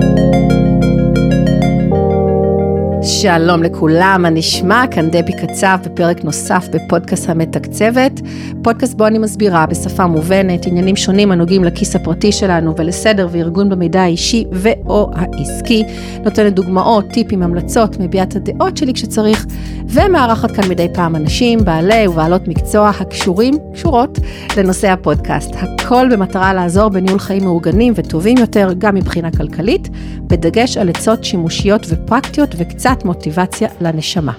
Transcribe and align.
Música 0.00 0.55
שלום 3.26 3.62
לכולם, 3.62 4.18
מה 4.22 4.30
נשמע? 4.30 4.84
כאן 4.90 5.10
דבי 5.10 5.32
קצב 5.32 5.78
בפרק 5.84 6.24
נוסף 6.24 6.68
בפודקאסט 6.72 7.28
המתקצבת, 7.28 8.20
פודקאסט 8.62 8.94
בו 8.94 9.06
אני 9.06 9.18
מסבירה 9.18 9.66
בשפה 9.66 10.06
מובנת 10.06 10.66
עניינים 10.66 10.96
שונים 10.96 11.32
הנוגעים 11.32 11.64
לכיס 11.64 11.96
הפרטי 11.96 12.32
שלנו 12.32 12.74
ולסדר 12.76 13.28
וארגון 13.30 13.68
במידע 13.68 14.00
האישי 14.00 14.44
ו/או 14.52 15.10
העסקי, 15.14 15.84
נותנת 16.24 16.54
דוגמאות, 16.54 17.04
טיפים, 17.12 17.42
המלצות, 17.42 17.96
מביעה 18.00 18.24
את 18.24 18.36
הדעות 18.36 18.76
שלי 18.76 18.94
כשצריך, 18.94 19.46
ומארחת 19.88 20.50
כאן 20.50 20.68
מדי 20.68 20.88
פעם 20.94 21.16
אנשים, 21.16 21.64
בעלי 21.64 22.08
ובעלות 22.08 22.48
מקצוע 22.48 22.88
הקשורים, 22.88 23.54
קשורות, 23.74 24.18
לנושא 24.56 24.90
הפודקאסט. 24.90 25.50
הכל 25.54 26.08
במטרה 26.12 26.54
לעזור 26.54 26.88
בניהול 26.88 27.18
חיים 27.18 27.44
מאורגנים 27.44 27.92
וטובים 27.96 28.38
יותר, 28.38 28.72
גם 28.78 28.94
מבחינה 28.94 29.30
כלכלית, 29.30 29.88
בדגש 30.20 30.76
על 30.76 30.88
עצות 30.88 31.24
שימושיות 31.24 31.86
ופרקטיות 31.88 32.54
וקצת 32.58 33.04
מוטיבציה 33.16 33.68
לנשמה. 33.80 34.32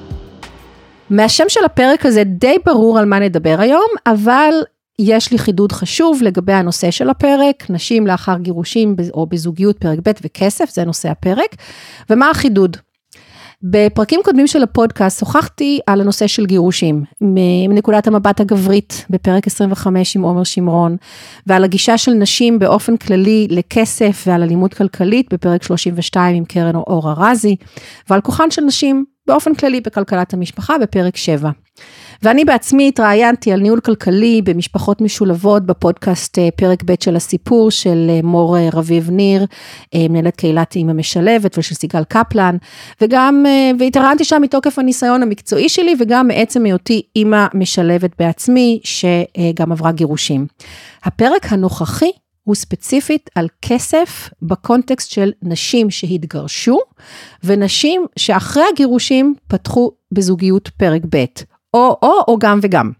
מהשם 1.10 1.44
של 1.48 1.66
הפרק 1.66 2.06
הזה 2.06 2.24
די 2.24 2.56
ברור 2.66 3.00
על 3.00 3.06
מה 3.06 3.20
נדבר 3.20 3.56
היום, 3.60 3.90
אבל 4.06 4.54
יש 5.00 5.32
לי 5.32 5.38
חידוד 5.38 5.72
חשוב 5.72 6.20
לגבי 6.24 6.54
הנושא 6.54 6.92
של 6.92 7.10
הפרק, 7.10 7.70
נשים 7.70 8.08
לאחר 8.08 8.38
גירושים 8.38 8.96
או 9.14 9.26
בזוגיות 9.26 9.78
פרק 9.78 10.00
ב' 10.06 10.12
וכסף, 10.22 10.70
זה 10.70 10.86
נושא 10.86 11.10
הפרק. 11.10 11.56
ומה 12.10 12.30
החידוד? 12.30 12.78
בפרקים 13.64 14.20
קודמים 14.24 14.48
של 14.48 14.64
הפודקאסט 14.64 15.20
שוחחתי 15.20 15.80
על 15.88 16.02
הנושא 16.02 16.28
של 16.28 16.46
גירושים, 16.46 17.04
מנקודת 17.70 18.08
המבט 18.08 18.40
הגברית 18.40 19.06
בפרק 19.10 19.48
25 19.48 20.16
עם 20.16 20.22
עומר 20.22 20.44
שמרון, 20.44 20.98
ועל 21.48 21.64
הגישה 21.64 21.98
של 21.98 22.12
נשים 22.12 22.60
באופן 22.60 22.98
כללי 22.98 23.48
לכסף 23.50 24.24
ועל 24.28 24.44
אלימות 24.44 24.74
כלכלית 24.74 25.34
בפרק 25.34 25.64
32 25.64 26.36
עם 26.36 26.46
קרן 26.46 26.76
אור 26.76 27.12
ארזי, 27.12 27.56
ועל 28.10 28.22
כוחן 28.22 28.52
של 28.52 28.62
נשים 28.62 29.06
באופן 29.28 29.56
כללי 29.56 29.82
בכלכלת 29.82 30.34
המשפחה 30.34 30.78
בפרק 30.78 31.18
7. 31.18 31.50
ואני 32.24 32.46
בעצמי 32.46 32.88
התראיינתי 32.88 33.52
על 33.52 33.60
ניהול 33.60 33.80
כלכלי 33.80 34.42
במשפחות 34.42 35.02
משולבות 35.02 35.66
בפודקאסט 35.66 36.40
אה, 36.40 36.50
פרק 36.56 36.84
ב' 36.86 36.94
של 37.04 37.16
הסיפור 37.16 37.72
של 37.72 38.08
אה, 38.10 38.20
מור 38.24 38.58
אה, 38.58 38.70
רביב 38.74 39.10
ניר, 39.10 39.46
מנהלת 39.96 40.36
קהילת 40.36 40.76
אימא 40.76 40.94
משלבת 40.94 41.58
ושל 41.58 41.76
סיגל 41.76 42.04
קפלן, 42.04 42.58
וגם, 43.02 43.46
והתראיינתי 43.80 44.24
שם 44.24 44.42
מתוקף 44.42 44.80
הניסיון 44.80 45.24
המקצועי 45.24 45.70
שלי 45.70 45.96
וגם 46.00 46.28
מעצם 46.28 46.66
היותי 46.66 47.02
אימא 47.16 47.46
משלבת 47.54 48.12
בעצמי, 48.20 48.80
שגם 48.84 49.72
עברה 49.72 49.92
גירושים. 49.92 50.48
הפרק 51.04 51.46
הנוכחי 51.50 52.12
הוא 52.44 52.56
ספציפית 52.56 53.30
על 53.36 53.48
כסף 53.62 54.30
בקונטקסט 54.42 55.12
של 55.12 55.32
נשים 55.42 55.90
שהתגרשו, 55.90 56.80
ונשים 57.44 58.06
שאחרי 58.16 58.64
הגירושים 58.74 59.36
פתחו 59.48 59.92
בזוגיות 60.12 60.70
פרק 60.78 61.02
ב', 61.10 61.26
או 61.78 61.98
או 62.04 62.24
או 62.28 62.38
גם 62.40 62.60
וגם. 62.62 62.92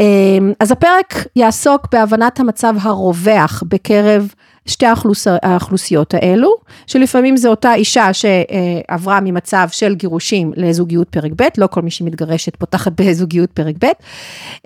אמ, 0.00 0.52
אז 0.60 0.70
הפרק 0.70 1.14
יעסוק 1.36 1.86
בהבנת 1.92 2.40
המצב 2.40 2.74
הרווח 2.80 3.62
בקרב 3.68 4.34
שתי 4.66 4.86
האוכלוס... 4.86 5.26
האוכלוסיות 5.42 6.14
האלו, 6.14 6.54
שלפעמים 6.86 7.36
זו 7.36 7.48
אותה 7.48 7.74
אישה 7.74 8.08
שעברה 8.12 9.20
ממצב 9.20 9.68
של 9.70 9.94
גירושים 9.94 10.52
לזוגיות 10.56 11.08
פרק 11.08 11.32
ב', 11.36 11.42
לא 11.58 11.66
כל 11.66 11.82
מי 11.82 11.90
שמתגרשת 11.90 12.56
פותחת 12.56 12.92
בזוגיות 13.00 13.50
פרק 13.50 13.74
ב', 13.78 13.86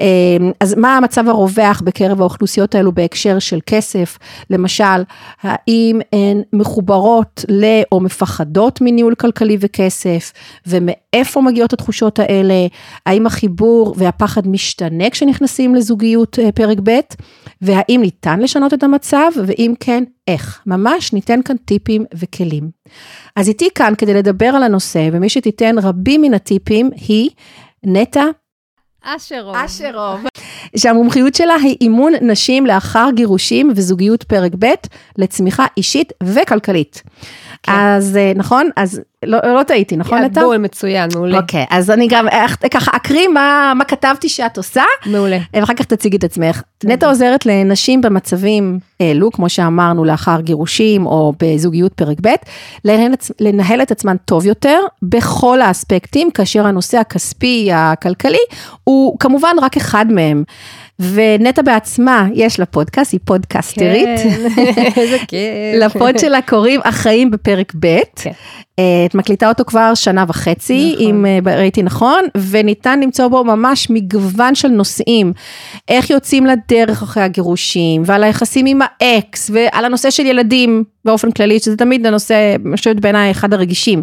אמ, 0.00 0.06
אז 0.60 0.74
מה 0.74 0.96
המצב 0.96 1.28
הרווח 1.28 1.82
בקרב 1.84 2.20
האוכלוסיות 2.20 2.74
האלו 2.74 2.92
בהקשר 2.92 3.38
של 3.38 3.58
כסף, 3.66 4.18
למשל, 4.50 4.84
האם 5.42 6.00
הן 6.12 6.42
מחוברות 6.52 7.44
ל... 7.48 7.64
או 7.92 8.00
מפחדות 8.00 8.80
מניהול 8.80 9.14
כלכלי 9.14 9.56
וכסף, 9.60 10.32
ומאיפה 10.66 11.40
מגיעות 11.40 11.72
התחושות 11.72 12.18
האלה, 12.18 12.66
האם 13.06 13.26
החיבור 13.26 13.94
והפחד 13.98 14.48
משתנה 14.48 15.10
כשנכנסים 15.10 15.74
לזוגיות 15.74 16.38
אה, 16.38 16.52
פרק 16.52 16.78
ב', 16.82 17.00
והאם 17.62 17.98
ניתן 18.02 18.40
לשנות 18.40 18.74
את 18.74 18.82
המצב, 18.82 19.30
ואם 19.46 19.74
כן, 19.80 20.04
איך. 20.28 20.60
ממש 20.66 21.12
ניתן 21.12 21.42
כאן 21.42 21.56
טיפים 21.56 22.04
וכלים. 22.14 22.70
אז 23.36 23.48
איתי 23.48 23.68
כאן 23.74 23.92
כדי 23.98 24.14
לדבר 24.14 24.46
על 24.46 24.62
הנושא, 24.62 25.08
ומי 25.12 25.28
שתיתן 25.28 25.78
רבים 25.78 26.22
מן 26.22 26.34
הטיפים 26.34 26.90
היא 27.08 27.30
נטע 27.84 28.24
אשרוב. 29.02 29.56
אשרוב. 29.56 30.20
שהמומחיות 30.76 31.34
שלה 31.34 31.54
היא 31.54 31.76
אימון 31.80 32.12
נשים 32.20 32.66
לאחר 32.66 33.08
גירושים 33.14 33.72
וזוגיות 33.76 34.22
פרק 34.22 34.52
ב' 34.58 34.66
לצמיחה 35.18 35.66
אישית 35.76 36.12
וכלכלית. 36.22 37.02
כן. 37.62 37.72
אז 37.72 38.16
אה, 38.16 38.32
נכון? 38.36 38.70
אז 38.76 39.00
לא, 39.24 39.38
לא 39.54 39.62
טעיתי, 39.62 39.96
נכון 39.96 40.18
נטע? 40.18 40.40
בול, 40.44 40.56
מצוין, 40.56 41.10
מעולה. 41.14 41.38
אוקיי, 41.38 41.66
אז 41.70 41.90
אני 41.90 42.08
גם 42.10 42.26
ככה 42.70 42.90
אקריא 42.96 43.28
מה, 43.28 43.72
מה 43.76 43.84
כתבתי 43.84 44.28
שאת 44.28 44.56
עושה. 44.56 44.82
מעולה. 45.06 45.38
ואחר 45.54 45.74
כך 45.74 45.84
תציגי 45.84 46.16
את 46.16 46.24
עצמך. 46.24 46.62
נטע 46.84 47.08
עוזרת 47.08 47.46
לנשים 47.46 48.00
במצבים 48.00 48.78
אלו, 49.00 49.32
כמו 49.32 49.48
שאמרנו, 49.48 50.04
לאחר 50.04 50.40
גירושים 50.40 51.06
או 51.06 51.32
בזוגיות 51.42 51.92
פרק 51.92 52.16
ב', 52.22 52.28
לנהל, 52.84 53.12
לנהל 53.40 53.82
את 53.82 53.90
עצמן 53.90 54.16
טוב 54.24 54.46
יותר 54.46 54.78
בכל 55.02 55.60
האספקטים, 55.62 56.30
כאשר 56.30 56.66
הנושא 56.66 56.98
הכספי, 56.98 57.68
הכלכלי, 57.72 58.44
הוא 58.84 59.18
כמובן 59.18 59.56
רק 59.62 59.76
אחד 59.76 60.06
מהם. 60.12 60.44
ונטע 61.00 61.62
בעצמה, 61.62 62.28
יש 62.34 62.60
לה 62.60 62.66
פודקאסט, 62.66 63.12
היא 63.12 63.20
פודקסטרית. 63.24 64.08
כן, 64.22 64.46
איזה 65.00 65.18
כיף. 65.18 65.40
לפוד 65.80 66.18
שלה 66.18 66.42
קוראים 66.42 66.80
החיים 66.84 67.30
בפרק 67.30 67.72
ב'. 67.80 67.98
כן. 68.16 68.30
אה, 68.80 69.06
את 69.06 69.14
מקליטה 69.14 69.48
אותו 69.48 69.64
כבר 69.64 69.94
שנה 69.94 70.24
וחצי, 70.28 70.92
נכון. 70.92 71.06
אם 71.06 71.26
אה, 71.26 71.56
ראיתי 71.56 71.82
נכון, 71.82 72.24
וניתן 72.50 73.00
למצוא 73.00 73.28
בו 73.28 73.44
ממש 73.44 73.90
מגוון 73.90 74.54
של 74.54 74.68
נושאים. 74.68 75.32
איך 75.88 76.10
יוצאים 76.10 76.46
לדרך 76.46 77.02
אחרי 77.02 77.22
הגירושים, 77.22 78.02
ועל 78.06 78.24
היחסים 78.24 78.66
עם 78.66 78.80
האקס, 78.82 79.50
ועל 79.54 79.84
הנושא 79.84 80.10
של 80.10 80.26
ילדים 80.26 80.84
באופן 81.04 81.30
כללי, 81.30 81.58
שזה 81.58 81.76
תמיד 81.76 82.06
הנושא, 82.06 82.54
אני 82.66 82.76
חושבת 82.76 82.96
בעיניי 82.96 83.30
אחד 83.30 83.54
הרגישים. 83.54 84.02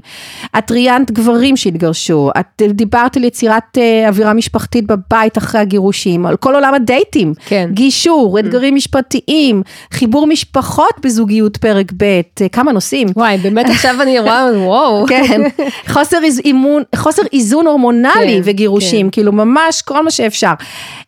את 0.57 0.71
ראיינת 0.71 1.11
גברים 1.11 1.57
שהתגרשו, 1.57 2.31
את 2.39 2.61
דיברת 2.69 3.17
על 3.17 3.23
יצירת 3.23 3.77
uh, 3.77 4.07
אווירה 4.07 4.33
משפחתית 4.33 4.87
בבית 4.87 5.37
אחרי 5.37 5.61
הגירושים, 5.61 6.25
על 6.25 6.37
כל 6.37 6.55
עולם 6.55 6.73
הדייטים, 6.73 7.33
כן. 7.45 7.69
גישור, 7.73 8.37
mm. 8.37 8.39
אתגרים 8.39 8.75
משפטיים, 8.75 9.63
חיבור 9.91 10.27
משפחות 10.27 10.93
בזוגיות 11.03 11.57
פרק 11.57 11.91
ב', 11.97 12.21
כמה 12.51 12.71
נושאים. 12.71 13.07
וואי, 13.15 13.37
באמת 13.37 13.65
עכשיו 13.69 14.01
אני 14.01 14.19
רואה, 14.19 14.47
וואו. 14.67 15.05
כן, 15.09 15.41
חוסר, 15.87 16.23
איז, 16.23 16.39
אימון, 16.39 16.83
חוסר 16.95 17.21
איזון 17.33 17.67
הורמונלי 17.67 18.11
כן, 18.13 18.41
וגירושים, 18.43 19.05
כן. 19.05 19.11
כאילו 19.11 19.31
ממש 19.31 19.81
כל 19.81 20.03
מה 20.03 20.11
שאפשר. 20.11 20.53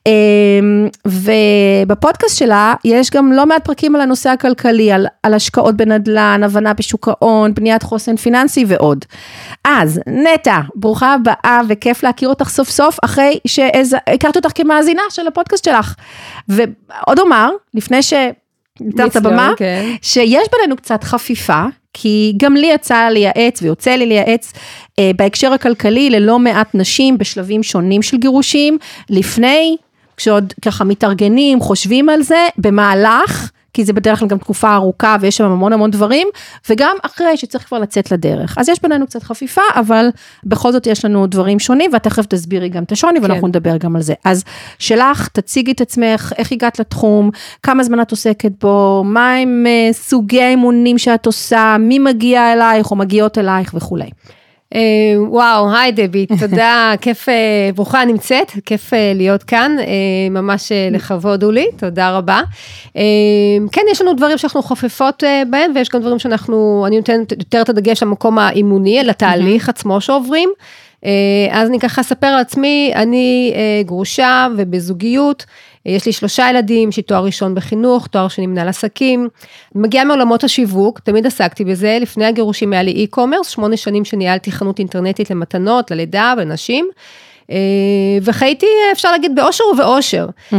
אמ, 0.05 0.87
ובפודקאסט 1.05 2.37
שלה 2.37 2.73
יש 2.85 3.09
גם 3.09 3.31
לא 3.31 3.45
מעט 3.45 3.65
פרקים 3.65 3.95
על 3.95 4.01
הנושא 4.01 4.29
הכלכלי, 4.29 4.91
על, 4.91 5.07
על 5.23 5.33
השקעות 5.33 5.77
בנדל"ן, 5.77 6.41
הבנה 6.43 6.73
בשוק 6.73 7.07
ההון, 7.07 7.53
בניית 7.53 7.83
חוסן 7.83 8.15
פיננסי 8.15 8.65
ועוד. 8.67 9.05
אז 9.65 10.01
נטע, 10.07 10.59
ברוכה 10.75 11.13
הבאה 11.13 11.61
וכיף 11.69 12.03
להכיר 12.03 12.29
אותך 12.29 12.49
סוף 12.49 12.69
סוף, 12.69 12.97
אחרי 13.05 13.39
שהכרתי 13.47 14.39
אותך 14.39 14.51
כמאזינה 14.55 15.01
של 15.09 15.27
הפודקאסט 15.27 15.65
שלך. 15.65 15.95
ועוד 16.47 17.19
אומר, 17.19 17.49
לפני 17.73 18.03
ש... 18.03 18.13
ניתן 18.81 19.07
את 19.07 19.15
הבמה, 19.15 19.51
כן. 19.57 19.85
שיש 20.01 20.47
בינינו 20.51 20.75
קצת 20.75 21.03
חפיפה, 21.03 21.63
כי 21.93 22.33
גם 22.37 22.55
לי 22.55 22.67
יצא 22.67 23.09
לייעץ 23.11 23.61
ויוצא 23.61 23.91
לי 23.91 24.05
לייעץ 24.05 24.53
אה, 24.99 25.11
בהקשר 25.15 25.53
הכלכלי 25.53 26.09
ללא 26.09 26.39
מעט 26.39 26.67
נשים 26.73 27.17
בשלבים 27.17 27.63
שונים 27.63 28.01
של 28.01 28.17
גירושים, 28.17 28.77
לפני, 29.09 29.75
כשעוד 30.17 30.53
ככה 30.61 30.83
מתארגנים, 30.83 31.59
חושבים 31.59 32.09
על 32.09 32.21
זה, 32.21 32.47
במהלך, 32.57 33.51
כי 33.73 33.85
זה 33.85 33.93
בדרך 33.93 34.19
כלל 34.19 34.27
גם 34.27 34.37
תקופה 34.37 34.73
ארוכה 34.73 35.15
ויש 35.21 35.37
שם 35.37 35.43
המון 35.45 35.73
המון 35.73 35.91
דברים, 35.91 36.27
וגם 36.69 36.95
אחרי 37.01 37.37
שצריך 37.37 37.65
כבר 37.65 37.79
לצאת 37.79 38.11
לדרך. 38.11 38.57
אז 38.57 38.69
יש 38.69 38.81
בינינו 38.81 39.07
קצת 39.07 39.23
חפיפה, 39.23 39.61
אבל 39.75 40.09
בכל 40.43 40.71
זאת 40.71 40.87
יש 40.87 41.05
לנו 41.05 41.27
דברים 41.27 41.59
שונים, 41.59 41.91
ואת 41.93 42.03
תכף 42.03 42.25
תסבירי 42.25 42.69
גם 42.69 42.83
את 42.83 42.91
השוני, 42.91 43.19
ואנחנו 43.19 43.41
כן. 43.41 43.47
נדבר 43.47 43.77
גם 43.77 43.95
על 43.95 44.01
זה. 44.01 44.13
אז 44.25 44.43
שלך, 44.79 45.27
תציגי 45.27 45.71
את 45.71 45.81
עצמך, 45.81 46.33
איך 46.37 46.51
הגעת 46.51 46.79
לתחום, 46.79 47.29
כמה 47.63 47.83
זמן 47.83 48.01
את 48.01 48.11
עוסקת 48.11 48.51
בו, 48.61 49.03
מה 49.05 49.33
הם 49.35 49.65
uh, 49.65 49.93
סוגי 49.93 50.41
האימונים 50.41 50.97
שאת 50.97 51.25
עושה, 51.25 51.75
מי 51.79 51.99
מגיע 51.99 52.53
אלייך 52.53 52.91
או 52.91 52.95
מגיעות 52.95 53.37
אלייך 53.37 53.73
וכולי. 53.73 54.09
אה, 54.75 54.79
וואו, 55.17 55.73
היי 55.75 55.91
דבי, 55.91 56.25
תודה, 56.39 56.91
כיף, 57.01 57.29
אה, 57.29 57.69
ברוכה 57.75 58.05
נמצאת, 58.05 58.51
כיף 58.65 58.93
אה, 58.93 59.11
להיות 59.15 59.43
כאן, 59.43 59.75
ממש 60.31 60.71
לכבוד 60.91 61.43
הוא 61.43 61.53
לי, 61.53 61.67
תודה 61.77 62.17
רבה. 62.17 62.41
כן, 63.71 63.81
יש 63.91 64.01
לנו 64.01 64.13
דברים 64.13 64.37
שאנחנו 64.37 64.61
חופפות 64.61 65.23
בהם, 65.49 65.71
ויש 65.75 65.89
גם 65.89 66.01
דברים 66.01 66.19
שאנחנו, 66.19 66.83
אני 66.87 66.97
נותנת 66.97 67.31
יותר 67.31 67.61
את 67.61 67.69
הדגש 67.69 68.03
למקום 68.03 68.39
האימוני, 68.39 69.03
לתהליך 69.03 69.69
עצמו 69.69 70.01
שעוברים. 70.01 70.49
אז 71.51 71.69
אני 71.69 71.79
ככה 71.79 72.01
אספר 72.01 72.27
על 72.27 72.39
עצמי, 72.39 72.91
אני 72.95 73.53
גרושה 73.85 74.47
ובזוגיות. 74.57 75.45
יש 75.95 76.05
לי 76.05 76.11
שלושה 76.11 76.47
ילדים, 76.49 76.89
יש 76.89 76.97
לי 76.97 77.03
תואר 77.03 77.25
ראשון 77.25 77.55
בחינוך, 77.55 78.07
תואר 78.07 78.27
שני 78.27 78.47
מנהל 78.47 78.67
עסקים. 78.67 79.29
מגיעה 79.75 80.05
מעולמות 80.05 80.43
השיווק, 80.43 80.99
תמיד 80.99 81.25
עסקתי 81.25 81.65
בזה, 81.65 81.97
לפני 82.01 82.25
הגירושים 82.25 82.73
היה 82.73 82.83
לי 82.83 83.07
e-commerce, 83.07 83.49
שמונה 83.49 83.77
שנים 83.77 84.05
שניהלתי 84.05 84.51
חנות 84.51 84.79
אינטרנטית 84.79 85.29
למתנות, 85.29 85.91
ללידה 85.91 86.33
ולנשים. 86.37 86.89
אה, 87.51 87.57
וחייתי, 88.21 88.65
אפשר 88.91 89.11
להגיד, 89.11 89.35
באושר 89.35 89.63
ובאושר. 89.73 90.27
Mm-hmm. 90.27 90.55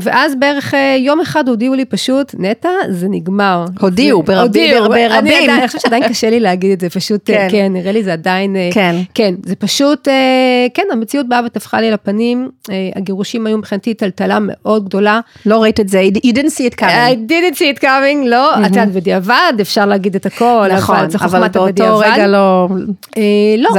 ואז 0.00 0.34
בערך 0.34 0.74
אה, 0.74 0.96
יום 0.98 1.20
אחד 1.20 1.48
הודיעו 1.48 1.74
לי 1.74 1.84
פשוט, 1.84 2.34
נטע, 2.38 2.68
זה 2.90 3.06
נגמר. 3.10 3.64
הודיעו, 3.80 4.22
ברבים. 4.22 4.74
אני, 5.12 5.48
אני 5.58 5.66
חושבת 5.66 5.80
שעדיין 5.80 6.08
קשה 6.08 6.30
לי 6.30 6.40
להגיד 6.40 6.70
את 6.72 6.80
זה, 6.80 6.90
פשוט, 6.90 7.20
כן, 7.24 7.48
כן 7.50 7.72
נראה 7.72 7.92
לי 7.92 8.02
זה 8.02 8.12
עדיין, 8.12 8.56
כן, 8.72 8.96
כן, 9.14 9.34
זה 9.46 9.56
פשוט, 9.56 10.08
כן, 10.74 10.82
המציאות 10.92 11.28
באה 11.28 11.40
וטפחה 11.46 11.80
לי 11.80 11.88
על 11.88 11.94
הפנים, 11.94 12.48
הגירושים 12.96 13.46
היו 13.46 13.58
מבחינתי 13.58 13.94
טלטלה 13.94 14.38
מאוד 14.40 14.84
גדולה. 14.84 15.20
לא 15.46 15.62
ראית 15.62 15.80
את 15.80 15.88
זה, 15.88 16.02
you 16.16 16.30
didn't 16.30 16.56
see 16.56 16.74
it 16.74 16.80
coming. 16.80 16.84
I 16.84 17.30
didn't 17.30 17.56
see 17.56 17.78
it 17.78 17.82
coming, 17.82 18.26
לא, 18.26 18.54
את 18.54 18.66
יודעת, 18.66 18.92
בדיעבד, 18.92 19.52
אפשר 19.60 19.86
להגיד 19.86 20.14
את 20.14 20.26
הכל, 20.26 20.68
נכון, 20.76 20.96
אבל 21.20 21.48
באותו 21.48 21.98
רגע 21.98 22.26
לא, 22.26 22.68
לא, 23.58 23.70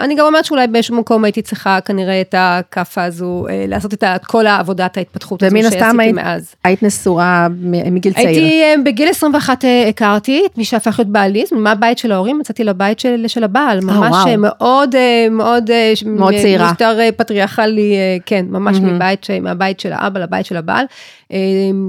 אני 0.00 0.14
גם 0.14 0.26
אומרת 0.26 0.45
שאולי 0.46 0.66
באיזשהו 0.66 0.96
מקום 0.96 1.24
הייתי 1.24 1.42
צריכה 1.42 1.78
כנראה 1.80 2.20
את 2.20 2.34
הכאפה 2.38 3.04
הזו, 3.04 3.46
אה, 3.50 3.64
לעשות 3.68 3.94
את 3.94 4.04
כל 4.26 4.46
העבודת 4.46 4.96
ההתפתחות 4.96 5.42
הזו 5.42 5.56
שעשיתי 5.62 6.12
מאז. 6.12 6.54
היית 6.64 6.82
נשואה 6.82 7.46
מגיל 7.90 8.12
צעיר. 8.12 8.28
הייתי, 8.28 8.62
אה, 8.62 8.74
בגיל 8.84 9.08
21 9.08 9.64
אה, 9.64 9.88
הכרתי 9.88 10.42
את 10.46 10.58
מי 10.58 10.64
שהפך 10.64 10.98
להיות 10.98 11.12
בעלי, 11.12 11.44
מהבית 11.52 11.98
של 11.98 12.12
ההורים 12.12 12.40
יצאתי 12.40 12.64
לבית 12.64 13.00
של, 13.00 13.24
של 13.26 13.44
הבעל, 13.44 13.80
ממש 13.80 14.14
oh, 14.24 14.26
wow. 14.26 14.36
מאוד, 14.36 14.94
מאוד, 15.30 15.70
מאוד 16.06 16.34
צעירה. 16.34 16.70
משטר 16.70 16.98
פטריארכלי, 17.16 17.94
כן, 18.26 18.46
ממש 18.48 18.76
mm-hmm. 18.76 18.80
מבית, 18.80 19.26
מהבית 19.42 19.80
של 19.80 19.92
האבא 19.92 20.20
לבית 20.20 20.46
של 20.46 20.56
הבעל. 20.56 20.86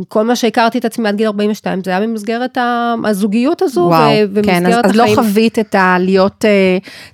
כל 0.07 0.23
מה 0.23 0.35
שהכרתי 0.35 0.77
את 0.77 0.85
עצמי 0.85 1.09
עד 1.09 1.15
גיל 1.15 1.27
42 1.27 1.83
זה 1.83 1.91
היה 1.91 1.99
במסגרת 1.99 2.57
הזוגיות 3.05 3.61
הזו 3.61 3.81
וואו, 3.81 4.11
ומסגרת 4.33 4.45
כן, 4.45 4.65
אז. 4.65 4.85
אז 4.85 4.95
לא 4.95 5.05
חווית 5.15 5.59
את 5.59 5.75
הלהיות 5.77 6.45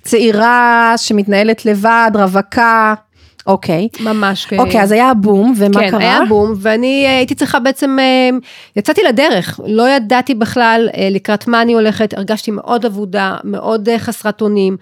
צעירה 0.02 0.92
שמתנהלת 1.34 1.66
לבד, 1.66 2.10
רווקה. 2.14 2.94
אוקיי. 3.46 3.88
ממש 4.00 4.46
כן. 4.46 4.58
אוקיי, 4.58 4.82
אז 4.82 4.92
היה 4.92 5.14
בום, 5.14 5.54
ומה 5.56 5.80
כן, 5.80 5.90
קרה? 5.90 6.00
כן, 6.00 6.06
היה 6.06 6.20
בום, 6.28 6.54
ואני 6.58 7.04
אה, 7.06 7.16
הייתי 7.16 7.34
צריכה 7.34 7.58
בעצם, 7.58 7.96
אה, 8.00 8.30
יצאתי 8.76 9.00
לדרך, 9.08 9.60
לא 9.66 9.88
ידעתי 9.88 10.34
בכלל 10.34 10.88
אה, 10.96 11.08
לקראת 11.10 11.48
מה 11.48 11.62
אני 11.62 11.72
הולכת, 11.72 12.14
הרגשתי 12.14 12.50
מאוד 12.50 12.84
אבודה, 12.84 13.36
מאוד 13.44 13.88
חסרת 13.98 14.40
אונים, 14.40 14.76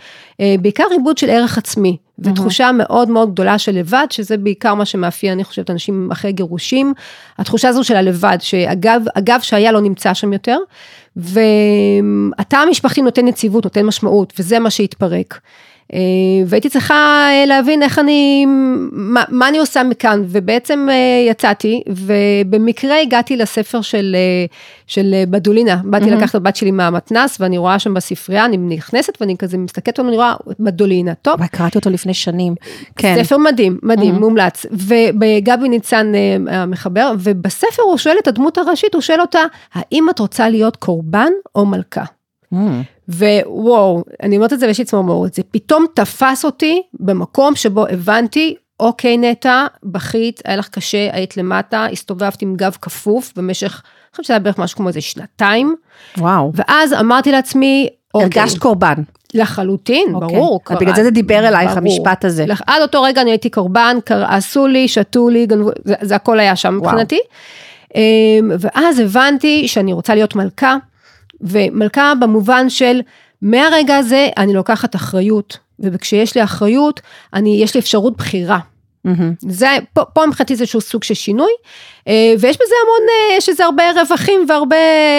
בעיקר 0.60 0.84
עיבוד 0.90 1.18
של 1.18 1.30
ערך 1.30 1.58
עצמי, 1.58 1.96
ותחושה 2.18 2.70
מאוד 2.72 3.10
מאוד 3.10 3.32
גדולה 3.32 3.58
של 3.58 3.72
לבד, 3.72 4.06
שזה 4.10 4.36
בעיקר 4.36 4.74
מה 4.74 4.84
שמאפיין, 4.84 5.32
אני 5.32 5.44
חושבת, 5.44 5.70
אנשים 5.70 6.08
אחרי 6.12 6.32
גירושים, 6.32 6.94
התחושה 7.38 7.68
הזו 7.68 7.84
של 7.84 7.96
הלבד, 7.96 8.38
שאגב, 8.40 9.02
אגב 9.14 9.40
שהיה 9.40 9.72
לא 9.72 9.80
נמצא 9.80 10.14
שם 10.14 10.32
יותר, 10.32 10.58
והתא 11.16 12.56
המשפחתי 12.56 13.02
נותן 13.02 13.26
נציבות, 13.26 13.64
נותן 13.64 13.86
משמעות, 13.86 14.32
וזה 14.38 14.58
מה 14.58 14.70
שהתפרק. 14.70 15.40
אה, 15.94 15.98
והייתי 16.46 16.68
צריכה 16.68 17.28
אה, 17.30 17.44
להבין 17.46 17.82
איך 17.82 17.98
אני, 17.98 18.46
מה, 18.92 19.22
מה 19.28 19.48
אני 19.48 19.58
עושה 19.58 19.82
מכאן, 19.82 20.22
ובעצם 20.28 20.86
אה, 20.90 21.30
יצאתי, 21.30 21.82
ובמקרה 21.88 23.00
הגעתי 23.00 23.36
לספר 23.36 23.80
של, 23.80 24.16
של 24.86 25.14
בדולינה, 25.30 25.80
באתי 25.84 26.04
mm-hmm. 26.04 26.14
לקחת 26.14 26.30
את 26.30 26.34
הבת 26.34 26.56
שלי 26.56 26.70
מהמתנס, 26.70 27.40
ואני 27.40 27.58
רואה 27.58 27.78
שם 27.78 27.94
בספרייה, 27.94 28.44
אני 28.44 28.56
נכנסת 28.56 29.18
ואני 29.20 29.36
כזה 29.36 29.58
מסתכלת 29.58 29.98
ואני 29.98 30.16
רואה 30.16 30.34
בדולינה, 30.60 31.14
טוב. 31.14 31.46
קראתי 31.46 31.78
אותו 31.78 31.90
לפני 31.90 32.14
שנים, 32.14 32.54
כן. 32.96 33.14
ספר 33.22 33.38
מדהים, 33.38 33.78
מדהים, 33.82 34.16
mm-hmm. 34.16 34.20
מומלץ, 34.20 34.66
וגבי 34.72 35.68
ניצן 35.68 36.12
המחבר, 36.48 37.12
ובספר 37.18 37.82
הוא 37.82 37.96
שואל 37.96 38.16
את 38.18 38.28
הדמות 38.28 38.58
הראשית, 38.58 38.94
הוא 38.94 39.02
שואל 39.02 39.20
אותה, 39.20 39.40
האם 39.74 40.10
את 40.10 40.18
רוצה 40.18 40.48
להיות 40.48 40.76
קורבן 40.76 41.30
או 41.54 41.66
מלכה? 41.66 42.04
Mm. 42.52 42.56
ווואו, 43.12 44.04
אני 44.22 44.36
אומרת 44.36 44.52
את 44.52 44.60
זה 44.60 44.66
ויש 44.66 44.78
לי 44.78 44.84
צמרמורת, 44.84 45.34
זה 45.34 45.42
פתאום 45.50 45.86
תפס 45.94 46.44
אותי 46.44 46.82
במקום 47.00 47.56
שבו 47.56 47.86
הבנתי, 47.86 48.54
אוקיי 48.80 49.16
נטע, 49.16 49.66
בכית, 49.84 50.40
היה 50.44 50.56
לך 50.56 50.68
קשה, 50.68 51.08
היית 51.12 51.36
למטה, 51.36 51.86
הסתובבת 51.92 52.42
עם 52.42 52.56
גב 52.56 52.76
כפוף 52.80 53.32
במשך, 53.36 53.82
אני 53.84 54.10
חושבת 54.10 54.24
שזה 54.24 54.34
היה 54.34 54.40
בערך 54.40 54.58
משהו 54.58 54.76
כמו 54.76 54.88
איזה 54.88 55.00
שנתיים. 55.00 55.76
וואו. 56.18 56.52
ואז 56.54 56.92
אמרתי 56.92 57.32
לעצמי, 57.32 57.88
אוקיי. 58.14 58.40
הרגשת 58.40 58.58
קורבן. 58.58 58.94
לחלוטין, 59.34 60.14
אוקיי. 60.14 60.28
ברור. 60.28 60.64
קר... 60.64 60.74
בגלל 60.78 60.94
זה 60.94 61.04
זה 61.04 61.10
דיבר 61.10 61.48
אלייך, 61.48 61.70
ברור. 61.70 61.78
המשפט 61.78 62.24
הזה. 62.24 62.46
לח... 62.46 62.60
עד 62.66 62.82
אותו 62.82 63.02
רגע 63.02 63.22
אני 63.22 63.30
הייתי 63.30 63.50
קורבן, 63.50 63.96
עשו 64.08 64.66
לי, 64.66 64.88
שתו 64.88 65.28
לי, 65.28 65.46
גנבו, 65.46 65.70
זה, 65.84 65.94
זה 66.00 66.16
הכל 66.16 66.40
היה 66.40 66.56
שם 66.56 66.76
מבחינתי. 66.76 67.18
אמ, 67.94 68.50
ואז 68.58 68.98
הבנתי 68.98 69.68
שאני 69.68 69.92
רוצה 69.92 70.14
להיות 70.14 70.36
מלכה. 70.36 70.76
ומלכה 71.42 72.12
במובן 72.20 72.70
של 72.70 73.00
מהרגע 73.42 73.96
הזה 73.96 74.28
אני 74.36 74.52
לוקחת 74.52 74.96
אחריות, 74.96 75.58
וכשיש 75.80 76.34
לי 76.34 76.44
אחריות, 76.44 77.00
אני, 77.34 77.62
יש 77.62 77.74
לי 77.74 77.80
אפשרות 77.80 78.16
בחירה. 78.16 78.58
Mm-hmm. 79.06 79.34
זה, 79.38 79.66
פה, 79.92 80.04
פה 80.04 80.26
מבחינתי 80.26 80.56
זה 80.56 80.62
איזשהו 80.62 80.80
סוג 80.80 81.04
של 81.04 81.14
שינוי, 81.14 81.52
אה, 82.08 82.34
ויש 82.40 82.56
בזה 82.56 82.74
המון, 82.84 83.08
אה, 83.08 83.36
יש 83.36 83.48
לזה 83.48 83.64
הרבה 83.64 83.82
רווחים 84.00 84.40
והרבה 84.48 84.76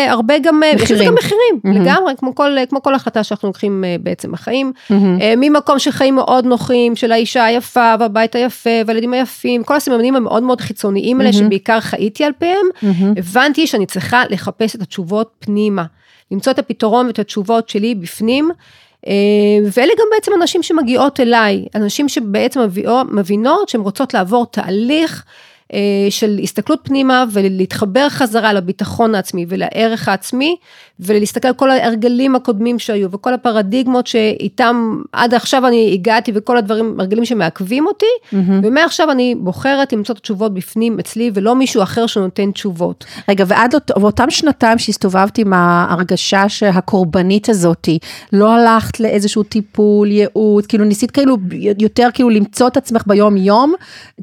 הרבה 0.09 0.39
גם, 0.39 0.59
מחירים, 0.59 0.77
אה, 0.79 0.83
יש 0.83 0.91
לזה 0.91 1.05
גם 1.05 1.15
מחירים, 1.15 1.59
mm-hmm. 1.65 1.79
לגמרי, 1.79 2.13
כמו 2.17 2.35
כל, 2.35 2.55
כמו 2.69 2.81
כל 2.81 2.95
החלטה 2.95 3.23
שאנחנו 3.23 3.47
לוקחים 3.47 3.83
בעצם 3.99 4.31
בחיים, 4.31 4.71
mm-hmm. 4.75 4.93
ממקום 5.37 5.79
של 5.79 5.91
חיים 5.91 6.15
מאוד 6.15 6.45
נוחים, 6.45 6.95
של 6.95 7.11
האישה 7.11 7.45
היפה 7.45 7.93
והבית 7.99 8.35
היפה 8.35 8.69
והילדים 8.85 9.13
היפים, 9.13 9.63
כל 9.63 9.75
הסממנים 9.75 10.15
המאוד 10.15 10.43
מאוד 10.43 10.61
חיצוניים 10.61 11.21
האלה, 11.21 11.29
mm-hmm. 11.29 11.35
שבעיקר 11.35 11.79
חייתי 11.79 12.23
על 12.23 12.31
פיהם, 12.39 12.65
mm-hmm. 12.75 13.19
הבנתי 13.19 13.67
שאני 13.67 13.85
צריכה 13.85 14.23
לחפש 14.29 14.75
את 14.75 14.81
התשובות 14.81 15.31
פנימה. 15.39 15.83
למצוא 16.31 16.51
את 16.51 16.59
הפתרון 16.59 17.07
ואת 17.07 17.19
התשובות 17.19 17.69
שלי 17.69 17.95
בפנים. 17.95 18.51
אה, 19.07 19.13
ואלה 19.73 19.93
גם 19.99 20.05
בעצם 20.11 20.31
אנשים 20.41 20.63
שמגיעות 20.63 21.19
אליי, 21.19 21.65
אנשים 21.75 22.09
שבעצם 22.09 22.59
מבינות 23.11 23.69
שהן 23.69 23.81
רוצות 23.81 24.13
לעבור 24.13 24.45
תהליך 24.45 25.25
של 26.09 26.39
הסתכלות 26.43 26.79
פנימה 26.83 27.23
ולהתחבר 27.31 28.09
חזרה 28.09 28.53
לביטחון 28.53 29.15
העצמי 29.15 29.45
ולערך 29.49 30.07
העצמי 30.07 30.55
ולהסתכל 30.99 31.47
על 31.47 31.53
כל 31.53 31.71
ההרגלים 31.71 32.35
הקודמים 32.35 32.79
שהיו 32.79 33.11
וכל 33.11 33.33
הפרדיגמות 33.33 34.07
שאיתם 34.07 35.01
עד 35.11 35.33
עכשיו 35.33 35.67
אני 35.67 35.91
הגעתי 35.93 36.31
וכל 36.35 36.57
הדברים, 36.57 36.99
הרגלים 36.99 37.25
שמעכבים 37.25 37.87
אותי 37.87 38.05
mm-hmm. 38.05 38.35
ומעכשיו 38.63 39.11
אני 39.11 39.35
בוחרת 39.35 39.93
למצוא 39.93 40.13
את 40.13 40.19
התשובות 40.19 40.53
בפנים 40.53 40.99
אצלי 40.99 41.31
ולא 41.33 41.55
מישהו 41.55 41.83
אחר 41.83 42.07
שנותן 42.07 42.51
תשובות. 42.51 43.05
רגע 43.29 43.45
ועד 43.47 43.75
באותם 43.97 44.29
שנתיים 44.29 44.77
שהסתובבת 44.77 45.37
עם 45.37 45.53
ההרגשה 45.53 46.49
שהקורבנית 46.49 47.49
הזאתי, 47.49 47.99
לא 48.33 48.53
הלכת 48.53 48.99
לאיזשהו 48.99 49.43
טיפול, 49.43 50.11
ייעוץ, 50.11 50.65
כאילו 50.65 50.85
ניסית 50.85 51.11
כאילו 51.11 51.37
יותר 51.79 52.07
כאילו 52.13 52.29
למצוא 52.29 52.67
את 52.67 52.77
עצמך 52.77 53.03
ביום 53.07 53.37
יום, 53.37 53.73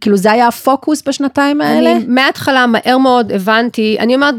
כאילו 0.00 0.16
זה 0.16 0.32
היה 0.32 0.48
הפוקוס 0.48 1.02
בשנתיים? 1.08 1.39
השנתיים 1.40 1.60
האלה? 1.60 1.96
אני 1.96 2.04
מההתחלה 2.08 2.66
מהר 2.66 2.98
מאוד 2.98 3.32
הבנתי, 3.32 3.96
אני 3.98 4.14
אומרת 4.14 4.34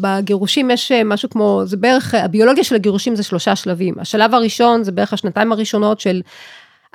בגירושים 0.00 0.70
יש 0.70 0.92
אה, 0.92 1.04
משהו 1.04 1.30
כמו, 1.30 1.62
זה 1.64 1.76
בערך, 1.76 2.14
הביולוגיה 2.14 2.64
של 2.64 2.74
הגירושים 2.74 3.16
זה 3.16 3.22
שלושה 3.22 3.56
שלבים. 3.56 3.94
השלב 3.98 4.34
הראשון 4.34 4.84
זה 4.84 4.92
בערך 4.92 5.12
השנתיים 5.12 5.52
הראשונות 5.52 6.00
של... 6.00 6.22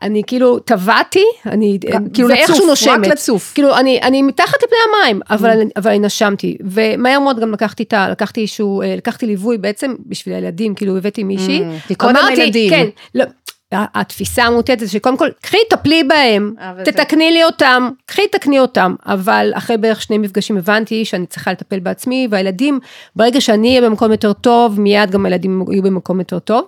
אני 0.02 0.22
כאילו 0.28 0.60
טבעתי, 0.60 1.24
אני 1.46 1.78
כאילו 2.14 2.28
לצוף, 2.28 2.60
נושמת. 2.68 3.06
רק 3.06 3.12
לצוף. 3.12 3.54
כאילו 3.54 3.78
אני, 3.78 4.00
אני 4.02 4.22
מתחת 4.22 4.58
לפני 4.64 4.78
המים, 4.88 5.22
אבל, 5.30 5.62
mm. 5.62 5.66
אבל 5.76 5.92
אני 5.92 6.00
נשמתי. 6.00 6.58
ומהר 6.62 7.20
מאוד 7.20 7.40
גם 7.40 7.52
לקחתי 7.52 7.84
את 7.84 7.94
ה... 7.94 8.10
לקחתי 8.10 8.42
איזשהו, 8.42 8.82
אה, 8.82 8.96
לקחתי 8.96 9.26
ליווי 9.26 9.58
בעצם 9.58 9.96
בשביל 10.06 10.36
הילדים, 10.36 10.76
כאילו 10.76 10.98
הבאתי 10.98 11.24
מישהי. 11.24 11.62
Mm, 11.90 11.96
קודם 11.96 12.16
הילדים. 12.16 12.70
כן, 12.70 12.88
לא, 13.16 13.26
התפיסה 13.72 14.44
המוטטת 14.44 14.80
זה 14.80 14.90
שקודם 14.90 15.18
כל, 15.18 15.30
קחי, 15.42 15.58
טפלי 15.70 16.04
בהם, 16.04 16.54
תתקני 16.86 17.32
לי 17.32 17.44
אותם, 17.44 17.90
קחי, 18.06 18.28
תקני 18.28 18.60
אותם, 18.60 18.96
אבל 19.06 19.52
אחרי 19.56 19.78
בערך 19.78 20.02
שני 20.02 20.18
מפגשים 20.18 20.58
הבנתי 20.58 21.06
שאני 21.06 21.26
צריכה 21.26 21.52
לטפל 21.52 21.80
בעצמי, 21.80 22.28
והילדים, 22.32 22.80
ברגע 23.16 23.42
שאני 23.42 23.70
אהיה 23.70 23.90
במקום 23.90 24.12
יותר 24.12 24.34
טוב, 24.34 24.80
מיד 24.80 25.12
גם 25.12 25.26
הילדים 25.26 25.66
יהיו 25.72 25.84
במקום 25.84 26.20
יותר 26.20 26.40
טוב. 26.40 26.68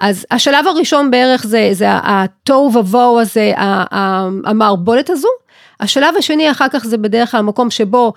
אז 0.00 0.26
השלב 0.30 0.66
הראשון 0.66 1.10
בערך 1.10 1.46
זה, 1.46 1.68
זה 1.72 1.86
התוהו 1.90 2.74
ובוהו 2.74 3.20
הזה, 3.20 3.52
המערבולת 4.44 5.10
הזו. 5.10 5.28
השלב 5.80 6.14
השני 6.18 6.50
אחר 6.50 6.66
כך 6.68 6.84
זה 6.86 6.98
בדרך 6.98 7.30
כלל 7.30 7.38
המקום 7.38 7.70
שבו 7.70 8.12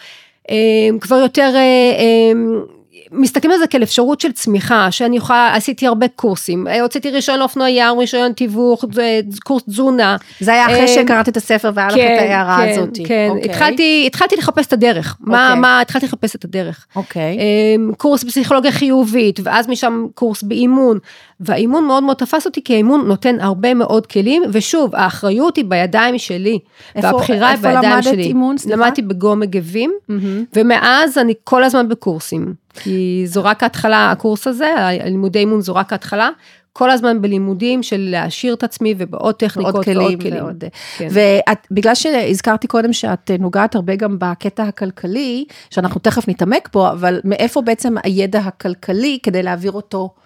אה, 0.49 0.55
כבר 1.01 1.15
יותר... 1.15 1.53
אה, 3.11 3.17
אה, 3.17 3.21
מסתכלים 3.21 3.51
על 3.51 3.59
זה 3.59 3.67
כאל 3.67 3.83
אפשרות 3.83 4.21
של 4.21 4.31
צמיחה, 4.31 4.91
שאני 4.91 5.17
יכולה, 5.17 5.55
עשיתי 5.55 5.87
הרבה 5.87 6.07
קורסים, 6.07 6.67
אה, 6.67 6.81
הוצאתי 6.81 7.09
רישיון 7.09 7.39
לאופנוע 7.39 7.69
ים, 7.69 7.99
רישיון 7.99 8.33
תיווך, 8.33 8.85
קורס 9.43 9.63
תזונה. 9.63 10.17
זה 10.39 10.53
היה 10.53 10.65
אחרי 10.65 10.87
שקראת 10.87 11.29
את 11.29 11.37
הספר 11.37 11.71
והיה 11.73 11.87
לך 11.87 11.95
כן, 11.95 12.15
את 12.15 12.21
ההערה 12.21 12.57
כן, 12.57 12.71
הזאת. 12.71 12.97
כן, 13.05 13.27
אוקיי. 13.29 13.51
התחלתי, 14.05 14.37
לחפש 14.37 14.67
את 14.67 14.73
הדרך, 14.73 15.17
מה, 15.19 15.47
אוקיי. 15.47 15.61
מה, 15.61 15.81
התחלתי 15.81 16.05
לחפש 16.05 16.35
את 16.35 16.45
הדרך. 16.45 16.85
אוקיי. 16.95 17.37
אמ, 17.39 17.91
קורס 17.97 18.23
בפסיכולוגיה 18.23 18.71
חיובית, 18.71 19.39
ואז 19.43 19.67
משם 19.67 20.05
קורס 20.13 20.43
באימון, 20.43 20.99
והאימון 21.41 21.85
מאוד 21.85 22.03
מאוד 22.03 22.17
תפס 22.17 22.45
אותי, 22.45 22.63
כי 22.63 22.73
האימון 22.73 23.07
נותן 23.07 23.35
הרבה 23.39 23.73
מאוד 23.73 24.07
כלים, 24.07 24.43
ושוב, 24.51 24.95
האחריות 24.95 25.55
היא 25.57 25.65
בידיים 25.67 26.17
שלי, 26.17 26.59
איפה- 26.95 27.07
והבחירה 27.07 27.47
היא 27.47 27.55
איפה 27.57 27.67
בידיים 27.67 27.91
למדת 27.93 28.03
שלי. 28.03 28.23
אימון? 28.23 28.57
סליחה? 28.57 28.77
למדתי 28.77 29.01
בגו 29.01 29.35
מגבים, 29.35 29.91
מהמם. 30.07 30.43
ומאז 30.55 31.17
אני 31.17 31.33
כל 31.43 31.63
הזמן 31.63 31.89
בקורסים, 31.89 32.53
כי 32.73 33.23
זו 33.25 33.43
רק 33.43 33.63
ההתחלה, 33.63 34.11
הקורס 34.11 34.47
הזה, 34.47 34.73
הלימודי 34.77 35.39
אימון 35.39 35.61
זו 35.61 35.75
רק 35.75 35.91
ההתחלה, 35.91 36.29
כל 36.73 36.89
הזמן 36.91 37.21
בלימודים 37.21 37.83
של 37.83 38.07
להעשיר 38.11 38.53
את 38.53 38.63
עצמי 38.63 38.95
ובעוד 38.97 39.35
טכניקות 39.35 39.73
ועוד 39.75 39.87
ועוד 39.87 40.05
כלים. 40.05 40.19
כלים. 40.19 40.43
ועוד- 40.43 40.63
כן. 40.97 41.07
ובגלל 41.71 41.95
שהזכרתי 41.95 42.67
קודם 42.67 42.93
שאת 42.93 43.31
נוגעת 43.39 43.75
הרבה 43.75 43.95
גם 43.95 44.15
בקטע 44.19 44.63
הכלכלי, 44.63 45.45
שאנחנו 45.69 45.99
תכף 45.99 46.27
נתעמק 46.27 46.69
בו, 46.73 46.87
אבל 46.89 47.19
מאיפה 47.23 47.61
בעצם 47.61 47.95
הידע 48.03 48.39
הכלכלי 48.39 49.19
כדי 49.23 49.43
להעביר 49.43 49.71
אותו, 49.71 50.09
אה, 50.15 50.21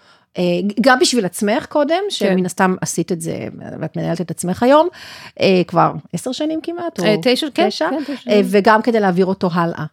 גם 0.82 1.00
בשביל 1.00 1.25
עצמך 1.25 1.65
קודם, 1.65 2.04
שמן 2.10 2.46
הסתם 2.46 2.75
עשית 2.82 3.12
את 3.12 3.22
זה, 3.22 3.48
ואת 3.82 3.98
מנהלת 3.98 4.22
את 4.22 4.32
עצמך 4.32 4.63
היום, 4.63 4.88
אה, 5.42 5.62
כבר 5.68 5.92
עשר 6.13 6.32
שנים 6.32 6.60
כמעט, 6.63 7.00
או 7.00 7.06
אה, 7.06 7.15
תשע, 7.22 7.48
כן, 7.54 7.70
תשע, 7.70 7.89
כן, 8.08 8.13
אה. 8.32 8.42
וגם 8.46 8.82
כדי 8.82 9.00
להעביר 9.00 9.25
אותו 9.25 9.50
הלאה. 9.54 9.86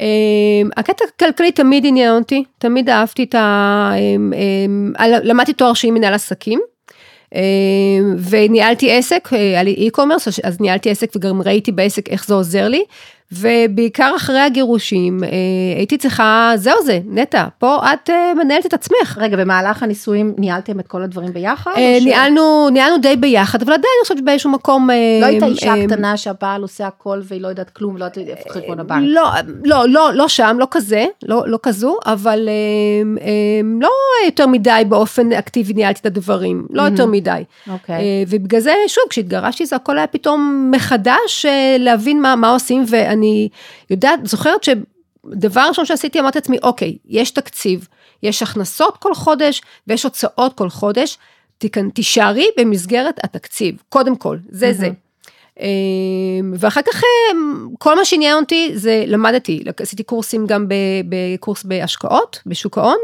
אמ, 0.00 0.68
הקטע 0.76 1.04
הכלכלי 1.14 1.52
תמיד 1.52 1.86
עניין 1.86 2.16
אותי, 2.16 2.44
תמיד 2.58 2.90
אהבתי 2.90 3.24
את 3.24 3.34
ה... 3.34 3.92
אמ, 3.96 4.32
אמ, 4.36 4.92
למדתי 5.22 5.52
תואר 5.52 5.74
שני 5.74 5.90
מנהל 5.90 6.14
עסקים. 6.14 6.60
וניהלתי 8.30 8.92
עסק, 8.92 9.28
אה, 9.32 9.38
היה 9.38 9.62
לי 9.62 9.88
e-commerce, 9.88 10.40
אז 10.42 10.60
ניהלתי 10.60 10.90
עסק 10.90 11.10
וגם 11.16 11.42
ראיתי 11.42 11.72
בעסק 11.72 12.08
איך 12.08 12.26
זה 12.26 12.34
עוזר 12.34 12.68
לי, 12.68 12.84
ובעיקר 13.32 14.12
אחרי 14.16 14.40
הגירושים 14.40 15.24
אה, 15.24 15.28
הייתי 15.76 15.98
צריכה, 15.98 16.52
זהו 16.56 16.82
זה, 16.84 17.00
נטע, 17.06 17.44
פה 17.58 17.78
את 17.92 18.10
אה, 18.10 18.32
מנהלת 18.34 18.66
את 18.66 18.74
עצמך. 18.74 19.18
רגע, 19.20 19.36
במהלך 19.36 19.82
הנישואים 19.82 20.34
ניהלתם 20.38 20.80
את 20.80 20.86
כל 20.86 21.02
הדברים 21.02 21.32
ביחד? 21.32 21.70
אה, 21.76 21.96
ש- 22.00 22.04
ניהלנו, 22.04 22.68
ניהלנו 22.70 22.98
די 22.98 23.16
ביחד, 23.16 23.62
אבל 23.62 23.72
עדיין 23.72 23.92
אני 24.00 24.02
חושבת 24.02 24.20
באיזשהו 24.24 24.50
מקום... 24.50 24.90
אה, 24.90 25.18
לא 25.20 25.26
הייתה 25.26 25.46
אישה 25.46 25.74
אה, 25.74 25.86
קטנה 25.86 26.16
שהבעל 26.16 26.62
עושה 26.62 26.86
הכל 26.86 27.20
והיא 27.24 27.40
לא 27.40 27.48
יודעת 27.48 27.70
כלום 27.70 27.94
ולא 27.94 28.04
יודעת 28.04 28.18
איפה 28.18 28.50
חשבון 28.50 28.80
הבנק. 28.80 29.02
לא, 29.06 29.30
לא, 29.64 29.88
לא, 29.88 30.10
לא 30.14 30.28
שם, 30.28 30.56
לא 30.60 30.66
כזה, 30.70 31.04
לא, 31.22 31.42
לא 31.46 31.58
כזו, 31.62 31.98
אבל 32.06 32.48
אמ, 33.02 33.16
אמ, 33.20 33.78
לא 33.82 33.90
יותר 34.26 34.46
מדי 34.46 34.82
באופן 34.88 35.32
אקטיבי 35.32 35.72
ניהלתי 35.72 36.00
את 36.00 36.06
הדברים, 36.06 36.66
לא 36.70 36.82
יותר 36.82 37.06
מדי. 37.06 37.42
אוקיי. 37.72 37.94
אה, 37.94 38.00
ובגלל 38.28 38.60
זה, 38.60 38.72
שוב, 38.86 39.04
כשהתגרשתי 39.10 39.66
זה 39.66 39.76
הכל 39.76 39.98
היה 39.98 40.06
פתאום 40.06 40.70
מחדש 40.74 41.46
אה, 41.48 41.76
להבין 41.78 42.22
מה, 42.22 42.36
מה 42.36 42.50
עושים, 42.50 42.84
ואני 42.88 43.15
יודעת, 43.90 44.26
זוכרת 44.26 44.64
שדבר 44.64 45.66
ראשון 45.68 45.86
שעשיתי, 45.86 46.20
אמרתי 46.20 46.38
לעצמי, 46.38 46.58
אוקיי, 46.62 46.96
יש 47.06 47.30
תקציב, 47.30 47.88
יש 48.22 48.42
הכנסות 48.42 48.96
כל 48.96 49.14
חודש 49.14 49.62
ויש 49.86 50.02
הוצאות 50.02 50.54
כל 50.54 50.68
חודש, 50.68 51.18
תישארי 51.94 52.46
במסגרת 52.58 53.24
התקציב, 53.24 53.82
קודם 53.88 54.16
כל, 54.16 54.38
זה 54.48 54.72
זה. 54.72 54.90
אמ, 55.60 56.52
ואחר 56.58 56.80
כך 56.82 57.02
אמ, 57.04 57.68
כל 57.78 57.96
מה 57.96 58.04
שעניין 58.04 58.36
אותי 58.36 58.70
זה 58.74 59.04
למדתי, 59.06 59.62
עשיתי 59.80 60.02
קורסים 60.02 60.46
גם 60.46 60.66
בקורס 61.08 61.62
בהשקעות, 61.62 62.42
בשוק 62.46 62.78
ההון, 62.78 62.98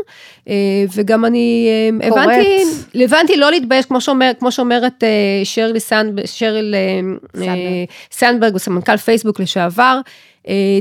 אה, 0.48 0.54
וגם 0.94 1.24
אני 1.24 1.68
אמ, 1.90 2.00
קוראת. 2.08 2.26
הבנתי, 2.26 2.64
הבנתי 3.04 3.36
לא 3.36 3.50
להתבייש, 3.50 3.86
כמו, 3.86 4.00
שאומר, 4.00 4.30
כמו 4.38 4.52
שאומרת 4.52 5.04
אה, 5.04 5.08
שרלי 5.44 5.80
סנדברג. 5.80 6.26
אה, 7.36 7.84
סנדברג, 8.12 8.52
הוא 8.52 8.58
סמנכ"ל 8.58 8.96
פייסבוק 8.96 9.40
לשעבר, 9.40 10.00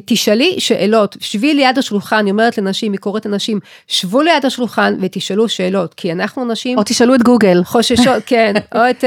תשאלי 0.05 0.55
שאלות, 0.57 1.17
שבי 1.19 1.53
ליד 1.53 1.77
השולחן, 1.77 2.15
אני 2.15 2.31
אומרת 2.31 2.57
לנשים, 2.57 2.91
היא 2.91 2.99
קוראת 2.99 3.25
לנשים, 3.25 3.59
שבו 3.87 4.21
ליד 4.21 4.45
השולחן 4.45 4.95
ותשאלו 4.99 5.49
שאלות, 5.49 5.93
כי 5.93 6.11
אנחנו 6.11 6.45
נשים 6.45 6.77
או 6.77 6.83
תשאלו 6.85 7.15
את 7.15 7.23
גוגל. 7.23 7.63
חוששות, 7.63 8.23
כן, 8.31 8.53
או 8.75 8.79
את 8.89 9.03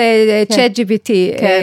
צ'אט 0.49 0.79
GBT. 0.79 1.39
כן. 1.39 1.61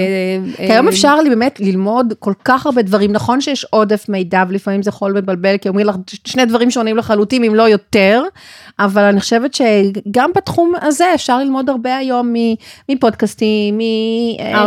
כי 0.57 0.74
היום 0.74 0.88
אפשר 0.88 1.15
באמת 1.29 1.60
ללמוד 1.60 2.13
כל 2.19 2.33
כך 2.45 2.65
הרבה 2.65 2.81
דברים, 2.81 3.12
נכון 3.12 3.41
שיש 3.41 3.65
עודף 3.69 4.05
מידע 4.10 4.43
ולפעמים 4.50 4.83
זה 4.83 4.89
יכול 4.89 5.17
לבלבל, 5.17 5.57
כי 5.57 5.69
אומרים 5.69 5.88
לך 5.88 5.95
שני 6.27 6.45
דברים 6.45 6.71
שונים 6.71 6.98
לחלוטין, 6.98 7.43
אם 7.43 7.55
לא 7.55 7.63
יותר, 7.63 8.24
אבל 8.79 9.03
אני 9.03 9.19
חושבת 9.19 9.53
שגם 9.53 10.31
בתחום 10.36 10.74
הזה 10.81 11.05
אפשר 11.15 11.38
ללמוד 11.38 11.69
הרבה 11.69 11.98
היום 11.98 12.33
מפודקאסטים, 12.89 13.79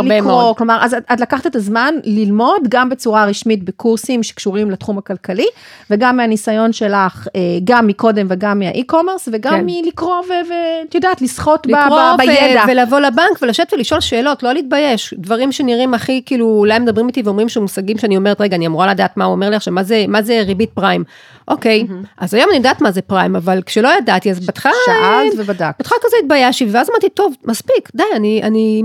מלקרוא. 0.03 0.53
כלומר, 0.55 0.77
אז 0.81 0.95
את 1.13 1.19
לקחת 1.19 1.47
את 1.47 1.55
הזמן 1.55 1.93
ללמוד 2.03 2.61
גם 2.69 2.89
בצורה 2.89 3.25
רשמית 3.25 3.63
בקורסים 3.63 4.14
שקשורים 4.23 4.71
לתחום 4.71 4.97
הכלכלי, 4.97 5.47
וגם 5.89 6.17
מהניסיון 6.17 6.73
שלך, 6.73 7.27
אה, 7.35 7.41
גם 7.63 7.87
מקודם 7.87 8.25
וגם 8.29 8.59
מהאי-קומרס, 8.59 9.29
וגם 9.31 9.53
כן. 9.53 9.65
מלקרוא 9.65 10.15
ואת 10.39 10.95
יודעת, 10.95 11.21
לסחוט 11.21 11.67
ב- 11.67 11.69
לקרוא 11.69 12.13
ב- 12.13 12.17
בידע. 12.17 12.63
ו- 12.67 12.71
ולבוא 12.71 12.99
לבנק 12.99 13.41
ולשבת 13.41 13.73
ולשאול 13.73 14.01
שאלות, 14.01 14.43
לא 14.43 14.53
להתבייש. 14.53 15.13
דברים 15.17 15.51
שנראים 15.51 15.93
הכי, 15.93 16.21
כאילו, 16.25 16.45
אולי 16.45 16.79
מדברים 16.79 17.07
איתי 17.07 17.21
ואומרים 17.25 17.49
שהם 17.49 17.63
מושגים 17.63 17.97
שאני 17.97 18.17
אומרת, 18.17 18.41
רגע, 18.41 18.55
אני 18.55 18.67
אמורה 18.67 18.87
לדעת 18.87 19.17
מה 19.17 19.25
הוא 19.25 19.31
אומר 19.31 19.49
לי 19.49 19.55
עכשיו, 19.55 19.73
מה 19.73 19.83
זה, 19.83 20.05
מה 20.07 20.21
זה 20.21 20.41
ריבית 20.45 20.69
פריים. 20.73 21.03
אוקיי, 21.47 21.87
אז 22.17 22.33
היום 22.33 22.49
אני 22.49 22.57
יודעת 22.57 22.81
מה 22.81 22.91
זה 22.91 23.01
פריים, 23.01 23.35
אבל 23.35 23.61
כשלא 23.65 23.89
ידעתי, 23.97 24.31
אז 24.31 24.45
בהתחלה... 24.45 24.71
שאלת 24.85 25.33
ובדקת. 25.37 25.75
בהתחלה 25.79 25.97
כזה 26.03 26.15
התביישתי, 26.23 26.67
ואז 26.71 26.89
אמרתי, 26.89 27.09
טוב, 27.09 27.33
מספיק, 27.45 27.89
די, 27.95 28.03
אני, 28.15 28.41
אני... 28.43 28.83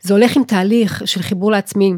זה 0.00 0.14
הולך 0.14 0.36
עם 0.36 0.44
תהליך 0.44 1.02
של 1.04 1.22
חיבור 1.22 1.50
לעצמי. 1.50 1.92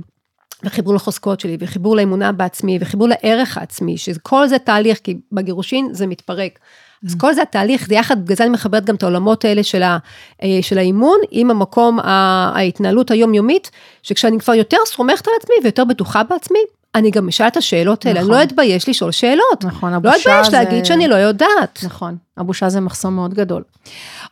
וחיבור 0.65 0.95
לחוזקות 0.95 1.41
שלי, 1.41 1.57
וחיבור 1.61 1.97
לאמונה 1.97 2.33
בעצמי, 2.33 2.79
וחיבור 2.81 3.09
לערך 3.09 3.59
העצמי, 3.59 3.99
שכל 3.99 4.47
זה 4.47 4.59
תהליך, 4.59 4.99
כי 5.05 5.17
בגירושין 5.33 5.89
זה 5.93 6.07
מתפרק. 6.07 6.59
אז 7.07 7.15
כל 7.15 7.35
זה 7.35 7.43
התהליך, 7.43 7.87
זה 7.89 7.95
יחד, 7.95 8.25
בגלל 8.25 8.37
זה 8.37 8.45
אני 8.45 8.53
מחברת 8.53 8.85
גם 8.85 8.95
את 8.95 9.03
העולמות 9.03 9.45
האלה 9.45 9.63
של, 9.63 9.83
ה, 9.83 9.99
אה, 10.43 10.59
של 10.63 10.79
האימון, 10.79 11.19
עם 11.31 11.51
המקום, 11.51 11.99
ההתנהלות 12.03 13.11
היומיומית, 13.11 13.71
שכשאני 14.03 14.39
כבר 14.41 14.55
יותר 14.55 14.77
סומכת 14.87 15.27
על 15.29 15.35
עצמי 15.41 15.55
ויותר 15.63 15.85
בטוחה 15.85 16.23
בעצמי, 16.23 16.59
אני 16.95 17.11
גם 17.11 17.29
אשאל 17.29 17.47
את 17.47 17.57
השאלות 17.57 18.07
האלה, 18.07 18.21
נכון. 18.21 18.33
אני 18.35 18.39
לא 18.39 18.45
אתבייש 18.45 18.89
לשאול 18.89 19.11
שאלות. 19.11 19.65
נכון, 19.65 19.91
לא 19.91 19.97
הבושה 19.97 20.17
אתבייש 20.21 20.47
זה- 20.49 20.57
להגיד 20.57 20.85
שאני 20.85 21.09
לא 21.09 21.15
יודעת. 21.15 21.79
נכון, 21.85 22.17
הבושה 22.37 22.69
זה 22.69 22.81
מחסום 22.81 23.15
מאוד 23.15 23.35
גדול. 23.35 23.63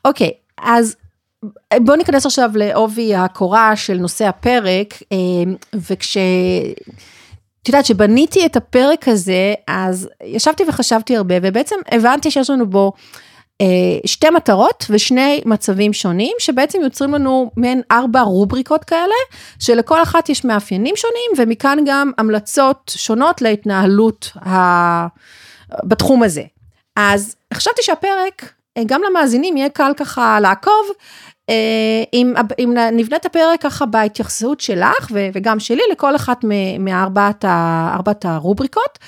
אוקיי, 0.05 0.31
אז 0.63 0.97
בואו 1.81 1.97
ניכנס 1.97 2.27
עכשיו 2.27 2.51
לעובי 2.55 3.15
הקורה 3.15 3.77
של 3.77 3.99
נושא 3.99 4.25
הפרק, 4.29 4.95
אה, 5.13 5.17
וכש... 5.75 6.17
את 7.63 7.69
יודעת, 7.69 7.85
כשבניתי 7.85 8.47
את 8.47 8.57
הפרק 8.57 9.09
הזה, 9.09 9.55
אז 9.67 10.09
ישבתי 10.25 10.63
וחשבתי 10.69 11.17
הרבה, 11.17 11.35
ובעצם 11.43 11.77
הבנתי 11.91 12.31
שיש 12.31 12.51
לנו 12.51 12.67
בו 12.71 12.93
אה, 13.61 13.67
שתי 14.07 14.31
מטרות 14.31 14.87
ושני 14.91 15.41
מצבים 15.47 15.93
שונים, 15.93 16.37
שבעצם 16.39 16.79
יוצרים 16.83 17.15
לנו 17.15 17.51
מעין 17.57 17.83
ארבע 17.91 18.21
רובריקות 18.21 18.85
כאלה, 18.85 19.15
שלכל 19.59 20.03
אחת 20.03 20.29
יש 20.29 20.45
מאפיינים 20.45 20.97
שונים, 20.97 21.31
ומכאן 21.39 21.79
גם 21.87 22.11
המלצות 22.19 22.93
שונות 22.97 23.43
להתנהלות 23.43 24.33
ה... 24.37 25.07
בתחום 25.85 26.23
הזה. 26.23 26.43
אז 26.97 27.37
חשבתי 27.55 27.83
שהפרק, 27.83 28.53
גם 28.87 29.03
למאזינים 29.11 29.57
יהיה 29.57 29.69
קל 29.69 29.93
ככה 29.97 30.41
לעקוב, 30.41 30.87
אה, 31.51 32.03
אם, 32.13 32.35
אם 32.59 32.75
נבנה 32.93 33.17
את 33.17 33.27
הפרק 33.27 33.63
ככה 33.63 33.87
בהתייחסות 33.87 34.61
שלך 34.61 35.11
וגם 35.33 35.61
שלי 35.61 35.83
לכל 35.93 36.17
אחת 36.17 36.45
מארבעת 36.79 38.25
הרובריקות, 38.25 38.99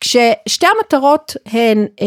כששתי 0.00 0.66
המטרות 0.76 1.36
הן 1.46 1.86
אה, 2.00 2.06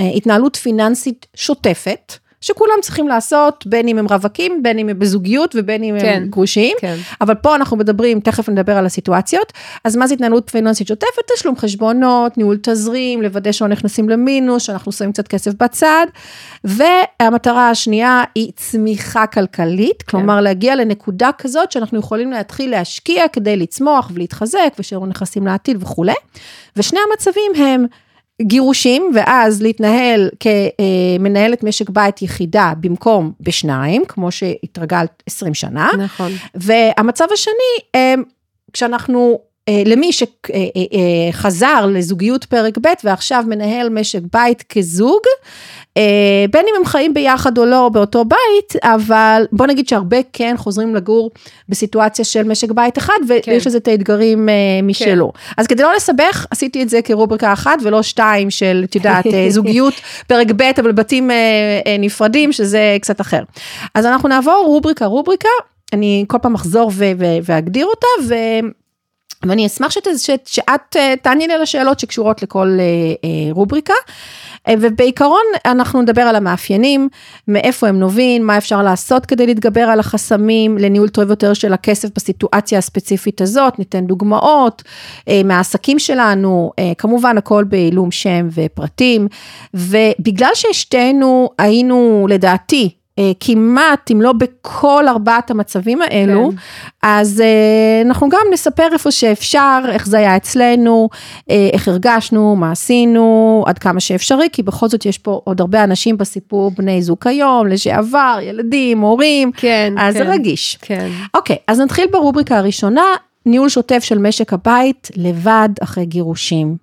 אה, 0.00 0.10
התנהלות 0.16 0.56
פיננסית 0.56 1.26
שוטפת, 1.34 2.12
שכולם 2.40 2.74
צריכים 2.82 3.08
לעשות, 3.08 3.66
בין 3.66 3.88
אם 3.88 3.98
הם 3.98 4.06
רווקים, 4.06 4.62
בין 4.62 4.78
אם 4.78 4.88
הם 4.88 4.98
בזוגיות 4.98 5.54
ובין 5.58 5.82
אם 5.82 5.96
כן, 6.00 6.22
הם 6.22 6.28
גרושים. 6.28 6.76
כן. 6.80 6.96
אבל 7.20 7.34
פה 7.34 7.54
אנחנו 7.54 7.76
מדברים, 7.76 8.20
תכף 8.20 8.48
נדבר 8.48 8.76
על 8.76 8.86
הסיטואציות, 8.86 9.52
אז 9.84 9.96
מה 9.96 10.06
זה 10.06 10.14
התנהלות 10.14 10.50
פיננסית 10.50 10.86
שוטפת? 10.86 11.32
תשלום 11.34 11.56
חשבונות, 11.56 12.36
ניהול 12.38 12.58
תזרים, 12.62 13.22
לוודא 13.22 13.52
שלא 13.52 13.68
נכנסים 13.68 14.08
למינוס, 14.08 14.62
שאנחנו 14.62 14.92
שמים 14.92 15.12
קצת 15.12 15.28
כסף 15.28 15.52
בצד, 15.54 16.06
והמטרה 16.64 17.70
השנייה 17.70 18.22
היא 18.34 18.52
צמיחה 18.56 19.26
כלכלית, 19.26 20.02
כלומר 20.02 20.40
להגיע 20.40 20.76
לנקודה 20.76 21.30
כזאת 21.38 21.72
שאנחנו 21.72 21.98
יכולים 21.98 22.30
להתחיל 22.30 22.70
להשקיע 22.70 23.28
כדי 23.28 23.56
לצמוח 23.56 24.10
ולהתחזק, 24.14 24.72
ושיהיו 24.78 25.06
נכסים 25.06 25.46
לעתיד 25.46 25.82
וכולי, 25.82 26.14
ושני 26.76 26.98
המצבים 27.10 27.52
הם 27.56 27.86
גירושים, 28.42 29.10
ואז 29.14 29.62
להתנהל 29.62 30.30
כמנהלת 30.40 31.64
משק 31.64 31.90
בית 31.90 32.22
יחידה 32.22 32.72
במקום 32.80 33.32
בשניים, 33.40 34.04
כמו 34.08 34.30
שהתרגלת 34.30 35.22
20 35.26 35.54
שנה. 35.54 35.90
נכון. 35.98 36.32
והמצב 36.54 37.26
השני, 37.32 37.54
אה, 37.94 38.14
כשאנחנו 38.72 39.40
למי 39.86 40.10
שחזר 41.32 41.86
לזוגיות 41.86 42.44
פרק 42.44 42.78
ב' 42.78 42.88
ועכשיו 43.04 43.44
מנהל 43.48 43.88
משק 43.88 44.20
בית 44.32 44.62
כזוג, 44.68 45.20
אה, 45.96 46.44
בין 46.50 46.66
אם 46.68 46.74
הם 46.78 46.84
חיים 46.84 47.14
ביחד 47.14 47.58
או 47.58 47.64
לא 47.64 47.88
באותו 47.88 48.24
בית, 48.24 48.82
אבל 48.82 49.46
בוא 49.52 49.66
נגיד 49.66 49.88
שהרבה 49.88 50.16
כן 50.32 50.54
חוזרים 50.56 50.94
לגור 50.94 51.30
בסיטואציה 51.68 52.24
של 52.24 52.42
משק 52.42 52.70
בית 52.70 52.98
אחד, 52.98 53.14
כן. 53.42 53.52
ויש 53.52 53.66
לזה 53.66 53.78
את 53.78 53.88
האתגרים 53.88 54.48
אה, 54.48 54.54
משלו. 54.82 55.32
אז 55.56 55.66
כדי 55.66 55.82
לא 55.82 55.94
לסבך, 55.96 56.46
עשיתי 56.50 56.82
את 56.82 56.88
זה 56.88 57.02
כרובריקה 57.02 57.52
אחת 57.52 57.78
ולא 57.84 58.02
שתיים 58.02 58.50
של, 58.50 58.84
את 58.84 58.94
יודעת, 58.94 59.26
אה, 59.26 59.46
זוגיות 59.56 59.94
פרק 60.26 60.46
ב', 60.56 60.62
אבל 60.62 60.92
בתים 60.92 61.30
אה, 61.30 61.36
אה, 61.86 61.96
נפרדים, 61.98 62.52
שזה 62.52 62.96
קצת 63.00 63.20
אחר. 63.20 63.42
אז 63.94 64.06
אנחנו 64.06 64.28
נעבור 64.28 64.62
רובריקה 64.66 65.06
רובריקה, 65.06 65.48
אני 65.92 66.24
כל 66.28 66.38
פעם 66.42 66.54
אחזור 66.54 66.92
ואגדיר 67.44 67.86
אותה, 67.86 68.06
ו... 68.28 68.34
ואני 69.46 69.66
אשמח 69.66 69.90
שאת, 69.90 70.06
שאת 70.46 70.96
אה, 70.96 71.14
תעני 71.22 71.46
לי 71.46 71.54
על 71.54 71.62
השאלות 71.62 72.00
שקשורות 72.00 72.42
לכל 72.42 72.78
אה, 72.80 72.84
אה, 73.24 73.52
רובריקה. 73.52 73.94
אה, 74.68 74.74
ובעיקרון 74.80 75.42
אנחנו 75.64 76.02
נדבר 76.02 76.22
על 76.22 76.36
המאפיינים, 76.36 77.08
מאיפה 77.48 77.88
הם 77.88 77.98
נובעים, 77.98 78.46
מה 78.46 78.58
אפשר 78.58 78.82
לעשות 78.82 79.26
כדי 79.26 79.46
להתגבר 79.46 79.80
על 79.80 80.00
החסמים 80.00 80.78
לניהול 80.78 81.08
טוב 81.08 81.30
יותר 81.30 81.54
של 81.54 81.72
הכסף 81.72 82.08
בסיטואציה 82.16 82.78
הספציפית 82.78 83.40
הזאת, 83.40 83.78
ניתן 83.78 84.06
דוגמאות 84.06 84.82
אה, 85.28 85.40
מהעסקים 85.44 85.98
שלנו, 85.98 86.72
אה, 86.78 86.92
כמובן 86.98 87.38
הכל 87.38 87.64
בעילום 87.64 88.10
שם 88.10 88.48
ופרטים, 88.54 89.28
ובגלל 89.74 90.50
ששתינו 90.54 91.50
היינו 91.58 92.26
לדעתי, 92.30 92.90
כמעט, 93.40 94.10
אם 94.10 94.20
לא 94.20 94.32
בכל 94.32 95.08
ארבעת 95.08 95.50
המצבים 95.50 96.02
האלו, 96.02 96.50
כן. 96.50 96.56
אז 97.02 97.40
אה, 97.40 98.02
אנחנו 98.04 98.28
גם 98.28 98.40
נספר 98.52 98.88
איפה 98.92 99.10
שאפשר, 99.10 99.80
איך 99.88 100.06
זה 100.06 100.18
היה 100.18 100.36
אצלנו, 100.36 101.08
אה, 101.50 101.68
איך 101.72 101.88
הרגשנו, 101.88 102.56
מה 102.56 102.72
עשינו, 102.72 103.64
עד 103.66 103.78
כמה 103.78 104.00
שאפשרי, 104.00 104.48
כי 104.52 104.62
בכל 104.62 104.88
זאת 104.88 105.06
יש 105.06 105.18
פה 105.18 105.40
עוד 105.44 105.60
הרבה 105.60 105.84
אנשים 105.84 106.16
בסיפור, 106.16 106.70
בני 106.78 107.02
זוג 107.02 107.18
היום, 107.24 107.66
לשעבר, 107.66 108.38
ילדים, 108.42 109.00
הורים, 109.00 109.52
כן, 109.52 109.94
אז 109.98 110.14
כן. 110.14 110.24
זה 110.24 110.30
רגיש. 110.30 110.78
כן. 110.82 111.08
אוקיי, 111.34 111.56
אז 111.66 111.80
נתחיל 111.80 112.06
ברובריקה 112.12 112.58
הראשונה, 112.58 113.02
ניהול 113.48 113.68
שוטף 113.68 113.98
של 114.04 114.18
משק 114.18 114.52
הבית 114.52 115.08
לבד 115.16 115.68
אחרי 115.82 116.06
גירושים. 116.06 116.76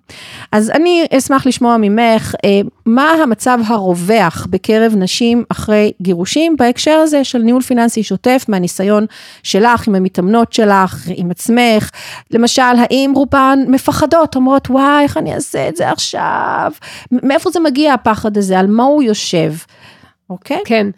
אז 0.52 0.70
אני 0.70 1.06
אשמח 1.18 1.46
לשמוע 1.46 1.76
ממך, 1.76 2.34
אה, 2.44 2.60
מה 2.86 3.10
המצב 3.10 3.58
הרווח 3.66 4.46
בקרב 4.50 4.94
נשים 4.96 5.44
אחרי 5.48 5.92
גירושים 6.02 6.56
בהקשר 6.56 6.90
הזה 7.02 7.24
של 7.24 7.38
ניהול 7.38 7.62
פיננסי 7.62 8.02
שוטף 8.02 8.44
מהניסיון 8.48 9.06
שלך, 9.42 9.88
עם 9.88 9.94
המתאמנות 9.94 10.52
שלך, 10.52 11.08
עם 11.16 11.30
עצמך. 11.30 11.90
למשל, 12.30 12.62
האם 12.62 13.12
רובן 13.14 13.58
מפחדות, 13.68 14.36
אומרות, 14.36 14.70
וואי, 14.70 15.02
איך 15.02 15.16
אני 15.16 15.34
אעשה 15.34 15.68
את 15.68 15.76
זה 15.76 15.90
עכשיו? 15.90 16.72
מאיפה 17.12 17.50
זה 17.50 17.60
מגיע 17.60 17.94
הפחד 17.94 18.38
הזה? 18.38 18.58
על 18.58 18.66
מה 18.66 18.82
הוא 18.82 19.02
יושב? 19.02 19.52
אוקיי? 20.30 20.60
כן, 20.64 20.86
אה, 20.86 20.90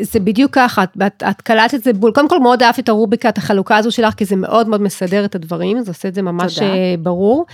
זה 0.00 0.20
בדיוק 0.20 0.54
ככה, 0.54 0.82
את, 0.82 1.22
את, 1.30 1.40
קלטת 1.40 1.74
את 1.74 1.82
זה 1.82 1.92
בול, 1.92 2.12
קודם 2.12 2.28
כל 2.28 2.38
מאוד 2.38 2.62
אהבתי 2.62 2.80
את 2.80 2.88
הרוביקה, 2.88 3.28
את 3.28 3.38
החלוקה 3.38 3.76
הזו 3.76 3.90
שלך, 3.90 4.14
כי 4.14 4.24
זה 4.24 4.36
מאוד 4.36 4.68
מאוד 4.68 4.82
מסדר 4.82 5.24
את 5.24 5.34
הדברים, 5.34 5.82
זה 5.82 5.90
עושה 5.90 6.08
את 6.08 6.14
זה 6.14 6.22
ממש 6.22 6.54
תודה. 6.54 6.66
אה, 6.66 6.94
ברור. 6.98 7.46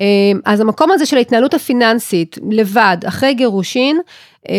אה, 0.00 0.04
אז 0.44 0.60
המקום 0.60 0.90
הזה 0.90 1.06
של 1.06 1.16
ההתנהלות 1.16 1.54
הפיננסית, 1.54 2.38
לבד, 2.50 2.96
אחרי 3.06 3.34
גירושין, 3.34 3.98
אה, 4.48 4.54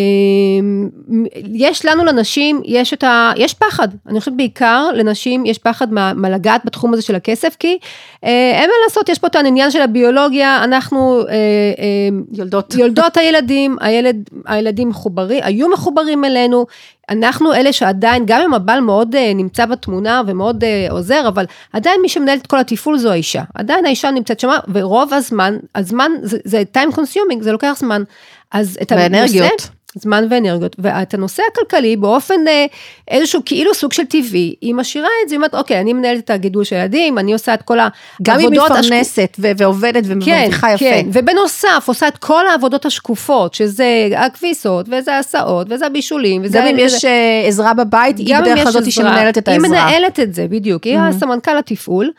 יש 1.54 1.86
לנו 1.86 2.06
לנשים, 2.06 2.62
יש 2.66 2.94
את 2.94 3.04
ה... 3.04 3.32
יש 3.38 3.54
פחד, 3.54 3.88
אני 4.08 4.20
חושבת 4.20 4.34
בעיקר 4.38 4.90
לנשים 4.94 5.46
יש 5.46 5.58
פחד 5.58 5.94
מה, 5.94 6.14
מה 6.16 6.30
לגעת 6.30 6.66
בתחום 6.66 6.94
הזה 6.94 7.02
של 7.02 7.16
הכסף, 7.16 7.56
כי 7.60 7.78
אה, 8.24 8.52
אין 8.62 8.70
מה 8.70 8.76
לעשות, 8.84 9.10
יש 9.10 9.20
פה 9.20 9.28
את 9.28 9.36
העניין 9.36 9.72
של 9.72 9.82
הביולוגיה, 9.82 10.64
אנחנו 10.64 11.20
אה, 11.20 11.34
אה, 11.34 12.10
יולדות. 12.32 12.76
יולדות 12.76 13.18
הילדים, 13.18 13.78
הילד, 13.82 14.30
הילדים 14.46 14.90
מחוברים, 14.90 15.40
היו 15.44 15.70
מחוברים 15.70 16.26
אלינו, 16.26 16.66
אנחנו 17.10 17.54
אלה 17.54 17.74
שעדיין, 17.74 18.24
גם 18.26 18.42
אם 18.42 18.54
הבעל 18.54 18.82
מאוד 18.82 19.16
uh, 19.16 19.18
נמצא 19.36 19.66
בתמונה 19.66 20.22
ומאוד 20.28 20.64
uh, 20.64 20.92
עוזר, 20.92 21.28
אבל 21.28 21.46
עדיין 21.74 22.02
מי 22.02 22.10
שמנהל 22.10 22.38
את 22.38 22.48
כל 22.48 22.60
התפעול 22.60 22.98
זו 22.98 23.12
האישה. 23.12 23.44
עדיין 23.56 23.86
האישה 23.86 24.12
נמצאת 24.12 24.40
שמה, 24.40 24.60
ורוב 24.74 25.14
הזמן, 25.14 25.58
הזמן 25.76 26.12
זה, 26.22 26.38
זה 26.44 26.64
time 26.78 26.94
consuming, 26.94 27.42
זה 27.42 27.52
לוקח 27.52 27.76
זמן. 27.80 28.04
אז 28.52 28.78
את. 28.82 28.92
הנושא, 28.92 29.48
זמן 29.96 30.28
ואנרגיות, 30.30 30.76
ואת 30.80 31.14
הנושא 31.14 31.44
הכלכלי 31.52 31.96
באופן 31.96 32.48
אה, 32.48 32.66
איזשהו 33.08 33.42
כאילו 33.46 33.74
סוג 33.74 33.94
של 33.94 34.06
טבעי, 34.06 34.56
היא 34.62 34.76
משאירה 34.76 35.08
את 35.24 35.30
זה, 35.30 35.36
היא 35.36 35.38
אומרת, 35.38 35.56
אוקיי, 35.56 35.80
אני 35.80 35.94
מנהלת 35.94 36.24
את 36.24 36.30
הגידול 36.30 36.64
של 36.64 36.76
הילדים, 36.76 37.18
אני 37.18 37.34
עושה 37.34 37.54
את 37.54 37.62
כל 37.62 37.80
העבודות. 37.80 37.98
גם 38.22 38.40
אם 38.40 38.52
היא 38.52 38.62
מפרנסת 38.62 39.38
ו- 39.40 39.52
ועובדת 39.58 40.04
ומרוויחה 40.06 40.74
יפה. 40.74 40.78
כן, 40.86 41.06
ובנוסף 41.14 41.84
עושה 41.86 42.08
את 42.08 42.18
כל 42.18 42.48
העבודות 42.48 42.86
השקופות, 42.86 43.54
שזה 43.54 44.10
הכביסות, 44.18 44.86
וזה 44.92 45.16
ההסעות, 45.16 45.68
וזה 45.70 45.86
הבישולים, 45.86 46.42
וזה... 46.44 46.58
גם 46.58 46.66
אם 46.66 46.76
יש 46.80 47.06
אה, 47.06 47.44
עזרה 47.48 47.74
בבית, 47.74 48.18
היא 48.18 48.36
בדרך 48.42 48.60
כלל 48.60 48.68
עזרה, 48.68 48.92
שמנהלת 48.92 49.38
את 49.38 49.48
היא 49.48 49.54
העזרה. 49.56 49.70
מנהלת 49.70 50.20
את 50.20 50.34
זה, 50.34 50.48
בדיוק, 50.50 50.84
היא 50.84 50.98
הסמנכ"ל 50.98 51.58
התפעול, 51.58 52.12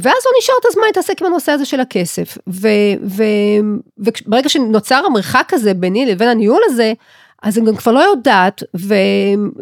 ואז 0.00 0.22
לא 0.26 0.32
נשאר 0.38 0.54
את 0.60 0.64
הזמן 0.66 0.82
להתעסק 0.86 1.20
עם 1.20 1.26
הנושא 1.26 1.52
הזה 1.52 1.64
של 1.64 1.80
הכסף. 1.80 2.38
וברגע 3.98 4.48
שנוצר 4.48 5.02
המרחק 5.06 5.50
הזה 5.52 5.74
ביני 5.74 6.06
לבין 6.06 6.28
הניהול 6.28 6.62
הזה, 6.64 6.92
אז 7.42 7.58
אני 7.58 7.66
גם 7.66 7.76
כבר 7.76 7.92
לא 7.92 8.00
יודעת, 8.00 8.62
ו, 8.76 8.94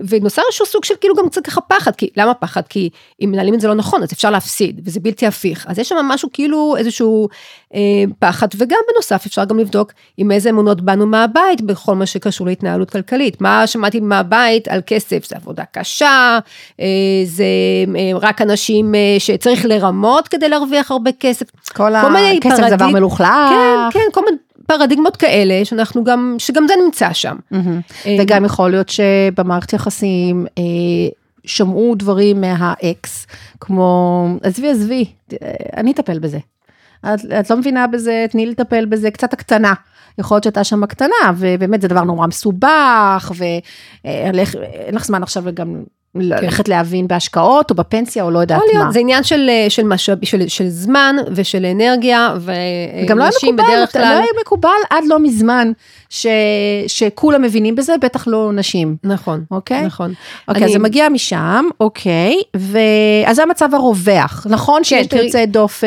ונוצר 0.08 0.42
איזשהו 0.46 0.66
סוג 0.66 0.84
של 0.84 0.94
כאילו 1.00 1.14
גם 1.14 1.28
קצת 1.28 1.44
ככה 1.44 1.60
פחד, 1.60 1.96
כי 1.96 2.10
למה 2.16 2.34
פחד? 2.34 2.62
כי 2.68 2.90
אם 3.20 3.30
מנהלים 3.32 3.54
את 3.54 3.60
זה 3.60 3.68
לא 3.68 3.74
נכון, 3.74 4.02
אז 4.02 4.12
אפשר 4.12 4.30
להפסיד, 4.30 4.80
וזה 4.84 5.00
בלתי 5.00 5.26
הפיך. 5.26 5.66
אז 5.68 5.78
יש 5.78 5.88
שם 5.88 5.96
משהו 5.96 6.28
כאילו 6.32 6.76
איזשהו 6.76 7.28
אה, 7.74 7.80
פחד, 8.18 8.48
וגם 8.56 8.78
בנוסף 8.92 9.26
אפשר 9.26 9.44
גם 9.44 9.58
לבדוק 9.58 9.92
עם 10.16 10.30
איזה 10.30 10.50
אמונות 10.50 10.80
באנו 10.80 11.06
מהבית 11.06 11.60
בכל 11.60 11.94
מה 11.94 12.06
שקשור 12.06 12.46
להתנהלות 12.46 12.90
כלכלית. 12.90 13.40
מה 13.40 13.66
שמעתי 13.66 14.00
מהבית 14.00 14.68
על 14.68 14.80
כסף, 14.86 15.28
זה 15.28 15.36
עבודה 15.36 15.64
קשה, 15.72 16.38
אה, 16.80 16.86
זה 17.24 17.44
אה, 17.96 18.18
רק 18.20 18.42
אנשים 18.42 18.94
אה, 18.94 19.16
שצריך 19.18 19.64
לרמות 19.64 20.28
כדי 20.28 20.48
להרוויח 20.48 20.90
הרבה 20.90 21.10
כסף. 21.20 21.46
כל 22.02 22.12
מיני 22.12 22.38
הכסף 22.38 22.68
זה 22.68 22.76
דבר 22.76 22.88
מלוכלך. 22.88 23.28
כן, 23.50 23.98
כן, 23.98 24.06
כל 24.12 24.20
מיני 24.24 24.36
פרדיגמות 24.66 25.16
כאלה, 25.16 25.64
שאנחנו 25.64 26.04
גם, 26.04 26.34
שגם 26.38 26.66
זה 26.68 26.74
נמצא 26.84 27.12
שם. 27.12 27.36
מהמם. 27.50 27.80
אה, 28.06 28.16
וגם 28.20 28.44
יכול 28.44 28.70
להיות 28.70 28.88
שבמערכת 28.88 29.72
יחסים 29.72 30.46
אה, 30.58 30.62
שמעו 31.44 31.94
דברים 31.94 32.40
מהאקס, 32.40 33.26
כמו, 33.60 34.26
עזבי, 34.42 34.70
עזבי, 34.70 35.04
אה, 35.32 35.52
אני 35.76 35.92
אטפל 35.92 36.18
בזה. 36.18 36.38
את, 37.00 37.20
את 37.40 37.50
לא 37.50 37.56
מבינה 37.56 37.86
בזה, 37.86 38.26
תני 38.30 38.46
לי 38.46 38.52
לטפל 38.52 38.84
בזה, 38.84 39.10
קצת 39.10 39.32
הקטנה. 39.32 39.74
יכול 40.18 40.34
להיות 40.34 40.44
שהייתה 40.44 40.64
שם 40.64 40.82
הקטנה, 40.82 41.32
ובאמת 41.36 41.80
זה 41.80 41.88
דבר 41.88 42.02
נורא 42.02 42.26
מסובך, 42.26 43.32
ואין 44.04 44.34
לך 44.94 45.04
זמן 45.04 45.22
עכשיו 45.22 45.44
גם 45.54 45.84
ללכת 46.14 46.68
להבין 46.68 47.08
בהשקעות, 47.08 47.70
או 47.70 47.76
בפנסיה, 47.76 48.24
או 48.24 48.30
לא 48.30 48.38
יודעת 48.38 48.58
יכול 48.58 48.72
מה. 48.74 48.80
להיות, 48.80 48.92
זה 48.92 49.00
עניין 49.00 49.24
של, 49.24 49.46
אה, 49.48 49.66
של 49.68 49.82
משאב, 49.84 50.24
של, 50.24 50.48
של 50.48 50.68
זמן 50.68 51.16
ושל 51.34 51.66
אנרגיה, 51.66 52.34
גם 53.06 53.18
לא 53.18 53.22
היה 53.24 53.32
מקובל, 53.42 53.64
בדרך 53.64 53.96
לא 53.96 54.00
כלל, 54.00 54.16
היה 54.16 54.26
מקובל 54.40 54.68
עד 54.90 55.04
לא 55.06 55.18
מזמן, 55.18 55.72
ש, 56.10 56.26
שכולם 56.86 57.42
מבינים 57.42 57.74
בזה, 57.74 57.94
בטח 58.00 58.26
לא 58.26 58.50
נשים. 58.52 58.96
נכון, 59.04 59.44
אוקיי? 59.50 59.82
נכון. 59.82 60.12
אוקיי, 60.48 60.56
אני- 60.62 60.66
אז 60.66 60.72
זה 60.72 60.78
מגיע 60.78 61.08
משם, 61.08 61.64
אוקיי, 61.80 62.36
ואז 62.54 63.36
זה 63.36 63.42
המצב 63.42 63.68
הרווח. 63.72 64.46
נכון 64.50 64.84
שיש 64.84 65.06
תראי- 65.06 65.24
יוצאי 65.24 65.46
דופן, 65.46 65.86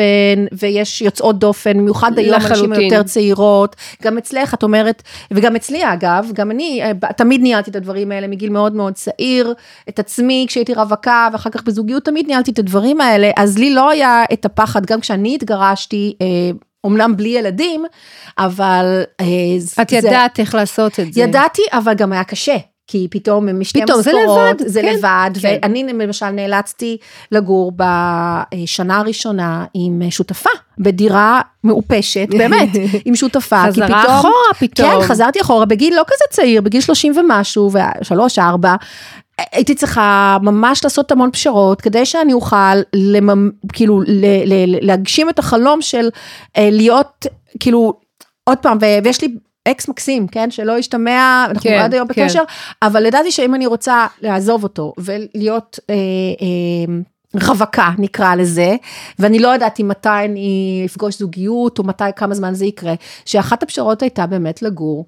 ויש 0.52 1.02
יוצאות 1.02 1.38
דופן, 1.38 1.78
במיוחד 1.78 2.18
היום 2.18 2.34
אנשים 2.34 2.50
לחלוטין. 2.52 2.82
יותר 2.82 3.02
צעירות, 3.02 3.76
גם 4.02 4.18
אצלך 4.18 4.54
את 4.54 4.62
אומרת, 4.62 5.02
וגם 5.30 5.56
אצלי 5.56 5.92
אגב, 5.92 6.30
גם 6.34 6.50
אני 6.50 6.80
אה, 6.82 7.12
תמיד 7.12 7.40
ניהלתי 7.40 7.70
את 7.70 7.76
הדברים 7.76 8.12
האלה 8.12 8.26
מגיל 8.26 8.50
מאוד 8.50 8.74
מאוד 8.74 8.92
צעיר, 8.92 9.54
את 9.88 9.98
עצמי 10.18 10.44
כשהייתי 10.48 10.74
רווקה, 10.74 11.28
ואחר 11.32 11.50
כך 11.50 11.62
בזוגיות 11.62 12.04
תמיד 12.04 12.26
ניהלתי 12.26 12.50
את 12.50 12.58
הדברים 12.58 13.00
האלה, 13.00 13.30
אז 13.36 13.58
לי 13.58 13.74
לא 13.74 13.90
היה 13.90 14.24
את 14.32 14.44
הפחד, 14.44 14.86
גם 14.86 15.00
כשאני 15.00 15.34
התגרשתי, 15.34 16.14
אה, 16.22 16.26
אומנם 16.84 17.16
בלי 17.16 17.28
ילדים, 17.28 17.84
אבל 18.38 19.02
אה, 19.20 19.26
את 19.82 19.88
זה- 19.88 19.96
ידעת 19.96 20.40
איך 20.40 20.54
לעשות 20.54 21.00
את 21.00 21.12
זה. 21.12 21.20
ידעתי, 21.20 21.62
אבל 21.72 21.94
גם 21.94 22.12
היה 22.12 22.24
קשה. 22.24 22.56
כי 22.90 23.08
פתאום 23.10 23.60
משתי 23.60 23.82
פתאום, 23.82 24.02
זה 24.02 24.10
משכורות, 24.18 24.60
לבד, 24.60 24.68
זה 24.68 24.80
כן, 24.82 24.94
לבד, 24.94 25.30
כן. 25.42 25.58
ואני 25.62 25.84
למשל 25.84 26.30
נאלצתי 26.30 26.96
לגור 27.32 27.72
בשנה 27.76 28.98
הראשונה 28.98 29.64
עם 29.74 30.02
שותפה, 30.10 30.50
בדירה 30.78 31.40
מעופשת, 31.64 32.28
באמת, 32.30 32.68
עם 33.04 33.16
שותפה, 33.16 33.62
כי 33.64 33.70
חזרה 33.72 33.86
פתאום, 33.88 34.14
אחורה 34.18 34.54
פתאום. 34.58 35.00
כן, 35.00 35.06
חזרתי 35.06 35.40
אחורה 35.40 35.64
בגיל 35.64 35.96
לא 35.96 36.02
כזה 36.06 36.24
צעיר, 36.30 36.60
בגיל 36.62 36.80
30 36.80 37.12
ומשהו, 37.18 37.70
ושלוש, 38.00 38.38
ארבע, 38.38 38.74
הייתי 39.52 39.74
צריכה 39.74 40.38
ממש 40.42 40.84
לעשות 40.84 41.12
המון 41.12 41.30
פשרות, 41.30 41.80
כדי 41.80 42.06
שאני 42.06 42.32
אוכל, 42.32 42.56
לממ, 42.94 43.50
כאילו, 43.72 44.00
ל, 44.00 44.24
ל, 44.46 44.86
להגשים 44.86 45.30
את 45.30 45.38
החלום 45.38 45.82
של 45.82 46.08
אה, 46.56 46.68
להיות, 46.72 47.26
כאילו, 47.60 47.92
עוד 48.44 48.58
פעם, 48.58 48.78
ו- 48.80 49.04
ויש 49.04 49.22
לי 49.22 49.34
אקס 49.68 49.88
מקסים, 49.88 50.26
כן, 50.26 50.50
שלא 50.50 50.78
ישתמע, 50.78 51.44
אנחנו 51.48 51.62
כן, 51.62 51.78
עד 51.78 51.94
היום 51.94 52.08
כן. 52.08 52.24
בקשר, 52.24 52.42
אבל 52.82 53.06
ידעתי 53.06 53.30
שאם 53.30 53.54
אני 53.54 53.66
רוצה 53.66 54.06
לעזוב 54.22 54.62
אותו 54.62 54.92
ולהיות, 54.98 55.78
אה, 55.90 55.94
אה, 55.94 56.94
רווקה 57.48 57.90
נקרא 57.98 58.34
לזה, 58.34 58.76
ואני 59.18 59.38
לא 59.38 59.48
יודעת 59.48 59.80
אם 59.80 59.88
מתי 59.88 60.08
אני 60.24 60.82
אפגוש 60.86 61.18
זוגיות 61.18 61.78
או 61.78 61.84
מתי, 61.84 62.04
כמה 62.16 62.34
זמן 62.34 62.54
זה 62.54 62.66
יקרה, 62.66 62.94
שאחת 63.24 63.62
הפשרות 63.62 64.02
הייתה 64.02 64.26
באמת 64.26 64.62
לגור 64.62 65.06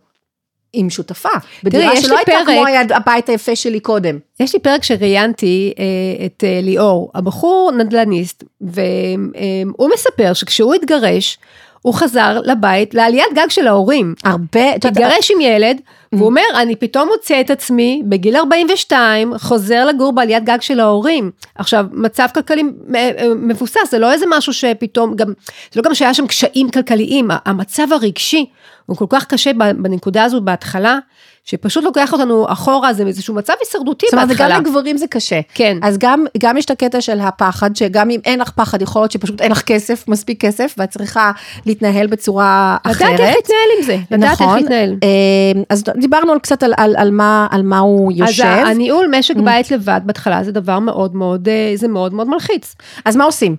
עם 0.72 0.90
שותפה, 0.90 1.28
בדירה 1.64 1.94
יש 1.94 2.04
שלא 2.04 2.16
הייתה 2.16 2.32
פרק- 2.32 2.46
כמו 2.46 2.64
הבית 2.96 3.28
היפה 3.28 3.56
שלי 3.56 3.80
קודם. 3.80 4.18
יש 4.40 4.54
לי 4.54 4.60
פרק 4.60 4.82
שראיינתי 4.82 5.72
אה, 5.78 5.84
את 6.26 6.44
אה, 6.46 6.60
ליאור, 6.62 7.10
הבחור 7.14 7.72
נדל"ניסט, 7.78 8.44
והוא 8.60 9.90
מספר 9.94 10.32
שכשהוא 10.32 10.74
התגרש, 10.74 11.38
הוא 11.82 11.94
חזר 11.94 12.38
לבית, 12.44 12.94
לעליית 12.94 13.32
גג 13.34 13.48
של 13.48 13.66
ההורים. 13.66 14.14
הרבה, 14.24 14.74
התגרש 14.74 15.30
עם 15.30 15.40
ילד, 15.40 15.80
והוא 16.12 16.26
אומר, 16.26 16.42
אני 16.54 16.76
פתאום 16.76 17.08
מוצא 17.08 17.40
את 17.40 17.50
עצמי 17.50 18.02
בגיל 18.04 18.36
42, 18.36 19.38
חוזר 19.38 19.84
לגור 19.84 20.12
בעליית 20.12 20.44
גג 20.44 20.60
של 20.60 20.80
ההורים. 20.80 21.30
עכשיו, 21.54 21.84
מצב 21.92 22.26
כלכלי 22.34 22.62
אה, 22.94 23.10
אה, 23.18 23.34
מבוסס, 23.34 23.90
זה 23.90 23.98
לא 23.98 24.12
איזה 24.12 24.26
משהו 24.28 24.52
שפתאום, 24.52 25.16
גם, 25.16 25.26
זה 25.72 25.80
לא 25.80 25.82
גם 25.82 25.94
שהיה 25.94 26.14
שם 26.14 26.26
קשיים 26.26 26.70
כלכליים, 26.70 27.28
המצב 27.44 27.92
הרגשי 27.92 28.46
הוא 28.86 28.96
כל 28.96 29.06
כך 29.08 29.26
קשה 29.26 29.52
בנקודה 29.52 30.24
הזו 30.24 30.40
בהתחלה, 30.40 30.98
שפשוט 31.44 31.84
לוקח 31.84 32.12
אותנו 32.12 32.46
אחורה, 32.48 32.92
זה 32.92 33.06
איזשהו 33.06 33.34
מצב 33.34 33.52
הישרדותי 33.60 34.06
זאת 34.06 34.14
אומרת, 34.14 34.28
בהתחלה. 34.28 34.54
גם 34.54 34.60
לגברים 34.60 34.96
זה 34.96 35.06
קשה. 35.06 35.40
כן. 35.54 35.78
אז 35.82 35.98
גם, 35.98 36.24
גם 36.38 36.56
יש 36.56 36.64
את 36.64 36.70
הקטע 36.70 37.00
של 37.00 37.20
הפחד, 37.20 37.76
שגם 37.76 38.10
אם 38.10 38.20
אין 38.24 38.40
לך 38.40 38.50
פחד, 38.50 38.82
יכול 38.82 39.02
להיות 39.02 39.12
שפשוט 39.12 39.40
אין 39.40 39.52
לך 39.52 39.62
כסף, 39.62 40.08
מספיק 40.08 40.40
כסף, 40.40 40.74
ואת 40.78 40.90
צריכה 40.90 41.32
להתנהל 41.66 42.06
בצורה 42.06 42.76
אחרת. 42.82 43.08
לדעת 43.08 43.20
איך 43.20 43.36
להתנהל 43.36 43.70
עם 43.78 43.84
זה, 43.84 43.96
לדעת 44.10 44.30
איך 44.30 44.42
נכון. 44.42 44.58
להתנהל. 44.58 44.96
אה, 45.02 45.62
אז 45.68 45.84
דיברנו 46.00 46.32
על 46.32 46.38
קצת 46.38 46.62
על, 46.62 46.74
על, 46.76 46.94
על, 46.98 47.10
מה, 47.10 47.46
על 47.50 47.62
מה 47.62 47.78
הוא 47.78 48.12
יושב. 48.12 48.44
אז 48.44 48.68
הניהול 48.68 49.12
משק 49.18 49.36
בית 49.36 49.70
לבד 49.70 50.00
בהתחלה 50.04 50.44
זה 50.44 50.52
דבר 50.52 50.78
מאוד 50.78 51.14
מאוד, 51.14 51.48
אה, 51.48 51.72
זה 51.74 51.88
מאוד 51.88 52.14
מאוד 52.14 52.28
מלחיץ. 52.28 52.74
אז 53.04 53.16
מה 53.16 53.24
עושים? 53.24 53.56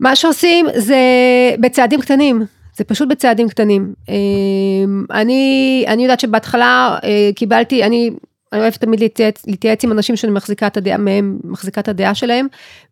מה 0.00 0.16
שעושים 0.16 0.66
זה 0.74 0.98
בצעדים 1.60 2.00
קטנים, 2.00 2.46
זה 2.78 2.84
פשוט 2.84 3.08
בצעדים 3.08 3.48
קטנים. 3.48 3.94
אמ, 4.08 5.04
אני, 5.10 5.84
אני 5.88 6.02
יודעת 6.02 6.20
שבהתחלה 6.20 6.98
אה, 7.04 7.30
קיבלתי, 7.34 7.84
אני, 7.84 8.10
אני 8.52 8.60
אוהבת 8.60 8.76
תמיד 8.76 9.00
להתייעץ, 9.00 9.46
להתייעץ 9.46 9.84
עם 9.84 9.92
אנשים 9.92 10.16
שאני 10.16 10.32
מחזיקה 10.32 10.66
את 10.66 10.76
הדעה 10.76 10.96
מהם, 10.96 11.38
מחזיקה 11.44 11.80
את 11.80 11.88
הדעה 11.88 12.14
שלהם, 12.14 12.46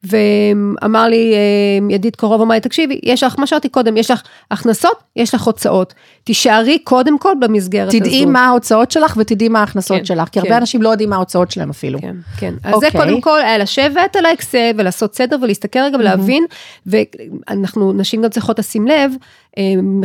ואמר 0.04 1.08
לי 1.08 1.34
אה, 1.34 1.94
ידיד 1.94 2.16
קרוב, 2.16 2.40
אמר 2.40 2.54
לי, 2.54 2.60
תקשיבי, 2.60 3.00
יש 3.02 3.22
לך, 3.22 3.38
מה 3.38 3.46
שאמרתי 3.46 3.68
קודם, 3.68 3.96
יש 3.96 4.10
לך 4.10 4.22
הכנסות, 4.50 5.02
יש 5.16 5.34
לך 5.34 5.42
הוצאות. 5.42 5.94
תישארי 6.26 6.78
קודם 6.78 7.18
כל 7.18 7.32
במסגרת 7.40 7.88
הזו. 7.88 7.98
תדעי 7.98 8.24
מה 8.24 8.46
ההוצאות 8.46 8.90
שלך 8.90 9.14
ותדעי 9.16 9.48
מה 9.48 9.60
ההכנסות 9.60 9.96
כן, 9.96 10.04
שלך, 10.04 10.28
כי 10.28 10.38
הרבה 10.38 10.50
כן. 10.50 10.56
אנשים 10.56 10.82
לא 10.82 10.88
יודעים 10.88 11.10
מה 11.10 11.16
ההוצאות 11.16 11.50
שלהם 11.50 11.70
אפילו. 11.70 12.00
כן, 12.00 12.16
כן. 12.38 12.54
אז 12.62 12.70
זה 12.70 12.86
אוקיי. 12.86 13.00
קודם 13.00 13.20
כל 13.20 13.40
היה 13.42 13.58
לשבת 13.58 14.16
על 14.16 14.26
האקסל 14.26 14.70
ולעשות 14.76 15.14
סדר 15.14 15.36
ולהסתכל 15.42 15.78
רגע 15.78 15.98
ולהבין, 15.98 16.44
ואנחנו, 16.86 17.92
נשים 17.92 18.22
גם 18.22 18.30
צריכות 18.30 18.58
לשים 18.58 18.86
לב, 18.86 19.12
אה, 19.58 19.62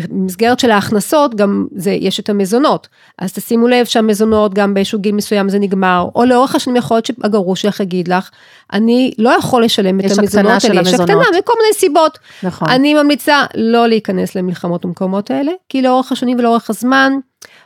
במסגרת 0.10 0.60
של 0.60 0.72
ההכנסות, 0.72 1.36
גם 1.36 1.68
זה, 1.76 1.92
יש 1.92 2.20
את 2.20 2.30
המזונות. 2.30 2.88
אז 3.18 3.34
תשימו 3.34 3.68
לב 3.68 3.86
שהמזונות, 3.86 4.54
גם 4.54 4.74
באיזשהו 4.74 5.00
גיל 5.00 5.16
מסוים 5.16 5.50
זה 5.50 5.60
נגמר, 5.60 6.08
או 6.16 6.26
לאורך 6.26 6.56
השנים 6.56 6.76
יכול 6.76 6.98
להיות 6.98 7.06
שהגרוש 7.06 7.62
שלך 7.62 7.80
יגיד 7.80 8.08
לך, 8.08 8.30
אני 8.74 9.12
לא 9.18 9.30
יכול 9.30 9.64
לשלם 9.64 10.00
את 10.00 10.06
יש 10.06 10.12
המזונות 10.12 10.46
הקטנה 10.46 10.60
של 10.60 10.68
האלה, 10.70 10.82
יש 10.82 10.88
המזונות. 10.88 11.10
הקטנה 11.10 11.40
מכל 11.40 11.54
מיני 11.62 11.74
סיבות. 11.74 12.20
נכון. 12.44 12.70
אני 12.70 12.94
ממליצה 12.94 13.44
לא 13.56 13.88
להיכנס 13.88 14.36
למלחמות 14.36 14.86
במקומות 14.86 15.32
האלה, 15.32 15.52
כי 15.70 15.82
לאורך 15.82 16.11
השנים 16.12 16.39
ולאורך 16.39 16.69
הזמן, 16.69 17.13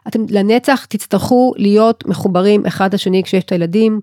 אתם 0.08 0.20
לנצח 0.30 0.86
תצטרכו 0.86 1.54
להיות 1.58 2.08
מחוברים 2.08 2.66
אחד 2.66 2.94
לשני 2.94 3.24
כשיש 3.24 3.44
את 3.44 3.52
הילדים. 3.52 4.00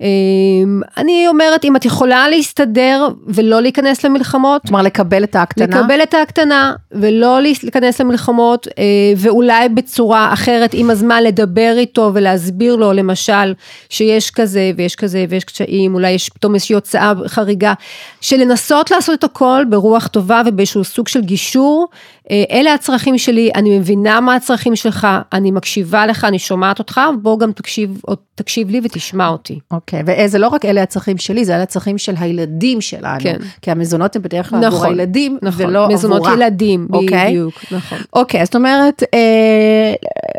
אמ, 0.00 0.80
אני 0.96 1.28
אומרת, 1.28 1.64
אם 1.64 1.76
את 1.76 1.84
יכולה 1.84 2.28
להסתדר 2.28 3.08
ולא 3.26 3.62
להיכנס 3.62 4.04
למלחמות, 4.04 4.62
כלומר, 4.62 4.82
לקבל 4.82 5.24
את 5.24 5.36
ההקטנה. 5.36 5.80
לקבל 5.80 6.02
את 6.02 6.14
ההקטנה 6.14 6.74
ולא 6.92 7.40
להיכנס 7.40 8.00
למלחמות 8.00 8.68
אה, 8.78 8.82
ואולי 9.16 9.68
בצורה 9.68 10.32
אחרת 10.32 10.70
עם 10.74 10.90
הזמן 10.90 11.22
לדבר 11.22 11.74
איתו 11.76 12.10
ולהסביר 12.14 12.76
לו 12.76 12.92
למשל 12.92 13.54
שיש 13.88 14.30
כזה 14.30 14.70
ויש 14.76 14.96
כזה 14.96 15.24
ויש 15.28 15.44
קשיים 15.44 15.94
אולי 15.94 16.10
יש 16.10 16.28
פתאום 16.28 16.54
איזושהי 16.54 16.74
הוצאה 16.74 17.12
חריגה 17.26 17.72
של 18.20 18.36
לנסות 18.36 18.90
לעשות 18.90 19.18
את 19.18 19.24
הכל 19.24 19.64
ברוח 19.70 20.06
טובה 20.06 20.42
ובאיזשהו 20.46 20.84
סוג 20.84 21.08
של 21.08 21.20
גישור 21.20 21.88
אלה 22.30 22.74
הצרכים 22.74 23.18
שלי 23.18 23.50
אני 23.54 23.78
מבינה 23.78 24.20
מה 24.20 24.34
הצרכים 24.34 24.76
שלך 24.76 25.06
אני 25.32 25.50
מקשיבה 25.50 26.06
לך 26.06 26.24
אני 26.24 26.38
שומעת 26.38 26.78
אותך 26.78 27.00
בוא 27.22 27.38
גם 27.38 27.52
תקשיב, 27.52 28.00
תקשיב 28.34 28.70
לי 28.70 28.80
ותשמע 28.84 29.28
אותי. 29.28 29.58
אוקיי, 29.70 30.02
וזה 30.06 30.38
לא 30.38 30.48
רק 30.48 30.64
אלה 30.64 30.82
הצרכים 30.82 31.18
שלי, 31.18 31.44
זה 31.44 31.54
אלה 31.54 31.62
הצרכים 31.62 31.98
של 31.98 32.14
הילדים 32.18 32.80
שלנו. 32.80 33.20
כן. 33.20 33.36
כי 33.62 33.70
המזונות 33.70 34.16
הם 34.16 34.22
בדרך 34.22 34.50
כלל 34.50 34.64
עבור 34.64 34.78
נכון, 34.78 34.88
הילדים, 34.88 35.38
נכון, 35.42 35.66
ולא 35.66 35.88
מזונות 35.88 36.20
עבורה. 36.20 36.34
ילדים, 36.34 36.88
אוקיי? 36.92 37.26
בדיוק, 37.30 37.54
נכון. 37.70 37.98
אוקיי, 38.12 38.40
אז 38.40 38.46
זאת 38.46 38.56
אומרת, 38.56 39.02
אה, 39.14 39.94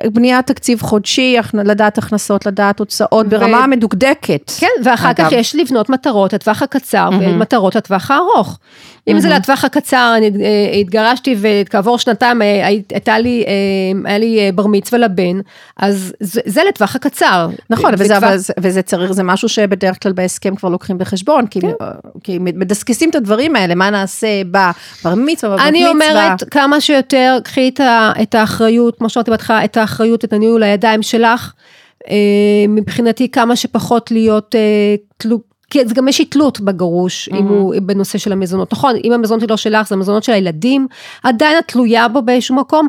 בניית 0.10 0.48
תקציב 0.48 0.82
חודשי, 0.82 1.38
לדעת 1.54 1.98
הכנסות, 1.98 2.46
לדעת 2.46 2.80
הוצאות, 2.80 3.26
ו- 3.26 3.30
ברמה 3.30 3.68
מדוקדקת. 3.68 4.52
כן, 4.60 4.68
ואחר 4.84 5.12
אגב. 5.12 5.26
כך 5.26 5.32
יש 5.32 5.56
לבנות 5.56 5.90
מטרות 5.90 6.34
לטווח 6.34 6.62
הקצר 6.62 7.10
ומטרות 7.22 7.76
לטווח 7.76 8.12
הארוך. 8.12 8.60
אם 9.08 9.20
זה 9.20 9.30
לטווח 9.30 9.66
הקצר, 9.66 10.14
אני 10.18 10.32
אה, 10.44 10.78
התגרשתי 10.80 11.36
וכעבור 11.42 11.98
שנתיים 11.98 12.42
אה, 12.42 12.68
הי- 12.68 12.82
הייתה 12.92 13.20
לי, 13.20 13.44
אה, 13.48 14.10
היה 14.10 14.18
לי 14.18 14.52
בר 14.56 14.68
מצווה 14.68 15.00
לבן, 15.00 15.40
אז 15.78 16.14
זה 16.20 16.62
לטווח 16.70 16.96
הקצר. 16.96 17.50
נכון, 17.70 17.94
וזה, 18.58 18.82
צריך, 18.82 19.12
זה 19.12 19.24
משהו 19.24 19.50
שבדרך 19.50 20.04
כלל 20.04 20.12
בהסכם 20.12 20.56
כבר 20.56 20.70
לוקחים 20.70 20.98
בחשבון, 20.98 21.48
כי, 21.48 21.62
כן. 21.62 21.68
כי 22.24 22.38
מדסקסים 22.40 23.10
את 23.10 23.16
הדברים 23.16 23.56
האלה, 23.56 23.76
מה 23.76 23.90
נעשה 23.90 24.42
בבר 24.44 25.16
מצווה, 25.16 25.56
בבת 25.56 25.66
אני 25.68 25.94
מצווה. 25.94 25.94
אומרת 26.24 26.44
כמה 26.52 26.82
שיותר, 26.82 27.38
קחי 27.44 27.72
את, 28.22 28.36
האחריות, 28.36 28.98
כמו 28.98 29.10
שאמרתי 29.10 29.32
בהתחלה, 29.32 29.66
את 29.66 29.78
האחריות, 29.78 30.26
את 30.26 30.34
הניהול 30.34 30.64
לידיים 30.64 31.02
שלך. 31.04 31.52
מבחינתי 32.70 33.32
כמה 33.32 33.56
שפחות 33.56 34.12
להיות 34.12 34.56
תלו... 35.18 35.55
כי 35.76 35.88
זה 35.88 35.94
גם 35.94 36.08
יש 36.08 36.22
תלות 36.22 36.60
בגרוש, 36.60 37.30
אם 37.30 37.48
הוא 37.48 37.76
בנושא 37.82 38.18
של 38.18 38.32
המזונות. 38.32 38.74
נכון, 38.74 38.96
אם 39.04 39.12
המזונות 39.12 39.50
לא 39.50 39.58
שלך, 39.58 39.88
זה 39.88 39.96
המזונות 39.96 40.24
של 40.24 40.32
הילדים, 40.32 40.88
עדיין 41.24 41.58
את 41.58 41.68
תלויה 41.68 42.08
בו 42.08 42.22
באיזשהו 42.22 42.56
מקום. 42.56 42.88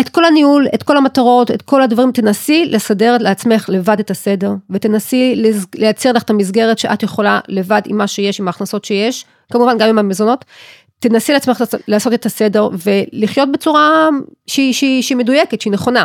את 0.00 0.08
כל 0.08 0.24
הניהול, 0.24 0.66
את 0.74 0.82
כל 0.82 0.96
המטרות, 0.96 1.50
את 1.50 1.62
כל 1.62 1.82
הדברים, 1.82 2.12
תנסי 2.12 2.64
לסדר 2.66 3.16
לעצמך 3.20 3.68
לבד 3.68 4.00
את 4.00 4.10
הסדר, 4.10 4.52
ותנסי 4.70 5.42
לייצר 5.74 6.12
לך 6.12 6.22
את 6.22 6.30
המסגרת 6.30 6.78
שאת 6.78 7.02
יכולה 7.02 7.40
לבד 7.48 7.82
עם 7.86 7.98
מה 7.98 8.06
שיש, 8.06 8.40
עם 8.40 8.46
ההכנסות 8.46 8.84
שיש, 8.84 9.24
כמובן 9.52 9.78
גם 9.78 9.88
עם 9.88 9.98
המזונות. 9.98 10.44
תנסי 10.98 11.32
לעצמך 11.32 11.62
לעשות- 11.88 12.12
את 12.14 12.26
הסדר 12.26 12.68
ולחיות 12.86 13.52
בצורה 13.52 14.08
שהיא, 14.46 14.72
שהיא, 14.72 15.02
שהיא 15.02 15.18
מדויקת, 15.18 15.60
שהיא 15.60 15.72
נכונה. 15.72 16.04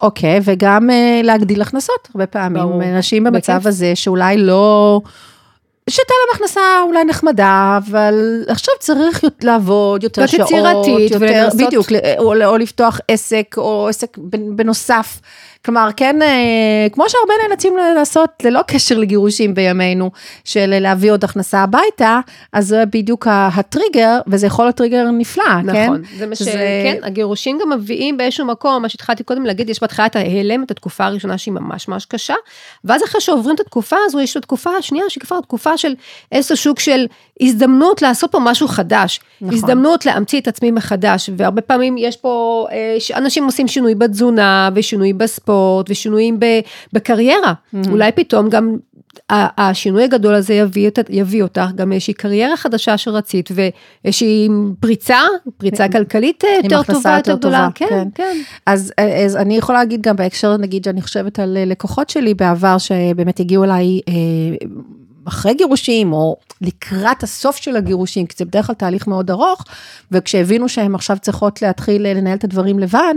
אוקיי, 0.00 0.40
וגם 0.44 0.90
אה, 0.90 1.20
להגדיל 1.24 1.62
הכנסות, 1.62 2.08
הרבה 2.14 2.26
פעמים. 2.26 2.62
ברור. 2.62 2.82
נשים 2.84 3.24
במצב 3.24 3.52
בכיף. 3.52 3.66
הזה 3.66 3.92
שאולי 3.96 4.36
לא... 4.38 5.00
שהייתה 5.90 6.12
להם 6.20 6.36
הכנסה 6.36 6.60
אולי 6.86 7.04
נחמדה, 7.04 7.78
אבל 7.86 8.14
עכשיו 8.48 8.74
צריך 8.80 9.24
לעבוד 9.42 10.02
יותר 10.02 10.22
שעות, 10.26 10.50
יותר, 11.12 11.16
ולנסות- 11.20 11.60
בדיוק, 11.66 11.86
או, 12.18 12.44
או 12.44 12.56
לפתוח 12.56 13.00
עסק, 13.08 13.54
או 13.56 13.88
עסק 13.88 14.18
בנ- 14.18 14.22
בנוסף. 14.56 15.20
כלומר, 15.66 15.88
כן, 15.96 16.22
אה, 16.22 16.86
כמו 16.92 17.04
שהרבה 17.08 17.34
נאלצים 17.48 17.76
לעשות, 17.96 18.30
ללא 18.44 18.60
קשר 18.66 18.98
לגירושים 18.98 19.54
בימינו, 19.54 20.10
של 20.44 20.78
להביא 20.78 21.12
עוד 21.12 21.24
הכנסה 21.24 21.62
הביתה, 21.62 22.20
אז 22.52 22.66
זה 22.66 22.84
בדיוק 22.92 23.26
הטריגר, 23.30 24.18
וזה 24.26 24.46
יכול 24.46 24.64
להיות 24.64 24.76
טריגר 24.76 25.10
נפלא, 25.10 25.44
כן? 25.44 25.82
נכון, 25.84 26.02
זה 26.18 26.26
מה 26.26 26.36
ש... 26.36 26.42
כן, 26.42 26.96
הגירושים 27.02 27.58
גם 27.62 27.70
מביאים 27.72 28.16
באיזשהו 28.16 28.46
מקום, 28.46 28.82
מה 28.82 28.88
שהתחלתי 28.88 29.24
קודם 29.24 29.46
להגיד, 29.46 29.70
יש 29.70 29.80
בהתחלה 29.80 30.06
את 30.06 30.16
ההלם, 30.16 30.62
את 30.62 30.70
התקופה 30.70 31.04
הראשונה 31.04 31.38
שהיא 31.38 31.54
ממש 31.54 31.88
ממש 31.88 32.04
קשה, 32.04 32.34
ואז 32.84 33.04
אחרי 33.04 33.20
שעוברים 33.20 33.54
את 33.54 33.60
התקופה 33.60 33.96
הזו, 34.06 34.20
יש 34.20 34.32
את 34.32 34.36
התקופה 34.36 34.70
השנייה, 34.70 35.04
שהיא 35.08 35.22
כבר 35.22 35.40
תקופה 35.40 35.78
של 35.78 35.94
איזשהו 36.32 36.56
שוק 36.56 36.80
של 36.80 37.06
הזדמנות 37.40 38.02
לעשות 38.02 38.32
פה 38.32 38.38
משהו 38.42 38.68
חדש, 38.68 39.20
נכון. 39.40 39.54
הזדמנות 39.54 40.06
להמציא 40.06 40.40
את 40.40 40.48
עצמי 40.48 40.70
מחדש, 40.70 41.30
והרבה 41.36 41.60
פעמים 41.60 41.98
יש 41.98 42.16
פה, 42.16 42.66
אה, 42.72 43.16
אנשים 43.16 43.44
עושים 43.44 43.68
שינוי 43.68 43.94
בתזונה, 43.94 44.70
ושינוי 44.74 45.12
בספורט, 45.12 45.90
ושינויים 45.90 46.40
בקריירה, 46.92 47.52
אולי 47.90 48.12
פתאום 48.12 48.48
גם 48.48 48.76
השינוי 49.30 50.04
הגדול 50.04 50.34
הזה 50.34 50.54
יביא, 50.54 50.90
יביא 51.08 51.42
אותך 51.42 51.66
גם 51.74 51.92
איזושהי 51.92 52.14
קריירה 52.14 52.56
חדשה 52.56 52.98
שרצית 52.98 53.48
ואיזושהי 53.54 54.48
פריצה, 54.80 55.18
פריצה 55.58 55.88
כלכלית 55.88 56.44
אה, 56.44 56.50
יותר 56.64 56.82
טובה, 56.82 57.16
יותר 57.16 57.36
גדולה. 57.36 57.68
כן, 57.74 57.86
כן. 57.88 58.08
כן. 58.14 58.36
אז, 58.66 58.92
אז 59.26 59.36
אני 59.36 59.56
יכולה 59.56 59.78
להגיד 59.78 60.02
גם 60.02 60.16
בהקשר, 60.16 60.56
נגיד, 60.56 60.84
שאני 60.84 61.02
חושבת 61.02 61.38
על 61.38 61.56
אה, 61.56 61.64
לקוחות 61.64 62.10
שלי 62.10 62.34
בעבר, 62.34 62.78
שבאמת 62.78 63.40
הגיעו 63.40 63.64
אליי 63.64 64.00
אחרי 65.28 65.54
גירושים, 65.54 66.12
או 66.12 66.36
לקראת 66.60 67.22
הסוף 67.22 67.56
של 67.56 67.76
הגירושים, 67.76 68.26
כי 68.26 68.34
זה 68.38 68.44
בדרך 68.44 68.66
כלל 68.66 68.74
תהליך 68.74 69.06
מאוד 69.06 69.30
ארוך, 69.30 69.64
וכשהבינו 70.12 70.68
שהן 70.68 70.94
עכשיו 70.94 71.16
צריכות 71.20 71.62
להתחיל 71.62 72.06
אה, 72.06 72.14
לנהל 72.14 72.36
את 72.36 72.44
הדברים 72.44 72.78
לבד, 72.78 73.14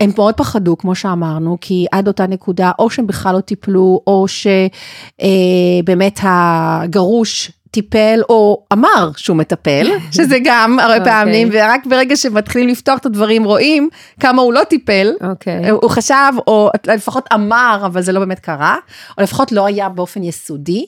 הם 0.00 0.10
מאוד 0.16 0.34
פחדו, 0.34 0.78
כמו 0.78 0.94
שאמרנו, 0.94 1.58
כי 1.60 1.86
עד 1.92 2.08
אותה 2.08 2.26
נקודה, 2.26 2.70
או 2.78 2.90
שהם 2.90 3.06
בכלל 3.06 3.34
לא 3.34 3.40
טיפלו, 3.40 4.02
או 4.06 4.26
שבאמת 4.28 6.20
הגרוש 6.22 7.52
טיפל 7.70 8.20
או 8.28 8.62
אמר 8.72 9.10
שהוא 9.16 9.36
מטפל, 9.36 9.86
שזה 10.16 10.38
גם 10.44 10.78
הרבה 10.78 10.94
okay. 10.94 10.98
אוקיי. 10.98 11.12
פעמים, 11.12 11.48
ורק 11.52 11.86
ברגע 11.86 12.16
שמתחילים 12.16 12.68
לפתוח 12.68 12.98
את 12.98 13.06
הדברים 13.06 13.44
רואים 13.44 13.88
כמה 14.20 14.42
הוא 14.42 14.52
לא 14.52 14.64
טיפל. 14.64 15.12
אוקיי. 15.30 15.68
הוא 15.70 15.90
חשב, 15.90 16.32
או 16.46 16.70
לפחות 16.86 17.28
אמר, 17.34 17.82
אבל 17.86 18.02
זה 18.02 18.12
לא 18.12 18.20
באמת 18.20 18.38
קרה, 18.38 18.76
או 19.18 19.22
לפחות 19.22 19.52
לא 19.52 19.66
היה 19.66 19.88
באופן 19.88 20.22
יסודי, 20.22 20.86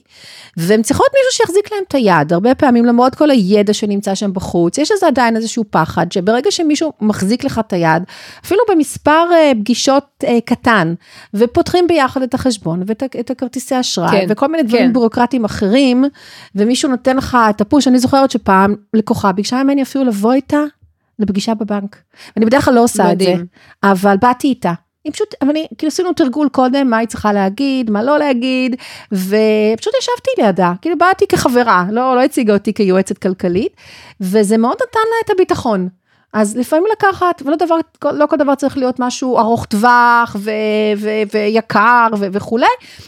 והן 0.57 0.83
צריכות 0.83 1.07
מישהו 1.13 1.37
שיחזיק 1.37 1.73
להם 1.73 1.83
את 1.89 1.95
היד. 1.95 2.33
הרבה 2.33 2.55
פעמים, 2.55 2.85
למרות 2.85 3.15
כל 3.15 3.31
הידע 3.31 3.73
שנמצא 3.73 4.15
שם 4.15 4.33
בחוץ, 4.33 4.79
יש 4.79 4.93
לזה 4.93 5.07
עדיין 5.07 5.37
איזשהו 5.37 5.65
פחד, 5.71 6.13
שברגע 6.13 6.51
שמישהו 6.51 6.93
מחזיק 7.01 7.45
לך 7.45 7.59
את 7.59 7.73
היד, 7.73 8.03
אפילו 8.45 8.61
במספר 8.71 9.27
uh, 9.31 9.55
פגישות 9.59 10.05
uh, 10.23 10.27
קטן, 10.45 10.95
ופותחים 11.35 11.87
ביחד 11.87 12.23
את 12.23 12.35
החשבון 12.35 12.83
ואת 12.87 13.31
הכרטיסי 13.31 13.81
אשראי, 13.81 14.11
כן, 14.11 14.27
וכל 14.29 14.49
מיני 14.49 14.63
דברים 14.63 14.87
כן. 14.87 14.93
בירוקרטיים 14.93 15.45
אחרים, 15.45 16.05
ומישהו 16.73 16.91
נותן 16.91 17.17
לך 17.17 17.39
את 17.51 17.61
הפוש, 17.61 17.89
אני 17.89 17.99
זוכרת 17.99 18.31
שפעם 18.31 18.75
לקוחה 18.95 19.33
ביקשה 19.33 19.63
ממני 19.63 19.83
אפילו 19.83 20.05
לבוא 20.05 20.33
איתה 20.33 20.61
לפגישה 21.19 21.55
בבנק. 21.55 21.97
אני 22.37 22.47
בדרך 22.47 22.65
כלל 22.65 22.75
לא 22.75 22.85
עושה 22.85 23.13
את 23.13 23.21
זה, 23.21 23.25
מדהים. 23.25 23.47
אבל 23.83 24.17
באתי 24.21 24.49
איתה. 24.49 24.73
היא 25.05 25.13
פשוט, 25.13 25.35
אבל 25.43 25.51
אני, 25.51 25.67
כאילו 25.79 25.89
עשינו 25.89 26.13
תרגול 26.13 26.49
קודם, 26.49 26.91
מה 26.91 26.97
היא 26.97 27.09
צריכה 27.09 27.33
להגיד, 27.33 27.91
מה 27.91 28.03
לא 28.03 28.19
להגיד, 28.19 28.77
ופשוט 29.13 29.95
ישבתי 29.99 30.31
לידה, 30.39 30.73
כאילו 30.83 30.99
באתי 30.99 31.27
כחברה, 31.27 31.85
לא, 31.91 32.17
לא 32.17 32.23
הציגה 32.23 32.55
אותי 32.55 32.75
כיועצת 32.75 33.19
כלכלית, 33.19 33.77
וזה 34.21 34.59
מאוד 34.59 34.75
נתן 34.75 35.01
לה 35.11 35.17
את 35.25 35.31
הביטחון. 35.31 35.89
אז 36.33 36.57
לפעמים 36.57 36.85
לקחת, 36.93 37.43
ולא 37.45 37.57
דבר, 37.57 37.77
לא 38.13 38.27
כל 38.27 38.37
דבר 38.37 38.55
צריך 38.55 38.79
להיות 38.79 39.01
משהו 39.01 39.39
ארוך 39.39 39.67
טווח 39.67 40.37
ו, 40.39 40.51
ו, 40.97 41.11
ויקר 41.35 42.09
ו, 42.19 42.27
וכולי, 42.33 42.67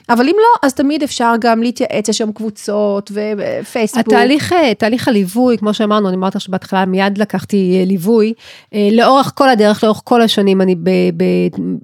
אבל 0.09 0.29
אם 0.29 0.35
לא, 0.39 0.67
אז 0.67 0.75
תמיד 0.75 1.03
אפשר 1.03 1.33
גם 1.41 1.63
להתייעץ, 1.63 2.09
יש 2.09 2.19
שם 2.19 2.33
קבוצות 2.33 3.13
ופייסבוק. 3.15 4.07
התהליך, 4.07 4.53
אה, 4.53 4.75
תהליך 4.75 5.09
הליווי, 5.09 5.59
כמו 5.59 5.75
שאמרנו, 5.75 6.09
אני 6.09 6.17
אמרת 6.17 6.41
שבהתחלה 6.41 6.85
מיד 6.85 7.19
לקחתי 7.19 7.77
אה, 7.81 7.85
ליווי, 7.87 8.33
אה, 8.75 8.89
לאורך 8.93 9.33
כל 9.35 9.49
הדרך, 9.49 9.85
לאורך 9.85 10.01
כל 10.05 10.23
השנים 10.23 10.61
אני 10.61 10.75
ב, 10.75 10.91
ב, 11.17 11.25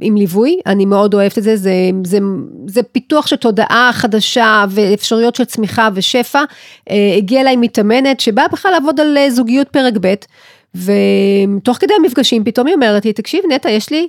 עם 0.00 0.16
ליווי, 0.16 0.60
אני 0.66 0.84
מאוד 0.84 1.14
אוהבת 1.14 1.38
את 1.38 1.42
זה, 1.42 1.56
זה, 1.56 1.72
זה, 2.04 2.18
זה 2.66 2.82
פיתוח 2.82 3.26
של 3.26 3.36
תודעה 3.36 3.90
חדשה 3.92 4.64
ואפשרויות 4.68 5.34
של 5.34 5.44
צמיחה 5.44 5.88
ושפע, 5.94 6.42
הגיעה 7.18 7.42
אליי 7.42 7.56
מתאמנת 7.56 8.20
שבאה 8.20 8.48
בכלל 8.48 8.72
לעבוד 8.72 9.00
על 9.00 9.18
זוגיות 9.28 9.68
פרק 9.68 9.94
ב', 10.00 10.14
ותוך 10.74 11.76
כדי 11.76 11.94
המפגשים 11.98 12.44
פתאום 12.44 12.66
היא 12.66 12.74
אומרת 12.74 13.04
לי, 13.04 13.12
תקשיב 13.12 13.44
נטע, 13.52 13.70
יש 13.70 13.90
לי 13.90 14.08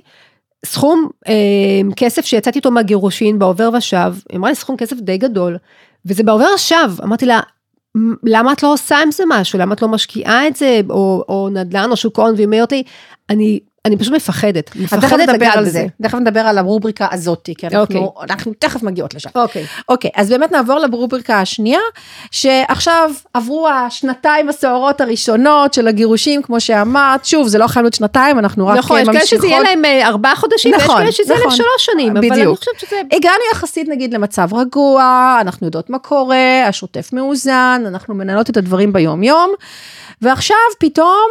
סכום 0.66 1.08
אה, 1.28 1.32
כסף 1.96 2.24
שיצאתי 2.24 2.58
איתו 2.58 2.70
מהגירושין 2.70 3.38
בעובר 3.38 3.70
ושב, 3.78 4.12
היא 4.30 4.38
אמרה 4.38 4.50
לי 4.50 4.56
סכום 4.56 4.76
כסף 4.76 4.96
די 4.96 5.18
גדול, 5.18 5.56
וזה 6.06 6.22
בעובר 6.22 6.46
ושב, 6.54 6.90
אמרתי 7.02 7.26
לה, 7.26 7.40
"מ- 7.96 8.14
למה 8.22 8.52
את 8.52 8.62
לא 8.62 8.72
עושה 8.72 8.98
עם 9.02 9.10
זה 9.10 9.24
משהו, 9.28 9.58
למה 9.58 9.74
את 9.74 9.82
לא 9.82 9.88
משקיעה 9.88 10.46
את 10.46 10.56
זה, 10.56 10.80
או, 10.90 11.24
או 11.28 11.48
נדל"ן 11.52 11.90
או 11.90 11.96
שוק 11.96 12.18
ההון, 12.18 12.34
והיא 12.34 12.46
אומרת 12.46 12.72
לי, 12.72 12.82
אני, 13.30 13.60
אני 13.84 13.96
פשוט 13.96 14.14
מפחדת, 14.14 14.76
מפחדת 14.76 15.28
לגעת 15.28 15.56
על 15.56 15.64
בזה. 15.64 15.70
זה, 15.70 15.86
תכף 16.02 16.14
נדבר 16.14 16.40
על 16.40 16.58
הרובריקה 16.58 17.08
הזאתי, 17.10 17.54
כי 17.54 17.66
אנחנו, 17.66 18.14
אנחנו 18.22 18.52
תכף 18.58 18.82
מגיעות 18.82 19.14
לשם. 19.14 19.30
אוקיי. 19.34 19.66
אוקיי, 19.88 20.10
אז 20.16 20.28
באמת 20.28 20.52
נעבור 20.52 20.78
לרובריקה 20.78 21.40
השנייה, 21.40 21.80
שעכשיו 22.30 23.10
עברו 23.34 23.68
השנתיים 23.68 24.48
הסוערות 24.48 25.00
הראשונות 25.00 25.74
של 25.74 25.88
הגירושים, 25.88 26.42
כמו 26.42 26.60
שאמרת, 26.60 27.24
שוב, 27.24 27.48
זה 27.48 27.58
לא 27.58 27.66
חייב 27.66 27.84
להיות 27.84 27.94
שנתיים, 27.94 28.38
אנחנו 28.38 28.66
רק 28.66 28.78
נכון, 28.78 29.00
יש 29.00 29.08
כאלה 29.08 29.26
שזה 29.26 29.46
יהיה 29.46 29.60
להם 29.60 29.84
אה, 29.84 30.08
ארבעה 30.08 30.36
חודשים, 30.36 30.72
ויש 30.72 30.82
נכון, 30.82 30.98
כאלה 30.98 31.12
שזה 31.12 31.32
יהיה 31.32 31.38
להם 31.38 31.46
נכון. 31.46 31.56
שלוש 31.56 31.86
שנים, 31.86 32.16
אבל 32.16 32.18
אני 32.18 32.30
בדיוק. 32.30 32.58
חושבת 32.58 32.80
שזה... 32.80 32.96
הגענו 33.12 33.42
יחסית 33.52 33.88
נגיד 33.88 34.14
למצב 34.14 34.48
רגוע, 34.54 35.36
אנחנו 35.40 35.66
יודעות 35.66 35.90
מה 35.90 35.98
קורה, 35.98 36.64
השוטף 36.68 37.12
מאוזן, 37.12 37.82
אנחנו 37.86 38.14
מנהלות 38.14 38.50
את 38.50 38.56
הדברים 38.56 38.92
ביום 38.92 39.22
יום, 39.22 39.50
ועכשיו 40.22 40.56
פתאום, 40.78 41.28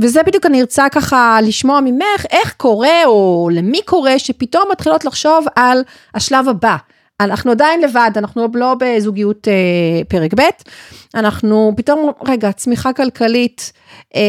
וזה 0.00 0.22
בדיוק 0.22 0.46
אני 0.46 0.60
ארצה 0.60 0.88
ככה 0.88 1.38
לשמוע 1.42 1.80
ממך, 1.80 2.26
איך 2.30 2.54
קורה 2.56 3.04
או 3.04 3.48
למי 3.52 3.82
קורה 3.84 4.18
שפתאום 4.18 4.64
מתחילות 4.72 5.04
לחשוב 5.04 5.46
על 5.56 5.82
השלב 6.14 6.48
הבא. 6.48 6.76
אנחנו 7.20 7.50
עדיין 7.50 7.80
לבד, 7.80 8.10
אנחנו 8.16 8.48
לא 8.54 8.74
בזוגיות 8.78 9.48
אה, 9.48 10.04
פרק 10.08 10.34
ב', 10.34 10.42
אנחנו 11.14 11.72
פתאום, 11.76 12.10
רגע, 12.26 12.52
צמיחה 12.52 12.92
כלכלית, 12.92 13.72
אה, 14.16 14.20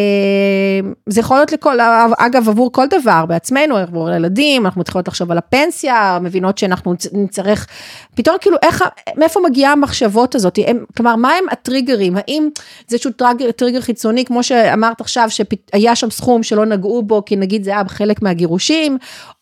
זה 1.09 1.19
יכול 1.19 1.37
להיות 1.37 1.51
לכל, 1.51 1.77
אגב, 2.17 2.49
עבור 2.49 2.71
כל 2.71 2.87
דבר, 2.87 3.25
בעצמנו, 3.25 3.77
עבור 3.77 4.11
ילדים, 4.11 4.65
אנחנו 4.65 4.81
מתחילות 4.81 5.07
לחשוב 5.07 5.31
על 5.31 5.37
הפנסיה, 5.37 6.19
מבינות 6.21 6.57
שאנחנו 6.57 6.93
נצ- 6.93 7.09
נצטרך, 7.13 7.67
פתאום 8.15 8.35
כאילו, 8.41 8.57
איך, 8.63 8.83
מאיפה 9.17 9.39
מגיעה 9.49 9.71
המחשבות 9.71 10.35
הזאת? 10.35 10.59
הם, 10.67 10.85
כלומר, 10.97 11.15
מה 11.15 11.31
הם 11.33 11.43
הטריגרים? 11.51 12.17
האם 12.17 12.49
זה 12.87 12.95
איזשהו 12.95 13.11
טריגר, 13.11 13.51
טריגר 13.51 13.81
חיצוני, 13.81 14.25
כמו 14.25 14.43
שאמרת 14.43 15.01
עכשיו, 15.01 15.27
שהיה 15.29 15.95
שם 15.95 16.09
סכום 16.09 16.43
שלא 16.43 16.65
נגעו 16.65 17.03
בו, 17.03 17.25
כי 17.25 17.35
נגיד 17.35 17.63
זה 17.63 17.71
היה 17.71 17.81
חלק 17.87 18.21
מהגירושים, 18.21 18.97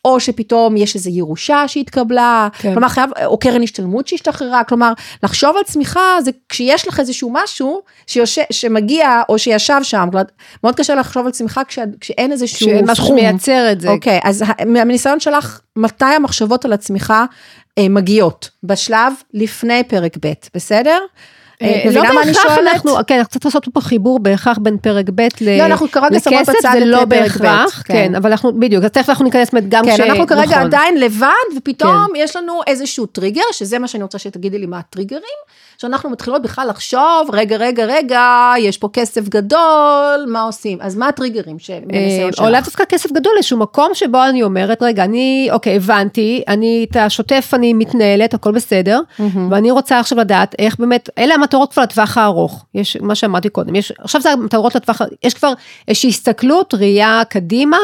או 0.06 0.20
שפתאום 0.20 0.78
יש 0.78 0.96
איזו 0.96 1.10
ירושה 1.10 1.68
שהתקבלה, 1.68 2.48
כן. 2.58 2.74
כלומר 2.74 2.88
חייב, 2.90 3.10
או 3.26 3.38
קרן 3.38 3.64
השתלמות 3.64 4.08
שהשתחררה, 4.08 4.64
כלומר, 4.64 4.94
לחשוב 5.24 5.58
על 5.58 5.64
צמיחה 5.64 6.18
זה 6.24 6.32
כשיש 6.50 6.88
לך 6.88 7.00
איזשהו 7.00 7.27
משהו 7.34 7.82
שיושב, 8.08 8.42
שמגיע 8.52 9.22
או 9.30 9.40
שישב 9.40 9.80
שם, 9.84 10.08
כלומר, 10.12 10.26
מאוד 10.64 10.76
קשה 10.76 10.96
לחשוב 10.96 11.26
על 11.26 11.32
צמיחה 11.32 11.64
כש, 11.64 11.80
כשאין 12.02 12.32
איזשהו 12.32 12.60
שאין 12.60 12.86
משהו 12.92 13.06
סכום. 13.06 13.20
שמייצר 13.20 13.72
את 13.72 13.82
זה. 13.82 13.90
אוקיי, 13.90 14.20
אז 14.24 14.44
מהניסיון 14.66 15.20
שלך, 15.20 15.60
מתי 15.76 16.06
המחשבות 16.06 16.66
על 16.66 16.74
הצמיחה 16.74 17.26
אה, 17.78 17.90
מגיעות? 17.90 18.50
בשלב 18.64 19.14
לפני 19.34 19.84
פרק 19.84 20.18
ב', 20.22 20.34
בסדר? 20.54 21.00
אה, 21.62 21.68
אה, 21.86 21.92
לא 21.92 22.02
בהכרח? 22.02 22.58
אנחנו, 22.58 22.92
כן, 23.08 23.18
אנחנו 23.18 23.40
צריך 23.40 23.46
לעשות 23.46 23.68
פה 23.74 23.82
חיבור 23.82 24.20
בהכרח 24.20 24.58
בין 24.58 24.78
פרק 24.78 25.06
ב' 25.16 25.22
ל- 25.22 25.58
לא, 25.58 25.66
אנחנו 25.66 25.92
כרגע 25.92 26.20
שמות 26.20 26.42
בצד 26.42 26.70
את 26.78 26.84
לא 26.86 27.06
ב', 27.06 27.10
בהכרח, 27.10 27.82
כן. 27.86 27.94
כן, 27.94 28.16
אבל 28.16 28.32
אנחנו, 28.32 28.60
בדיוק, 28.60 28.84
אז 28.84 28.92
תכף 28.92 29.10
אנחנו 29.10 29.26
ניכנס 29.26 29.50
גם 29.70 29.86
כן, 29.86 29.94
כש... 29.94 30.00
אנחנו 30.00 30.28
כרגע 30.28 30.44
נכון. 30.44 30.58
עדיין 30.62 31.00
לבד, 31.00 31.58
ופתאום 31.58 32.08
יש 32.16 32.36
לנו 32.36 32.62
איזשהו 32.68 33.06
טריגר, 33.06 33.42
שזה 33.52 33.80
מה 33.80 33.88
שאני 33.88 34.04
רוצה 34.04 34.20
שתגידי 34.20 34.60
לי 34.60 34.66
מה 34.66 34.80
הטריגרים, 34.80 35.22
שאנחנו 35.78 36.10
מתחילות 36.10 36.42
בכלל 36.42 36.68
לחשוב, 36.70 37.30
רגע, 37.34 37.58
רגע, 37.58 37.86
רגע, 37.86 38.54
יש 38.60 38.78
פה 38.78 38.90
כסף 38.94 39.30
גדול, 39.30 40.26
מה 40.28 40.42
עושים? 40.42 40.78
אז 40.82 40.96
מה 40.96 41.08
הטריגרים 41.08 41.60
שמניסיון 41.60 42.32
אה, 42.40 42.46
או 42.46 42.50
לאו 42.50 42.56
שלך? 42.58 42.66
דווקא 42.66 42.86
כסף 42.86 43.12
גדול, 43.12 43.34
איזשהו 43.38 43.58
מקום 43.58 43.90
שבו 43.94 44.24
אני 44.24 44.44
אומרת, 44.44 44.84
רגע, 44.84 45.04
אני, 45.04 45.50
אוקיי, 45.52 45.76
הבנתי, 45.76 46.44
אני, 46.48 46.86
את 46.92 46.96
השוטף 46.96 47.52
אני 47.54 47.74
מתנהלת, 47.74 48.34
הכל 48.34 48.52
בסדר, 48.52 49.00
ואני 49.50 49.72
רוצה 49.72 50.00
עכשיו 50.00 50.18
לדעת 50.18 50.56
איך 50.60 50.80
באמת, 50.80 51.10
אלה 51.18 51.34
המטרות 51.34 51.74
כבר 51.74 51.84
לטווח 51.84 52.18
הארוך, 52.18 52.66
יש 52.74 52.98
מה 53.02 53.16
שאמרתי 53.16 53.50
קודם, 53.50 53.76
יש, 53.76 53.94
עכשיו 54.00 54.22
זה 54.22 54.32
המטרות 54.32 54.76
לטווח, 54.76 55.02
יש 55.24 55.34
כבר 55.34 55.54
איזושהי 55.88 56.10
הסתכלות, 56.10 56.74
ראייה 56.74 57.22
קדימה, 57.30 57.78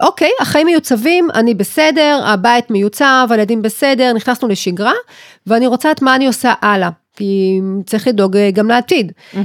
אוקיי, 0.00 0.30
החיים 0.40 0.66
מיוצבים, 0.66 1.28
אני 1.34 1.54
בסדר, 1.54 2.20
הבית 2.24 2.70
מיוצב, 2.70 3.28
הילדים 3.30 3.62
בסדר, 3.62 4.12
נכנסנו 4.12 4.48
לשגרה, 4.48 4.92
ואני 5.46 5.66
רוצה 5.66 5.88
לדעת 5.88 6.02
מה 6.02 6.14
אני 6.14 6.26
עושה 6.26 6.52
הלאה. 6.62 6.90
כי 7.16 7.60
צריך 7.86 8.08
לדאוג 8.08 8.36
אה, 8.36 8.50
גם 8.50 8.68
לעתיד. 8.68 9.12
אה, 9.36 9.42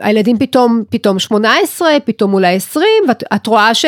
הילדים 0.00 0.38
פתאום, 0.38 0.82
פתאום 0.90 1.18
18, 1.18 1.88
פתאום 2.04 2.34
אולי 2.34 2.56
20, 2.56 2.86
ואת 3.08 3.22
את 3.34 3.46
רואה 3.46 3.74
ש... 3.74 3.84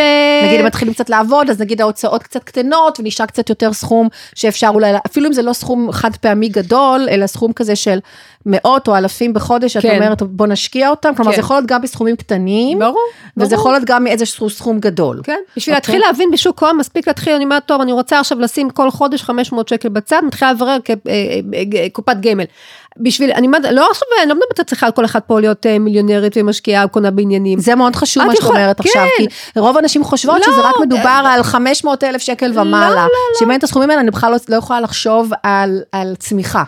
נגיד 0.46 0.60
הם 0.60 0.66
מתחילים 0.66 0.94
קצת 0.94 1.10
לעבוד, 1.10 1.50
אז 1.50 1.60
נגיד 1.60 1.80
ההוצאות 1.80 2.22
קצת 2.22 2.44
קטנות, 2.44 3.00
ונשאר 3.00 3.26
קצת 3.26 3.48
יותר 3.48 3.72
סכום 3.72 4.08
שאפשר 4.34 4.70
אולי, 4.74 4.92
אפילו 5.06 5.26
אם 5.26 5.32
זה 5.32 5.42
לא 5.42 5.52
סכום 5.52 5.92
חד 5.92 6.16
פעמי 6.16 6.48
גדול, 6.48 7.08
אלא 7.10 7.26
סכום 7.26 7.52
כזה 7.52 7.76
של 7.76 7.98
מאות 8.46 8.88
או 8.88 8.96
אלפים 8.96 9.32
בחודש, 9.32 9.76
את 9.76 9.82
כן. 9.82 9.94
אומרת 9.96 10.22
בוא 10.22 10.46
נשקיע 10.46 10.88
אותם, 10.90 11.14
כלומר 11.16 11.30
כן. 11.30 11.36
זה 11.36 11.40
יכול 11.40 11.56
להיות 11.56 11.66
גם 11.66 11.82
בסכומים 11.82 12.16
קטנים, 12.16 12.78
ברור, 12.78 12.98
וזה 13.36 13.48
ברור. 13.50 13.60
יכול 13.60 13.72
להיות 13.72 13.84
גם 13.84 14.04
מאיזשהו 14.04 14.50
סכום 14.50 14.78
גדול. 14.80 15.20
כן, 15.24 15.32
בשביל 15.56 15.74
אוקיי. 15.76 15.94
להתחיל 15.94 16.00
להבין 16.00 16.30
בשוק 16.32 16.62
ההון, 16.62 16.76
מספיק 16.76 17.08
להתחיל, 17.08 17.32
אני 17.32 17.44
אומרת, 17.44 17.62
טוב, 17.66 17.80
אני 17.80 17.92
רוצה 17.92 18.20
עכשיו 18.20 18.40
לשים 18.40 18.70
כל 18.70 18.90
חודש 18.90 19.22
500 19.22 19.68
שקל 19.68 19.88
בצד, 19.88 20.20
מתחילה 20.26 20.52
לברר 20.52 20.76
כקופת 21.92 22.16
גמל. 22.20 22.44
בשביל, 23.00 23.30
אני 23.32 23.46
אומרת, 23.46 23.62
לא 23.70 23.88
עכשיו, 23.90 24.08
אני 24.22 24.28
לא 24.28 24.34
מדברת 24.34 24.60
אצלך 24.60 24.82
על 24.82 24.90
כל 24.90 25.04
אחד 25.04 25.20
פה 25.20 25.40
להיות 25.40 25.66
אה, 25.66 25.78
מיליונרית 25.78 26.32
ומשקיעה 26.36 26.88
קונה 26.88 27.10
בניינים. 27.10 27.58
זה 27.58 27.74
מאוד 27.74 27.96
חשוב 27.96 28.20
את 28.22 28.26
מה 28.28 28.34
שאת 28.34 28.42
יכולה- 28.42 28.60
אומרת 28.60 28.80
כן. 28.80 28.88
עכשיו, 28.88 29.04
כי 29.16 29.26
רוב 29.60 29.76
האנשים 29.76 30.04
חושבות 30.04 30.36
לא, 30.46 30.52
שזה 30.52 30.60
רק 30.60 30.74
מדובר 30.80 31.22
על 31.26 31.42
500 31.42 32.04
אלף 32.04 32.20
שקל 32.22 32.58
ומעלה. 32.58 33.06
שאם 33.38 33.50
אין 33.50 33.58
את 33.58 33.64
הסכומים 33.64 33.90
האלה, 33.90 34.00
אני 34.00 34.10
בכלל 34.10 34.32
לא- 34.32 34.38
לא 34.48 34.56
יכולה 34.56 34.80
לחשוב 34.80 35.30
על 35.42 35.80
על 35.92 36.14
צמיחה. 36.18 36.62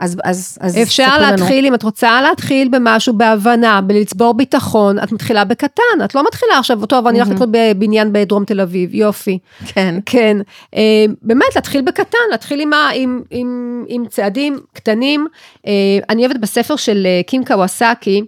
אז 0.00 0.16
אז 0.24 0.58
אז 0.60 0.78
אפשר 0.78 1.06
ספרי 1.06 1.22
לנו. 1.22 1.36
להתחיל, 1.36 1.66
אם 1.66 1.74
את 1.74 1.82
רוצה 1.82 2.22
להתחיל 2.22 2.68
במשהו 2.68 3.12
בהבנה, 3.12 3.80
בלצבור 3.80 4.34
ביטחון, 4.34 4.98
את 4.98 5.12
מתחילה 5.12 5.44
בקטן, 5.44 6.04
את 6.04 6.14
לא 6.14 6.24
מתחילה 6.26 6.58
עכשיו, 6.58 6.86
טוב, 6.86 7.06
אני 7.06 7.18
הולכת 7.20 7.34
לקנות 7.34 7.48
בבניין 7.52 8.12
בדרום 8.12 8.44
תל 8.44 8.60
אביב, 8.60 8.94
יופי. 8.94 9.38
כן. 9.66 9.94
כן, 10.06 10.36
אה, 10.76 11.04
באמת 11.22 11.56
להתחיל 11.56 11.80
בקטן, 11.80 12.18
להתחיל 12.30 12.60
עם, 12.60 12.70
עם, 12.94 13.22
עם, 13.30 13.84
עם 13.88 14.06
צעדים 14.08 14.58
קטנים. 14.72 15.26
אה, 15.66 15.72
אני 16.08 16.26
אוהבת 16.26 16.40
בספר 16.40 16.76
של 16.76 17.06
אה, 17.06 17.20
קים 17.26 17.44
קיוסאקי, 17.44 18.22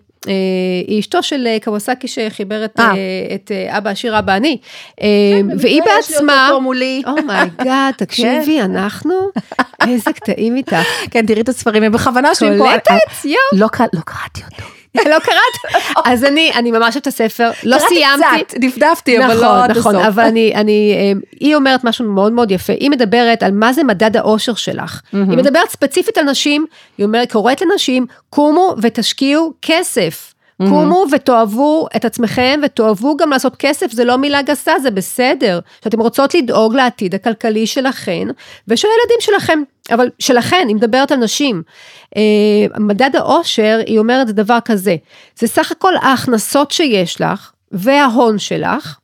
היא 0.87 1.01
אשתו 1.01 1.23
של 1.23 1.47
אה, 1.47 1.57
קיוסאקי 1.65 2.09
שחיבר 2.09 2.65
את, 2.65 2.81
אה. 2.81 2.85
אה, 2.85 3.35
את 3.35 3.51
אה, 3.51 3.79
אבא 3.79 3.91
עשיר 3.91 4.19
אבא 4.19 4.37
עני, 4.37 4.59
אה, 5.03 5.07
במקרה 5.43 5.57
והיא 5.61 5.83
בעצמה, 5.83 6.49
אותו 6.49 6.61
מולי. 6.61 7.03
oh 7.07 7.29
my 7.29 7.51
god, 7.51 7.95
תקשיבי, 7.99 8.63
אנחנו, 8.63 9.15
איזה 9.89 10.13
קטעים 10.13 10.57
איתך. 10.57 10.77
כן, 11.11 11.27
תראי 11.27 11.41
את 11.41 11.49
הספרים, 11.49 11.83
הם 11.83 11.93
בכוונה 11.93 12.29
יושבים 12.29 12.59
פה. 12.59 12.65
קולטת? 12.65 13.25
יואו. 13.25 13.37
לא 13.53 13.69
לא 13.93 14.01
קראתי 14.05 14.41
אותו. 14.51 14.82
לא 15.11 15.19
קראת? 15.19 15.75
אז 16.05 16.25
אני, 16.25 16.53
אני 16.55 16.71
ממש 16.71 16.97
את 16.97 17.07
הספר, 17.07 17.51
לא 17.65 17.79
קראתי 17.79 17.95
סיימתי. 17.95 18.45
קצת, 18.45 18.59
דפדפתי, 18.59 19.25
אבל 19.25 19.35
לא 19.35 19.65
עד 19.65 19.71
הסוף. 19.71 19.87
נכון, 19.87 19.97
אבל 19.97 20.23
אני, 20.23 20.53
אני, 20.55 20.95
אה, 20.97 21.21
היא 21.41 21.55
אומרת 21.55 21.85
משהו 21.85 22.05
מאוד 22.05 22.33
מאוד 22.33 22.51
יפה, 22.51 22.73
היא 22.73 22.91
מדברת 22.91 23.43
על 23.43 23.53
מה 23.53 23.73
זה 23.73 23.85
מדד 23.85 24.17
האושר 24.17 24.55
שלך. 24.55 25.01
היא 25.13 25.23
מדברת 25.23 25.71
ספציפית 25.71 26.19
על 26.19 26.25
נשים, 26.25 26.67
היא 26.99 27.07
אומרת, 27.07 27.33
קוראת 27.33 27.63
לנשים, 27.63 28.07
קומו 28.31 28.75
ותשקיעו 28.83 29.53
כסף. 29.63 30.32
קומו 30.69 31.05
ותאהבו 31.13 31.87
את 31.97 32.05
עצמכם 32.05 32.61
ותאהבו 32.65 33.17
גם 33.17 33.31
לעשות 33.31 33.57
כסף, 33.57 33.93
זה 33.93 34.05
לא 34.05 34.17
מילה 34.17 34.43
גסה, 34.43 34.73
זה 34.83 34.91
בסדר. 34.91 35.61
שאתם 35.85 36.01
רוצות 36.01 36.35
לדאוג 36.35 36.75
לעתיד 36.75 37.15
הכלכלי 37.15 37.67
שלכן 37.67 38.29
ושל 38.69 38.89
הילדים 38.89 39.17
שלכם, 39.21 39.63
אבל 39.91 40.11
שלכן, 40.19 40.65
היא 40.69 40.77
מדברת 40.77 41.13
על 41.13 41.19
נשים. 41.19 41.63
אה, 42.17 42.23
מדד 42.81 43.17
האושר, 43.17 43.81
היא 43.87 43.99
אומרת 43.99 44.27
זה 44.27 44.33
דבר 44.33 44.59
כזה, 44.65 44.97
זה 45.37 45.47
סך 45.47 45.73
הכל 45.73 45.93
ההכנסות 46.03 46.71
שיש 46.71 47.21
לך 47.21 47.53
וההון 47.73 48.39
שלך, 48.39 48.99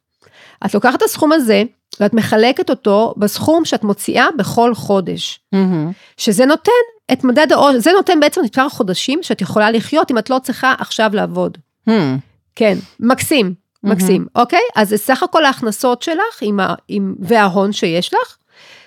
את 0.66 0.74
לוקחת 0.74 0.94
את 0.94 1.02
הסכום 1.02 1.32
הזה 1.32 1.62
ואת 2.00 2.14
מחלקת 2.14 2.70
אותו 2.70 3.14
בסכום 3.16 3.64
שאת 3.64 3.84
מוציאה 3.84 4.26
בכל 4.38 4.74
חודש. 4.74 5.40
מהמם. 5.52 5.92
שזה 6.16 6.46
נותן 6.46 6.72
את 7.12 7.24
מדד 7.24 7.52
העושר, 7.52 7.78
זה 7.78 7.90
נותן 7.92 8.20
בעצם 8.20 8.40
מספר 8.44 8.62
החודשים 8.62 9.18
שאת 9.22 9.40
יכולה 9.40 9.70
לחיות 9.70 10.10
אם 10.10 10.18
את 10.18 10.30
לא 10.30 10.38
צריכה 10.42 10.74
עכשיו 10.78 11.10
לעבוד. 11.12 11.58
מהמם. 11.86 12.18
כן, 12.54 12.78
מקסים, 13.00 13.54
מקסים, 13.84 14.26
אוקיי? 14.36 14.60
אז 14.76 14.88
זה 14.88 14.96
סך 14.96 15.22
הכל 15.22 15.44
ההכנסות 15.44 16.02
שלך 16.02 16.38
עם 16.40 16.60
ה, 16.60 16.74
עם, 16.88 17.14
וההון 17.20 17.72
שיש 17.72 18.14
לך, 18.14 18.36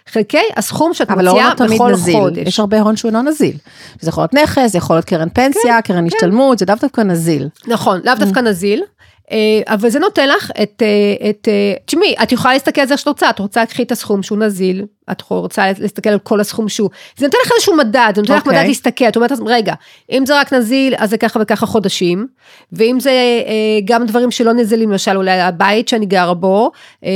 חלקי 0.08 0.43
הסכום 0.56 0.93
שאת 0.93 1.12
אבל 1.12 1.28
מוציאה 1.28 1.50
לא 1.50 1.54
תמיד 1.54 1.74
בכל 1.74 1.91
נזיל, 1.91 2.15
חודש. 2.15 2.47
יש 2.47 2.60
הרבה 2.60 2.82
הון 2.82 2.95
שהוא 2.95 3.10
אינו 3.10 3.21
נזיל. 3.21 3.58
זה 4.00 4.10
יכול 4.10 4.21
להיות 4.21 4.34
נכס, 4.34 4.71
זה 4.71 4.78
יכול 4.78 4.95
להיות 4.95 5.06
קרן 5.06 5.30
פנסיה, 5.30 5.82
קרן 5.82 6.08
השתלמות, 6.08 6.60
זה 6.60 6.65
דווקא 6.65 6.88
דווקא 6.88 7.02
נזיל. 7.02 7.50
נכון, 7.67 8.02
לאו 8.04 8.13
דווקא 8.15 8.39
נזיל, 8.39 8.84
אבל 9.67 9.89
זה 9.89 10.00
נותן 10.00 10.30
לך 10.30 10.52
את, 10.63 10.82
אה, 10.82 11.30
את, 11.30 11.48
אה, 11.48 11.74
תשמעי, 11.86 12.15
את 12.24 12.32
יכולה 12.32 12.54
להסתכל 12.54 12.82
על 12.82 12.88
זה 12.88 12.94
איך 12.94 13.00
שאת 13.00 13.08
רוצה, 13.08 13.30
את 13.30 13.39
רוצה 13.39 13.62
לקחי 13.62 13.84
את 13.84 13.91
הסכום 13.91 14.24
שהוא 14.24 14.38
נזיל, 14.38 14.86
את 15.12 15.22
רוצה 15.22 15.65
להסתכל 15.80 16.10
על 16.10 16.20
כל 16.20 16.39
הסכום 16.39 16.70
שהוא, 16.70 16.89
זה 17.17 17.26
נותן 17.26 17.38
לך 17.46 17.52
איזשהו 17.56 17.78
מדד, 17.78 18.12
זה 18.15 18.22
נותן 18.22 18.34
לך 18.34 18.46
אוקיי. 18.46 18.60
מדד 18.60 18.67
להסתכל, 18.67 19.08
את 19.08 19.15
אומרת, 19.15 19.32
רגע, 19.46 19.74
אם 20.12 20.26
זה 20.26 20.39
רק 20.39 20.54
נזיל, 20.54 20.94
אז 20.98 21.10
זה 21.10 21.17
ככה 21.17 21.39
וככה 21.41 21.65
חודשים, 21.65 22.28
ואם 22.74 23.00
זה 23.00 23.10
אה, 23.12 23.80
גם 23.86 24.06
דברים 24.06 24.32
שלא 24.32 24.54
נזילים, 24.54 24.91
למשל 24.91 25.17
אולי 25.17 25.41
הבית 25.41 25.88
שאני 25.88 26.06
גרה 26.06 26.34
בו, 26.34 26.72
אה, 27.04 27.10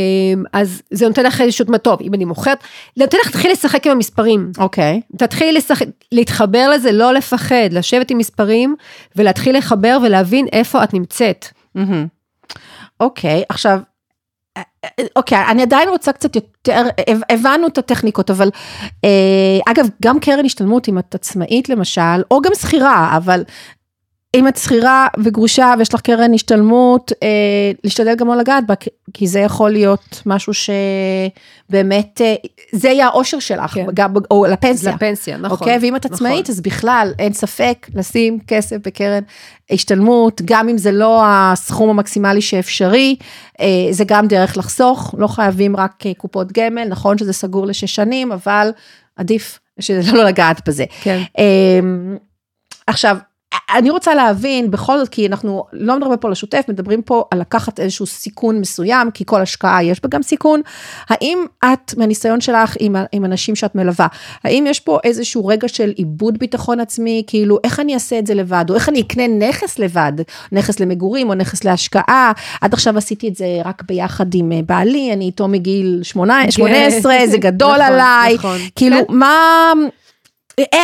אז 0.54 0.82
זה 0.91 1.08
נותן 1.08 1.23
לך 1.25 1.41
איזשהו, 1.41 1.65
טוב, 1.82 1.99
אם 2.01 2.13
אני 2.13 2.25
מוכרת, 2.25 2.58
זה 2.95 3.04
נותן 3.04 3.17
לך 3.17 3.25
להתחיל 3.25 3.51
לשחק 3.51 3.88
עם 3.88 3.91
המספרים. 3.91 4.51
אוקיי. 4.58 5.01
תתחילי 5.17 5.54
לשחק, 5.54 5.86
להתחבר 6.12 6.69
לזה, 6.69 6.91
לא 6.91 7.13
לפחד, 7.13 7.69
לשבת 7.71 8.12
עם 8.12 8.17
מספרים 8.17 8.75
ולהתחיל 9.15 9.58
לחבר 9.58 9.97
ולהבין 10.04 10.45
איפה 10.51 10.84
את 10.84 10.93
נמצאת. 10.93 11.45
אוקיי, 12.99 13.43
עכשיו, 13.49 13.79
אה, 14.57 14.61
אה, 14.85 15.05
אוקיי, 15.15 15.45
אני 15.49 15.61
עדיין 15.61 15.89
רוצה 15.89 16.11
קצת 16.13 16.35
יותר, 16.35 16.83
הב- 17.09 17.21
הבנו 17.29 17.67
את 17.67 17.77
הטכניקות, 17.77 18.31
אבל 18.31 18.49
אה, 19.05 19.09
אגב, 19.71 19.85
גם 20.01 20.19
קרן 20.19 20.45
השתלמות, 20.45 20.89
אם 20.89 20.99
את 20.99 21.15
עצמאית 21.15 21.69
למשל, 21.69 22.01
או 22.31 22.41
גם 22.41 22.51
שכירה, 22.55 23.17
אבל 23.17 23.43
אם 24.36 24.48
את 24.48 24.58
שכירה 24.58 25.08
וגרושה 25.24 25.74
ויש 25.78 25.93
לך 25.93 26.02
קרן 26.02 26.34
השתלמות, 26.34 27.12
אה, 27.24 27.28
להשתדל 27.84 28.15
גם 28.15 28.28
לא 28.28 28.36
לגעת 28.36 28.67
בה, 28.67 28.74
כי- 29.13 29.28
זה 29.28 29.39
יכול 29.39 29.71
להיות 29.71 30.21
משהו 30.26 30.54
שבאמת, 30.54 32.21
אה, 32.21 32.36
זה 32.71 32.89
יהיה 32.89 33.06
האושר 33.08 33.39
שלך, 33.39 33.71
כן. 33.74 33.86
גם, 33.93 34.13
או 34.32 34.45
לפנסיה. 34.45 34.91
לפנסיה, 34.95 35.38
נכון. 35.38 35.58
אוקיי, 35.58 35.78
ואם 35.82 35.95
את 35.95 36.06
עצמאית, 36.06 36.43
נכון. 36.43 36.54
אז 36.56 36.62
בכלל, 36.62 37.13
אין 37.19 37.34
ספק 37.34 37.88
לשים 37.95 38.39
כסף 38.48 38.78
בקרן 38.86 39.21
השתלמות, 39.71 40.41
גם 40.45 40.69
אם 40.69 40.78
זה 40.78 40.91
לא 40.91 41.21
הסכום 41.26 41.89
המקסימלי 41.89 42.41
שאפשרי, 42.41 43.15
אה, 43.60 43.65
זה 43.91 44.04
גם 44.04 44.28
דרך 44.28 44.58
לחסוך, 44.58 45.15
לא 45.17 45.28
חייבים 45.28 45.76
רק 45.76 46.06
אה, 46.06 46.12
קופות 46.17 46.52
גמל, 46.52 46.84
נכון 46.88 47.17
שזה 47.17 47.34
סגור 47.34 47.65
לשש 47.65 47.95
שנים, 47.95 48.32
אבל 48.32 48.69
עדיף 49.15 49.60
שלא 49.80 50.24
לגעת 50.24 50.67
בזה. 50.67 50.86
כן. 51.04 51.21
אמ, 51.38 52.17
עכשיו, 52.88 53.17
אני 53.75 53.89
רוצה 53.89 54.15
להבין, 54.15 54.71
בכל 54.71 54.97
זאת, 54.99 55.10
כי 55.10 55.27
אנחנו 55.27 55.63
לא 55.73 55.97
מדברים 55.97 56.17
פה 56.19 56.27
על 56.27 56.31
השוטף, 56.31 56.65
מדברים 56.67 57.01
פה 57.01 57.23
על 57.31 57.39
לקחת 57.39 57.79
איזשהו 57.79 58.05
סיכון 58.05 58.60
מסוים, 58.60 59.12
כי 59.12 59.23
כל 59.27 59.41
השקעה 59.41 59.84
יש 59.84 60.01
בה 60.01 60.10
גם 60.10 60.23
סיכון. 60.23 60.62
האם 61.10 61.45
את, 61.65 61.93
מהניסיון 61.97 62.41
שלך 62.41 62.75
עם, 62.79 62.95
עם 63.12 63.25
אנשים 63.25 63.55
שאת 63.55 63.75
מלווה, 63.75 64.08
האם 64.43 64.65
יש 64.67 64.79
פה 64.79 64.99
איזשהו 65.03 65.45
רגע 65.45 65.67
של 65.67 65.93
איבוד 65.97 66.38
ביטחון 66.38 66.79
עצמי, 66.79 67.23
כאילו, 67.27 67.58
איך 67.63 67.79
אני 67.79 67.93
אעשה 67.93 68.19
את 68.19 68.27
זה 68.27 68.34
לבד, 68.34 68.65
או 68.69 68.75
איך 68.75 68.89
אני 68.89 69.01
אקנה 69.01 69.27
נכס 69.27 69.79
לבד, 69.79 70.13
נכס 70.51 70.79
למגורים 70.79 71.29
או 71.29 71.34
נכס 71.34 71.63
להשקעה, 71.63 72.31
עד 72.62 72.73
עכשיו 72.73 72.97
עשיתי 72.97 73.27
את 73.27 73.36
זה 73.36 73.45
רק 73.65 73.84
ביחד 73.88 74.34
עם 74.34 74.51
אה, 74.51 74.60
בעלי, 74.65 75.13
אני 75.13 75.25
איתו 75.25 75.47
מגיל 75.47 75.99
18, 76.03 76.51
18 76.51 77.13
זה 77.27 77.38
גדול 77.38 77.77
נכון, 77.77 77.81
עליי, 77.81 78.36
נכון. 78.36 78.58
כאילו, 78.75 78.97
כן. 79.08 79.13
מה... 79.13 79.73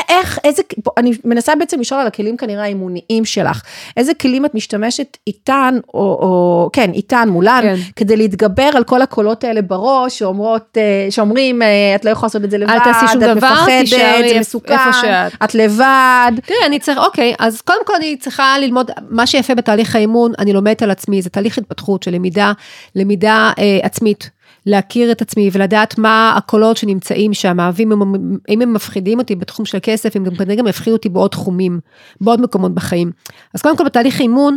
איך, 0.09 0.39
איזה, 0.43 0.61
אני 0.97 1.11
מנסה 1.25 1.55
בעצם 1.55 1.79
לשאול 1.79 2.01
על 2.01 2.07
הכלים 2.07 2.37
כנראה 2.37 2.63
האימוניים 2.63 3.25
שלך. 3.25 3.61
איזה 3.97 4.13
כלים 4.13 4.45
את 4.45 4.55
משתמשת 4.55 5.17
איתן, 5.27 5.79
או, 5.93 5.99
או 5.99 6.69
כן, 6.73 6.91
איתן, 6.93 7.29
מולן, 7.29 7.61
כן. 7.61 7.75
כדי 7.95 8.17
להתגבר 8.17 8.69
על 8.75 8.83
כל 8.83 9.01
הקולות 9.01 9.43
האלה 9.43 9.61
בראש, 9.61 10.19
שאומרות, 10.19 10.77
אה, 10.77 11.07
שאומרים, 11.09 11.61
אה, 11.61 11.95
את 11.95 12.05
לא 12.05 12.09
יכולה 12.09 12.27
לעשות 12.27 12.43
את 12.43 12.51
זה 12.51 12.57
לבד, 12.57 12.77
תעשי 12.83 13.07
שום 13.13 13.23
את 13.23 13.37
דבר, 13.37 13.53
מפחדת, 13.53 13.87
זה 13.87 14.39
מסוכן, 14.39 14.75
שאת. 15.01 15.33
את 15.43 15.55
לבד. 15.55 16.31
תראי, 16.45 16.65
אני 16.65 16.79
צריך, 16.79 16.97
אוקיי, 16.97 17.33
אז 17.39 17.61
קודם 17.61 17.85
כל 17.85 17.93
אני 17.95 18.17
צריכה 18.17 18.55
ללמוד, 18.59 18.91
מה 19.09 19.27
שיפה 19.27 19.55
בתהליך 19.55 19.95
האימון, 19.95 20.31
אני 20.39 20.53
לומדת 20.53 20.81
על 20.81 20.91
עצמי, 20.91 21.21
זה 21.21 21.29
תהליך 21.29 21.57
התפתחות 21.57 22.03
של 22.03 22.11
למידה, 22.11 22.51
למידה 22.95 23.51
אה, 23.59 23.79
עצמית. 23.83 24.29
להכיר 24.65 25.11
את 25.11 25.21
עצמי 25.21 25.49
ולדעת 25.53 25.97
מה 25.97 26.33
הקולות 26.37 26.77
שנמצאים 26.77 27.33
שם, 27.33 27.57
ואם 27.73 27.91
הם, 27.91 28.01
הם 28.47 28.73
מפחידים 28.73 29.19
אותי 29.19 29.35
בתחום 29.35 29.65
של 29.65 29.77
כסף, 29.81 30.15
הם 30.15 30.23
גם 30.23 30.35
כנראה 30.35 30.55
גם 30.55 30.67
יפחידו 30.67 30.95
אותי 30.95 31.09
בעוד 31.09 31.31
תחומים, 31.31 31.79
בעוד 32.21 32.41
מקומות 32.41 32.73
בחיים. 32.73 33.11
אז 33.53 33.61
קודם 33.61 33.77
כל 33.77 33.85
בתהליך 33.85 34.19
אימון, 34.19 34.55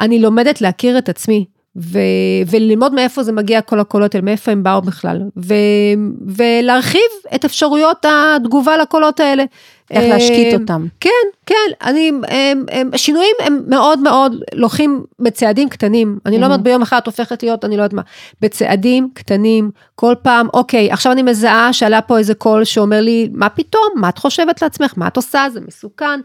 אני 0.00 0.18
לומדת 0.18 0.60
להכיר 0.60 0.98
את 0.98 1.08
עצמי, 1.08 1.44
ו, 1.76 1.98
וללמוד 2.50 2.94
מאיפה 2.94 3.22
זה 3.22 3.32
מגיע 3.32 3.60
כל 3.60 3.80
הקולות 3.80 4.14
האלה, 4.14 4.24
מאיפה 4.24 4.52
הם 4.52 4.62
באו 4.62 4.82
בכלל, 4.82 5.22
ו, 5.36 5.54
ולהרחיב 6.26 7.00
את 7.34 7.44
אפשרויות 7.44 8.04
התגובה 8.08 8.76
לקולות 8.76 9.20
האלה. 9.20 9.44
איך 9.90 10.04
להשקיט 10.08 10.54
אה, 10.54 10.58
אותם. 10.58 10.86
כן, 11.00 11.10
כן, 11.46 11.54
אני, 11.82 12.12
הם, 12.28 12.64
הם, 12.70 12.90
השינויים 12.92 13.34
הם 13.40 13.62
מאוד 13.66 13.98
מאוד 13.98 14.32
לוקחים 14.54 15.04
בצעדים 15.18 15.68
קטנים. 15.68 16.18
אני 16.26 16.38
לא 16.38 16.46
אומרת 16.46 16.62
ביום 16.62 16.82
אחד 16.82 16.98
את 16.98 17.06
הופכת 17.06 17.42
להיות, 17.42 17.64
אני 17.64 17.76
לא 17.76 17.82
יודעת 17.82 17.92
מה, 17.92 18.02
בצעדים 18.40 19.08
קטנים, 19.14 19.70
כל 19.94 20.14
פעם, 20.22 20.48
אוקיי, 20.54 20.90
עכשיו 20.90 21.12
אני 21.12 21.22
מזהה 21.22 21.72
שעלה 21.72 22.02
פה 22.02 22.18
איזה 22.18 22.34
קול 22.34 22.64
שאומר 22.64 23.00
לי, 23.00 23.28
מה 23.32 23.48
פתאום, 23.48 23.88
מה 23.96 24.08
את 24.08 24.18
חושבת 24.18 24.62
לעצמך, 24.62 24.92
מה 24.96 25.06
את 25.06 25.16
עושה, 25.16 25.46
זה 25.52 25.60
מסוכן. 25.60 26.20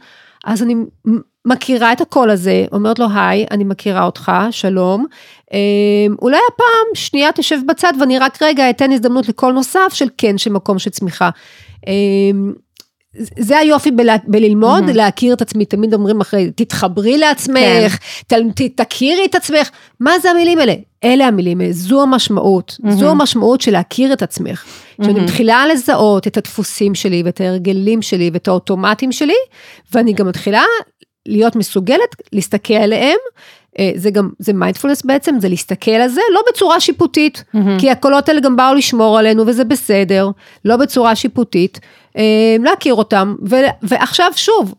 אז 0.45 0.63
אני 0.63 0.75
מכירה 1.45 1.93
את 1.93 2.01
הקול 2.01 2.29
הזה, 2.29 2.65
אומרת 2.71 2.99
לו, 2.99 3.07
היי, 3.15 3.45
אני 3.51 3.63
מכירה 3.63 4.03
אותך, 4.03 4.31
שלום. 4.51 5.05
אה, 5.53 5.59
אולי 6.21 6.39
הפעם 6.53 6.95
שנייה 6.95 7.31
תשב 7.31 7.57
בצד 7.67 7.93
ואני 7.99 8.19
רק 8.19 8.41
רגע 8.41 8.69
אתן 8.69 8.91
הזדמנות 8.91 9.29
לקול 9.29 9.53
נוסף 9.53 9.93
של 9.93 10.07
כן, 10.17 10.37
של 10.37 10.51
מקום 10.51 10.79
של 10.79 10.89
צמיחה. 10.89 11.29
אה, 11.87 11.93
זה 13.39 13.57
היופי 13.57 13.91
בלה, 13.91 14.15
בללמוד, 14.27 14.83
mm-hmm. 14.89 14.93
להכיר 14.93 15.33
את 15.33 15.41
עצמי, 15.41 15.65
תמיד 15.65 15.93
אומרים 15.93 16.21
אחרי, 16.21 16.51
תתחברי 16.51 17.17
לעצמך, 17.17 17.97
כן. 18.29 18.51
ת, 18.51 18.61
תכירי 18.75 19.25
את 19.25 19.35
עצמך, 19.35 19.69
מה 19.99 20.19
זה 20.19 20.31
המילים 20.31 20.59
האלה? 20.59 20.73
אלה 21.03 21.27
המילים 21.27 21.61
האלה, 21.61 21.73
זו 21.73 22.01
המשמעות, 22.01 22.77
mm-hmm. 22.81 22.91
זו 22.91 23.09
המשמעות 23.09 23.61
של 23.61 23.71
להכיר 23.71 24.13
את 24.13 24.21
עצמך. 24.21 24.63
Mm-hmm. 24.63 25.05
שאני 25.05 25.19
מתחילה 25.19 25.65
לזהות 25.67 26.27
את 26.27 26.37
הדפוסים 26.37 26.95
שלי 26.95 27.21
ואת 27.25 27.41
ההרגלים 27.41 28.01
שלי 28.01 28.29
ואת 28.33 28.47
האוטומטים 28.47 29.11
שלי, 29.11 29.37
ואני 29.93 30.13
גם 30.13 30.27
מתחילה 30.27 30.63
להיות 31.25 31.55
מסוגלת 31.55 32.15
להסתכל 32.33 32.73
עליהם, 32.73 33.17
זה 33.95 34.09
גם, 34.09 34.29
זה 34.39 34.53
מיינדפולנס 34.53 35.05
בעצם, 35.05 35.35
זה 35.39 35.49
להסתכל 35.49 35.91
על 35.91 36.09
זה, 36.09 36.21
לא 36.33 36.41
בצורה 36.51 36.79
שיפוטית, 36.79 37.43
mm-hmm. 37.55 37.79
כי 37.79 37.89
הקולות 37.91 38.29
האלה 38.29 38.41
גם 38.41 38.55
באו 38.55 38.73
לשמור 38.73 39.19
עלינו 39.19 39.47
וזה 39.47 39.63
בסדר, 39.63 40.29
לא 40.65 40.77
בצורה 40.77 41.15
שיפוטית, 41.15 41.79
אה, 41.83 41.87
להכיר 42.59 42.93
אותם, 42.93 43.35
ו, 43.49 43.55
ועכשיו 43.83 44.31
שוב, 44.35 44.73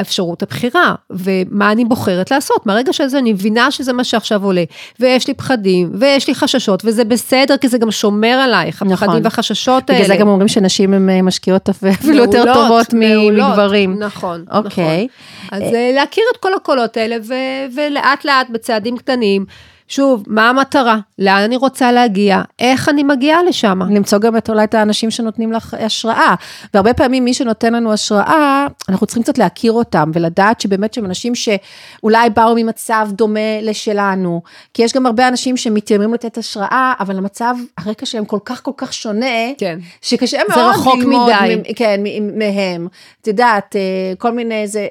אפשרות 0.00 0.42
הבחירה, 0.42 0.94
ומה 1.10 1.72
אני 1.72 1.84
בוחרת 1.84 2.30
לעשות, 2.30 2.66
מהרגע 2.66 2.92
שזה 2.92 3.18
אני 3.18 3.32
מבינה 3.32 3.70
שזה 3.70 3.92
מה 3.92 4.04
שעכשיו 4.04 4.44
עולה, 4.44 4.64
ויש 5.00 5.28
לי 5.28 5.34
פחדים, 5.34 5.90
ויש 5.94 6.28
לי 6.28 6.34
חששות, 6.34 6.82
וזה 6.84 7.04
בסדר, 7.04 7.56
כי 7.56 7.68
זה 7.68 7.78
גם 7.78 7.90
שומר 7.90 8.28
עלייך, 8.44 8.82
הפחדים 8.82 9.08
נכון. 9.08 9.20
והחששות 9.24 9.90
האלה. 9.90 10.02
בגלל 10.02 10.16
זה 10.16 10.20
גם 10.20 10.28
אומרים 10.28 10.48
שנשים 10.48 10.94
הן 10.94 11.10
אה, 11.10 11.22
משקיעות 11.22 11.68
אפילו 11.68 12.18
יותר 12.24 12.54
טובות 12.54 12.92
מעולות. 12.92 13.50
מגברים. 13.50 13.98
נכון, 13.98 14.44
אוקיי. 14.50 15.06
נכון. 15.46 15.58
אז 15.58 15.74
אה, 15.74 15.90
להכיר 15.94 16.24
את 16.32 16.36
כל 16.36 16.54
הקולות 16.54 16.96
האלה, 16.96 17.16
ו- 17.22 17.74
ולאט 17.76 18.24
לאט 18.24 18.50
בצעדים 18.50 18.96
קטנים, 18.96 19.44
שוב, 19.92 20.24
מה 20.26 20.48
המטרה? 20.50 20.98
לאן 21.18 21.42
אני 21.42 21.56
רוצה 21.56 21.92
להגיע? 21.92 22.42
איך 22.58 22.88
אני 22.88 23.02
מגיעה 23.02 23.42
לשם? 23.42 23.80
למצוא 23.82 24.18
גם 24.18 24.36
את 24.36 24.50
אולי 24.50 24.64
את 24.64 24.74
האנשים 24.74 25.10
שנותנים 25.10 25.52
לך 25.52 25.74
השראה. 25.80 26.34
והרבה 26.74 26.94
פעמים 26.94 27.24
מי 27.24 27.34
שנותן 27.34 27.72
לנו 27.72 27.92
השראה, 27.92 28.66
אנחנו 28.88 29.06
צריכים 29.06 29.22
קצת 29.22 29.38
להכיר 29.38 29.72
אותם 29.72 30.10
ולדעת 30.14 30.60
שבאמת 30.60 30.94
שהם 30.94 31.04
אנשים 31.04 31.32
שאולי 31.34 32.30
באו 32.30 32.54
ממצב 32.56 33.08
דומה 33.12 33.60
לשלנו. 33.62 34.42
כי 34.74 34.82
יש 34.82 34.92
גם 34.92 35.06
הרבה 35.06 35.28
אנשים 35.28 35.56
שמתיימרים 35.56 36.14
לתת 36.14 36.38
השראה, 36.38 36.92
אבל 37.00 37.18
המצב, 37.18 37.54
הרקע 37.78 38.06
שלהם 38.06 38.24
כל 38.24 38.38
כך 38.44 38.62
כל 38.62 38.72
כך 38.76 38.92
שונה, 38.92 39.54
כן. 39.58 39.78
שקשה 40.02 40.38
זה 40.48 40.54
מאוד 40.56 40.70
רחוק 40.74 40.96
ללמוד 40.96 41.32
מדי. 41.44 41.56
מ- 41.56 41.74
כן, 41.74 42.00
מהם. 42.38 42.88
את 43.22 43.26
יודעת, 43.26 43.76
אה, 43.76 43.80
כל 44.18 44.32
מיני 44.32 44.66
זה... 44.66 44.86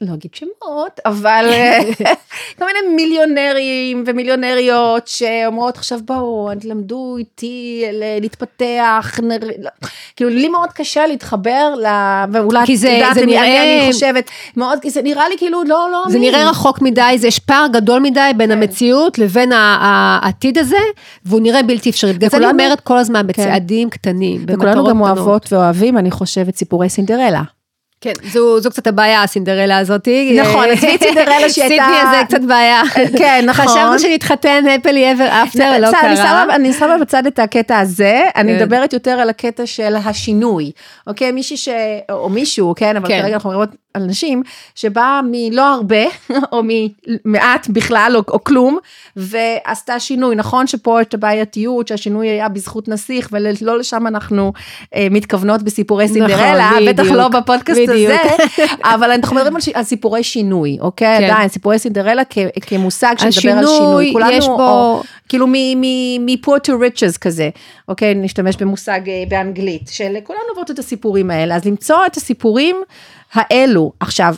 לא 0.00 0.14
אגיד 0.14 0.34
שמות, 0.34 1.00
אבל 1.06 1.44
אה, 1.52 1.78
כל 2.58 2.64
מיני 2.64 2.94
מיליונרים 2.96 4.04
ומיליונריות 4.06 5.08
שאומרות 5.08 5.76
עכשיו 5.76 5.98
בואו, 6.04 6.50
תלמדו 6.60 7.16
איתי 7.18 7.84
להתפתח, 8.20 9.18
נר... 9.22 9.36
לא. 9.62 9.70
כאילו 10.16 10.30
לי 10.30 10.48
מאוד 10.48 10.72
קשה 10.72 11.06
להתחבר, 11.06 11.74
ל... 11.82 11.86
ואולי 12.32 12.66
כי 12.66 12.74
את 12.74 12.78
זה- 12.78 12.88
יודעת 12.88 13.14
זה 13.14 13.20
אני- 13.22 13.32
נראה- 13.32 13.82
אני 13.84 13.92
חושבת, 13.92 14.24
מאוד, 14.56 14.78
זה 14.86 15.02
נראה 15.02 15.28
לי 15.28 15.34
כאילו 15.38 15.64
לא, 15.64 15.88
לא 15.92 16.04
זה 16.08 16.18
אמין. 16.18 16.30
נראה 16.34 16.50
רחוק 16.50 16.82
מדי, 16.82 17.16
זה 17.16 17.26
יש 17.26 17.38
פער 17.38 17.66
גדול 17.72 18.00
מדי 18.00 18.30
בין 18.36 18.50
כן. 18.50 18.58
המציאות 18.62 19.18
לבין 19.18 19.52
העתיד 19.52 20.58
הזה, 20.58 20.76
והוא 21.24 21.40
נראה 21.40 21.62
בלתי 21.62 21.90
אפשרי. 21.90 22.12
בגלל 22.12 22.30
זה 22.30 22.36
אני 22.36 22.46
וכולנו- 22.46 22.62
אומרת 22.62 22.80
כל 22.80 22.98
הזמן 22.98 23.26
בצעדים 23.26 23.90
קטנים, 23.90 24.40
וכולנו 24.48 24.60
במטרות 24.84 24.88
גם 24.88 24.96
קטנות. 24.98 25.18
אוהבות 25.18 25.52
ואוהבים, 25.52 25.98
אני 25.98 26.10
חושבת, 26.10 26.56
סיפורי 26.56 26.88
סינדרלה. 26.88 27.42
כן, 28.00 28.12
זו, 28.32 28.60
זו 28.60 28.70
קצת 28.70 28.86
הבעיה, 28.86 29.22
הסינדרלה 29.22 29.78
הזאתי. 29.78 30.38
נכון, 30.42 30.64
עזבי 30.70 30.96
סינדרלה 30.98 31.48
שהיא 31.50 31.64
הייתה- 31.70 31.84
סידני 31.84 32.10
זה 32.18 32.24
קצת 32.26 32.40
בעיה. 32.40 32.82
כן, 33.18 33.44
נכון. 33.48 33.66
חשבנו 33.66 33.98
שנתחתן 33.98 34.64
happily 34.66 34.86
ever 35.18 35.30
after, 35.30 35.58
לא 35.80 35.88
בסדר, 35.88 36.00
אני 36.06 36.16
קרה. 36.16 36.16
שמה- 36.16 36.54
אני 36.54 36.72
שמה 36.72 36.98
בצד 36.98 37.26
את 37.26 37.38
הקטע 37.38 37.78
הזה, 37.78 38.20
אני 38.36 38.52
כן. 38.52 38.62
מדברת 38.64 38.92
יותר 38.92 39.10
על 39.10 39.28
הקטע 39.30 39.66
של 39.66 39.94
השינוי, 40.04 40.70
אוקיי? 41.06 41.32
מישהי 41.32 41.56
ש... 41.56 41.68
או 42.10 42.28
מישהו, 42.28 42.74
כן? 42.76 42.96
אבל 42.96 43.08
כן. 43.08 43.20
כרגע 43.22 43.34
אנחנו 43.34 43.50
מדברות 43.50 43.68
על 43.96 44.02
נשים, 44.02 44.42
שבאה 44.74 45.20
מלא 45.30 45.62
הרבה, 45.62 46.04
או 46.52 46.62
ממעט 47.24 47.68
בכלל, 47.68 48.12
או, 48.16 48.22
או 48.28 48.44
כלום, 48.44 48.78
ועשתה 49.16 50.00
שינוי. 50.00 50.36
נכון 50.36 50.66
שפה 50.66 51.00
את 51.00 51.14
הבעייתיות, 51.14 51.88
שהשינוי 51.88 52.28
היה 52.28 52.48
בזכות 52.48 52.88
נסיך, 52.88 53.28
ולא 53.32 53.78
לשם 53.78 54.06
אנחנו 54.06 54.52
אה, 54.94 55.06
מתכוונות 55.10 55.62
בסיפורי 55.62 56.08
סינדרלה, 56.08 56.70
נכון, 56.70 56.86
בטח 56.88 57.10
לא 57.10 57.28
בפודקאסט 57.28 57.80
בדיוק. 57.88 58.12
הזה, 58.12 58.64
אבל 58.94 59.10
אנחנו 59.10 59.36
מדברים 59.36 59.54
על, 59.56 59.60
ש... 59.60 59.68
על 59.68 59.82
סיפורי 59.82 60.22
שינוי, 60.22 60.78
אוקיי? 60.80 61.18
כן. 61.18 61.24
עדיין, 61.24 61.48
סיפורי 61.48 61.78
סינדרלה 61.78 62.22
כ... 62.30 62.38
כמושג 62.60 63.14
שמדבר 63.18 63.58
על 63.58 63.66
שינוי. 63.66 64.10
כולנו, 64.12 64.32
יש 64.32 64.46
בו- 64.46 64.60
או, 64.60 65.02
כאילו 65.28 65.46
מ-poor 65.46 66.58
to 66.66 66.70
riches 66.70 67.18
כזה, 67.20 67.50
אוקיי? 67.88 68.14
נשתמש 68.14 68.56
במושג 68.56 69.00
אה, 69.08 69.24
באנגלית, 69.28 69.88
של 69.88 70.16
כולנו 70.24 70.42
עוברות 70.48 70.70
את 70.70 70.78
הסיפורים 70.78 71.30
האלה, 71.30 71.56
אז 71.56 71.64
למצוא 71.64 72.06
את 72.06 72.16
הסיפורים 72.16 72.76
האלו. 73.32 73.92
עכשיו, 74.00 74.34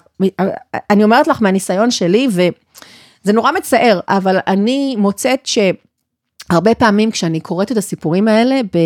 אני 0.90 1.04
אומרת 1.04 1.28
לך 1.28 1.42
מהניסיון 1.42 1.90
שלי, 1.90 2.28
וזה 2.30 3.32
נורא 3.32 3.52
מצער, 3.52 4.00
אבל 4.08 4.38
אני 4.46 4.96
מוצאת 4.98 5.46
ש... 5.46 5.58
הרבה 6.50 6.74
פעמים 6.74 7.10
כשאני 7.10 7.40
קוראת 7.40 7.72
את 7.72 7.76
הסיפורים 7.76 8.28
האלה, 8.28 8.60
ב, 8.72 8.78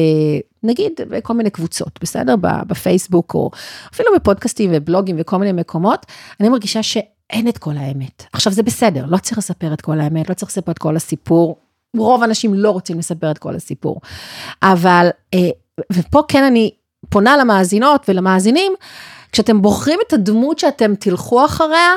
נגיד 0.62 0.92
בכל 1.08 1.34
מיני 1.34 1.50
קבוצות, 1.50 1.98
בסדר? 2.02 2.34
בפייסבוק 2.40 3.34
או 3.34 3.50
אפילו 3.94 4.10
בפודקאסטים 4.16 4.70
ובלוגים 4.74 5.16
וכל 5.18 5.36
מיני 5.36 5.52
מקומות, 5.52 6.06
אני 6.40 6.48
מרגישה 6.48 6.82
שאין 6.82 7.48
את 7.48 7.58
כל 7.58 7.76
האמת. 7.76 8.24
עכשיו 8.32 8.52
זה 8.52 8.62
בסדר, 8.62 9.04
לא 9.08 9.18
צריך 9.18 9.38
לספר 9.38 9.72
את 9.72 9.80
כל 9.80 10.00
האמת, 10.00 10.28
לא 10.28 10.34
צריך 10.34 10.50
לספר 10.50 10.72
את 10.72 10.78
כל 10.78 10.96
הסיפור. 10.96 11.56
רוב 11.96 12.22
האנשים 12.22 12.54
לא 12.54 12.70
רוצים 12.70 12.98
לספר 12.98 13.30
את 13.30 13.38
כל 13.38 13.54
הסיפור. 13.54 14.00
אבל, 14.62 15.08
אה, 15.34 15.50
ופה 15.92 16.22
כן 16.28 16.44
אני 16.44 16.70
פונה 17.08 17.36
למאזינות 17.36 18.04
ולמאזינים, 18.08 18.72
כשאתם 19.32 19.62
בוחרים 19.62 19.98
את 20.06 20.12
הדמות 20.12 20.58
שאתם 20.58 20.94
תלכו 20.94 21.44
אחריה, 21.44 21.92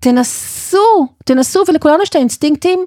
תנסו, 0.00 1.06
תנסו, 1.24 1.62
ולכולנו 1.68 2.02
יש 2.02 2.08
את 2.08 2.14
האינסטינקטים. 2.14 2.86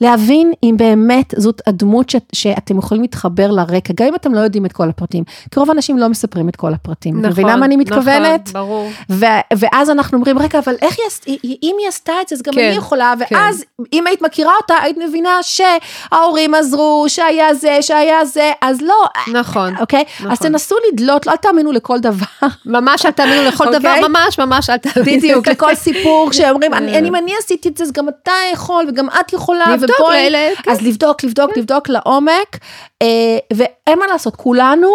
להבין 0.00 0.52
אם 0.62 0.74
באמת 0.78 1.34
זאת 1.36 1.62
הדמות 1.66 2.10
ש, 2.10 2.16
שאתם 2.32 2.78
יכולים 2.78 3.02
להתחבר 3.02 3.50
לרקע, 3.50 3.92
גם 3.96 4.06
אם 4.06 4.14
אתם 4.14 4.34
לא 4.34 4.40
יודעים 4.40 4.66
את 4.66 4.72
כל 4.72 4.88
הפרטים, 4.88 5.24
כי 5.50 5.60
רוב 5.60 5.70
האנשים 5.70 5.98
לא 5.98 6.08
מספרים 6.08 6.48
את 6.48 6.56
כל 6.56 6.74
הפרטים. 6.74 7.18
נכון, 7.18 7.30
מבינה 7.30 7.56
מה 7.56 7.66
אני 7.66 7.76
מתכוונת? 7.76 8.48
נכון, 8.48 8.60
ברור. 8.60 8.90
ו- 9.10 9.56
ואז 9.56 9.90
אנחנו 9.90 10.18
אומרים, 10.18 10.38
רגע, 10.38 10.58
אבל 10.58 10.74
איך 10.82 10.96
היא, 11.26 11.56
אם 11.62 11.76
היא 11.78 11.88
עשתה 11.88 12.12
את 12.22 12.28
זה, 12.28 12.34
אז 12.36 12.42
גם 12.42 12.54
כן, 12.54 12.60
אני 12.60 12.76
יכולה, 12.76 13.14
כן. 13.28 13.34
ואז 13.34 13.64
אם 13.92 14.06
היית 14.06 14.22
מכירה 14.22 14.52
אותה, 14.62 14.74
היית 14.82 14.96
מבינה 15.08 15.38
שההורים 15.42 16.54
עזרו, 16.54 17.04
שהיה 17.08 17.54
זה, 17.54 17.78
שהיה 17.80 18.24
זה, 18.24 18.52
אז 18.60 18.80
לא, 18.82 19.04
נכון. 19.32 19.76
אוקיי? 19.76 20.04
נכון. 20.20 20.32
אז 20.32 20.38
תנסו 20.38 20.74
לדלות, 20.92 21.26
לא 21.26 21.32
אל 21.32 21.36
תאמינו 21.36 21.72
לכל 21.72 21.98
דבר. 21.98 22.26
ממש 22.66 23.06
אל 23.06 23.10
תאמינו 23.10 23.42
לכל 23.42 23.66
אוקיי. 23.66 23.80
דבר, 23.80 24.08
ממש 24.08 24.38
ממש 24.38 24.70
אל 24.70 24.76
תאמינו. 24.76 25.18
בדיוק, 25.18 25.48
לכל 25.48 25.74
סיפור 25.74 26.32
שאומרים, 26.32 26.74
אני, 26.74 26.98
אם 27.08 27.16
אני 27.16 27.32
עשיתי 27.38 27.68
את 27.68 27.76
זה, 27.76 27.84
אז 27.84 27.92
גם 27.92 28.08
אתה 28.08 28.32
יכול, 28.52 28.84
וגם 28.88 29.08
את 29.20 29.32
יכולה, 29.32 29.64
לבדוק, 29.92 30.08
ל- 30.30 30.62
כן. 30.62 30.70
אז 30.70 30.82
לבדוק, 30.82 31.24
לבדוק, 31.24 31.56
לבדוק 31.58 31.88
לעומק, 31.88 32.58
אה, 33.02 33.06
ואין 33.52 33.98
מה 33.98 34.06
לעשות, 34.12 34.36
כולנו 34.36 34.88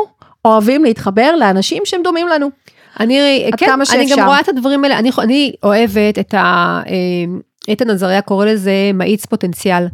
אוהבים 0.46 0.84
להתחבר 0.84 1.36
לאנשים 1.36 1.82
שהם 1.86 2.02
דומים 2.04 2.28
לנו. 2.28 2.50
אני, 3.00 3.16
כן, 3.58 3.66
כמה 3.66 3.84
אני. 3.96 4.06
גם 4.12 4.28
רואה 4.28 4.40
את 4.40 4.50
הדברים 4.50 4.84
האלה, 4.84 5.00
אני, 5.00 5.10
אני 5.20 5.52
אוהבת 5.64 6.20
את 6.20 6.34
ה... 6.34 6.38
אה, 6.88 6.94
איתן 7.68 7.90
עזריה 7.90 8.22
קורא 8.22 8.46
לזה 8.46 8.72
מאיץ 8.94 9.26
פוטנציאל. 9.26 9.86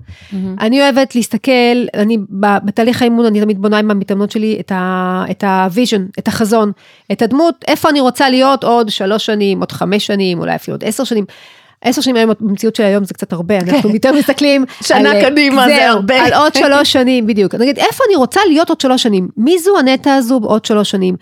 אני 0.59 0.81
אוהבת 0.81 1.15
להסתכל, 1.15 1.51
אני 1.93 2.17
בתהליך 2.63 3.01
האימון, 3.01 3.25
אני 3.25 3.41
תמיד 3.41 3.61
בונה 3.61 3.77
עם 3.77 3.91
המתאמנות 3.91 4.31
שלי 4.31 4.57
את 4.59 4.71
ה- 4.75 5.23
את 5.31 5.43
ה 5.43 5.51
vision, 5.51 6.05
את 6.19 6.27
החזון, 6.27 6.71
את 7.11 7.21
הדמות, 7.21 7.55
איפה 7.67 7.89
אני 7.89 7.99
רוצה 7.99 8.29
להיות 8.29 8.63
עוד 8.63 8.89
שלוש 8.89 9.25
שנים, 9.25 9.59
עוד 9.59 9.71
חמש 9.71 10.05
שנים, 10.07 10.39
אולי 10.39 10.55
אפילו 10.55 10.75
עוד 10.75 10.83
עשר 10.83 11.03
שנים. 11.03 11.25
עשר 11.81 12.01
שנים 12.01 12.15
היום, 12.15 12.31
במציאות 12.39 12.75
של 12.75 12.83
היום 12.83 13.03
זה 13.03 13.13
קצת 13.13 13.33
הרבה, 13.33 13.57
אנחנו 13.57 13.89
יותר 13.93 14.11
מסתכלים. 14.13 14.65
שנה 14.87 15.11
על- 15.11 15.21
קדימה 15.29 15.65
זה 15.67 15.89
הרבה. 15.89 16.21
על 16.25 16.33
עוד 16.33 16.53
שלוש 16.63 16.91
שנים, 16.93 17.27
בדיוק. 17.27 17.55
נגיד, 17.55 17.77
איפה 17.79 18.03
אני 18.07 18.15
רוצה 18.15 18.41
להיות 18.47 18.69
עוד 18.69 18.81
שלוש 18.81 19.03
שנים? 19.03 19.27
מי 19.37 19.59
זו 19.59 19.77
הנטע 19.79 20.13
הזו 20.13 20.39
בעוד 20.39 20.65
שלוש 20.65 20.91
שנים? 20.91 21.15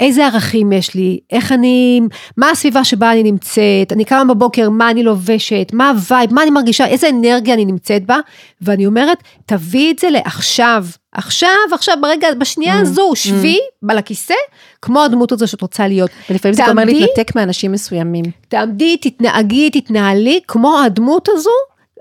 איזה 0.00 0.26
ערכים 0.26 0.72
יש 0.72 0.94
לי, 0.94 1.18
איך 1.30 1.52
אני, 1.52 2.00
מה 2.36 2.50
הסביבה 2.50 2.84
שבה 2.84 3.12
אני 3.12 3.22
נמצאת, 3.22 3.92
אני 3.92 4.04
קמה 4.04 4.34
בבוקר, 4.34 4.70
מה 4.70 4.90
אני 4.90 5.02
לובשת, 5.02 5.70
מה 5.72 5.90
ה 5.90 5.97
vibe, 5.97 6.34
מה 6.34 6.42
אני 6.42 6.50
מרגישה, 6.50 6.86
איזה 6.86 7.08
אנרגיה 7.08 7.54
אני 7.54 7.64
נמצאת 7.64 8.06
בה, 8.06 8.18
ואני 8.62 8.86
אומרת, 8.86 9.18
תביא 9.46 9.92
את 9.92 9.98
זה 9.98 10.10
לעכשיו, 10.10 10.84
עכשיו, 11.12 11.48
עכשיו, 11.72 11.94
ברגע, 12.02 12.28
בשנייה 12.38 12.78
Mm, 12.78 12.82
הזו, 12.82 13.12
שבי 13.14 13.58
על 13.90 13.98
הכיסא, 13.98 14.34
כמו 14.82 15.04
הדמות 15.04 15.32
הזו 15.32 15.46
שאת 15.48 15.60
רוצה 15.62 15.88
להיות. 15.88 16.10
ולפעמים 16.30 16.54
זה 16.54 16.68
אומר 16.68 16.84
תעמדי- 16.84 17.00
להתנתק 17.00 17.36
מאנשים 17.36 17.72
מסוימים. 17.72 18.24
תעמדי, 18.48 18.96
תתנהגי, 18.96 19.70
תתנהלי 19.70 20.40
כמו 20.48 20.78
הדמות 20.80 21.28
הזו, 21.32 21.50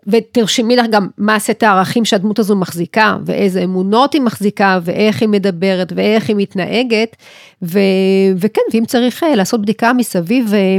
ותרשמי 0.07 0.75
לך 0.75 0.85
גם 0.91 1.07
מה 1.17 1.39
סט 1.39 1.63
הערכים 1.63 2.05
שהדמות 2.05 2.39
הזו 2.39 2.55
מחזיקה, 2.55 3.17
ואיזה 3.25 3.63
אמונות 3.63 4.13
היא 4.13 4.21
מחזיקה, 4.21 4.79
ואיך 4.83 5.21
היא 5.21 5.29
מדברת, 5.29 5.93
ואיך 5.95 6.29
היא 6.29 6.35
מתנהגת, 6.35 7.15
ו, 7.61 7.79
וכן, 8.37 8.61
ואם 8.73 8.83
צריך 8.87 9.23
אה, 9.23 9.35
לעשות 9.35 9.61
בדיקה 9.61 9.93
מסביב, 9.93 10.53
אה, 10.53 10.77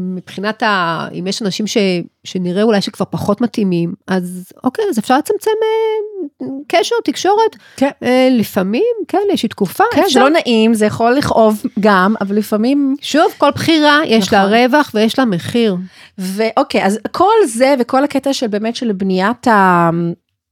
מבחינת 0.00 0.62
ה... 0.62 1.08
אם 1.12 1.26
יש 1.26 1.42
אנשים 1.42 1.66
ש, 1.66 1.76
שנראה 2.24 2.62
אולי 2.62 2.80
שכבר 2.80 3.06
פחות 3.10 3.40
מתאימים, 3.40 3.94
אז 4.06 4.52
אוקיי, 4.64 4.84
אז 4.90 4.98
אפשר 4.98 5.18
לצמצם 5.18 5.50
אה, 5.62 6.46
קשר, 6.68 6.94
תקשורת. 7.04 7.56
כן. 7.76 7.90
אה, 8.02 8.28
לפעמים, 8.30 8.94
כן, 9.08 9.18
יש 9.32 9.44
תקופה, 9.44 9.84
כן, 9.92 10.00
זה 10.00 10.06
אפשר. 10.06 10.20
לא 10.20 10.30
נעים, 10.30 10.74
זה 10.74 10.86
יכול 10.86 11.12
לכאוב 11.12 11.62
גם, 11.80 12.14
אבל 12.20 12.36
לפעמים... 12.36 12.96
שוב, 13.00 13.32
כל 13.38 13.50
בחירה, 13.50 14.00
יש 14.06 14.32
לה 14.32 14.38
נכון. 14.38 14.54
רווח 14.54 14.90
ויש 14.94 15.18
לה 15.18 15.24
מחיר. 15.24 15.76
ואוקיי, 16.18 16.84
אז 16.84 16.98
כל 17.12 17.46
זה 17.46 17.74
וכל 17.78 18.04
הקטע 18.04 18.32
של 18.32 18.46
באמת 18.46 18.76
של 18.76 18.92
בניית 18.92 19.48
ה... 19.48 19.90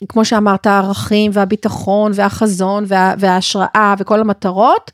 כמו 0.09 0.24
שאמרת, 0.24 0.66
הערכים 0.66 1.30
והביטחון 1.34 2.12
והחזון 2.14 2.84
וה, 2.86 3.14
וההשראה 3.18 3.94
וכל 3.98 4.20
המטרות, 4.20 4.90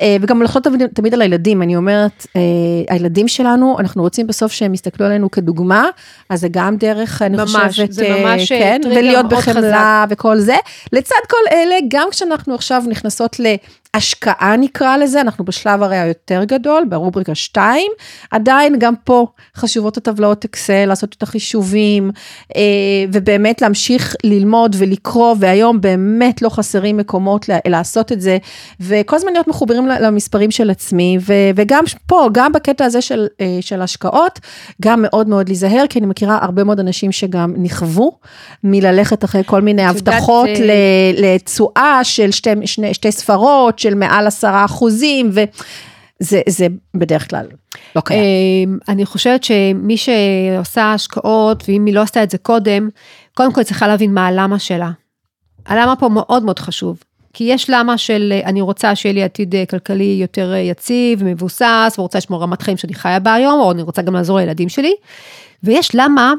אה, 0.00 0.16
וגם 0.20 0.42
לחשוב 0.42 0.62
תמיד, 0.62 0.86
תמיד 0.86 1.14
על 1.14 1.22
הילדים, 1.22 1.62
אני 1.62 1.76
אומרת, 1.76 2.26
אה, 2.36 2.40
הילדים 2.88 3.28
שלנו, 3.28 3.76
אנחנו 3.78 4.02
רוצים 4.02 4.26
בסוף 4.26 4.52
שהם 4.52 4.74
יסתכלו 4.74 5.06
עלינו 5.06 5.30
כדוגמה, 5.30 5.84
אז 6.30 6.40
זה 6.40 6.48
גם 6.50 6.76
דרך, 6.76 7.22
אני 7.22 7.36
ממש, 7.36 7.56
חושבת, 7.68 7.92
זה 7.92 8.06
אה, 8.06 8.22
ממש, 8.22 8.48
כן, 8.48 8.80
ולהיות 8.90 9.28
בחמלה 9.28 10.04
וכל 10.10 10.38
זה. 10.38 10.56
לצד 10.92 11.16
כל 11.30 11.52
אלה, 11.56 11.76
גם 11.88 12.08
כשאנחנו 12.10 12.54
עכשיו 12.54 12.82
נכנסות 12.88 13.40
ל... 13.40 13.46
השקעה 13.94 14.56
נקרא 14.56 14.96
לזה, 14.96 15.20
אנחנו 15.20 15.44
בשלב 15.44 15.82
הרי 15.82 15.98
היותר 15.98 16.44
גדול, 16.44 16.84
ברובריקה 16.88 17.34
2, 17.34 17.92
עדיין 18.30 18.78
גם 18.78 18.94
פה 19.04 19.26
חשובות 19.56 19.96
הטבלאות 19.96 20.44
אקסל, 20.44 20.86
לעשות 20.86 21.14
את 21.18 21.22
החישובים, 21.22 22.10
אה, 22.56 22.62
ובאמת 23.12 23.62
להמשיך 23.62 24.16
ללמוד 24.24 24.76
ולקרוא, 24.78 25.34
והיום 25.38 25.80
באמת 25.80 26.42
לא 26.42 26.48
חסרים 26.48 26.96
מקומות 26.96 27.46
לעשות 27.66 28.12
את 28.12 28.20
זה, 28.20 28.38
וכל 28.80 29.16
הזמן 29.16 29.32
להיות 29.32 29.48
מחוברים 29.48 29.86
למספרים 29.86 30.50
של 30.50 30.70
עצמי, 30.70 31.18
וגם 31.54 31.84
פה, 32.06 32.28
גם 32.32 32.52
בקטע 32.52 32.84
הזה 32.84 33.00
של, 33.00 33.26
אה, 33.40 33.58
של 33.60 33.82
השקעות, 33.82 34.40
גם 34.82 35.02
מאוד 35.02 35.28
מאוד 35.28 35.48
להיזהר, 35.48 35.84
כי 35.88 35.98
אני 35.98 36.06
מכירה 36.06 36.38
הרבה 36.42 36.64
מאוד 36.64 36.80
אנשים 36.80 37.12
שגם 37.12 37.54
נכוו 37.56 38.12
מללכת 38.64 39.24
אחרי 39.24 39.42
כל 39.46 39.60
מיני 39.60 39.82
הבטחות 39.82 40.48
אה, 40.48 41.12
לתשואה 41.16 42.00
של 42.02 42.30
שתי, 42.30 42.50
שני, 42.64 42.94
שתי 42.94 43.12
ספרות, 43.12 43.83
של 43.84 43.94
מעל 43.94 44.26
עשרה 44.26 44.64
אחוזים, 44.64 45.30
וזה 45.30 46.66
בדרך 46.94 47.30
כלל 47.30 47.46
לא 47.96 48.00
קיים. 48.00 48.22
אמ, 48.22 48.78
אני 48.88 49.06
חושבת 49.06 49.44
שמי 49.44 49.96
שעושה 49.96 50.92
השקעות, 50.92 51.64
ואם 51.68 51.84
היא 51.86 51.94
לא 51.94 52.00
עשתה 52.00 52.22
את 52.22 52.30
זה 52.30 52.38
קודם, 52.38 52.88
קודם 53.34 53.52
כל 53.52 53.62
צריכה 53.62 53.88
להבין 53.88 54.14
מה 54.14 54.26
הלמה 54.26 54.58
שלה. 54.58 54.90
הלמה 55.66 55.96
פה 55.96 56.08
מאוד 56.08 56.44
מאוד 56.44 56.58
חשוב. 56.58 57.02
כי 57.32 57.44
יש 57.44 57.70
למה 57.70 57.98
של 57.98 58.32
אני 58.44 58.60
רוצה 58.60 58.94
שיהיה 58.94 59.12
לי 59.12 59.22
עתיד 59.22 59.54
אה, 59.54 59.66
כלכלי 59.66 60.18
יותר 60.20 60.52
אה, 60.52 60.58
יציב, 60.58 61.24
מבוסס, 61.24 61.94
ורוצה 61.98 62.18
לשמור 62.18 62.42
רמת 62.42 62.62
חיים 62.62 62.76
שאני 62.76 62.94
חיה 62.94 63.18
בה 63.18 63.34
היום, 63.34 63.60
או 63.60 63.72
אני 63.72 63.82
רוצה 63.82 64.02
גם 64.02 64.14
לעזור 64.14 64.38
לילדים 64.38 64.68
שלי. 64.68 64.94
ויש 65.62 65.90
למה 65.94 66.32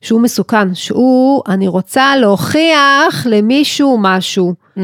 שהוא 0.00 0.20
מסוכן, 0.20 0.74
שהוא, 0.74 1.42
אני 1.48 1.68
רוצה 1.68 2.16
להוכיח 2.16 3.26
למישהו 3.26 3.98
משהו. 4.00 4.54
Mm. 4.76 4.80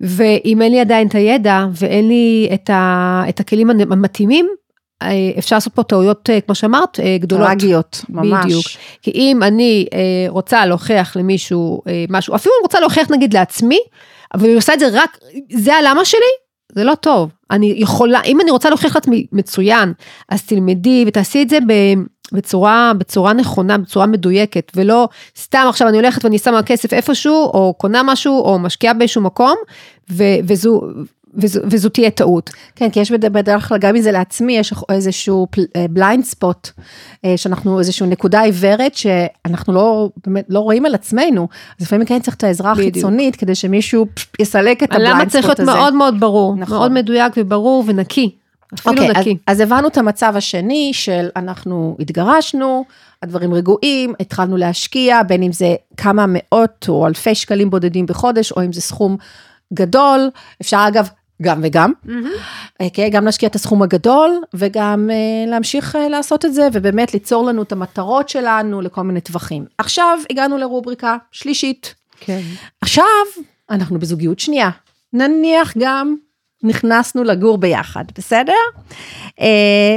ואם 0.00 0.62
אין 0.62 0.72
לי 0.72 0.80
עדיין 0.80 1.08
את 1.08 1.14
הידע 1.14 1.66
ואין 1.72 2.08
לי 2.08 2.48
את, 2.54 2.70
ה, 2.70 3.22
את 3.28 3.40
הכלים 3.40 3.70
המתאימים, 3.70 4.48
אה, 5.02 5.08
אפשר 5.38 5.56
לעשות 5.56 5.74
פה 5.74 5.82
טעויות, 5.82 6.30
כמו 6.46 6.54
שאמרת, 6.54 7.00
גדולות. 7.20 7.48
טרגיות, 7.48 8.04
ממש. 8.08 8.44
בדיוק. 8.44 8.66
כי 9.02 9.10
אם 9.10 9.42
אני 9.42 9.86
רוצה 10.28 10.66
להוכיח 10.66 11.16
למישהו 11.16 11.82
משהו, 12.08 12.34
אפילו 12.34 12.54
אני 12.58 12.62
רוצה 12.62 12.80
להוכיח 12.80 13.10
נגיד 13.10 13.34
לעצמי, 13.34 13.78
אבל 14.34 14.44
אני 14.44 14.54
עושה 14.54 14.74
את 14.74 14.78
זה 14.78 14.88
רק, 14.92 15.18
זה 15.52 15.74
הלמה 15.74 16.04
שלי, 16.04 16.20
זה 16.72 16.84
לא 16.84 16.94
טוב. 16.94 17.30
אני 17.50 17.74
יכולה, 17.76 18.20
אם 18.24 18.40
אני 18.40 18.50
רוצה 18.50 18.68
להוכיח 18.68 18.94
לעצמי 18.94 19.26
מצוין, 19.32 19.92
אז 20.28 20.42
תלמדי 20.42 21.04
ותעשי 21.06 21.42
את 21.42 21.48
זה 21.48 21.58
בצורה, 22.32 22.92
בצורה 22.98 23.32
נכונה, 23.32 23.78
בצורה 23.78 24.06
מדויקת, 24.06 24.72
ולא 24.76 25.08
סתם 25.38 25.66
עכשיו 25.68 25.88
אני 25.88 25.96
הולכת 25.96 26.24
ואני 26.24 26.38
שמה 26.38 26.62
כסף 26.62 26.92
איפשהו, 26.92 27.34
או 27.34 27.74
קונה 27.78 28.02
משהו, 28.02 28.40
או 28.40 28.58
משקיעה 28.58 28.94
באיזשהו 28.94 29.22
מקום, 29.22 29.56
ו, 30.10 30.24
וזו, 30.44 30.80
וזו, 31.34 31.60
וזו 31.64 31.88
תהיה 31.88 32.10
טעות. 32.10 32.50
כן, 32.76 32.90
כי 32.90 33.00
יש 33.00 33.10
בדרך 33.12 33.68
כלל, 33.68 33.78
גם 33.78 33.96
אם 33.96 34.02
זה 34.02 34.12
לעצמי, 34.12 34.58
יש 34.58 34.74
איזשהו 34.88 35.46
blind 35.90 36.24
spot, 36.24 36.68
אה, 37.24 37.30
אה, 37.30 37.36
שאנחנו, 37.36 37.78
איזושהי 37.78 38.06
נקודה 38.06 38.40
עיוורת, 38.42 38.94
שאנחנו 38.94 39.72
לא, 39.72 40.08
באמת, 40.26 40.44
לא 40.48 40.60
רואים 40.60 40.86
על 40.86 40.94
עצמנו, 40.94 41.48
אז 41.80 41.86
לפעמים 41.86 42.06
כן 42.06 42.20
צריך 42.20 42.36
את 42.36 42.44
העזרה 42.44 42.72
החיצונית, 42.72 43.36
כדי 43.36 43.54
שמישהו 43.54 44.06
יסלק 44.38 44.82
את 44.82 44.92
ה 44.92 44.98
blind 44.98 45.30
spot 45.30 45.34
הזה. 45.34 45.42
למה 45.42 45.54
צריך 45.54 45.58
להיות 45.58 45.78
מאוד 45.78 45.94
מאוד 45.94 46.20
ברור, 46.20 46.56
נכון. 46.56 46.78
מאוד 46.78 46.92
מדויק 46.92 47.32
וברור 47.36 47.84
ונקי. 47.86 48.37
אפילו 48.74 48.96
okay, 48.96 49.08
אוקיי, 49.08 49.20
נקי. 49.20 49.36
אז, 49.46 49.56
אז 49.56 49.60
הבנו 49.60 49.88
את 49.88 49.96
המצב 49.96 50.32
השני 50.36 50.90
של 50.94 51.28
אנחנו 51.36 51.96
התגרשנו, 52.00 52.84
הדברים 53.22 53.54
רגועים, 53.54 54.14
התחלנו 54.20 54.56
להשקיע, 54.56 55.22
בין 55.22 55.42
אם 55.42 55.52
זה 55.52 55.74
כמה 55.96 56.24
מאות 56.28 56.86
או 56.88 57.06
אלפי 57.06 57.34
שקלים 57.34 57.70
בודדים 57.70 58.06
בחודש, 58.06 58.52
או 58.52 58.64
אם 58.64 58.72
זה 58.72 58.80
סכום 58.80 59.16
גדול, 59.74 60.30
אפשר 60.62 60.84
אגב 60.88 61.08
גם 61.42 61.60
וגם, 61.62 61.92
mm-hmm. 62.06 62.10
אה, 62.80 62.86
okay, 62.86 62.90
כן, 62.92 63.08
גם 63.08 63.24
להשקיע 63.24 63.48
את 63.48 63.54
הסכום 63.54 63.82
הגדול 63.82 64.40
וגם 64.54 65.10
uh, 65.10 65.50
להמשיך 65.50 65.94
uh, 65.94 65.98
לעשות 65.98 66.44
את 66.44 66.54
זה 66.54 66.68
ובאמת 66.72 67.14
ליצור 67.14 67.44
לנו 67.46 67.62
את 67.62 67.72
המטרות 67.72 68.28
שלנו 68.28 68.80
לכל 68.80 69.02
מיני 69.02 69.20
טווחים. 69.20 69.64
עכשיו 69.78 70.18
הגענו 70.30 70.58
לרובריקה 70.58 71.16
שלישית. 71.32 71.94
כן. 72.20 72.40
עכשיו 72.80 73.04
אנחנו 73.70 73.98
בזוגיות 73.98 74.38
שנייה, 74.38 74.70
נניח 75.12 75.74
גם 75.78 76.16
נכנסנו 76.62 77.24
לגור 77.24 77.58
ביחד, 77.58 78.04
בסדר? 78.18 78.52
Uh, 79.28 79.42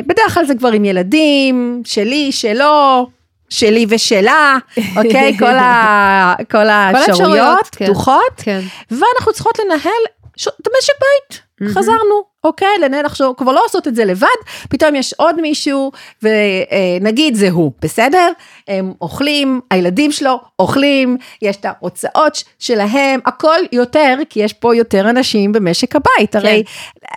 בדרך 0.08 0.34
כלל 0.34 0.46
זה 0.46 0.56
כבר 0.56 0.72
עם 0.72 0.86
ילדים, 0.86 1.82
שלי, 1.86 2.32
שלו, 2.32 3.08
שלי 3.50 3.86
ושלה, 3.90 4.58
אוקיי? 4.98 5.38
כל, 5.40 5.46
ה, 5.46 6.36
כל 6.52 6.70
האפשרויות 6.70 7.68
כן. 7.72 7.86
פתוחות, 7.86 8.34
כן. 8.38 8.60
ואנחנו 8.92 9.34
צריכות 9.34 9.60
לנהל 9.60 10.04
ש... 10.36 10.48
את 10.48 10.68
המשק 10.68 10.94
בית, 11.00 11.42
mm-hmm. 11.42 11.74
חזרנו, 11.74 12.31
אוקיי, 12.44 12.68
לנהל 12.82 13.06
עכשיו, 13.06 13.36
כבר 13.38 13.52
לא 13.52 13.62
עושות 13.66 13.88
את 13.88 13.96
זה 13.96 14.06
לבד, 14.06 14.28
פתאום 14.70 14.96
יש 14.96 15.14
עוד 15.18 15.42
מישהו, 15.42 15.92
ונגיד 16.24 17.36
זה 17.36 17.50
הוא, 17.50 17.72
בסדר? 17.82 18.32
הם 18.68 18.94
אוכלים, 19.02 19.62
הילדים 19.72 20.12
שלו 20.12 20.40
אוכלים, 20.60 21.18
יש 21.42 21.56
את 21.56 21.66
ההוצאות 21.66 22.44
שלהם, 22.60 23.20
הכל 23.26 23.58
יותר, 23.72 24.18
כי 24.30 24.40
יש 24.40 24.54
פה 24.54 24.76
יותר 24.76 25.10
אנשים 25.10 25.52
במשק 25.52 25.96
הבית, 25.96 26.36
הרי 26.36 26.64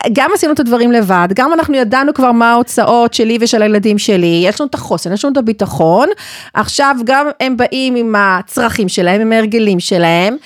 כן. 0.05 0.11
גם 0.13 0.31
עשינו 0.35 0.53
את 0.53 0.61
הדברים 0.61 0.93
לבד, 0.93 1.29
גם 1.35 1.53
אנחנו 1.53 1.75
ידענו 1.75 2.15
כבר 2.15 2.33
מה 2.33 2.53
ההוצאות 2.53 3.15
שלי 3.15 3.39
ושל 3.41 3.63
הילדים 3.63 3.99
שלי, 3.99 4.43
יש 4.47 4.61
לנו 4.61 4.69
את 4.69 4.75
החוסן, 4.75 5.13
יש 5.13 5.25
לנו 5.25 5.33
את 5.33 5.39
הביטחון, 5.39 6.09
עכשיו 6.55 6.97
גם 7.05 7.27
הם 7.41 7.57
באים 7.57 7.95
עם 7.95 8.15
הצרכים 8.19 8.89
שלהם, 8.89 9.21
עם 9.21 9.33
ההרגלים 9.33 9.81
שלהם. 9.81 10.37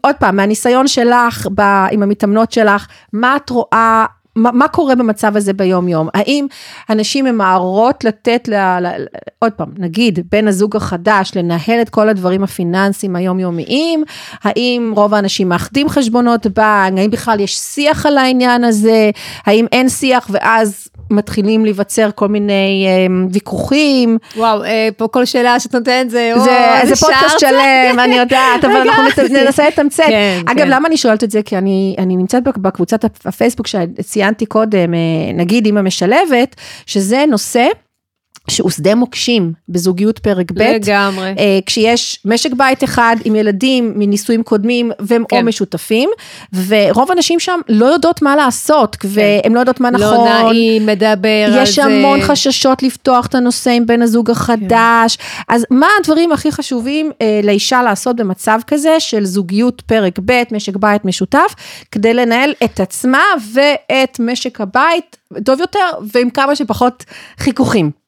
עוד 0.00 0.14
פעם, 0.18 0.36
מהניסיון 0.36 0.88
שלך 0.88 1.46
ב, 1.54 1.60
עם 1.90 2.02
המתאמנות 2.02 2.52
שלך, 2.52 2.86
מה 3.12 3.36
את 3.36 3.50
רואה, 3.50 4.06
מה, 4.36 4.52
מה 4.52 4.68
קורה 4.68 4.94
במצב 4.94 5.36
הזה 5.36 5.52
ביום 5.52 5.88
יום? 5.88 6.08
האם 6.14 6.46
הנשים 6.88 7.24
ממהרות 7.24 8.04
לתת, 8.04 8.48
ל, 8.48 8.54
ל, 8.54 9.04
עוד 9.38 9.52
פעם, 9.52 9.68
נגיד, 9.78 10.18
בן 10.30 10.48
הזוג 10.48 10.76
החדש, 10.76 11.32
לנהל 11.36 11.80
את 11.82 11.88
כל 11.88 12.08
הדברים 12.08 12.44
הפיננסיים 12.44 13.16
היומיומיים? 13.16 14.04
האם 14.42 14.92
רוב 14.96 15.14
האנשים 15.14 15.48
מאחדים 15.48 15.88
חשבונות 15.88 16.46
בנק? 16.46 16.98
האם 16.98 17.10
בכלל 17.10 17.40
יש 17.40 17.58
שיח 17.58 18.06
על 18.06 18.18
העניין 18.18 18.64
הזה? 18.64 19.10
האם 19.46 19.66
אין 19.72 19.88
שיח 19.88 20.30
ואז 20.30 20.88
מתחילים 21.10 21.64
להיווצר 21.64 22.10
כל 22.14 22.28
מיני 22.28 22.86
אה, 22.86 23.14
ויכוחים. 23.32 24.18
וואו, 24.36 24.64
אה, 24.64 24.88
פה 24.96 25.08
כל 25.08 25.24
שאלה 25.24 25.60
שאת 25.60 25.74
נותנת 25.74 26.10
זה, 26.10 26.32
זה, 26.44 26.80
או, 26.82 26.86
זה 26.86 26.96
פודקאסט 26.96 27.38
שלם, 27.38 27.98
אני 27.98 28.14
יודעת, 28.14 28.64
אבל 28.64 28.76
אנחנו 28.76 29.02
ננסה 29.30 29.68
לתמצת. 29.68 30.04
כן, 30.08 30.40
אגב, 30.46 30.64
כן. 30.64 30.70
למה 30.70 30.88
אני 30.88 30.96
שואלת 30.96 31.24
את 31.24 31.30
זה? 31.30 31.42
כי 31.42 31.58
אני, 31.58 31.96
אני 31.98 32.16
נמצאת 32.16 32.42
בקבוצת 32.42 33.04
הפייסבוק 33.24 33.66
שציינתי 33.66 34.46
קודם, 34.46 34.94
אה, 34.94 35.32
נגיד 35.34 35.66
אימא 35.66 35.82
משלבת, 35.82 36.56
שזה 36.86 37.24
נושא. 37.28 37.66
שהוא 38.48 38.70
שדה 38.70 38.94
מוקשים 38.94 39.52
בזוגיות 39.68 40.18
פרק 40.18 40.50
ב', 40.52 40.62
לגמרי, 40.62 41.34
אה, 41.38 41.58
כשיש 41.66 42.20
משק 42.24 42.50
בית 42.56 42.84
אחד 42.84 43.16
עם 43.24 43.34
ילדים 43.34 43.92
מנישואים 43.96 44.42
קודמים 44.42 44.90
והם 44.98 45.24
כן. 45.28 45.36
או 45.36 45.42
משותפים, 45.42 46.10
ורוב 46.66 47.12
הנשים 47.12 47.40
שם 47.40 47.60
לא 47.68 47.86
יודעות 47.86 48.22
מה 48.22 48.36
לעשות, 48.36 48.96
כן. 48.96 49.08
והן 49.10 49.52
לא 49.52 49.60
יודעות 49.60 49.80
מה 49.80 49.90
לא 49.90 49.98
נכון, 49.98 50.28
לא 50.28 50.42
נעים 50.42 50.86
מדבר 50.86 51.44
על 51.46 51.52
זה, 51.52 51.60
יש 51.60 51.78
המון 51.78 52.20
חששות 52.20 52.82
לפתוח 52.82 53.26
את 53.26 53.34
הנושא 53.34 53.70
עם 53.70 53.86
בן 53.86 54.02
הזוג 54.02 54.30
החדש, 54.30 55.16
כן. 55.16 55.42
אז 55.48 55.66
מה 55.70 55.86
הדברים 56.00 56.32
הכי 56.32 56.52
חשובים 56.52 57.10
אה, 57.22 57.40
לאישה 57.42 57.82
לעשות 57.82 58.16
במצב 58.16 58.60
כזה 58.66 59.00
של 59.00 59.24
זוגיות 59.24 59.80
פרק 59.80 60.18
ב', 60.24 60.42
משק 60.52 60.76
בית 60.76 61.04
משותף, 61.04 61.54
כדי 61.92 62.14
לנהל 62.14 62.54
את 62.64 62.80
עצמה 62.80 63.22
ואת 63.52 64.20
משק 64.20 64.60
הבית 64.60 65.16
טוב 65.44 65.60
יותר 65.60 65.90
ועם 66.12 66.30
כמה 66.30 66.56
שפחות 66.56 67.04
חיכוכים. 67.38 67.99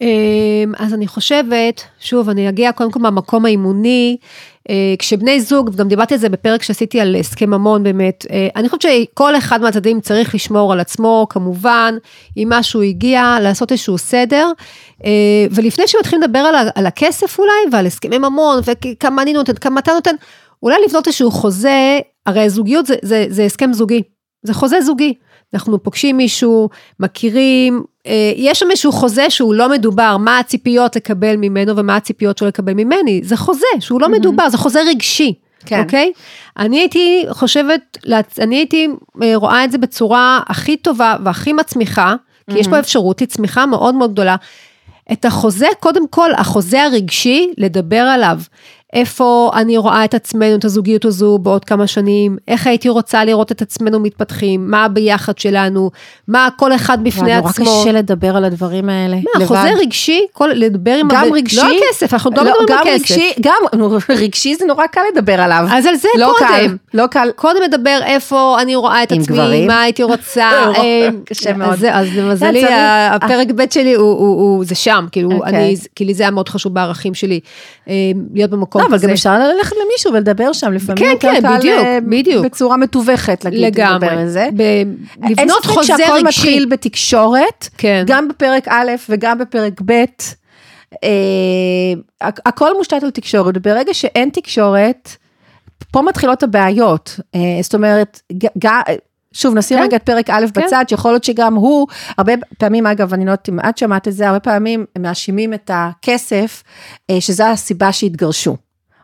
אמ, 0.00 0.72
אז 0.78 0.94
אני 0.94 1.06
חושבת, 1.06 1.82
שוב, 2.00 2.28
אני 2.28 2.48
אגיע 2.48 2.72
קודם 2.72 2.90
כל 2.90 3.00
מהמקום 3.00 3.44
האימוני, 3.44 4.16
אה, 4.70 4.94
כשבני 4.98 5.40
זוג, 5.40 5.70
וגם 5.72 5.88
דיברתי 5.88 6.14
על 6.14 6.20
זה 6.20 6.28
בפרק 6.28 6.62
שעשיתי 6.62 7.00
על 7.00 7.16
הסכם 7.16 7.50
ממון 7.50 7.82
באמת, 7.82 8.26
אה, 8.30 8.48
אני 8.56 8.68
חושבת 8.68 8.82
שכל 8.82 9.36
אחד 9.36 9.60
מהצדדים 9.62 10.00
צריך 10.00 10.34
לשמור 10.34 10.72
על 10.72 10.80
עצמו, 10.80 11.26
כמובן, 11.30 11.94
אם 12.36 12.48
משהו 12.50 12.82
הגיע, 12.82 13.36
לעשות 13.42 13.72
איזשהו 13.72 13.98
סדר, 13.98 14.50
אה, 15.04 15.46
ולפני 15.50 15.86
שמתחילים 15.86 16.22
לדבר 16.22 16.38
על, 16.38 16.68
על 16.74 16.86
הכסף 16.86 17.38
אולי, 17.38 17.52
ועל 17.72 17.86
הסכמי 17.86 18.18
ממון, 18.18 18.60
וכמה 18.64 19.22
אני 19.22 19.32
נותן, 19.32 19.54
כמה 19.54 19.80
אתה 19.80 19.92
נותן, 19.92 20.14
אולי 20.62 20.76
לבנות 20.86 21.06
איזשהו 21.06 21.30
חוזה, 21.30 21.98
הרי 22.26 22.50
זוגיות 22.50 22.86
זה, 22.86 22.94
זה, 23.02 23.26
זה 23.28 23.44
הסכם 23.44 23.72
זוגי, 23.72 24.02
זה 24.42 24.54
חוזה 24.54 24.80
זוגי. 24.80 25.14
אנחנו 25.54 25.82
פוגשים 25.82 26.16
מישהו, 26.16 26.68
מכירים, 27.00 27.82
יש 28.36 28.58
שם 28.58 28.70
איזשהו 28.70 28.92
חוזה 28.92 29.30
שהוא 29.30 29.54
לא 29.54 29.68
מדובר, 29.68 30.16
מה 30.16 30.38
הציפיות 30.38 30.96
לקבל 30.96 31.36
ממנו 31.36 31.76
ומה 31.76 31.96
הציפיות 31.96 32.38
שלו 32.38 32.48
לקבל 32.48 32.74
ממני, 32.74 33.20
זה 33.24 33.36
חוזה 33.36 33.66
שהוא 33.80 34.00
לא. 34.00 34.08
מדובר, 34.08 34.48
זה 34.48 34.58
חוזה 34.58 34.80
רגשי, 34.88 35.34
כן. 35.66 35.82
אוקיי? 35.82 36.12
אני 36.58 36.78
הייתי 36.78 37.24
חושבת, 37.30 37.98
אני 38.38 38.56
הייתי 38.56 38.88
אה, 39.22 39.32
רואה 39.34 39.64
את 39.64 39.72
זה 39.72 39.78
בצורה 39.78 40.40
הכי 40.46 40.76
טובה 40.76 41.16
והכי 41.24 41.52
מצמיחה, 41.52 42.14
כי. 42.50 42.58
יש 42.58 42.68
פה 42.68 42.78
אפשרות 42.78 43.22
לצמיחה 43.22 43.66
מאוד 43.66 43.94
מאוד 43.94 44.12
גדולה. 44.12 44.36
את 45.12 45.24
החוזה, 45.24 45.66
קודם 45.80 46.08
כל, 46.08 46.30
החוזה 46.34 46.82
הרגשי, 46.82 47.48
לדבר 47.58 47.96
עליו. 48.00 48.38
איפה 48.94 49.50
אני 49.54 49.76
רואה 49.76 50.04
את 50.04 50.14
עצמנו, 50.14 50.54
את 50.56 50.64
הזוגיות 50.64 51.04
הזו 51.04 51.38
בעוד 51.38 51.64
כמה 51.64 51.86
שנים, 51.86 52.36
איך 52.48 52.66
הייתי 52.66 52.88
רוצה 52.88 53.24
לראות 53.24 53.52
את 53.52 53.62
עצמנו 53.62 54.00
מתפתחים, 54.00 54.70
מה 54.70 54.84
הביחד 54.84 55.38
שלנו, 55.38 55.90
מה 56.28 56.48
כל 56.56 56.72
אחד 56.74 57.04
בפני 57.04 57.36
נורא 57.36 57.48
עצמו. 57.50 57.80
קשה 57.82 57.92
לדבר 57.92 58.36
על 58.36 58.44
הדברים 58.44 58.88
האלה. 58.88 59.16
מה, 59.16 59.30
לבד. 59.36 59.46
חוזה 59.46 59.70
רגשי, 59.80 60.20
כל, 60.32 60.50
לדבר 60.54 60.94
עם... 61.00 61.08
גם 61.12 61.24
הבן- 61.24 61.34
רגשי, 61.34 61.56
לא 61.56 61.62
על 61.66 61.72
כסף, 61.90 62.12
אנחנו 62.14 62.30
לא 62.30 62.42
מדברים 62.42 62.56
גם 62.68 62.78
על 62.78 62.84
כסף. 62.84 63.00
רגשי, 63.10 63.30
גם 63.40 63.54
רגשי 64.24 64.54
זה 64.54 64.64
נורא 64.66 64.86
קל 64.86 65.00
לדבר 65.14 65.40
עליו. 65.40 65.66
אז 65.72 65.86
על 65.86 65.94
זה 65.94 66.08
לא 66.18 66.32
קודם. 66.38 66.48
קל, 66.48 66.76
לא 66.94 67.06
קל. 67.06 67.28
קודם 67.36 67.62
לדבר 67.62 67.98
איפה 68.04 68.56
אני 68.60 68.76
רואה 68.76 69.02
את 69.02 69.12
עצמי, 69.12 69.24
גברים? 69.36 69.66
מה 69.66 69.80
הייתי 69.82 70.02
רוצה. 70.02 70.50
לא, 70.66 70.74
אה, 70.76 71.08
קשה 71.24 71.50
אז 71.50 71.56
מאוד. 71.56 71.74
זה- 71.78 71.94
אז 71.94 72.06
למזלי, 72.16 72.60
צריך- 72.60 72.72
הפרק 73.10 73.48
ב' 73.56 73.64
שלי 73.70 73.94
הוא- 73.94 74.02
הוא 74.18 74.28
הוא- 74.56 74.64
זה 74.64 74.74
שם, 74.74 75.06
כאילו, 75.12 75.32
אוקיי. 75.32 75.48
אני, 75.48 75.74
כי 75.96 76.04
לי 76.04 76.14
זה 76.14 76.22
היה 76.22 76.30
מאוד 76.30 76.48
חשוב 76.48 76.74
בערכים 76.74 77.14
שלי, 77.14 77.40
אה, 77.88 77.94
להיות 78.34 78.50
במקום 78.50 78.82
לא, 78.84 78.88
אבל 78.88 78.96
כזה. 78.98 79.06
גם 79.06 79.12
אפשר 79.12 79.38
ללכת 79.38 79.72
למישהו 79.86 80.12
ולדבר 80.12 80.52
שם, 80.52 80.72
לפעמים 80.72 81.04
כן, 81.04 81.14
כן, 81.20 81.56
בדיוק, 81.58 81.80
אה, 81.84 81.98
בדיוק. 82.08 82.44
בצורה 82.44 82.76
מתווכת, 82.76 83.44
להגיד, 83.44 83.60
לגמרי. 83.60 83.94
לדבר 84.06 84.18
על 84.18 84.28
זה. 84.28 84.48
ב- 84.56 84.60
אין 84.60 84.96
לבנות 85.22 85.62
ספק 85.62 85.72
חוזה 85.72 85.86
שהכל 85.98 86.12
רגשי. 86.12 86.26
מתחיל 86.40 86.66
בתקשורת, 86.66 87.68
כן. 87.78 88.04
גם 88.06 88.28
בפרק 88.28 88.68
א' 88.68 88.90
וגם 89.08 89.38
בפרק 89.38 89.80
ב', 89.84 90.04
אה, 91.04 91.08
הכ- 92.28 92.40
הכל 92.46 92.76
מושתת 92.78 93.02
על 93.02 93.10
תקשורת, 93.10 93.54
וברגע 93.56 93.94
שאין 93.94 94.28
תקשורת, 94.32 95.10
פה 95.92 96.02
מתחילות 96.02 96.42
הבעיות. 96.42 97.20
אה, 97.34 97.40
זאת 97.62 97.74
אומרת, 97.74 98.20
ג- 98.32 98.66
ג- 98.66 98.94
שוב, 99.32 99.54
נשים 99.54 99.78
כן. 99.78 99.82
רגע 99.84 99.96
את 99.96 100.02
פרק 100.02 100.30
א' 100.30 100.44
כן. 100.54 100.62
בצד, 100.66 100.84
שיכול 100.88 101.10
להיות 101.10 101.24
שגם 101.24 101.54
הוא, 101.54 101.86
הרבה 102.18 102.32
פעמים, 102.58 102.86
אגב, 102.86 103.14
אני 103.14 103.24
לא 103.24 103.30
יודעת 103.30 103.48
אם 103.48 103.60
את 103.60 103.78
שמעת 103.78 104.08
את 104.08 104.12
זה, 104.12 104.26
הרבה 104.28 104.40
פעמים 104.40 104.84
הם 104.96 105.02
מאשימים 105.02 105.54
את 105.54 105.70
הכסף, 105.74 106.62
אה, 107.10 107.20
שזו 107.20 107.44
הסיבה 107.44 107.92
שהתגרשו. 107.92 108.56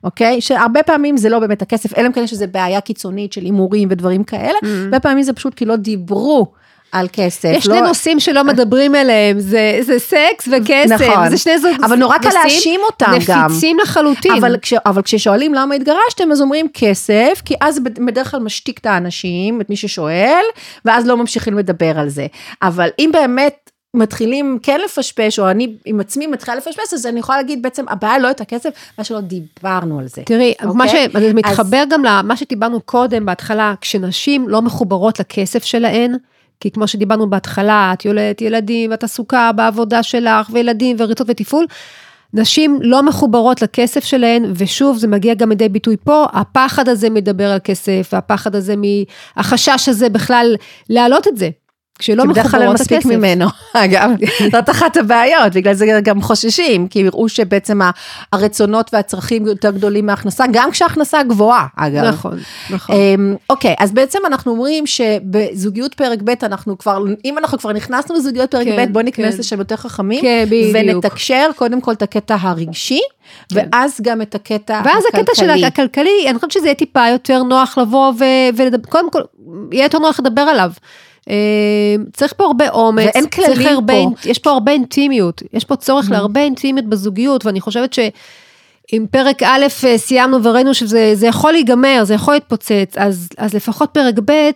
אוקיי? 0.04 0.40
שהרבה 0.40 0.82
פעמים 0.82 1.16
זה 1.16 1.28
לא 1.28 1.38
באמת 1.38 1.62
הכסף, 1.62 1.98
אלא 1.98 2.06
אם 2.06 2.12
כן 2.12 2.22
יש 2.22 2.32
איזו 2.32 2.44
בעיה 2.52 2.80
קיצונית 2.80 3.32
של 3.32 3.40
הימורים 3.40 3.88
ודברים 3.90 4.24
כאלה, 4.24 4.58
הרבה 4.84 5.00
פעמים 5.00 5.22
זה 5.22 5.32
פשוט 5.32 5.54
כי 5.54 5.64
לא 5.64 5.76
דיברו 5.76 6.46
על 6.92 7.06
כסף. 7.12 7.48
יש 7.52 7.66
לא... 7.66 7.74
שני 7.76 7.88
נושאים 7.88 8.20
שלא 8.20 8.44
מדברים 8.44 8.94
עליהם, 8.94 9.40
זה, 9.40 9.78
זה 9.80 9.98
סקס 9.98 10.48
וכסף, 10.52 11.06
נכון. 11.08 11.28
זה 11.30 11.38
שני 11.38 11.58
זוג 11.58 11.72
אבל 11.84 11.96
נורא 11.96 12.18
קל 12.18 12.24
נושאים 12.24 12.42
להאשים 12.42 12.80
אותם 12.86 13.12
גם. 13.28 13.46
נפיצים 13.50 13.78
לחלוטין. 13.82 14.32
אבל, 14.32 14.56
כש, 14.62 14.72
אבל 14.86 15.02
כששואלים 15.02 15.54
למה 15.54 15.74
התגרשתם, 15.74 16.32
אז 16.32 16.40
אומרים 16.40 16.66
כסף, 16.74 17.42
כי 17.44 17.54
אז 17.60 17.78
בד- 17.78 18.06
בדרך 18.06 18.30
כלל 18.30 18.40
משתיק 18.40 18.78
את 18.78 18.86
האנשים, 18.86 19.60
את 19.60 19.70
מי 19.70 19.76
ששואל, 19.76 20.42
ואז 20.84 21.06
לא 21.06 21.16
ממשיכים 21.16 21.58
לדבר 21.58 21.98
על 21.98 22.08
זה. 22.08 22.26
אבל 22.62 22.88
אם 22.98 23.10
באמת 23.12 23.70
מתחילים 23.94 24.58
כן 24.62 24.80
לפשפש, 24.84 25.38
או 25.38 25.50
אני 25.50 25.74
עם 25.84 26.00
עצמי 26.00 26.26
מתחילה 26.26 26.56
לפשפש, 26.56 26.94
אז 26.94 27.06
אני 27.06 27.20
יכולה 27.20 27.38
להגיד 27.38 27.62
בעצם, 27.62 27.84
הבעיה 27.88 28.18
לא 28.18 28.30
את 28.30 28.40
הכסף, 28.40 28.70
מה 28.98 29.04
שלא 29.04 29.20
דיברנו 29.20 29.98
על 29.98 30.08
זה. 30.08 30.22
תראי, 30.26 30.52
אוקיי? 30.62 30.76
מה 30.76 30.88
זה 30.88 31.06
אז- 31.14 31.34
מתחבר 31.34 31.82
גם 31.90 32.04
למה 32.04 32.36
שדיברנו 32.36 32.80
קודם 32.80 33.26
בהתחלה, 33.26 33.74
כשנשים 33.80 34.48
לא 34.48 34.62
מחוברות 34.62 35.20
לכסף 35.20 35.64
שלהן, 35.64 36.14
כי 36.60 36.70
כמו 36.70 36.88
שדיברנו 36.88 37.30
בהתחלה, 37.30 37.90
את 37.92 38.04
יולדת 38.04 38.40
ילדים, 38.42 38.90
ואת 38.90 39.04
עסוקה 39.04 39.50
בעבודה 39.52 40.02
שלך, 40.02 40.50
וילדים, 40.52 40.96
וריצות 40.98 41.26
ותפעול, 41.30 41.66
נשים 42.34 42.78
לא 42.82 43.02
מחוברות 43.02 43.62
לכסף 43.62 44.04
שלהן, 44.04 44.52
ושוב, 44.56 44.96
זה 44.98 45.08
מגיע 45.08 45.34
גם 45.34 45.48
לידי 45.48 45.68
ביטוי 45.68 45.96
פה, 46.04 46.26
הפחד 46.32 46.88
הזה 46.88 47.10
מדבר 47.10 47.50
על 47.50 47.58
כסף, 47.64 48.10
והפחד 48.12 48.54
הזה, 48.54 48.74
מ- 48.76 49.04
החשש 49.36 49.88
הזה 49.88 50.08
בכלל 50.08 50.56
להעלות 50.90 51.28
את 51.28 51.36
זה. 51.36 51.48
כשלא 52.00 52.22
כי 52.22 52.28
בדרך 52.28 52.50
כלל 52.50 52.60
מחוברות 52.60 52.80
מספיק. 52.80 53.06
ממנו, 53.06 53.46
אגב, 53.74 54.10
זאת 54.52 54.70
אחת 54.70 54.96
הבעיות, 54.96 55.52
בגלל 55.54 55.74
זה 55.74 56.00
גם 56.02 56.22
חוששים, 56.22 56.88
כי 56.88 56.98
יראו 56.98 57.28
שבעצם 57.28 57.80
הרצונות 58.32 58.90
והצרכים 58.92 59.46
יותר 59.46 59.70
גדולים 59.70 60.06
מההכנסה, 60.06 60.44
גם 60.52 60.70
כשההכנסה 60.70 61.22
גבוהה, 61.22 61.66
אגב. 61.76 62.04
נכון, 62.04 62.38
נכון. 62.70 62.96
אמ, 62.96 63.36
אוקיי, 63.50 63.74
אז 63.78 63.92
בעצם 63.92 64.18
אנחנו 64.26 64.52
אומרים 64.52 64.86
שבזוגיות 64.86 65.94
פרק 65.94 66.18
ב' 66.22 66.30
אנחנו 66.42 66.78
כבר, 66.78 67.04
אם 67.24 67.38
אנחנו 67.38 67.58
כבר 67.58 67.72
נכנסנו 67.72 68.16
לזוגיות 68.16 68.50
פרק 68.50 68.66
כן, 68.66 68.86
ב', 68.88 68.92
בוא 68.92 69.02
ניכנס 69.02 69.34
כן. 69.34 69.40
לשם 69.40 69.58
יותר 69.58 69.76
חכמים, 69.76 70.20
כן. 70.20 70.44
ונתקשר 70.74 71.50
קודם 71.56 71.80
כל 71.80 71.92
את 71.92 72.02
הקטע 72.02 72.36
הרגשי, 72.40 73.00
ואז 73.52 74.00
גם 74.02 74.22
את 74.22 74.34
הקטע 74.34 74.78
הכלכלי. 74.78 74.94
ואז 74.94 75.04
הקטע 75.12 75.34
של 75.34 75.64
הכלכלי, 75.64 76.26
אני 76.28 76.34
חושבת 76.34 76.50
שזה 76.50 76.66
יהיה 76.66 76.74
טיפה 76.74 77.08
יותר 77.08 77.42
נוח 77.42 77.78
לבוא 77.78 78.12
ולדבר, 78.56 78.88
קודם 78.88 79.10
כל, 79.10 79.22
יהיה 79.72 79.84
יותר 79.84 79.98
נוח 79.98 80.20
לדבר 80.20 80.42
עליו. 80.42 80.70
אה, 81.28 81.34
צריך 82.12 82.32
פה 82.36 82.44
הרבה 82.44 82.70
אומץ, 82.70 83.06
ואין 83.14 83.24
צריך 83.28 83.46
כללים 83.58 83.74
הרבה, 83.74 83.94
פה. 83.94 84.10
יש 84.30 84.38
פה 84.38 84.50
הרבה 84.50 84.72
אינטימיות, 84.72 85.42
יש 85.52 85.64
פה 85.64 85.76
צורך 85.76 86.10
להרבה 86.10 86.40
אינטימיות 86.40 86.86
בזוגיות, 86.86 87.46
ואני 87.46 87.60
חושבת 87.60 87.92
שאם 87.92 89.06
פרק 89.10 89.42
א' 89.42 89.66
אה, 89.84 89.98
סיימנו 89.98 90.42
וראינו 90.44 90.74
שזה 90.74 91.12
זה 91.14 91.26
יכול 91.26 91.52
להיגמר, 91.52 92.00
זה 92.04 92.14
יכול 92.14 92.34
להתפוצץ, 92.34 92.94
אז, 92.96 93.28
אז 93.38 93.54
לפחות 93.54 93.90
פרק 93.92 94.14
ב', 94.24 94.50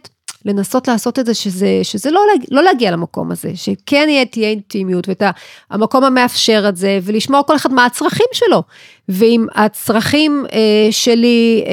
לנסות 0.46 0.88
לעשות 0.88 1.18
את 1.18 1.26
זה, 1.26 1.34
שזה, 1.34 1.68
שזה 1.82 2.10
לא, 2.10 2.20
להג- 2.32 2.46
לא 2.50 2.62
להגיע 2.62 2.90
למקום 2.90 3.32
הזה, 3.32 3.50
שכן 3.54 4.06
יהיה, 4.08 4.24
תהיה 4.24 4.48
אינטימיות 4.48 5.08
ואת 5.08 5.22
המקום 5.70 6.04
המאפשר 6.04 6.64
את 6.68 6.76
זה, 6.76 6.98
ולשמוע 7.02 7.42
כל 7.42 7.56
אחד 7.56 7.72
מה 7.72 7.84
הצרכים 7.84 8.26
שלו. 8.32 8.62
ואם 9.08 9.46
הצרכים 9.54 10.44
אה, 10.52 10.88
שלי, 10.90 11.64
אה, 11.66 11.72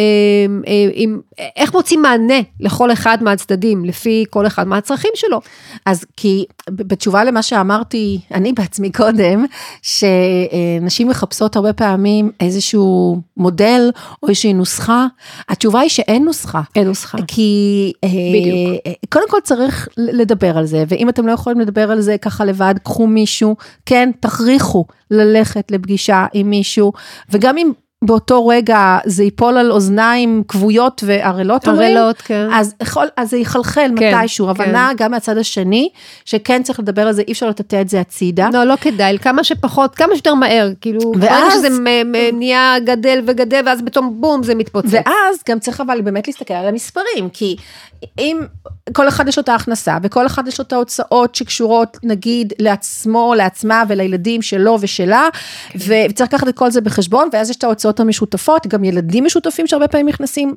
אה, 0.67 0.89
עם, 0.93 1.19
איך 1.55 1.73
מוצאים 1.73 2.01
מענה 2.01 2.39
לכל 2.59 2.91
אחד 2.91 3.17
מהצדדים, 3.21 3.85
לפי 3.85 4.25
כל 4.29 4.47
אחד 4.47 4.67
מהצרכים 4.67 5.11
שלו. 5.15 5.41
אז 5.85 6.05
כי 6.17 6.45
בתשובה 6.69 7.23
למה 7.23 7.41
שאמרתי, 7.41 8.19
אני 8.33 8.53
בעצמי 8.53 8.91
קודם, 8.91 9.45
שנשים 9.81 11.07
מחפשות 11.07 11.55
הרבה 11.55 11.73
פעמים 11.73 12.31
איזשהו 12.39 13.21
מודל 13.37 13.91
או 14.23 14.27
איזושהי 14.27 14.53
נוסחה, 14.53 15.07
התשובה 15.49 15.79
היא 15.79 15.89
שאין 15.89 16.25
נוסחה. 16.25 16.61
אין 16.75 16.87
נוסחה. 16.87 17.17
כי 17.27 17.93
אה, 18.03 18.09
בדיוק. 18.09 18.81
אה, 18.87 18.91
קודם 19.09 19.29
כל 19.29 19.37
צריך 19.43 19.87
לדבר 19.97 20.57
על 20.57 20.65
זה, 20.65 20.83
ואם 20.87 21.09
אתם 21.09 21.27
לא 21.27 21.31
יכולים 21.31 21.59
לדבר 21.59 21.91
על 21.91 22.01
זה 22.01 22.17
ככה 22.17 22.45
לבד, 22.45 22.75
קחו 22.83 23.07
מישהו, 23.07 23.55
כן, 23.85 24.11
תכריחו 24.19 24.85
ללכת 25.11 25.71
לפגישה 25.71 26.25
עם 26.33 26.49
מישהו, 26.49 26.93
וגם 27.29 27.57
אם 27.57 27.71
באותו 28.03 28.47
רגע 28.47 28.97
זה 29.05 29.23
ייפול 29.23 29.57
על 29.57 29.71
אוזניים 29.71 30.43
כבויות 30.47 31.03
וערלות, 31.05 31.67
ערלות, 31.67 32.21
כן. 32.21 32.47
אז, 32.53 32.73
יכול, 32.81 33.07
אז 33.17 33.29
זה 33.29 33.37
יחלחל 33.37 33.91
כן, 33.97 34.15
מתישהו, 34.17 34.45
כן. 34.45 34.51
הבנה 34.51 34.91
גם 34.97 35.11
מהצד 35.11 35.37
השני, 35.37 35.89
שכן 36.25 36.63
צריך 36.63 36.79
לדבר 36.79 37.07
על 37.07 37.13
זה, 37.13 37.23
אי 37.27 37.31
אפשר 37.31 37.49
לטאטא 37.49 37.81
את 37.81 37.89
זה 37.89 37.99
הצידה. 37.99 38.49
לא, 38.53 38.63
לא 38.63 38.75
כדאי, 38.75 39.17
כמה 39.19 39.43
שפחות, 39.43 39.95
כמה 39.95 40.15
שיותר 40.15 40.33
מהר, 40.33 40.69
כאילו, 40.81 41.11
ואז- 41.19 41.53
שזה 41.53 41.67
נהיה 42.33 42.75
גדל 42.85 43.23
וגדל, 43.27 43.61
ואז 43.65 43.81
פתאום 43.85 44.21
בום, 44.21 44.43
זה 44.43 44.55
מתפוצץ. 44.55 44.89
ואז 44.91 45.35
גם 45.49 45.59
צריך 45.59 45.81
אבל 45.81 46.01
באמת 46.01 46.27
להסתכל 46.27 46.53
על 46.53 46.67
המספרים, 46.67 47.29
כי 47.33 47.55
אם 48.19 48.39
כל 48.93 49.07
אחד 49.07 49.27
יש 49.27 49.37
לו 49.37 49.43
את 49.43 49.49
ההכנסה, 49.49 49.97
וכל 50.03 50.25
אחד 50.25 50.47
יש 50.47 50.59
לו 50.59 50.65
את 50.65 50.73
ההוצאות 50.73 51.35
שקשורות 51.35 51.97
נגיד 52.03 52.53
לעצמו, 52.59 53.33
לעצמה 53.37 53.83
ולילדים 53.87 54.41
שלו 54.41 54.77
ושלה, 54.81 55.27
וצריך 55.75 56.33
לקחת 56.33 56.47
את 56.47 56.57
כל 56.57 56.71
זה 56.71 56.81
בחשבון, 56.81 57.29
ואז 57.33 57.49
יש 57.49 57.55
את 57.55 57.63
ההוצאות 57.63 57.90
המשותפות, 57.99 58.67
גם 58.67 58.83
ילדים 58.83 59.25
משותפים 59.25 59.67
שהרבה 59.67 59.87
פעמים 59.87 60.07
נכנסים 60.07 60.55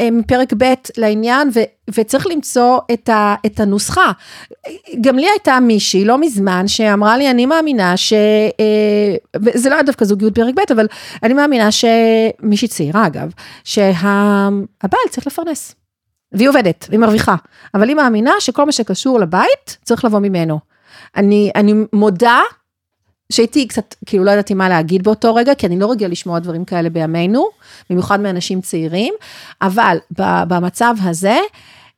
אה, 0.00 0.10
מפרק 0.10 0.52
ב' 0.58 0.74
לעניין, 0.96 1.50
ו, 1.54 1.60
וצריך 1.94 2.26
למצוא 2.26 2.78
את, 2.92 3.08
ה, 3.08 3.34
את 3.46 3.60
הנוסחה. 3.60 4.12
גם 5.00 5.18
לי 5.18 5.26
הייתה 5.30 5.60
מישהי 5.60 6.04
לא 6.04 6.18
מזמן 6.18 6.68
שאמרה 6.68 7.16
לי, 7.16 7.30
אני 7.30 7.46
מאמינה 7.46 7.96
ש... 7.96 8.12
אה, 8.60 9.16
וזה 9.44 9.68
לא 9.68 9.74
היה 9.74 9.82
דווקא 9.82 10.04
זוגיות 10.04 10.34
פרק 10.34 10.54
ב', 10.54 10.72
אבל 10.72 10.86
אני 11.22 11.34
מאמינה 11.34 11.68
שמישהי 11.70 12.68
צעירה 12.68 13.06
אגב, 13.06 13.30
שהבעל 13.64 15.00
צריך 15.10 15.26
לפרנס. 15.26 15.74
והיא 16.32 16.48
עובדת, 16.48 16.86
והיא 16.88 17.00
מרוויחה, 17.00 17.34
אבל 17.74 17.88
היא 17.88 17.96
מאמינה 17.96 18.32
שכל 18.40 18.64
מה 18.66 18.72
שקשור 18.72 19.20
לבית 19.20 19.78
צריך 19.84 20.04
לבוא 20.04 20.18
ממנו. 20.18 20.58
אני, 21.16 21.50
אני 21.54 21.74
מודה 21.92 22.40
שהייתי 23.32 23.68
קצת, 23.68 23.94
כאילו 24.06 24.24
לא 24.24 24.30
ידעתי 24.30 24.54
מה 24.54 24.68
להגיד 24.68 25.02
באותו 25.02 25.34
רגע, 25.34 25.54
כי 25.54 25.66
אני 25.66 25.78
לא 25.78 25.90
רגילה 25.90 26.10
לשמוע 26.10 26.38
דברים 26.38 26.64
כאלה 26.64 26.90
בימינו, 26.90 27.46
במיוחד 27.90 28.20
מאנשים 28.20 28.60
צעירים, 28.60 29.14
אבל 29.62 29.96
במצב 30.48 30.94
הזה, 31.02 31.38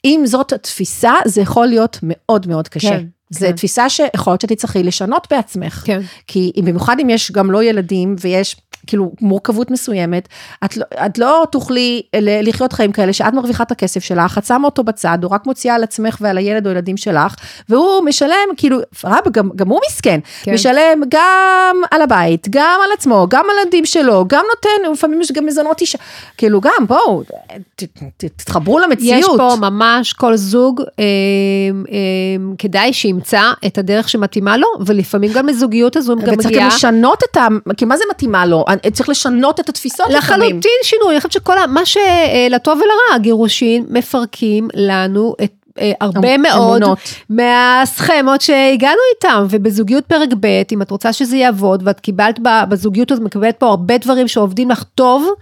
אם 0.05 0.22
זאת 0.24 0.53
התפיסה, 0.53 1.12
זה 1.24 1.41
יכול 1.41 1.66
להיות 1.66 1.99
מאוד 2.03 2.47
מאוד 2.47 2.68
קשה. 2.68 2.89
כן, 2.91 3.05
זו 3.31 3.47
כן. 3.47 3.53
תפיסה 3.53 3.89
שיכול 3.89 4.31
להיות 4.31 4.41
שתצטרכי 4.41 4.83
לשנות 4.83 5.26
בעצמך. 5.31 5.83
כן. 5.87 6.01
כי 6.26 6.53
אם- 6.57 6.64
במיוחד 6.64 6.97
אם 7.03 7.11
יש 7.11 7.33
גם 7.33 7.51
לא 7.51 7.62
ילדים 7.62 8.16
ויש 8.20 8.57
כאילו 8.89 9.12
מורכבות 9.20 9.70
מסוימת, 9.70 10.28
את 10.64 10.76
לא, 10.76 10.84
את 11.07 11.18
לא 11.18 11.45
תוכלי 11.53 12.03
ל- 12.16 12.49
לחיות 12.49 12.72
חיים 12.72 12.93
כאלה 12.93 13.12
שאת 13.12 13.34
מרוויחה 13.34 13.62
את 13.62 13.70
הכסף 13.70 14.05
שלך, 14.05 14.39
את 14.39 14.45
שמה 14.45 14.64
אותו 14.64 14.84
בצד, 14.84 15.18
או 15.24 15.30
רק 15.30 15.47
מוציאה 15.47 15.74
על 15.74 15.82
עצמך 15.82 16.16
ועל 16.20 16.39
הילד 16.39 16.66
או 16.66 16.72
ילדים 16.72 16.97
שלך, 16.97 17.34
והוא 17.68 18.05
משלם, 18.05 18.34
כאילו, 18.57 18.78
רב, 19.05 19.18
גם, 19.32 19.51
גם 19.57 19.68
הוא 19.68 19.80
מסכן, 19.91 20.20
כן. 20.43 20.55
משלם 20.55 21.03
גם 21.09 21.76
על 21.91 22.03
הבית, 22.03 22.47
גם 22.51 22.80
על 22.84 22.91
עצמו, 22.99 23.26
גם 23.30 23.45
על 23.51 23.59
הילדים 23.59 23.84
שלו, 23.84 24.24
גם 24.28 24.45
נותן, 24.55 24.93
לפעמים 24.93 25.20
יש 25.20 25.32
גם 25.32 25.47
מזונות 25.47 25.80
אישה, 25.80 25.99
כאילו 26.36 26.61
גם, 26.61 26.86
בואו, 26.86 27.22
ת- 27.76 27.82
ת- 27.84 28.24
תתחברו 28.36 28.78
למציאות. 28.78 29.18
יש 29.20 29.26
פה 29.36 29.57
ממש 29.61 30.12
כל 30.12 30.36
זוג, 30.36 30.80
אה, 30.99 31.05
אה, 31.93 31.95
כדאי 32.59 32.93
שימצא 32.93 33.43
את 33.66 33.78
הדרך 33.78 34.09
שמתאימה 34.09 34.57
לו, 34.57 34.66
ולפעמים 34.86 35.32
גם 35.32 35.47
לזוגיות 35.47 35.97
הזו 35.97 36.12
וצריך 36.12 36.28
גם 36.28 36.36
גם 36.43 36.49
מגיעה. 36.49 36.66
לשנות 36.66 37.22
את 37.30 37.36
ה... 37.36 37.47
כי 37.76 37.84
מה 37.84 37.97
זה 37.97 38.05
מתאימה 38.11 38.47
לו? 38.47 38.64
צריך 38.93 39.09
לשנות 39.09 39.61
את 39.61 39.68
התפיסות 39.68 40.07
לפעמים. 40.11 40.49
לחלוטין 40.49 40.79
שינוי, 40.83 41.11
אני 41.11 41.20
חושבת 41.20 41.33
שכל 41.33 41.59
ה... 41.59 41.66
מה 41.66 41.81
שלטוב 41.87 42.79
ולרע, 42.79 43.14
הגירושין 43.14 43.85
מפרקים 43.89 44.68
לנו 44.74 45.35
את 45.45 45.53
אה, 45.81 45.93
הרבה 46.01 46.35
אמ- 46.35 46.43
מאוד 46.43 46.83
אמונות. 46.83 46.99
מהסכמות 47.31 48.41
שהגענו 48.41 49.01
איתם, 49.14 49.47
ובזוגיות 49.51 50.05
פרק 50.07 50.29
ב', 50.41 50.62
אם 50.72 50.83
את 50.83 50.91
רוצה 50.91 51.12
שזה 51.12 51.37
יעבוד, 51.37 51.83
ואת 51.87 52.01
קיבלת 52.01 52.41
בזוגיות 52.68 53.12
הזאת, 53.12 53.24
מקבלת 53.24 53.57
פה 53.57 53.66
הרבה 53.66 53.99
דברים 53.99 54.29
שעובדים 54.29 54.70
לך 54.70 54.83
טוב, 54.95 55.29
אה, 55.29 55.33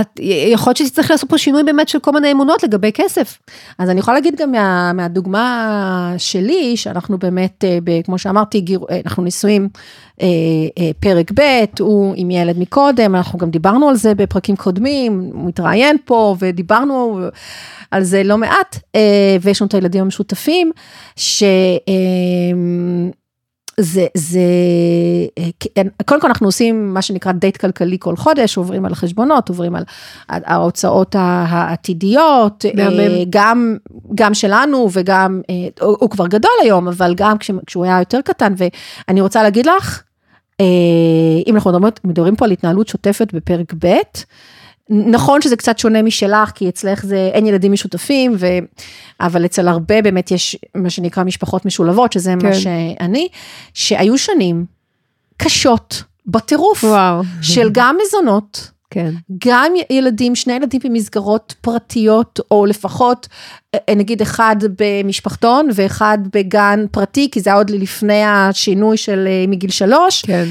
את, 0.00 0.20
יכול 0.54 0.70
להיות 0.70 0.76
שתצטרך 0.76 1.10
לעשות 1.10 1.30
פה 1.30 1.38
שינוי 1.38 1.62
באמת 1.62 1.88
של 1.88 1.98
כל 1.98 2.12
מיני 2.12 2.32
אמונות 2.32 2.62
לגבי 2.62 2.92
כסף. 2.92 3.38
אז 3.78 3.90
אני 3.90 4.00
יכולה 4.00 4.16
להגיד 4.16 4.36
גם 4.36 4.52
מה, 4.52 4.92
מהדוגמה 4.92 6.14
שלי, 6.18 6.76
שאנחנו 6.76 7.18
באמת, 7.18 7.64
אה, 7.64 7.78
ב, 7.84 8.02
כמו 8.02 8.18
שאמרתי, 8.18 8.60
גיר, 8.60 8.80
אה, 8.90 9.00
אנחנו 9.04 9.24
נשואים 9.24 9.68
אה, 10.22 10.26
פרק 11.00 11.30
ב', 11.34 11.64
הוא 11.80 12.14
עם 12.16 12.30
ילד 12.30 12.58
מקודם, 12.58 13.14
אנחנו 13.14 13.38
גם 13.38 13.50
דיברנו 13.50 13.88
על 13.88 13.96
זה 13.96 14.14
בפרקים 14.14 14.56
קודמים, 14.56 15.30
הוא 15.34 15.48
מתראיין 15.48 15.96
פה 16.04 16.36
ודיברנו 16.38 17.20
על 17.90 18.02
זה 18.02 18.22
לא 18.22 18.38
מעט, 18.38 18.78
ויש 19.42 19.62
לנו 19.62 19.68
את 19.68 19.74
הילדים 19.74 20.02
המשותפים, 20.02 20.70
ש... 21.16 21.42
זה, 23.80 24.06
זה, 24.14 24.40
אה, 25.38 25.82
קודם 26.04 26.20
כל 26.20 26.26
אנחנו 26.26 26.48
עושים 26.48 26.94
מה 26.94 27.02
שנקרא 27.02 27.32
דייט 27.32 27.56
כלכלי 27.56 27.96
כל 28.00 28.16
חודש, 28.16 28.56
עוברים 28.56 28.84
על 28.84 28.92
החשבונות, 28.92 29.48
עוברים 29.48 29.76
על 29.76 29.84
ההוצאות 30.28 31.16
העתידיות. 31.18 32.64
אה, 32.64 33.24
גם, 33.30 33.76
גם 34.14 34.34
שלנו 34.34 34.88
וגם, 34.92 35.40
אה, 35.50 35.54
הוא, 35.86 35.96
הוא 36.00 36.10
כבר 36.10 36.26
גדול 36.26 36.50
היום, 36.62 36.88
אבל 36.88 37.14
גם 37.16 37.38
כש, 37.38 37.50
כשהוא 37.66 37.84
היה 37.84 37.98
יותר 37.98 38.20
קטן, 38.20 38.54
ואני 38.56 39.20
רוצה 39.20 39.42
להגיד 39.42 39.66
לך, 39.66 40.02
אם 41.46 41.54
אנחנו 41.54 41.70
מדברים, 41.70 41.92
מדברים 42.04 42.36
פה 42.36 42.44
על 42.44 42.50
התנהלות 42.50 42.88
שוטפת 42.88 43.34
בפרק 43.34 43.74
ב', 43.78 43.88
נכון 44.90 45.42
שזה 45.42 45.56
קצת 45.56 45.78
שונה 45.78 46.02
משלך, 46.02 46.50
כי 46.50 46.68
אצלך 46.68 47.06
זה 47.06 47.30
אין 47.32 47.46
ילדים 47.46 47.72
משותפים, 47.72 48.34
ו... 48.38 48.46
אבל 49.20 49.44
אצל 49.44 49.68
הרבה 49.68 50.02
באמת 50.02 50.30
יש 50.30 50.56
מה 50.74 50.90
שנקרא 50.90 51.24
משפחות 51.24 51.66
משולבות, 51.66 52.12
שזה 52.12 52.34
כן. 52.40 52.46
מה 52.46 52.54
שאני, 52.54 53.28
שהיו 53.74 54.18
שנים 54.18 54.64
קשות 55.36 56.02
בטירוף, 56.26 56.84
וואו. 56.84 57.22
של 57.42 57.68
גם 57.72 57.96
מזונות, 58.02 58.70
כן. 58.90 59.10
גם 59.46 59.72
ילדים, 59.90 60.34
שני 60.34 60.52
ילדים 60.52 60.80
במסגרות 60.84 61.54
פרטיות, 61.60 62.40
או 62.50 62.66
לפחות 62.66 63.28
אה, 63.74 63.94
נגיד 63.94 64.22
אחד 64.22 64.56
במשפחתון 64.78 65.68
ואחד 65.74 66.18
בגן 66.32 66.84
פרטי, 66.90 67.28
כי 67.32 67.40
זה 67.40 67.50
היה 67.50 67.56
עוד 67.56 67.70
לפני 67.70 68.24
השינוי 68.24 68.96
של 68.96 69.26
אה, 69.26 69.44
מגיל 69.48 69.70
שלוש. 69.70 70.22
כן. 70.22 70.44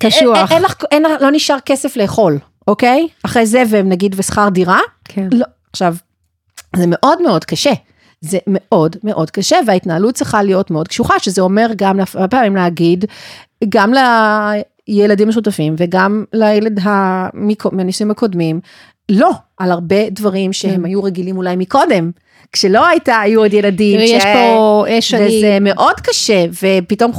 קשוח. 0.00 0.52
אין, 0.52 0.62
אין 0.90 1.02
לך, 1.02 1.20
לא 1.20 1.30
נשאר 1.30 1.56
כסף 1.66 1.96
לאכול, 1.96 2.38
אוקיי? 2.68 3.08
אחרי 3.24 3.46
זה 3.46 3.62
ונגיד 3.68 4.14
ושכר 4.18 4.48
דירה, 4.48 4.80
כן. 5.04 5.28
לא, 5.32 5.46
עכשיו, 5.72 5.94
זה 6.76 6.84
מאוד 6.86 7.22
מאוד 7.22 7.44
קשה. 7.44 7.72
זה 8.20 8.38
מאוד 8.46 8.96
מאוד 9.04 9.30
קשה, 9.30 9.56
וההתנהלות 9.66 10.14
צריכה 10.14 10.42
להיות 10.42 10.70
מאוד 10.70 10.88
קשוחה, 10.88 11.18
שזה 11.18 11.42
אומר 11.42 11.66
גם 11.76 11.98
הרבה 12.14 12.28
פעמים 12.28 12.56
להגיד, 12.56 13.04
גם 13.68 13.92
לילדים 14.88 15.28
משותפים 15.28 15.74
וגם 15.78 16.24
לילד 16.32 16.80
מהנישואים 17.72 18.10
הקודמים, 18.10 18.60
לא, 19.08 19.30
על 19.58 19.72
הרבה 19.72 20.10
דברים 20.10 20.52
שהם 20.52 20.76
כן. 20.76 20.84
היו 20.84 21.02
רגילים 21.02 21.36
אולי 21.36 21.56
מקודם, 21.56 22.10
כשלא 22.52 22.86
הייתה, 22.86 23.18
היו 23.20 23.40
עוד 23.40 23.52
ילדים. 23.52 24.00
יש 24.00 24.22
ש- 24.22 24.26
פה 24.34 24.84
אש 24.88 25.14
אני... 25.14 25.26
וזה 25.38 25.58
מאוד 25.60 26.00
קשה, 26.00 26.44
ופתאום 26.62 27.12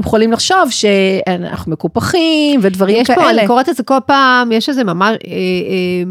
יכולים 0.00 0.32
לחשוב 0.32 0.70
שאנחנו 0.70 1.72
מקופחים 1.72 2.60
ודברים 2.62 2.96
יש 2.96 3.06
כאלה. 3.06 3.20
פה, 3.22 3.30
אני 3.30 3.46
קוראת 3.46 3.68
את 3.68 3.76
זה 3.76 3.82
כל 3.82 3.98
פעם, 4.06 4.52
יש 4.52 4.68
איזה 4.68 4.84
ממש, 4.84 5.08
אה, 5.08 5.30
אה, 5.30 6.02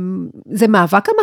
זה 0.52 0.68
מאבק 0.68 1.10
על 1.10 1.16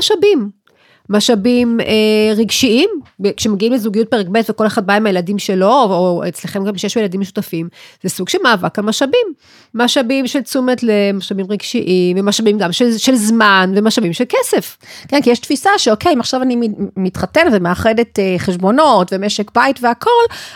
משאבים. 1.10 1.80
אה, 1.80 2.34
רגשיים, 2.36 2.88
כשמגיעים 3.36 3.72
לזוגיות 3.72 4.08
פרק 4.10 4.26
ב' 4.32 4.40
וכל 4.48 4.66
אחד 4.66 4.86
בא 4.86 4.94
עם 4.94 5.06
הילדים 5.06 5.38
שלו, 5.38 5.68
או, 5.72 5.90
או 5.90 6.28
אצלכם 6.28 6.64
גם 6.64 6.78
שיש 6.78 6.96
ילדים 6.96 7.20
משותפים, 7.20 7.68
זה 8.02 8.08
סוג 8.08 8.28
של 8.28 8.38
מאבק 8.42 8.78
על 8.78 8.84
משאבים. 8.84 9.26
משאבים 9.74 10.26
של 10.26 10.40
תשומת 10.40 10.82
לב, 10.82 10.90
משאבים 11.14 11.46
רגשיים, 11.48 12.16
ומשאבים 12.20 12.58
גם 12.58 12.72
של, 12.72 12.98
של 12.98 13.14
זמן, 13.14 13.72
ומשאבים 13.76 14.12
של 14.12 14.24
כסף. 14.28 14.76
כן, 15.08 15.22
כי 15.22 15.30
יש 15.30 15.38
תפיסה 15.38 15.70
שאוקיי, 15.78 16.12
אם 16.12 16.20
עכשיו 16.20 16.42
אני 16.42 16.56
מת- 16.56 16.76
מתחתנת 16.96 17.52
ומאחדת 17.52 18.18
אה, 18.18 18.34
חשבונות 18.38 19.08
ומשק 19.12 19.50
בית 19.54 19.78
והכל, 19.82 20.10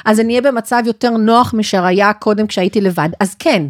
אז 0.04 0.20
אני 0.20 0.32
אהיה 0.38 0.52
במצב 0.52 0.82
יותר 0.86 1.10
נוח 1.10 1.54
מאשר 1.54 1.84
היה 1.84 2.12
קודם 2.12 2.46
כשהייתי 2.46 2.80
לבד. 2.80 3.08
אז 3.20 3.34
כן, 3.38 3.62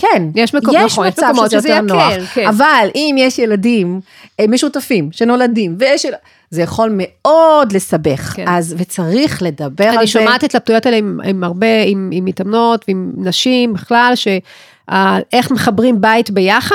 כן, 0.00 0.22
יש 0.34 0.54
מקום- 0.54 0.74
יש 0.78 0.92
נכון, 0.92 1.06
יש 1.06 1.12
מצב 1.12 1.26
מקומות 1.32 1.50
שזה 1.50 1.58
שזה 1.60 1.68
יותר 1.68 1.80
נוח, 1.80 2.12
יקל, 2.12 2.24
כן. 2.26 2.46
אבל 2.46 2.88
אם 2.94 3.14
יש 3.18 3.38
ילדים 3.38 4.00
אה, 4.40 4.44
משותפים 4.48 5.08
שנולדים, 5.12 5.76
ויש, 5.78 6.06
זה 6.50 6.62
יכול 6.62 6.90
מאוד 6.92 7.72
לסבך, 7.72 8.20
כן. 8.36 8.44
אז, 8.48 8.74
וצריך 8.78 9.42
לדבר 9.42 9.84
על 9.84 9.92
זה. 9.92 9.98
אני 9.98 10.06
שומעת 10.06 10.42
התלבטויות 10.44 10.86
האלה 10.86 10.96
עם, 10.96 11.20
עם 11.24 11.44
הרבה, 11.44 11.82
עם, 11.86 12.10
עם 12.12 12.24
מתאמנות 12.24 12.84
ועם 12.88 13.12
נשים 13.16 13.72
בכלל, 13.74 14.12
שאיך 14.14 15.50
מחברים 15.50 16.00
בית 16.00 16.30
ביחד, 16.30 16.74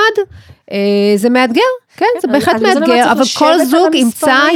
זה 1.16 1.30
מאתגר, 1.30 1.62
כן, 1.96 2.06
זה 2.22 2.28
בהחלט 2.28 2.56
בגלל 2.56 2.72
זה 2.72 2.78
אני 2.78 2.86
מאתגר, 2.86 3.12
אבל 3.12 3.24
כל 3.38 3.64
זוג 3.64 3.94
ימצא. 3.94 4.46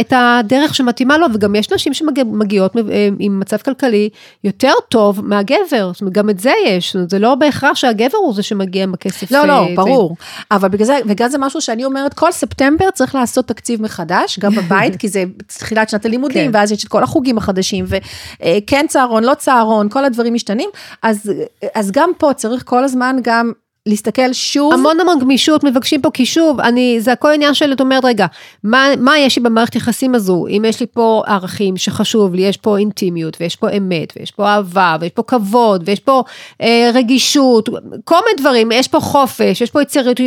את, 0.00 0.12
הדרך 0.16 0.74
שמתאימה 0.74 1.18
לו, 1.18 1.26
וגם 1.34 1.54
יש 1.54 1.72
נשים 1.72 1.94
שמגיעות 1.94 2.76
אה, 2.76 3.08
עם 3.18 3.40
מצב 3.40 3.56
כלכלי 3.56 4.08
יותר 4.44 4.72
טוב 4.88 5.20
מהגבר, 5.24 5.90
זאת 5.92 6.00
אומרת, 6.00 6.14
גם 6.14 6.30
את 6.30 6.40
זה 6.40 6.52
יש, 6.66 6.96
זה 7.08 7.18
לא 7.18 7.34
בהכרח 7.34 7.76
שהגבר 7.76 8.18
הוא 8.18 8.34
זה 8.34 8.42
שמגיע 8.42 8.82
עם 8.82 8.94
הכסף. 8.94 9.30
לא, 9.30 9.46
לא, 9.46 9.52
אה, 9.52 9.74
ברור. 9.74 10.16
אבל 10.50 10.68
בגלל 10.68 10.86
זה, 10.86 10.98
בגלל 11.06 11.28
זה 11.28 11.38
משהו 11.38 11.60
שאני 11.60 11.84
אומרת, 11.84 12.14
כל 12.14 12.32
ספטמבר 12.32 12.90
צריך 12.90 13.14
לעשות 13.14 13.46
תקציב 13.46 13.82
מחדש, 13.82 14.38
גם 14.38 14.54
בבית, 14.54 14.96
כי 15.00 15.08
זה 15.08 15.24
תחילת 15.46 15.88
שנת 15.88 16.04
הלימודים, 16.04 16.52
כן. 16.52 16.58
ואז 16.58 16.72
יש 16.72 16.84
את 16.84 16.88
כל 16.88 17.02
החוגים 17.02 17.38
החדשים, 17.38 17.84
וכן 17.88 18.86
צהרון, 18.88 19.24
לא 19.24 19.34
צהרון, 19.34 19.88
כל 19.88 20.04
הדברים 20.04 20.34
משתנים, 20.34 20.70
אז, 21.02 21.32
אז 21.74 21.90
גם 21.90 22.10
פה 22.18 22.32
צריך 22.32 22.62
כל 22.66 22.84
הזמן 22.84 23.16
גם 23.22 23.52
להסתכל 23.86 24.32
שוב. 24.32 24.72
המון 24.72 25.00
המון 25.00 25.18
גמישות, 25.18 25.64
מבקשים 25.64 26.02
פה, 26.02 26.10
כי 26.10 26.26
שוב, 26.26 26.60
אני, 26.60 27.00
זה 27.00 27.12
הכל 27.12 27.32
עניין 27.34 27.54
של, 27.54 27.72
את 27.72 27.80
אומרת, 27.80 28.04
רגע, 28.04 28.26
מה, 28.64 28.86
מה 28.98 29.18
יש 29.18 29.36
לי 29.36 29.42
במערכת 29.42 29.76
יחסים 29.76 30.14
הזו? 30.14 30.46
אם 30.46 30.64
יש 30.68 30.80
לי 30.80 30.86
פה 30.86 31.22
ערכים 31.26 31.76
שחשוב 31.76 32.34
לי, 32.34 32.42
יש 32.42 32.56
פה 32.56 32.78
אינטימיות, 32.78 33.36
ויש 33.40 33.56
פה 33.56 33.70
אמת, 33.70 34.12
ויש 34.16 34.30
פה 34.30 34.48
אהבה, 34.48 34.96
ויש 35.00 35.10
פה 35.10 35.22
כבוד, 35.22 35.82
ויש 35.86 36.00
פה 36.00 36.22
אה, 36.62 36.90
רגישות, 36.94 37.68
כל 38.04 38.18
מיני 38.26 38.40
דברים, 38.40 38.72
יש 38.72 38.88
פה 38.88 39.00
חופש, 39.00 39.60
יש 39.60 39.70
פה 39.70 39.82
יציריות, 39.82 40.20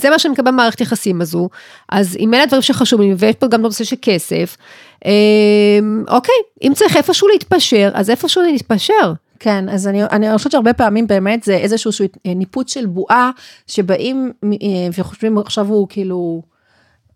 זה 0.00 0.10
מה 0.10 0.18
שאני 0.18 0.32
מקבל 0.32 0.52
במערכת 0.52 0.80
יחסים 0.80 1.20
הזו. 1.20 1.48
אז 1.88 2.16
אם 2.20 2.34
אלה 2.34 2.42
הדברים 2.42 2.62
שחשוב 2.62 3.00
לי, 3.00 3.14
ויש 3.18 3.34
פה 3.36 3.46
גם 3.46 3.62
נושא 3.62 3.84
של 3.84 3.96
כסף, 4.02 4.56
אה, 5.06 5.78
אוקיי, 6.08 6.34
אם 6.62 6.72
צריך 6.74 6.96
איפשהו 6.96 7.28
להתפשר, 7.28 7.90
אז 7.94 8.10
איפשהו 8.10 8.42
נתפשר. 8.42 9.12
כן, 9.44 9.68
אז 9.68 9.88
אני, 9.88 10.04
אני 10.04 10.36
חושבת 10.36 10.52
שהרבה 10.52 10.72
פעמים 10.72 11.06
באמת 11.06 11.42
זה 11.42 11.56
איזשהו 11.56 11.92
שהוא 11.92 12.08
ניפוץ 12.24 12.74
של 12.74 12.86
בועה, 12.86 13.30
שבאים 13.66 14.32
אה, 14.44 14.48
וחושבים 14.98 15.38
עכשיו 15.38 15.66
הוא 15.66 15.86
כאילו... 15.90 16.42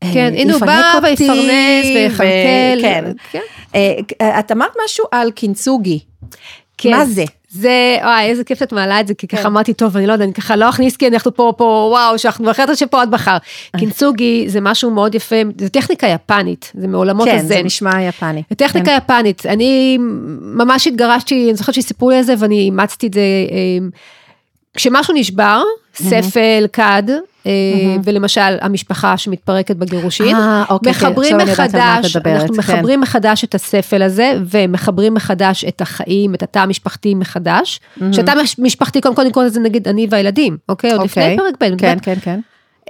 אה, 0.03 0.11
כן, 0.15 0.33
הנה 0.37 0.53
הוא 0.53 0.61
בא 0.61 0.99
ויפרנס 1.03 1.87
ויכלכל. 1.95 2.83
כן. 2.83 3.13
כן. 3.31 3.41
אה, 3.75 4.41
את 4.41 4.53
אמרת 4.53 4.73
משהו 4.85 5.05
על 5.13 5.31
קינצוגי. 5.31 6.01
כן. 6.79 6.91
מה 6.91 7.05
זה? 7.05 7.25
זה, 7.51 7.97
וואי, 8.03 8.27
איזה 8.27 8.45
כיף 8.45 8.59
שאת 8.59 8.73
מעלה 8.73 9.01
את 9.01 9.07
זה, 9.07 9.15
כי 9.15 9.27
כן. 9.27 9.37
ככה 9.37 9.49
אמרתי, 9.49 9.75
טוב, 9.75 9.97
אני 9.97 10.07
לא 10.07 10.13
יודעת, 10.13 10.27
אני 10.27 10.35
ככה 10.35 10.57
לא 10.57 10.69
אכניס, 10.69 10.97
כי 10.97 11.09
אנחנו 11.09 11.35
פה, 11.35 11.53
פה, 11.57 11.89
וואו, 11.93 12.19
שאנחנו 12.19 12.45
בהחלט 12.45 12.77
שפה 12.77 13.03
עד 13.03 13.15
מחר. 13.15 13.37
קינצוגי 13.77 14.45
זה 14.49 14.61
משהו 14.61 14.91
מאוד 14.91 15.15
יפה, 15.15 15.37
זה 15.59 15.69
טכניקה 15.69 16.07
יפנית, 16.07 16.73
זה 16.75 16.89
מעולמות 16.89 17.29
כן, 17.29 17.37
הזן. 17.37 17.49
זה 17.49 17.63
נשמע 17.63 18.03
יפני. 18.03 18.43
זה 18.51 18.57
טכניקה 18.57 18.91
יפנית, 18.91 19.47
אני 19.47 19.99
ממש 20.41 20.87
התגרשתי, 20.87 21.45
אני 21.49 21.55
זוכרת 21.55 21.75
שסיפרו 21.75 22.11
לי 22.11 22.17
על 22.17 22.23
זה 22.23 22.35
ואני 22.39 22.61
אימצתי 22.61 23.07
את 23.07 23.15
זה, 23.15 23.21
אה, 23.21 23.87
כשמשהו 24.75 25.15
נשבר, 25.15 25.63
ספל, 25.95 26.67
כד, 26.73 27.03
אה, 27.09 27.17
ולמשל 28.05 28.57
המשפחה 28.61 29.17
שמתפרקת 29.17 29.77
בגירושין, 29.77 30.37
אה, 30.37 30.65
אוקיי, 30.71 30.95
כן, 30.95 31.07
מחברים 31.07 31.37
מחדש, 31.37 32.17
אנחנו 32.17 32.49
כן. 32.49 32.59
מחברים 32.59 33.01
מחדש 33.01 33.45
את 33.45 33.55
הספל 33.55 34.03
הזה, 34.03 34.33
ומחברים 34.51 35.15
מחדש 35.15 35.65
את 35.65 35.81
החיים, 35.81 36.35
את 36.35 36.43
התא 36.43 36.59
המשפחתי 36.59 37.15
מחדש, 37.15 37.81
שהתא 38.13 38.33
המשפחתי, 38.59 39.01
קודם 39.01 39.33
כל 39.33 39.43
לזה 39.43 39.61
נגיד 39.61 39.89
אני 39.89 40.07
והילדים, 40.11 40.57
אוקיי? 40.69 40.93
עוד 40.93 41.05
לפני 41.05 41.23
אוקיי. 41.23 41.37
פרק 41.37 41.73
ב', 41.73 41.81
כן, 41.81 41.99
כן, 42.03 42.15
כן. 42.23 42.41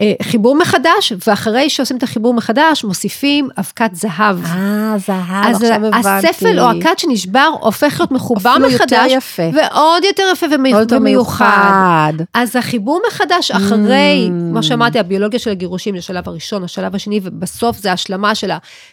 אה, 0.00 0.12
חיבור 0.22 0.54
מחדש, 0.54 1.12
ואחרי 1.26 1.70
שעושים 1.70 1.96
את 1.96 2.02
החיבור 2.02 2.34
מחדש, 2.34 2.84
מוסיפים 2.84 3.48
אבקת 3.58 3.90
זהב. 3.92 4.44
אה, 4.44 4.94
זהב, 5.06 5.44
אז 5.46 5.62
עכשיו 5.62 5.86
הבנתי. 5.86 6.08
הספל 6.28 6.60
או 6.60 6.70
הכת 6.70 6.98
שנשבר 6.98 7.48
הופך 7.60 7.96
להיות 8.00 8.12
מחובר 8.12 8.52
אפילו 8.52 8.70
יותר 8.70 8.84
מחדש, 8.84 9.12
יפה. 9.12 9.42
ועוד 9.54 10.04
יותר 10.04 10.22
יפה 10.32 10.46
ומיוחד. 10.52 10.98
מיוחד. 10.98 12.12
אז 12.34 12.56
החיבור 12.56 13.00
מחדש 13.08 13.50
אחרי, 13.50 14.28
Mm. 14.28 14.52
כמו 14.52 14.62
שאמרתי, 14.62 14.98
הביולוגיה 14.98 15.38
של 15.40 15.50
הגירושים 15.50 15.94
זה 15.94 15.98
השלב 15.98 16.28
הראשון, 16.28 16.64
השלב 16.64 16.94
השני, 16.94 17.20
ובסוף 17.22 17.78
זה 17.78 17.92
השלמה 17.92 18.34
של 18.34 18.50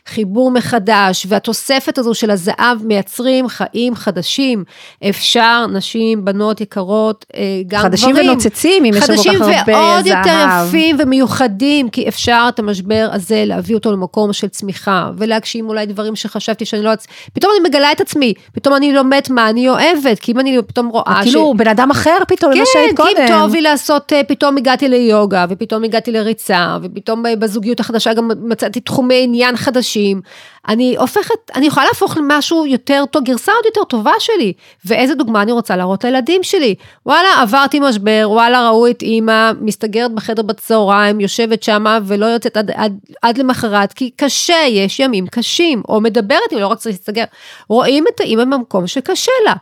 החיבור 0.07 0.51
מחדש, 0.51 1.25
והתוספת 1.29 1.97
הזו 1.97 2.13
של 2.13 2.31
הזהב 2.31 2.77
מייצרים 2.83 3.47
חיים 3.47 3.95
חדשים. 3.95 4.63
אפשר, 5.09 5.65
נשים, 5.67 6.25
בנות 6.25 6.61
יקרות, 6.61 7.25
אה, 7.35 7.41
גם 7.67 7.81
חדשים 7.81 8.09
גברים. 8.09 8.29
ונוצצים, 8.29 8.85
אם 8.85 8.93
יש 8.93 8.99
כל 8.99 9.05
כך 9.05 9.05
חדשים 9.11 9.41
הרבה 9.41 9.53
ועוד 9.67 10.05
יותר 10.07 10.23
זהב. 10.23 10.94
יפים 10.95 11.07
ומיוחדים, 11.07 11.89
כי 11.89 12.07
אפשר 12.07 12.45
את 12.49 12.59
המשבר 12.59 13.09
הזה 13.11 13.43
להביא 13.45 13.75
אותו 13.75 13.91
למקום 13.91 14.33
של 14.33 14.47
צמיחה, 14.47 15.11
ולהגשים 15.17 15.69
אולי 15.69 15.85
דברים 15.85 16.15
שחשבתי 16.15 16.65
שאני 16.65 16.81
לא... 16.81 16.91
פתאום 17.33 17.51
אני 17.59 17.69
מגלה 17.69 17.91
את 17.91 18.01
עצמי, 18.01 18.33
פתאום 18.53 18.75
אני 18.75 18.93
לומדת 18.93 19.29
מה 19.29 19.49
אני 19.49 19.69
אוהבת, 19.69 20.19
כי 20.19 20.31
אם 20.31 20.39
אני 20.39 20.57
פתאום 20.67 20.87
רואה 20.87 21.19
כאילו 21.23 21.53
בן 21.57 21.67
אדם 21.67 21.91
אחר 21.91 22.17
פתאום, 22.27 22.51
ממה 22.53 22.59
כן, 22.65 22.71
שהיית 22.73 22.97
כי 22.97 23.03
אם 23.03 23.15
קודם. 23.15 23.27
טוב 23.27 23.53
לי 23.53 23.61
לעשות, 23.61 24.13
אה, 24.13 24.23
פתאום 24.23 24.57
הגעתי 24.57 24.87
ליוגה, 24.87 25.45
ופתאום 25.49 25.83
הגעתי 25.83 26.11
לריצה, 26.11 26.77
ופתאום 26.81 27.25
אה, 27.25 27.35
בזוגיות 27.35 27.79
החדשה 27.79 28.13
גם 28.13 28.31
מצאתי 28.43 28.79
תחומי 28.79 29.23
עניין 29.23 29.57
חדשים. 29.57 30.21
אני 30.67 30.95
הופכת, 30.97 31.51
אני 31.55 31.65
יכולה 31.65 31.85
להפוך 31.85 32.17
למשהו 32.17 32.65
יותר 32.65 33.03
טוב, 33.11 33.23
גרסה 33.23 33.51
עוד 33.51 33.65
יותר 33.65 33.83
טובה 33.83 34.11
שלי. 34.19 34.53
ואיזה 34.85 35.15
דוגמה 35.15 35.41
אני 35.41 35.51
רוצה 35.51 35.75
להראות 35.75 36.03
לילדים 36.03 36.43
שלי. 36.43 36.75
וואלה, 37.05 37.41
עברתי 37.41 37.79
משבר, 37.79 38.27
וואלה, 38.27 38.69
ראו 38.69 38.87
את 38.87 39.01
אימא, 39.01 39.51
מסתגרת 39.61 40.11
בחדר 40.11 40.41
בצהריים, 40.41 41.19
יושבת 41.19 41.63
שמה 41.63 41.99
ולא 42.05 42.25
יוצאת 42.25 42.57
עד, 42.57 42.71
עד, 42.71 42.97
עד 43.21 43.37
למחרת, 43.37 43.93
כי 43.93 44.09
קשה, 44.15 44.65
יש 44.69 44.99
ימים 44.99 45.27
קשים, 45.27 45.81
או 45.89 46.01
מדברת, 46.01 46.53
אם 46.53 46.57
לא 46.57 46.67
רק 46.67 46.77
צריך 46.77 46.95
להסתגר. 46.95 47.23
רואים 47.69 48.05
את 48.15 48.19
האימא 48.19 48.45
במקום 48.45 48.87
שקשה 48.87 49.31
לה. 49.45 49.53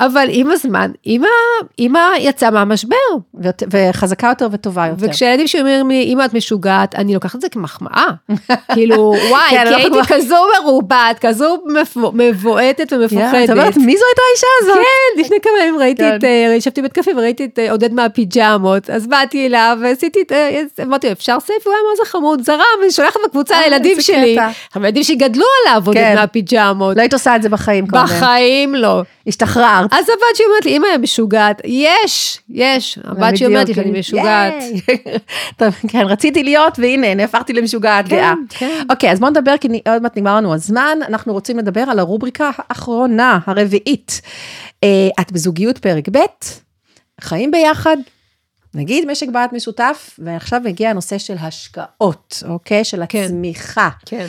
אבל 0.00 0.26
עם 0.30 0.50
הזמן, 0.50 0.90
אימא, 1.06 1.26
אימא 1.78 2.00
יצאה 2.18 2.50
מהמשבר. 2.50 2.96
וחזקה 3.70 4.26
יותר 4.28 4.48
וטובה 4.52 4.86
יותר. 4.86 4.96
וכשהילדים 5.08 5.46
שלי 5.46 5.60
אומרים 5.60 5.88
לי, 5.90 6.04
אמא 6.12 6.24
את 6.24 6.34
משוגעת, 6.34 6.94
אני 6.94 7.14
לוקחת 7.14 7.34
את 7.34 7.40
זה 7.40 7.48
כמחמאה. 7.48 8.06
כאילו, 8.74 8.96
וואי, 9.28 9.40
כן, 9.50 9.56
כי 9.56 9.58
אנחנו 9.58 9.74
הייתי 9.76 9.90
כבר- 9.90 10.04
כזו 10.04 10.36
מרובעת, 10.64 11.18
כזו 11.18 11.56
מבו- 11.66 12.12
מבועטת 12.14 12.92
ומפוחדת. 12.92 13.44
את 13.44 13.50
אומרת, 13.50 13.76
מי 13.76 13.96
זו 13.96 14.04
הייתה 14.08 14.22
האישה 14.30 14.46
הזאת? 14.62 14.76
כן, 14.76 15.20
לפני 15.20 15.36
כמה 15.42 15.52
ימים 15.62 15.80
ראיתי 15.80 16.02
כן. 16.02 16.16
את, 16.16 16.24
אה, 16.24 16.54
ישבתי 16.56 16.80
בבית 16.80 16.92
קפה 16.92 17.10
וראיתי 17.16 17.44
את 17.44 17.58
אה, 17.58 17.70
עודד 17.70 17.92
מהפיג'מות, 17.92 18.90
אז 18.90 19.06
באתי 19.06 19.46
אליו 19.46 19.78
ועשיתי 19.82 20.22
את, 20.22 20.32
אה, 20.32 20.62
אמרתי 20.82 21.06
לו, 21.06 21.12
אפשר 21.12 21.36
סייף? 21.40 21.66
הוא 21.66 21.74
היה 21.74 21.82
מה 21.90 22.04
זה 22.04 22.10
חמוד, 22.10 22.42
זרם, 22.44 22.58
ואני 22.80 22.90
שולחת 22.90 23.16
בקבוצה 23.26 23.60
לילדים 23.60 24.00
שלי. 24.00 24.36
הילדים 24.74 25.02
שגדלו 25.02 25.44
עליו, 25.66 25.82
עודד 25.86 26.00
כן. 26.00 26.14
מהפיג'מות. 26.14 26.96
לא 26.96 27.00
היית 27.02 27.12
עושה 27.12 27.36
את 27.36 27.42
זה 27.42 27.48
בחיים 27.48 27.86
קודם. 27.86 28.04
בחיים 28.04 28.74
לא. 28.74 29.02
השתחררת. 29.26 29.81
אז 29.90 30.08
הבת 30.08 30.36
שלי 30.36 30.46
אומרת 30.46 30.64
לי, 30.64 30.76
אמא, 30.76 30.86
היא 30.86 30.98
משוגעת. 30.98 31.62
יש, 31.64 32.40
יש. 32.48 32.98
הבת 33.04 33.36
שלי 33.36 33.46
אומרת 33.46 33.68
לי 33.68 33.74
שאני 33.74 33.90
בדיוק, 33.90 33.98
משוגעת. 33.98 34.54
טוב, 35.58 35.74
כן, 35.88 36.02
רציתי 36.06 36.42
להיות, 36.42 36.78
והנה, 36.78 37.14
נהפכתי 37.14 37.52
למשוגעת 37.52 38.08
כן, 38.08 38.16
גאה. 38.16 38.34
כן. 38.48 38.82
אוקיי, 38.90 39.12
אז 39.12 39.20
בואו 39.20 39.30
נדבר, 39.30 39.54
כי 39.60 39.68
עוד 39.88 40.02
מעט 40.02 40.16
נגמר 40.16 40.36
לנו 40.36 40.54
הזמן, 40.54 40.98
אנחנו 41.08 41.32
רוצים 41.32 41.58
לדבר 41.58 41.80
על 41.80 41.98
הרובריקה 41.98 42.50
האחרונה, 42.58 43.38
הרביעית. 43.46 44.20
אה, 44.84 45.08
את 45.20 45.32
בזוגיות 45.32 45.78
פרק 45.78 46.08
ב', 46.08 46.18
חיים 47.20 47.50
ביחד, 47.50 47.96
נגיד 48.74 49.10
משק 49.10 49.28
בית 49.32 49.52
משותף, 49.52 50.18
ועכשיו 50.18 50.60
מגיע 50.64 50.90
הנושא 50.90 51.18
של 51.18 51.36
השקעות, 51.40 52.42
אוקיי? 52.48 52.84
של 52.84 53.02
כן. 53.08 53.22
הצמיחה. 53.24 53.88
כן. 54.06 54.26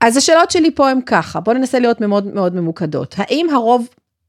אז 0.00 0.16
השאלות 0.16 0.50
שלי 0.50 0.70
פה 0.74 0.90
הן 0.90 1.00
ככה, 1.06 1.40
בואו 1.40 1.56
ננסה 1.56 1.78
להיות 1.78 2.00
מאוד 2.00 2.34
מאוד 2.34 2.54
ממוקדות. 2.54 3.14
האם 3.18 3.46
הרוב 3.52 3.88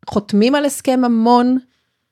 חותמים 0.09 0.55
על 0.55 0.65
הסכם 0.65 1.01
ממון 1.01 1.57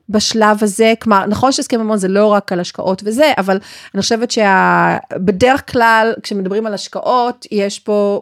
בשלב 0.10 0.58
הזה? 0.62 0.94
כלומר, 1.02 1.26
נכון 1.26 1.52
שהסכם 1.52 1.80
ממון 1.82 1.98
זה 1.98 2.08
לא 2.08 2.28
רק 2.28 2.52
על 2.52 2.60
השקעות 2.60 3.02
וזה, 3.06 3.32
אבל 3.38 3.60
אני 3.94 4.02
חושבת 4.02 4.32
שבדרך 4.32 5.72
כלל, 5.72 6.14
כשמדברים 6.24 6.66
על 6.66 6.74
השקעות, 6.74 7.46
יש 7.52 7.80
פה... 7.80 8.22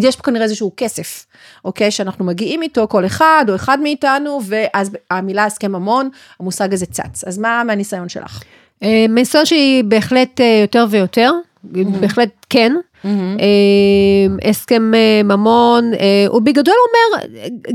יש 0.00 0.16
פה 0.16 0.22
כנראה 0.22 0.44
איזשהו 0.44 0.72
כסף, 0.76 1.26
אוקיי? 1.64 1.90
שאנחנו 1.90 2.24
מגיעים 2.24 2.62
איתו, 2.62 2.88
כל 2.88 3.06
אחד 3.06 3.44
או 3.48 3.54
אחד 3.54 3.80
מאיתנו, 3.80 4.40
ואז 4.44 4.90
המילה 5.10 5.44
הסכם 5.44 5.72
ממון, 5.72 6.10
המושג 6.40 6.72
הזה 6.72 6.86
צץ. 6.86 7.24
אז 7.26 7.38
מה 7.38 7.62
מהניסיון 7.64 8.08
שלך? 8.08 8.42
אה, 8.82 9.06
מניסיון 9.08 9.46
שלי 9.46 9.82
בהחלט 9.84 10.40
אה, 10.40 10.58
יותר 10.62 10.86
ויותר, 10.90 11.32
בהחלט 12.00 12.30
כן. 12.50 12.72
אה, 13.04 14.48
הסכם 14.50 14.92
אה, 14.94 15.22
ממון, 15.22 15.94
אה, 15.94 16.24
הוא 16.28 16.42
בגדול 16.42 16.74
אומר, 16.88 17.26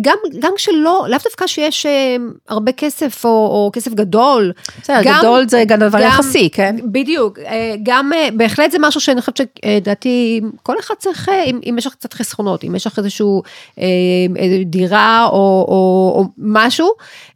גם, 0.02 0.18
גם 0.40 0.52
כשלא, 0.56 1.06
לאו 1.10 1.18
דווקא 1.24 1.48
שיש 1.48 1.86
אה, 1.86 2.16
הרבה 2.50 2.72
כסף 2.72 3.26
או, 3.26 3.30
או 3.30 3.70
כסף 3.74 3.94
גדול. 3.94 4.52
בסדר, 4.82 5.02
גדול 5.20 5.50
זה 5.50 5.64
גם 5.68 5.80
דבר 5.80 6.00
יחסי, 6.00 6.50
כן? 6.54 6.76
בדיוק, 6.92 7.40
אה, 7.40 7.76
גם 7.84 8.14
אה, 8.14 8.30
בהחלט 8.34 8.72
זה 8.72 8.78
משהו 8.82 9.02
שאני 9.02 9.22
חושבת 9.22 9.38
שלדעתי 9.38 10.42
כל 10.64 10.80
אחד 10.80 10.96
צריך, 10.98 11.30
אה, 11.30 11.44
אם, 11.44 11.60
אם 11.70 11.76
יש 11.78 11.88
לך 11.88 11.94
קצת 11.94 12.14
חסכונות, 12.14 12.64
אם 12.64 12.76
יש 12.76 12.88
לך 12.88 13.00
איזשהו 13.00 13.44
אה, 13.80 13.86
דירה 14.66 15.26
או, 15.26 15.38
או, 15.68 16.14
או 16.16 16.26
משהו, 16.38 16.90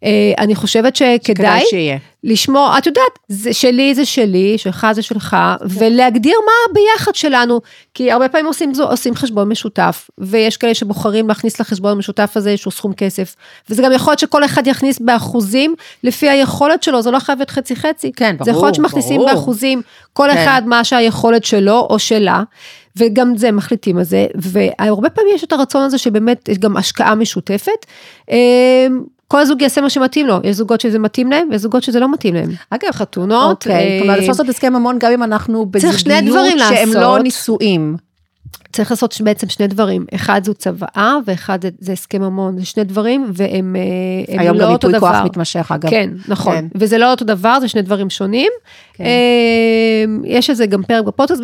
אה, 0.03 0.33
אני 0.37 0.55
חושבת 0.55 0.95
שכדאי 0.95 1.19
כדאי 1.35 1.63
שיהיה. 1.69 1.97
לשמור, 2.23 2.77
את 2.77 2.85
יודעת, 2.85 3.19
זה 3.27 3.53
שלי 3.53 3.95
זה 3.95 4.05
שלי, 4.05 4.57
שלך 4.57 4.87
זה 4.91 5.01
שלך, 5.01 5.37
ולהגדיר 5.69 6.37
מה 6.45 6.73
ביחד 6.73 7.15
שלנו, 7.15 7.61
כי 7.93 8.11
הרבה 8.11 8.29
פעמים 8.29 8.45
עושים, 8.45 8.71
עושים 8.89 9.15
חשבון 9.15 9.49
משותף, 9.49 10.09
ויש 10.17 10.57
כאלה 10.57 10.73
שבוחרים 10.73 11.27
להכניס 11.27 11.59
לחשבון 11.59 11.91
המשותף 11.91 12.31
הזה 12.35 12.49
איזשהו 12.49 12.71
סכום 12.71 12.93
כסף, 12.93 13.35
וזה 13.69 13.83
גם 13.83 13.91
יכול 13.91 14.11
להיות 14.11 14.19
שכל 14.19 14.45
אחד 14.45 14.67
יכניס 14.67 14.99
באחוזים 14.99 15.75
לפי 16.03 16.29
היכולת 16.29 16.83
שלו, 16.83 17.01
זה 17.01 17.11
לא 17.11 17.19
חייב 17.19 17.37
להיות 17.39 17.49
חצי 17.49 17.75
חצי, 17.75 18.11
כן, 18.11 18.35
זה 18.43 18.51
יכול 18.51 18.53
ברור, 18.53 18.65
להיות 18.65 18.75
שמכניסים 18.75 19.17
ברור. 19.17 19.33
באחוזים, 19.33 19.81
כל 20.13 20.27
כן. 20.31 20.37
אחד 20.37 20.61
מה 20.65 20.83
שהיכולת 20.83 21.43
שלו 21.43 21.87
או 21.89 21.99
שלה. 21.99 22.43
וגם 22.95 23.37
זה 23.37 23.51
מחליטים 23.51 23.97
על 23.97 24.03
זה, 24.03 24.27
והרבה 24.35 25.09
פעמים 25.09 25.35
יש 25.35 25.43
את 25.43 25.51
הרצון 25.51 25.81
הזה 25.83 25.97
שבאמת 25.97 26.49
יש 26.49 26.57
גם 26.57 26.77
השקעה 26.77 27.15
משותפת. 27.15 27.85
כל 29.31 29.45
זוג 29.45 29.61
יעשה 29.61 29.81
מה 29.81 29.89
שמתאים 29.89 30.27
לו, 30.27 30.39
יש 30.43 30.55
זוגות 30.55 30.81
שזה 30.81 30.99
מתאים 30.99 31.31
להם, 31.31 31.47
ויש 31.51 31.61
זוגות 31.61 31.83
שזה 31.83 31.99
לא 31.99 32.11
מתאים 32.13 32.33
להם. 32.35 32.49
אגב, 32.69 32.91
חתונות, 32.91 33.51
אוקיי, 33.51 33.73
אה, 33.73 33.97
כלומר, 33.99 34.19
אפשר 34.19 34.27
לעשות 34.27 34.49
הסכם 34.49 34.73
ממון 34.73 34.97
גם 34.99 35.11
אם 35.11 35.23
אנחנו 35.23 35.65
בזוגיות 35.65 35.95
שהם 36.69 36.93
לא. 36.93 37.19
נישואים. 37.19 37.95
צריך 38.73 38.91
לעשות 38.91 39.21
בעצם 39.23 39.49
שני 39.49 39.67
דברים, 39.67 40.05
אחד 40.15 40.41
זו 40.43 40.53
צוואה 40.53 41.17
ואחד 41.25 41.59
זה- 41.61 41.69
זה 41.79 41.91
הסכם 41.91 42.21
ממון, 42.21 42.57
זה 42.57 42.65
שני 42.65 42.83
דברים 42.83 43.31
והם 43.33 43.75
אה, 43.75 44.33
הם 44.33 44.39
היום 44.39 44.57
לא 44.57 44.65
גם 44.65 44.71
אותו 44.71 44.87
ייפוי 44.87 44.99
כוח 44.99 45.11
דבר. 45.15 45.23
מתמשך, 45.25 45.71
אגב. 45.75 45.89
כן, 45.89 46.09
נכון, 46.27 46.53
כן. 46.55 46.65
וזה 46.75 46.97
לא 46.97 47.11
אותו 47.11 47.25
דבר, 47.25 47.59
זה 47.59 47.67
שני 47.67 47.81
דברים 47.81 48.09
שונים. 48.09 48.51
כן. 49.01 49.05
אה, 49.05 50.05
יש 50.37 50.49
איזה 50.49 50.65
גם 50.65 50.83
פרק 50.83 51.05
בפודקאסט, 51.05 51.41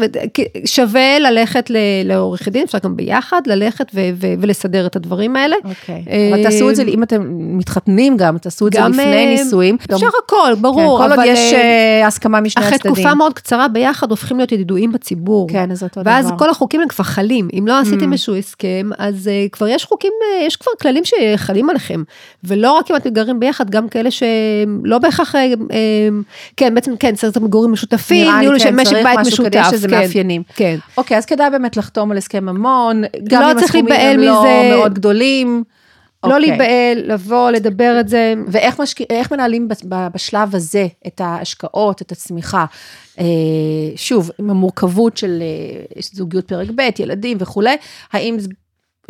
שווה 0.66 1.20
ללכת 1.20 1.72
לעורך 2.06 2.48
דין, 2.48 2.64
אפשר 2.64 2.78
גם 2.84 2.96
ביחד 2.98 3.42
ללכת 3.46 3.92
ו- 3.96 4.10
ו- 4.14 4.34
ולסדר 4.40 4.86
את 4.86 4.96
הדברים 4.96 5.36
האלה. 5.36 5.56
אוקיי. 5.64 6.04
אה, 6.10 6.30
אבל 6.34 6.44
תעשו 6.44 6.70
את 6.70 6.76
זה, 6.76 6.84
אם 6.84 7.04
אתם 7.04 7.24
מתחתנים 7.58 8.18
גם, 8.18 8.38
תעשו 8.38 8.68
את 8.68 8.74
זה 8.74 8.80
גם, 8.80 8.92
לפני 8.92 9.04
אה, 9.04 9.26
נישואים. 9.44 9.78
גם- 9.90 9.96
אפשר 9.96 10.08
הכל, 10.26 10.38
כן, 10.56 10.62
ברור, 10.62 10.98
כל 10.98 11.12
עוד 11.12 11.20
יש 11.26 11.54
אה, 11.54 12.08
הסכמה 12.08 12.42
משני 12.42 12.64
אחרי 12.64 12.76
הצדדים. 12.76 12.94
תקופה 12.94 13.14
מאוד 13.14 13.34
קצרה 13.34 13.68
ביחד 13.68 14.10
הופכים 14.12 14.38
להיות 14.38 14.52
ידידועים 14.52 14.92
בציבור. 14.92 15.50
כן, 15.50 15.72
אז 15.72 15.80
זה 15.80 15.86
אותו 15.86 16.02
ואז 16.06 16.28
דבר. 16.28 16.38
כל 16.38 16.50
החוקים 16.50 16.82
הם 16.82 16.88
כבר 16.88 17.04
חלים, 17.04 17.48
אם 17.60 17.68
לא 17.68 17.80
עשיתם 17.80 18.12
איזשהו 18.12 18.36
הסכם, 18.36 18.90
אז 18.98 19.30
כבר 19.52 19.68
יש 19.68 19.86
חוקים, 19.86 20.12
יש 20.42 20.56
כבר 20.56 20.72
כללים 20.82 21.04
שחלים 21.06 21.70
עליכם, 21.70 22.04
ולא 22.44 22.72
רק 22.72 22.92
אם 22.92 22.96
אתם 22.96 23.10
גרים 23.10 23.40
ביחד, 23.40 23.70
גם 23.70 23.90
כאלה 23.90 24.10
שלא 24.12 24.98
בהכרח, 24.98 25.36
כן, 26.58 26.74
בעצם 26.76 26.92
כן, 27.00 27.16
צריך 27.16 27.38
את 27.48 27.52
המגורים 27.52 27.72
משותפים, 27.72 28.24
נראה 28.24 28.36
לי, 28.36 28.42
ניהול 28.42 28.60
כן, 28.60 28.64
של 28.64 28.76
משק 28.76 28.90
צריך 28.90 29.06
בית 29.06 29.20
משהו 29.20 29.46
כדי 29.46 29.60
משותף, 29.60 29.78
שזה 29.78 29.88
כן, 29.88 29.94
מאפיינים. 29.94 30.44
כן. 30.56 30.78
אוקיי, 30.98 31.18
אז 31.18 31.26
כדאי 31.26 31.50
באמת 31.50 31.78
לחתום 31.78 32.12
על 32.12 32.18
הסכם 32.18 32.46
ממון, 32.46 33.04
גם 33.24 33.42
לא 33.42 33.52
אם 33.52 33.58
צריך 33.58 33.76
הסכומים 33.76 33.94
הם 33.94 34.20
לא. 34.20 34.46
מאוד 34.70 34.94
גדולים. 34.94 35.64
לא 36.24 36.36
אוקיי. 36.36 36.50
להיבהל, 36.50 37.14
לבוא, 37.14 37.52
לדבר 37.52 37.98
את 38.00 38.10
זה. 38.10 38.34
ואיך 38.48 38.82
משק... 38.82 38.98
מנהלים 39.32 39.68
בשלב 40.14 40.56
הזה 40.56 40.88
את 41.08 41.22
ההשקעות, 41.22 42.02
את 42.02 42.12
הצמיחה? 42.12 42.66
אה, 43.20 43.26
שוב, 43.96 44.32
עם 44.40 44.50
המורכבות 44.50 45.18
של 45.18 45.42
אה, 45.42 46.02
זוגיות 46.14 46.48
פרק 46.48 46.68
ב', 46.76 46.90
ילדים 47.00 47.38
וכולי, 47.40 47.78
האם, 48.14 48.38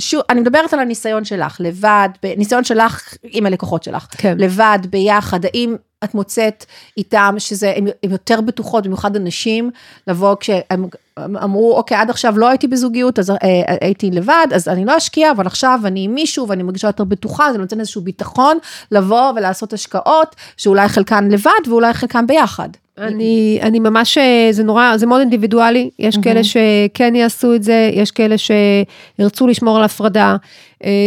שוב, 0.02 0.22
אני 0.30 0.42
מדברת 0.42 0.74
על 0.74 0.80
הניסיון 0.80 1.26
שלך, 1.26 1.58
לבד, 1.60 2.10
ניסיון 2.38 2.64
שלך 2.64 3.14
עם 3.24 3.46
הלקוחות 3.46 3.84
שלך, 3.84 4.08
כן. 4.12 4.38
לבד, 4.40 4.80
ביחד, 4.90 5.46
האם 5.46 5.76
את 6.04 6.14
מוצאת 6.14 6.66
איתם 6.98 7.36
שזה, 7.38 7.74
הן 7.76 7.88
יותר 8.04 8.42
בטוחות, 8.42 8.84
במיוחד 8.84 9.16
הנשים, 9.16 9.72
לבוא 10.08 10.36
כשהם 10.40 10.88
אמרו, 11.20 11.78
אוקיי, 11.78 11.98
עד 11.98 12.10
עכשיו 12.10 12.38
לא 12.38 12.50
הייתי 12.50 12.68
בזוגיות, 12.68 13.20
אז 13.20 13.30
אה, 13.30 13.36
הייתי 13.82 14.12
לבד, 14.12 14.48
אז 14.56 14.68
אני 14.68 14.86
לא 14.86 14.98
אשקיע, 14.98 15.32
אבל 15.32 15.48
עכשיו 15.48 15.80
אני 15.86 16.04
עם 16.04 16.14
מישהו 16.14 16.48
ואני 16.48 16.64
מרגישה 16.64 16.88
יותר 16.88 17.04
בטוחה, 17.04 17.52
זה 17.52 17.58
נותן 17.58 17.80
איזשהו 17.80 18.02
ביטחון 18.02 18.58
לבוא 18.92 19.32
ולעשות 19.36 19.74
השקעות, 19.74 20.36
שאולי 20.58 20.88
חלקן 20.88 21.32
לבד 21.32 21.68
ואולי 21.68 21.94
חלקן 21.94 22.28
ביחד. 22.28 22.70
אני, 22.98 23.60
אני 23.62 23.80
ממש, 23.80 24.18
אה, 24.18 24.48
זה 24.52 24.64
נורא, 24.64 24.98
זה 24.98 25.06
מאוד 25.06 25.20
אינדיבידואלי, 25.20 25.90
יש 26.00 26.18
כאלה 26.18 26.42
שכן 26.44 27.16
יעשו 27.16 27.56
את 27.56 27.64
זה, 27.64 27.90
יש 27.94 28.12
כאלה 28.12 28.36
שירצו 28.38 29.48
לשמור 29.48 29.78
על 29.78 29.84
הפרדה, 29.84 30.36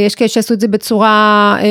יש 0.06 0.14
כאלה 0.14 0.28
שיעשו 0.28 0.54
את 0.54 0.60
זה 0.60 0.68
בצורה 0.68 1.56
אה, 1.58 1.64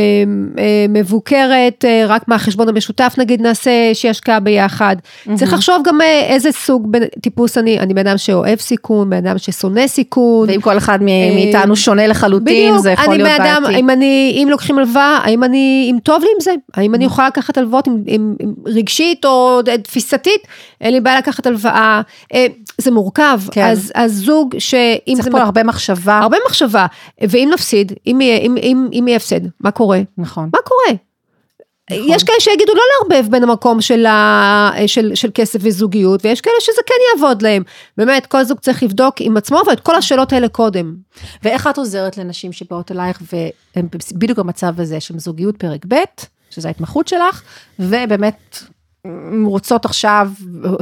אה, 0.59 0.85
מבוקרת, 0.89 1.85
אה, 1.85 2.05
רק 2.07 2.27
מהחשבון 2.27 2.69
המשותף 2.69 3.15
נגיד 3.17 3.41
נעשה 3.41 3.71
איזושהי 3.89 4.09
השקעה 4.09 4.39
ביחד. 4.39 4.95
צריך 5.35 5.53
לחשוב 5.53 5.81
גם 5.85 6.01
אה, 6.01 6.25
איזה 6.27 6.51
סוג 6.51 6.97
טיפוס 7.21 7.57
אני, 7.57 7.79
אני 7.79 7.93
בן 7.93 8.07
אדם 8.07 8.17
שאוהב 8.17 8.59
סיכון, 8.59 9.09
בן 9.09 9.27
אדם 9.27 9.37
ששונא 9.37 9.87
סיכון. 9.87 10.49
ואם 10.49 10.61
כל 10.61 10.77
אחד 10.77 11.03
מאיתנו 11.03 11.75
שונה 11.75 12.07
לחלוטין, 12.07 12.45
בדיוק, 12.45 12.77
זה 12.77 12.91
יכול 12.91 13.15
להיות 13.15 13.29
בעייתי. 13.39 13.79
אם 13.79 13.89
אני, 13.89 14.39
אם 14.43 14.47
לוקחים 14.51 14.77
הלוואה, 14.77 15.19
האם 15.23 15.43
אני, 15.43 15.87
אם 15.91 15.97
טוב 16.03 16.21
לי 16.23 16.29
עם 16.35 16.41
זה, 16.41 16.53
האם 16.73 16.95
אני 16.95 17.05
יכולה 17.05 17.27
לקחת 17.27 17.57
הלוואות 17.57 17.87
עם, 17.87 18.03
עם, 18.05 18.35
עם 18.39 18.53
רגשית 18.65 19.25
או 19.25 19.59
תפיסתית, 19.83 20.47
אין 20.82 20.93
לי 20.93 21.01
בעיה 21.01 21.17
לקחת 21.17 21.47
הלוואה, 21.47 22.01
אה, 22.34 22.45
זה 22.77 22.91
מורכב, 22.91 23.39
כן. 23.51 23.65
אז, 23.65 23.91
אז 23.95 24.13
זוג 24.13 24.55
שאם 24.59 25.13
צריך 25.15 25.25
זה, 25.25 25.32
פה 25.32 25.38
מ- 25.38 25.41
הרבה 25.41 25.63
מחשבה. 25.63 26.19
הרבה 26.19 26.38
מחשבה, 26.47 26.86
ואם 27.21 27.49
נפסיד, 27.53 27.91
אם 28.07 28.21
יהיה, 28.21 28.38
אם, 28.38 28.57
אם, 28.57 28.88
אם 28.93 29.07
יהיה 29.07 29.17
הפסד, 29.17 29.41
מה 29.59 29.71
קורה? 29.71 29.99
נכון. 30.17 30.49
מה 30.53 30.59
קורה? 30.63 30.99
נכון. 31.91 32.09
יש 32.09 32.23
כאלה 32.23 32.39
שיגידו 32.39 32.73
לא 32.73 32.82
לערבב 33.11 33.32
בין 33.32 33.43
המקום 33.43 33.82
של, 33.82 34.05
ה, 34.05 34.71
של, 34.88 35.11
של 35.15 35.30
כסף 35.34 35.59
וזוגיות, 35.61 36.25
ויש 36.25 36.41
כאלה 36.41 36.55
שזה 36.61 36.82
כן 36.86 36.93
יעבוד 37.13 37.41
להם. 37.41 37.63
באמת, 37.97 38.25
כל 38.25 38.43
זוג 38.43 38.59
צריך 38.59 38.84
לבדוק 38.84 39.15
עם 39.19 39.38
עצמו 39.38 39.61
ואת 39.67 39.80
כל 39.80 39.95
השאלות 39.95 40.34
האלה 40.34 40.47
קודם. 40.47 40.95
ואיך 41.43 41.67
את 41.67 41.77
עוזרת 41.77 42.17
לנשים 42.17 42.51
שבאות 42.51 42.91
אלייך 42.91 43.21
והן 43.75 43.88
בדיוק 44.13 44.39
במצב 44.39 44.80
הזה 44.80 44.99
של 44.99 45.19
זוגיות 45.19 45.57
פרק 45.57 45.86
ב', 45.88 45.95
שזו 46.49 46.67
ההתמחות 46.67 47.07
שלך, 47.07 47.41
ובאמת 47.80 48.59
רוצות 49.45 49.85
עכשיו, 49.85 50.29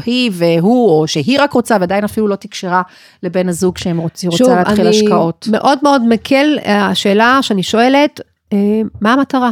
היא 0.05 0.31
והוא, 0.33 0.89
או 0.99 1.07
שהיא 1.07 1.39
רק 1.41 1.53
רוצה, 1.53 1.77
ועדיין 1.79 2.03
אפילו 2.03 2.27
לא 2.27 2.35
תקשרה 2.35 2.81
לבן 3.23 3.49
הזוג 3.49 3.77
שהם 3.77 3.97
רוצים, 3.97 4.29
רוצה 4.29 4.55
להתחיל 4.55 4.87
השקעות. 4.87 5.47
מאוד 5.51 5.79
מאוד 5.83 6.01
מקל, 6.07 6.59
אה, 6.65 6.87
השאלה 6.87 7.39
שאני 7.41 7.63
שואלת, 7.63 8.21
אה, 8.53 8.57
מה 9.01 9.13
המטרה? 9.13 9.51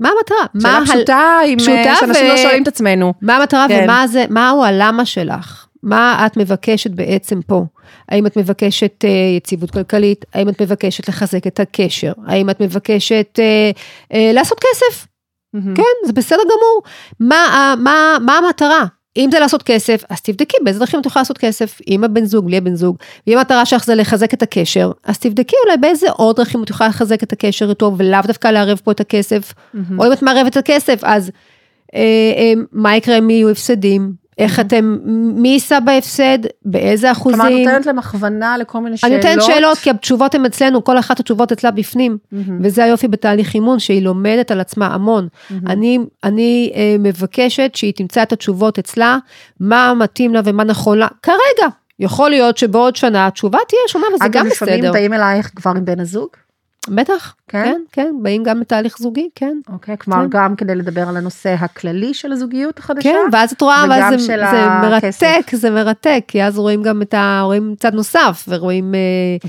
מה 0.00 0.08
המטרה? 0.08 0.38
מה 0.54 0.60
שאלה 0.60 0.76
ה- 0.78 0.84
פשוטה, 0.96 1.38
עם, 1.46 1.58
פשוטה 1.58 1.72
אה, 1.90 1.96
שאנשים 2.00 2.24
ו- 2.26 2.28
לא 2.28 2.36
שואלים 2.36 2.62
את 2.62 2.68
עצמנו. 2.68 3.14
מה 3.22 3.36
המטרה 3.36 3.66
כן. 3.68 3.80
ומה 3.84 4.06
זה, 4.06 4.24
מהו 4.30 4.64
הלמה 4.64 5.04
שלך? 5.04 5.66
מה 5.82 6.26
את 6.26 6.36
מבקשת 6.36 6.90
בעצם 6.90 7.40
פה? 7.46 7.64
האם 8.08 8.26
את 8.26 8.36
מבקשת 8.36 9.04
אה, 9.04 9.08
יציבות 9.36 9.70
כלכלית? 9.70 10.24
האם 10.34 10.48
את 10.48 10.62
מבקשת 10.62 11.08
לחזק 11.08 11.46
את 11.46 11.60
הקשר? 11.60 12.12
האם 12.26 12.50
את 12.50 12.60
מבקשת 12.60 13.38
אה, 13.38 13.70
אה, 14.14 14.30
לעשות 14.34 14.58
כסף? 14.60 15.06
מהמם. 15.54 15.74
כן, 15.74 16.06
זה 16.06 16.12
בסדר 16.12 16.42
גמור. 16.42 16.82
מה, 17.20 17.74
מה, 17.78 18.16
מה 18.20 18.38
המטרה? 18.38 18.84
אם 19.16 19.28
זה 19.32 19.38
לעשות 19.38 19.62
כסף, 19.62 20.04
אז 20.10 20.20
תבדקי 20.20 20.56
באיזה 20.64 20.78
דרכים 20.78 21.00
את 21.00 21.06
יכולה 21.06 21.20
לעשות 21.20 21.38
כסף, 21.38 21.78
עם 21.86 22.04
הבן 22.04 22.24
זוג, 22.24 22.46
בלי 22.46 22.56
הבן 22.56 22.74
זוג. 22.74 22.96
ואם 23.26 23.38
המטרה 23.38 23.66
שלך 23.66 23.84
זה 23.84 23.94
לחזק 23.94 24.34
את 24.34 24.42
הקשר, 24.42 24.92
אז 25.04 25.18
תבדקי 25.18 25.56
אולי 25.64 25.76
באיזה 25.76 26.10
עוד 26.10 26.36
דרכים 26.36 26.62
את 26.62 26.70
יכולה 26.70 26.88
לחזק 26.88 27.22
את 27.22 27.32
הקשר 27.32 27.70
איתו, 27.70 27.94
ולאו 27.96 28.20
דווקא 28.26 28.48
לערב 28.48 28.80
פה 28.84 28.92
את 28.92 29.00
הכסף. 29.00 29.54
או 29.98 30.06
אם 30.06 30.12
את 30.12 30.22
מערבת 30.22 30.52
את 30.52 30.56
הכסף, 30.56 31.00
אז 31.04 31.30
אה, 31.94 32.00
אה, 32.36 32.52
מה 32.72 32.96
יקרה 32.96 33.18
אם 33.18 33.30
יהיו 33.30 33.50
הפסדים? 33.50 34.12
איך 34.40 34.60
אתם, 34.60 34.96
מי 35.34 35.48
יישא 35.48 35.80
בהפסד? 35.80 36.38
באיזה 36.64 37.12
אחוזים? 37.12 37.40
כלומר, 37.40 37.62
את 37.62 37.66
נותנת 37.66 37.86
להם 37.86 37.98
הכוונה 37.98 38.58
לכל 38.58 38.78
מיני 38.78 38.90
אני 38.90 38.96
שאלות. 38.96 39.24
נותנת 39.24 39.42
שאלות, 39.42 39.78
כי 39.78 39.90
התשובות 39.90 40.34
הן 40.34 40.44
אצלנו, 40.44 40.84
כל 40.84 40.98
אחת 40.98 41.20
התשובות 41.20 41.52
אצלה 41.52 41.70
בפנים. 41.70 42.18
מהמם. 42.32 42.60
וזה 42.62 42.84
היופי 42.84 43.08
בתהליך 43.08 43.54
אימון, 43.54 43.78
שהיא 43.78 44.02
לומדת 44.02 44.50
על 44.50 44.60
עצמה 44.60 44.86
המון. 44.86 45.28
אני, 45.66 45.98
אני 46.24 46.72
אה, 46.74 46.96
מבקשת 46.98 47.70
שהיא 47.74 47.92
תמצא 47.96 48.22
את 48.22 48.32
התשובות 48.32 48.78
אצלה, 48.78 49.18
מה 49.60 49.94
מתאים 49.94 50.34
לה 50.34 50.40
ומה 50.44 50.64
נכון 50.64 50.98
לה, 50.98 51.08
כרגע. 51.22 51.68
יכול 51.98 52.30
להיות 52.30 52.58
שבעוד 52.58 52.96
שנה 52.96 53.26
התשובה 53.26 53.58
תהיה 53.68 53.80
שונה, 53.88 54.06
וזה 54.14 54.24
אגב, 54.24 54.40
גם 54.40 54.46
לפעמים 54.46 54.78
בסדר. 54.80 54.92
באים 54.92 55.12
אלייך 55.12 55.50
כבר 55.56 55.70
עם 55.70 55.84
בן 55.84 56.00
הזוג? 56.00 56.28
בטח, 56.94 57.34
כן? 57.48 57.64
כן, 57.64 57.80
כן, 57.92 58.14
באים 58.22 58.42
גם 58.42 58.60
בתהליך 58.60 58.98
זוגי, 58.98 59.28
כן. 59.34 59.58
אוקיי, 59.72 59.98
כלומר, 59.98 60.22
כן. 60.22 60.28
גם 60.30 60.56
כדי 60.56 60.74
לדבר 60.74 61.08
על 61.08 61.16
הנושא 61.16 61.54
הכללי 61.58 62.14
של 62.14 62.32
הזוגיות 62.32 62.78
החדשה? 62.78 63.02
כן, 63.02 63.18
ואז 63.32 63.52
את 63.52 63.60
רואה, 63.60 63.84
ואז 63.90 64.20
זה, 64.20 64.26
זה 64.26 64.66
הכסף. 64.96 65.22
מרתק, 65.22 65.54
זה 65.54 65.70
מרתק, 65.70 66.24
כי 66.28 66.44
אז 66.44 66.58
רואים 66.58 66.82
גם 66.82 67.02
את 67.02 67.14
ה... 67.14 67.40
רואים 67.44 67.74
צד 67.78 67.94
נוסף, 67.94 68.44
ורואים 68.48 68.94
אה, 68.94 69.00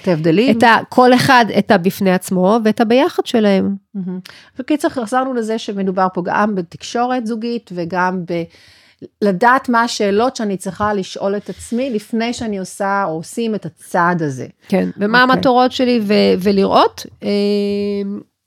את 0.02 0.08
ההבדלים? 0.08 0.58
את 0.58 0.64
ה... 0.64 0.78
כל 0.90 1.14
אחד 1.14 1.46
את 1.58 1.72
הבפני 1.72 2.12
עצמו, 2.12 2.60
ואת 2.64 2.82
הביחד 2.82 3.26
שלהם. 3.26 3.76
מהמם. 3.96 4.20
בקיצר, 4.60 4.90
חזרנו 4.90 5.34
לזה 5.34 5.58
שמדובר 5.58 6.08
פה 6.14 6.22
גם 6.26 6.56
בתקשורת 6.56 7.28
זוגית 7.28 7.70
וגם 7.74 8.24
ב... 8.26 8.44
לדעת 9.22 9.70
מה 9.70 9.84
השאלות 9.84 10.36
שאני 10.36 10.58
צריכה 10.58 10.94
לשאול 10.94 11.38
את 11.38 11.50
עצמי 11.50 11.90
לפני 11.90 12.34
שאני 12.34 12.58
עושה 12.58 13.04
או 13.08 13.12
עושים 13.12 13.56
את 13.56 13.66
הצעד 13.66 14.22
הזה. 14.22 14.48
כן, 14.68 14.90
ומה 14.98 15.24
אוקיי. 15.24 15.36
המטרות 15.36 15.72
שלי, 15.72 16.00
ו- 16.04 16.14
ולראות 16.40 17.06
אה, 17.24 17.30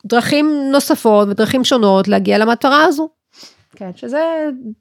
דרכים 0.07 0.69
נוספות 0.73 1.29
ודרכים 1.29 1.65
שונות 1.65 2.09
להגיע 2.09 2.39
למטרה 2.39 2.85
הזו. 2.85 3.09
כן, 3.77 3.91
שזה 3.97 4.21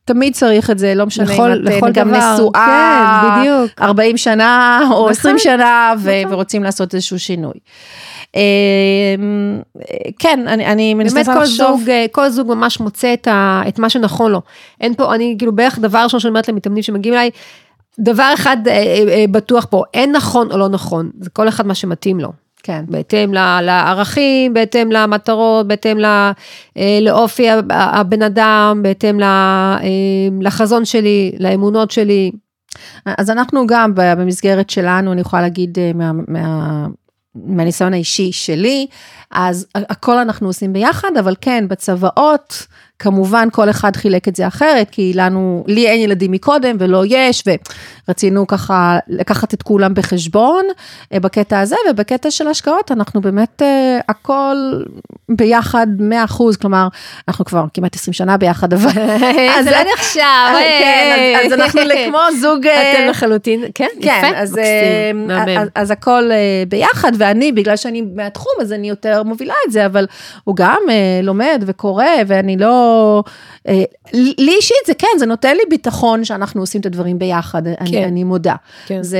תמיד 0.06 0.34
צריך 0.34 0.70
את 0.70 0.80
זה, 0.80 0.96
לא 0.96 1.06
משנה 1.06 1.26
לכל- 1.34 1.52
אם 1.52 1.68
את 1.68 1.74
לכל 1.74 1.91
גם 1.91 2.10
דבר. 2.10 2.34
נשואה, 2.36 3.22
כן, 3.36 3.41
בדיוק. 3.41 3.82
40 3.82 4.18
שנה 4.18 4.80
או 4.84 4.88
נכון, 4.89 5.12
20 5.12 5.39
שנה, 5.39 5.94
ו- 6.00 6.12
נכון. 6.22 6.34
ורוצים 6.34 6.64
לעשות 6.64 6.94
איזשהו 6.94 7.20
שינוי. 7.20 7.54
אה, 8.36 8.41
כן, 10.20 10.48
אני, 10.48 10.66
אני 10.66 10.96
באמת 10.96 11.14
מנסה 11.14 11.34
כל 11.34 11.39
לחשוב, 11.39 11.80
זוג, 11.80 11.89
אה, 11.89 12.06
כל 12.12 12.30
זוג 12.30 12.48
ממש 12.48 12.80
מוצא 12.80 13.14
את, 13.14 13.28
ה, 13.28 13.62
את 13.68 13.80
מה 13.80 13.89
שנכון 13.89 14.32
לו. 14.32 14.41
אין 14.82 14.94
פה, 14.96 15.16
אני 15.16 15.36
כאילו 15.38 15.52
בערך 15.56 15.80
דבר 15.80 16.00
ראשון 16.04 16.20
שאני 16.20 16.30
אומרת 16.30 16.48
למתאמנים 16.50 16.84
שמגיעים 16.84 17.14
אליי, 17.16 17.30
דבר 18.00 18.32
אחד 18.34 18.58
אה, 18.68 18.74
אה, 19.10 19.26
בטוח 19.32 19.68
פה, 19.70 19.84
אין 19.94 20.12
נכון 20.12 20.52
או 20.52 20.58
לא 20.58 20.70
נכון, 20.70 21.10
זה 21.20 21.30
כל 21.30 21.48
אחד 21.48 21.68
מה 21.68 21.76
שמתאים 21.76 22.20
לו. 22.20 22.43
כן, 22.64 22.86
בהתאם 22.88 23.34
לערכים, 23.61 24.53
בהתאם 24.53 24.91
למטרות, 24.91 25.68
בהתאם 25.68 26.05
אה, 26.05 26.99
לאופי 27.01 27.47
הבן 27.70 28.22
אדם, 28.22 28.80
בהתאם 28.84 29.24
אה, 29.24 29.78
לחזון 30.41 30.86
שלי, 30.86 31.32
לאמונות 31.39 31.91
שלי. 31.91 32.32
אז 33.05 33.30
אנחנו 33.30 33.68
גם 33.68 33.91
במסגרת 33.95 34.70
שלנו, 34.70 35.11
אני 35.11 35.22
יכולה 35.22 35.41
להגיד 35.41 35.80
אה, 35.80 35.91
מה, 35.95 36.11
מה, 36.28 36.88
מהניסיון 37.36 37.93
האישי 37.93 38.32
שלי, 38.32 38.88
אז 39.32 39.68
הכל 39.76 40.18
אנחנו 40.18 40.47
עושים 40.47 40.74
ביחד, 40.74 41.18
אבל 41.20 41.36
כן, 41.41 41.66
בצוואות, 41.68 42.68
כמובן 43.04 43.47
כל 43.51 43.70
אחד 43.70 43.95
חילק 43.95 44.28
את 44.28 44.36
זה 44.36 44.47
אחרת, 44.47 44.89
כי 44.89 45.12
לנו, 45.16 45.64
לי 45.68 45.88
אין 45.88 46.01
ילדים 46.01 46.32
מקודם 46.32 46.76
ולא 46.80 47.04
יש, 47.08 47.43
ורצינו 48.08 48.47
ככה 48.47 48.97
לקחת 49.08 49.54
את 49.54 49.64
כולם 49.64 49.93
בחשבון 49.93 50.66
אה, 51.14 51.20
בקטע 51.20 51.60
הזה, 51.60 51.76
ובקטע 51.89 52.32
של 52.32 52.47
השקעות 52.47 52.91
אנחנו 52.91 53.22
באמת 53.22 53.62
אה, 53.62 53.99
הכל 54.10 54.56
ביחד 55.30 55.88
100%, 56.30 56.34
כלומר, 56.62 56.88
אנחנו 57.28 57.45
כבר 57.45 57.66
כמעט 57.74 57.95
20 57.95 58.14
שנה 58.14 58.38
ביחד, 58.38 58.74
אבל... 58.74 58.91
זה 59.64 59.72
לא 59.72 59.93
נחשב. 59.93 60.22
כן, 60.80 61.36
אז, 61.45 61.45
אז 61.45 61.60
אנחנו 61.60 61.82
כמו 62.08 62.20
זוג... 62.41 62.68
אה, 62.68 62.91
אתם 62.91 63.10
לחלוטין, 63.10 63.64
כן, 63.76 63.88
כן, 64.01 64.22
יפה, 64.26 64.38
אז, 64.38 64.51
מקסים, 64.51 65.32
אה, 65.32 65.45
מהמם. 65.45 65.58
אז, 65.58 65.68
אז 65.76 65.91
הכל 65.91 66.30
אה, 66.32 66.64
ביחד, 66.68 67.12
ואני, 67.18 67.51
בגלל 67.51 67.76
שאני 67.76 68.04
מהתחום, 68.16 68.54
אז 68.62 68.74
אני 68.74 68.89
יותר 68.89 69.24
מובילה 69.24 69.54
את 69.68 69.72
זה, 69.72 69.86
אבל 69.86 70.06
הוא 70.43 70.56
גם 70.56 70.82
אה, 70.89 71.20
לומד 71.24 71.64
וקורא, 71.68 72.06
ואני 72.28 72.58
לא... 72.58 72.93
אה, 73.68 73.84
לי 74.14 74.56
אישית 74.56 74.78
זה 74.88 74.94
כן, 74.94 75.08
זה 75.20 75.26
נותן 75.26 75.56
לי 75.56 75.64
ביטחון 75.70 76.26
שאנחנו 76.26 76.62
עושים 76.62 76.82
את 76.82 76.86
הדברים 76.86 77.20
ביחד, 77.20 77.68
אני, 77.68 77.91
כן. 77.91 78.04
אני 78.04 78.24
מודה. 78.24 78.56
כן. 78.86 79.04
זה, 79.04 79.20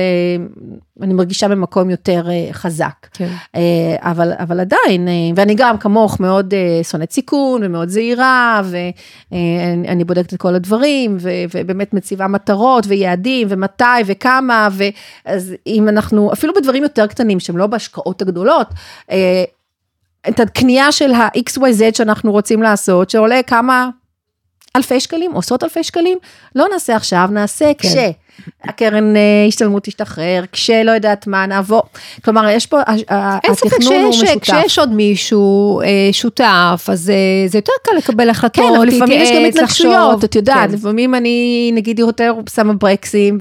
אני 1.02 1.14
מרגישה 1.14 1.48
במקום 1.48 1.90
יותר 1.90 2.30
אה, 2.30 2.48
חזק. 2.52 3.06
כן. 3.12 3.28
אה, 3.56 3.60
אבל, 3.98 4.32
אבל 4.38 4.60
עדיין, 4.60 5.08
ואני 5.36 5.54
גם 5.54 5.78
כמוך 5.78 6.20
מאוד 6.20 6.54
שונאת 6.82 7.12
סיכון 7.12 7.60
ומאוד 7.64 7.88
זהירה, 7.88 8.62
ואני 8.64 9.88
אני 9.88 10.04
בודקת 10.04 10.34
את 10.34 10.38
כל 10.38 10.54
הדברים, 10.54 11.16
ו, 11.20 11.30
ובאמת 11.54 11.94
מציבה 11.94 12.26
מטרות 12.26 12.84
ויעדים, 12.88 13.46
ומתי 13.50 13.84
וכמה, 14.06 14.68
ואז 14.72 15.54
אם 15.66 15.88
אנחנו, 15.88 16.32
אפילו 16.32 16.54
בדברים 16.54 16.82
יותר 16.82 17.06
קטנים 17.06 17.40
שהם 17.40 17.56
לא 17.56 17.66
בהשקעות 17.66 18.22
הגדולות, 18.22 18.66
את 20.28 20.40
הקנייה 20.40 20.92
של 20.92 21.12
ה-XYZ 21.12 21.96
שאנחנו 21.96 22.32
רוצים 22.32 22.62
לעשות, 22.62 23.10
שעולה 23.10 23.42
כמה 23.42 23.88
אלפי 24.76 25.00
שקלים, 25.00 25.36
עשרות 25.36 25.64
אלפי 25.64 25.84
שקלים, 25.84 26.18
לא 26.54 26.66
נעשה 26.72 26.96
עכשיו, 26.96 27.28
נעשה 27.32 27.72
כן. 27.78 27.88
כש. 27.88 27.94
הקרן 28.64 29.16
אה, 29.16 29.44
השתלמות 29.48 29.84
תשתחרר, 29.84 30.44
כשלא 30.52 30.90
יודעת 30.90 31.26
מה, 31.26 31.46
נעבור, 31.46 31.82
כלומר, 32.24 32.48
יש 32.48 32.66
פה, 32.66 32.80
התכנון 32.86 34.02
הוא 34.02 34.10
משותף. 34.10 34.38
כשיש 34.40 34.78
עוד 34.78 34.92
מישהו 34.92 35.80
אה, 35.80 36.08
שותף, 36.12 36.88
אז 36.92 37.10
אה, 37.10 37.48
זה 37.48 37.58
יותר 37.58 37.72
קל 37.82 37.96
לקבל 37.96 38.30
החלטות, 38.30 38.64
כן, 38.64 38.76
אבל 38.76 38.86
לפעמים 38.86 39.20
יש 39.20 39.30
גם 39.30 39.44
התנגשויות. 39.44 40.24
את 40.24 40.34
יודעת, 40.34 40.70
כן. 40.70 40.74
לפעמים 40.74 41.14
אני 41.14 41.70
נגיד 41.74 41.98
יותר 41.98 42.34
שמה 42.54 42.72
ברקסים 42.72 43.38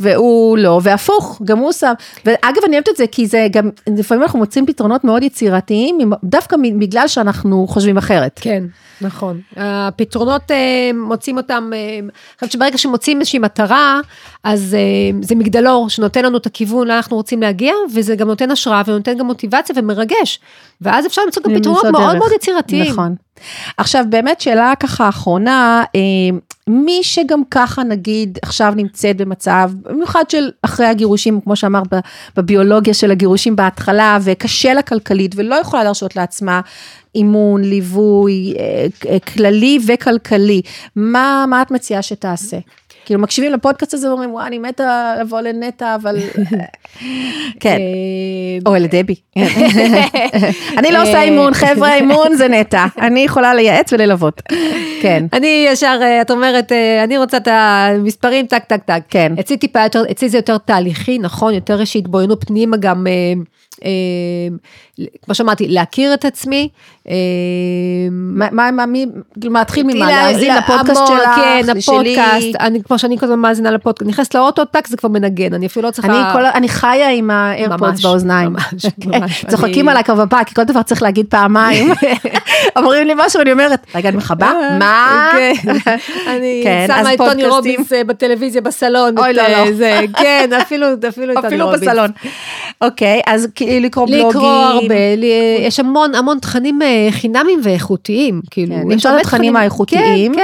והוא 0.00 0.58
לא, 0.58 0.80
והפוך, 0.82 1.42
גם 1.44 1.58
הוא 1.58 1.72
שם. 1.72 1.92
ואגב, 2.24 2.62
אני 2.66 2.76
אוהבת 2.76 2.88
את 2.88 2.96
זה 2.96 3.06
כי 3.06 3.26
זה 3.26 3.46
גם, 3.50 3.70
לפעמים 3.96 4.22
אנחנו 4.22 4.38
מוצאים 4.38 4.66
פתרונות 4.66 5.04
מאוד 5.04 5.22
יצירתיים, 5.22 5.98
דווקא 6.24 6.56
בגלל 6.78 7.08
שאנחנו 7.08 7.66
חושבים 7.68 7.96
אחרת. 7.96 8.40
כן, 8.42 8.64
נכון. 9.00 9.40
הפתרונות, 9.56 10.50
מוצאים 10.94 11.36
אותם, 11.36 11.70
אני 11.72 12.10
חושבת 12.38 12.52
שברגע 12.52 12.78
שמוצאים 12.78 13.20
איזושהי 13.20 13.38
מטרה, 13.38 14.00
אז 14.44 14.74
אה, 14.74 15.18
זה 15.22 15.34
מגדלור 15.34 15.90
שנותן 15.90 16.24
לנו 16.24 16.36
את 16.36 16.46
הכיוון 16.46 16.86
לאן 16.86 16.96
אנחנו 16.96 17.16
רוצים 17.16 17.42
להגיע, 17.42 17.74
וזה 17.94 18.16
גם 18.16 18.26
נותן 18.26 18.50
השראה 18.50 18.82
ונותן 18.86 19.18
גם 19.18 19.26
מוטיבציה 19.26 19.74
ומרגש. 19.78 20.40
ואז 20.80 21.06
אפשר 21.06 21.22
למצוא 21.24 21.42
גם 21.42 21.58
פתרונות 21.58 21.84
מאוד 21.84 22.02
דרך. 22.02 22.14
מאוד 22.14 22.32
יצירתיים. 22.36 22.92
נכון. 22.92 23.14
עכשיו, 23.76 24.04
באמת 24.08 24.40
שאלה 24.40 24.72
ככה 24.80 25.08
אחרונה, 25.08 25.84
אה, 25.94 26.00
מי 26.68 27.00
שגם 27.02 27.42
ככה 27.50 27.82
נגיד 27.82 28.38
עכשיו 28.42 28.72
נמצאת 28.76 29.16
במצב, 29.16 29.70
במיוחד 29.82 30.30
של 30.30 30.50
אחרי 30.62 30.86
הגירושים, 30.86 31.40
כמו 31.40 31.56
שאמרת 31.56 31.92
בביולוגיה 32.36 32.94
של 32.94 33.10
הגירושים 33.10 33.56
בהתחלה, 33.56 34.18
וקשה 34.22 34.74
לה 34.74 34.82
כלכלית 34.82 35.34
ולא 35.36 35.54
יכולה 35.54 35.84
להרשות 35.84 36.16
לעצמה 36.16 36.60
אימון, 37.14 37.64
ליווי, 37.64 38.54
אה, 38.58 39.18
כללי 39.18 39.78
וכלכלי, 39.86 40.62
מה, 40.96 41.44
מה 41.48 41.62
את 41.62 41.70
מציעה 41.70 42.02
שתעשה? 42.02 42.56
כאילו 43.04 43.20
מקשיבים 43.20 43.52
לפודקאסט 43.52 43.94
הזה 43.94 44.08
ואומרים, 44.08 44.34
וואי, 44.34 44.46
אני 44.46 44.58
מתה 44.58 45.14
לבוא 45.20 45.40
לנטע, 45.40 45.94
אבל... 45.94 46.16
כן. 47.60 47.76
אה, 47.78 48.58
או 48.66 48.74
לדבי. 48.74 49.14
אני 50.78 50.92
לא 50.92 51.02
עושה 51.02 51.22
אימון, 51.22 51.54
חבר'ה, 51.54 51.94
אימון 52.00 52.34
זה 52.36 52.48
נטע. 52.48 52.86
אני 53.00 53.20
יכולה 53.20 53.54
לייעץ 53.54 53.92
וללוות. 53.92 54.42
כן. 55.02 55.24
אני 55.32 55.66
ישר, 55.70 55.98
אה, 56.02 56.20
את 56.20 56.30
אומרת, 56.30 56.72
אה, 56.72 57.04
אני 57.04 57.18
רוצה 57.18 57.36
את 57.36 57.48
המספרים, 57.50 58.46
טק, 58.46 58.64
טק, 58.64 58.82
טק. 58.84 59.02
כן. 59.08 59.32
אצלי 59.40 59.56
טיפה 59.56 59.82
יותר, 59.82 60.02
אצלי 60.10 60.28
זה 60.28 60.38
יותר 60.38 60.58
תהליכי, 60.58 61.18
נכון, 61.18 61.54
יותר 61.54 61.80
יש 61.80 61.96
התבוננות 61.96 62.44
פנימה 62.44 62.76
גם, 62.76 63.06
אה, 63.06 63.12
אה, 63.12 63.42
כמו 65.24 65.34
שאמרתי, 65.34 65.68
להכיר 65.68 66.14
את 66.14 66.24
עצמי. 66.24 66.68
אה, 67.08 67.14
מה, 68.10 68.70
מה, 68.70 68.86
מי, 68.86 69.06
כאילו, 69.40 69.54
להתחיל 69.54 69.82
ממה? 69.86 69.94
לה- 69.94 70.06
להאזין 70.06 70.54
לה- 70.54 70.58
לפודקאסט 70.60 71.00
שלך, 71.08 71.30
כן? 71.36 71.64
הפודקאסט, 71.78 72.56
אני, 72.60 72.82
כמו 72.82 72.98
שאני 72.98 73.18
כל 73.18 73.26
הזמן 73.26 73.38
מאזינה 73.38 73.70
לפודקאסט, 73.70 74.08
נכנסת 74.10 74.34
לאוטו, 74.34 74.64
טק, 74.64 74.86
זה 74.86 74.96
כבר 74.96 75.08
מנגן, 75.08 75.54
אני 75.54 75.66
אפילו 75.66 75.86
לא 75.86 75.92
צריכה... 75.92 76.32
אני, 76.34 76.48
אני 76.54 76.68
חיה 76.68 77.10
עם 77.10 77.30
האיירפודס 77.30 78.00
באוזניים. 78.02 78.52
ממש, 78.52 78.86
כן, 79.00 79.20
ממש. 79.20 79.44
צוחקים 79.48 79.88
אני- 79.88 79.90
עליי 79.90 80.04
כבר 80.04 80.24
בפעם, 80.24 80.44
כי 80.44 80.54
כל 80.54 80.64
דבר 80.64 80.82
צריך 80.82 81.02
להגיד 81.02 81.26
פעמיים. 81.28 81.92
אומרים 82.76 83.06
לי 83.06 83.14
משהו 83.16 83.38
ואני 83.38 83.52
אומרת, 83.52 83.86
רגע, 83.94 84.08
אני 84.08 84.16
מכבה? 84.16 84.52
מה? 84.78 85.30
כן, 85.32 85.52
אני 86.26 86.60
כן, 86.64 86.86
שמה 86.88 87.12
את 87.14 87.18
טוני. 87.18 87.46
רובינס 87.46 87.92
אה, 87.92 88.04
בטלוויזיה 88.04 88.60
בסלון. 88.60 89.18
אוי, 89.18 89.32
לא, 89.32 89.42
אה, 89.42 89.64
לא. 89.64 89.72
זה, 89.72 90.00
כן, 90.18 90.50
אפילו, 90.62 90.86
אפילו 91.08 91.32
את 91.32 91.36
טוני 91.36 91.48
אפילו 91.48 91.64
רובינס. 91.66 91.82
בסלון. 91.82 92.10
אוקיי, 92.80 93.20
אז 93.26 93.48
כאילו 93.54 93.63
לקרוא 93.80 94.06
בלוגים. 94.06 94.28
לקרוא 94.28 94.46
הרבה, 94.48 95.16
לי- 95.16 95.32
יש 95.60 95.80
המון 95.80 96.14
המון 96.14 96.38
תכנים 96.38 96.82
אה, 96.82 97.08
חינמיים 97.10 97.60
ואיכותיים, 97.62 98.40
כאילו. 98.50 98.74
כן, 98.74 98.90
יש 98.90 99.06
הרבה 99.06 99.20
התכנים 99.20 99.56
האיכותיים. 99.56 100.34
כן, 100.34 100.40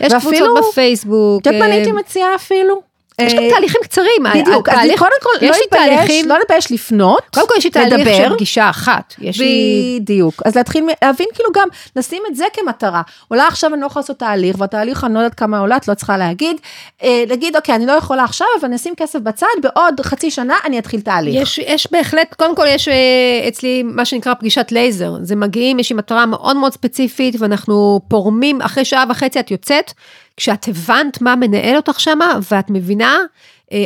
כן. 0.00 0.06
יש 0.06 0.12
קבוצות 0.14 0.48
בפייסבוק. 0.70 1.40
את 1.42 1.46
יודעת 1.46 1.60
מה 1.62 1.68
אה, 1.68 1.72
הייתי 1.72 1.92
מציעה 1.92 2.34
אפילו? 2.34 2.80
יש 3.18 3.34
גם 3.34 3.42
אה, 3.42 3.50
תהליכים 3.50 3.80
קצרים. 3.84 4.22
בדיוק, 4.34 4.68
אז 4.68 4.88
קודם 4.98 5.10
כל, 5.22 5.30
לא 5.40 5.50
יש 5.50 5.56
לי 5.56 5.62
להתבייש, 5.62 5.96
תהליכים, 5.96 6.28
לא 6.28 6.38
להתבייש 6.38 6.72
לפנות, 6.72 7.22
קודם 7.34 7.48
כל 7.48 7.54
יש 7.58 7.64
לי 7.64 7.70
תהליך 7.70 7.92
לדבר. 7.94 8.16
של 8.16 8.34
פגישה 8.34 8.70
אחת. 8.70 9.14
יש 9.18 9.40
לי... 9.40 9.98
בדיוק, 10.00 10.42
אז 10.44 10.56
להתחיל 10.56 10.84
להבין 11.02 11.26
כאילו 11.34 11.50
גם, 11.54 11.68
לשים 11.96 12.22
את 12.30 12.36
זה 12.36 12.44
כמטרה. 12.52 13.02
אולי 13.30 13.46
עכשיו 13.46 13.74
אני 13.74 13.80
לא 13.80 13.86
יכולה 13.86 14.02
לעשות 14.02 14.18
תהליך, 14.18 14.56
והתהליך 14.58 15.04
אני 15.04 15.14
לא 15.14 15.18
יודעת 15.18 15.34
כמה 15.34 15.58
עולה, 15.58 15.76
את 15.76 15.88
לא 15.88 15.94
צריכה 15.94 16.16
להגיד, 16.16 16.56
אה, 17.02 17.24
להגיד, 17.28 17.56
אוקיי, 17.56 17.74
אני 17.74 17.86
לא 17.86 17.92
יכולה 17.92 18.24
עכשיו, 18.24 18.46
אבל 18.60 18.68
אני 18.68 18.76
אשים 18.76 18.94
כסף 18.96 19.18
בצד, 19.18 19.46
בעוד 19.62 20.00
חצי 20.00 20.30
שנה 20.30 20.54
אני 20.64 20.78
אתחיל 20.78 21.00
תהליך. 21.00 21.42
יש, 21.42 21.58
יש 21.58 21.92
בהחלט, 21.92 22.34
קודם 22.34 22.56
כל 22.56 22.66
יש 22.68 22.88
אה, 22.88 23.48
אצלי 23.48 23.82
מה 23.82 24.04
שנקרא 24.04 24.34
פגישת 24.34 24.66
לייזר, 24.72 25.12
זה 25.22 25.36
מגיעים, 25.36 25.78
יש 25.78 25.90
לי 25.90 25.96
מטרה 25.96 26.26
מאוד 26.26 26.56
מאוד 26.56 26.72
ספציפית 26.72 27.36
ואנחנו 27.38 28.00
פורמים, 28.08 28.62
אחרי 28.62 28.84
שעה 28.84 29.04
וחצי 29.10 29.40
את 29.40 29.50
יוצאת, 29.50 29.92
כשאת 30.38 30.68
הבנת 30.68 31.22
מה 31.22 31.36
מנהל 31.36 31.76
אותך 31.76 32.00
שמה 32.00 32.38
ואת 32.50 32.70
מבינה, 32.70 33.16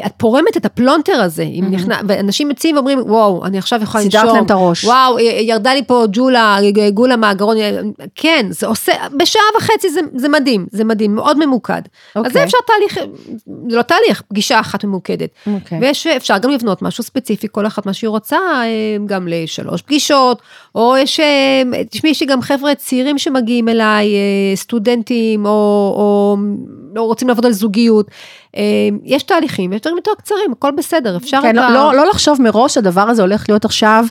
את 0.07 0.13
פורמת 0.17 0.57
את 0.57 0.65
הפלונטר 0.65 1.13
הזה, 1.13 1.43
אם 1.43 1.65
נכנע, 1.71 2.01
ואנשים 2.09 2.51
יוצאים 2.51 2.77
ואומרים, 2.77 2.99
וואו, 2.99 3.45
אני 3.45 3.59
עכשיו 3.59 3.83
יכולה 3.83 4.05
סידרת 4.05 4.23
לנשום, 4.23 4.37
להם 4.37 4.47
את 4.47 4.51
הראש. 4.51 4.85
וואו, 4.85 5.19
אה, 5.19 5.23
ירדה 5.23 5.75
לי 5.75 5.83
פה 5.87 6.05
ג'ולה, 6.13 6.59
אה, 6.79 6.91
גולה 6.91 7.17
מהגרון, 7.17 7.57
אה, 7.57 7.81
כן, 8.15 8.47
זה 8.51 8.67
עושה, 8.67 8.93
בשעה 9.17 9.43
וחצי 9.59 9.91
זה, 9.91 10.01
זה 10.15 10.29
מדהים, 10.29 10.67
זה 10.71 10.85
מדהים, 10.85 11.15
מאוד 11.15 11.47
ממוקד. 11.47 11.83
אז 12.15 12.17
אוקיי. 12.17 12.33
זה 12.33 12.45
אפשר 12.45 12.59
תהליך, 12.67 13.07
זה 13.69 13.77
לא 13.77 13.83
תהליך, 13.83 14.23
פגישה 14.29 14.61
אחת 14.61 14.85
ממוקדת. 14.85 15.31
אוקיי. 15.47 15.79
ויש, 15.81 16.07
אפשר 16.07 16.39
גם 16.39 16.51
לבנות 16.51 16.83
משהו 16.83 17.05
ספציפי, 17.05 17.47
כל 17.53 17.67
אחת 17.67 17.87
מה 17.87 17.93
שהיא 17.93 18.09
רוצה, 18.09 18.39
אה, 18.39 18.97
גם 19.07 19.29
לשלוש 19.31 19.83
פגישות, 19.83 20.43
או 20.75 20.97
יש, 20.97 21.21
אה, 21.21 21.63
תשמעי, 21.91 22.11
יש 22.11 22.21
לי 22.21 22.27
גם 22.27 22.43
חבר'ה 22.43 22.75
צעירים 22.75 23.19
שמגיעים 23.19 23.69
אליי, 23.69 24.15
אה, 24.15 24.57
סטודנטים, 24.57 25.47
או, 25.47 25.51
או 25.97 26.37
לא 26.95 27.03
רוצים 27.03 27.29
לעבוד 27.29 27.47
על 27.47 27.53
זוגיות. 27.53 28.07
אה, 28.57 28.63
יש 29.05 29.23
תהליכים, 29.23 29.73
יש 29.73 29.81
דברים 29.81 29.97
יותר 29.97 30.11
קצרים, 30.19 30.53
הכל 30.53 30.71
בסדר, 30.71 31.17
אפשר 31.17 31.39
כן, 31.43 31.57
לא, 31.57 31.71
לא, 31.71 31.95
לא 31.95 32.07
לחשוב 32.07 32.43
מראש 32.43 32.75
שהדבר 32.75 33.01
הזה 33.01 33.23
הולך 33.23 33.45
להיות 33.49 33.65
עכשיו 33.65 34.05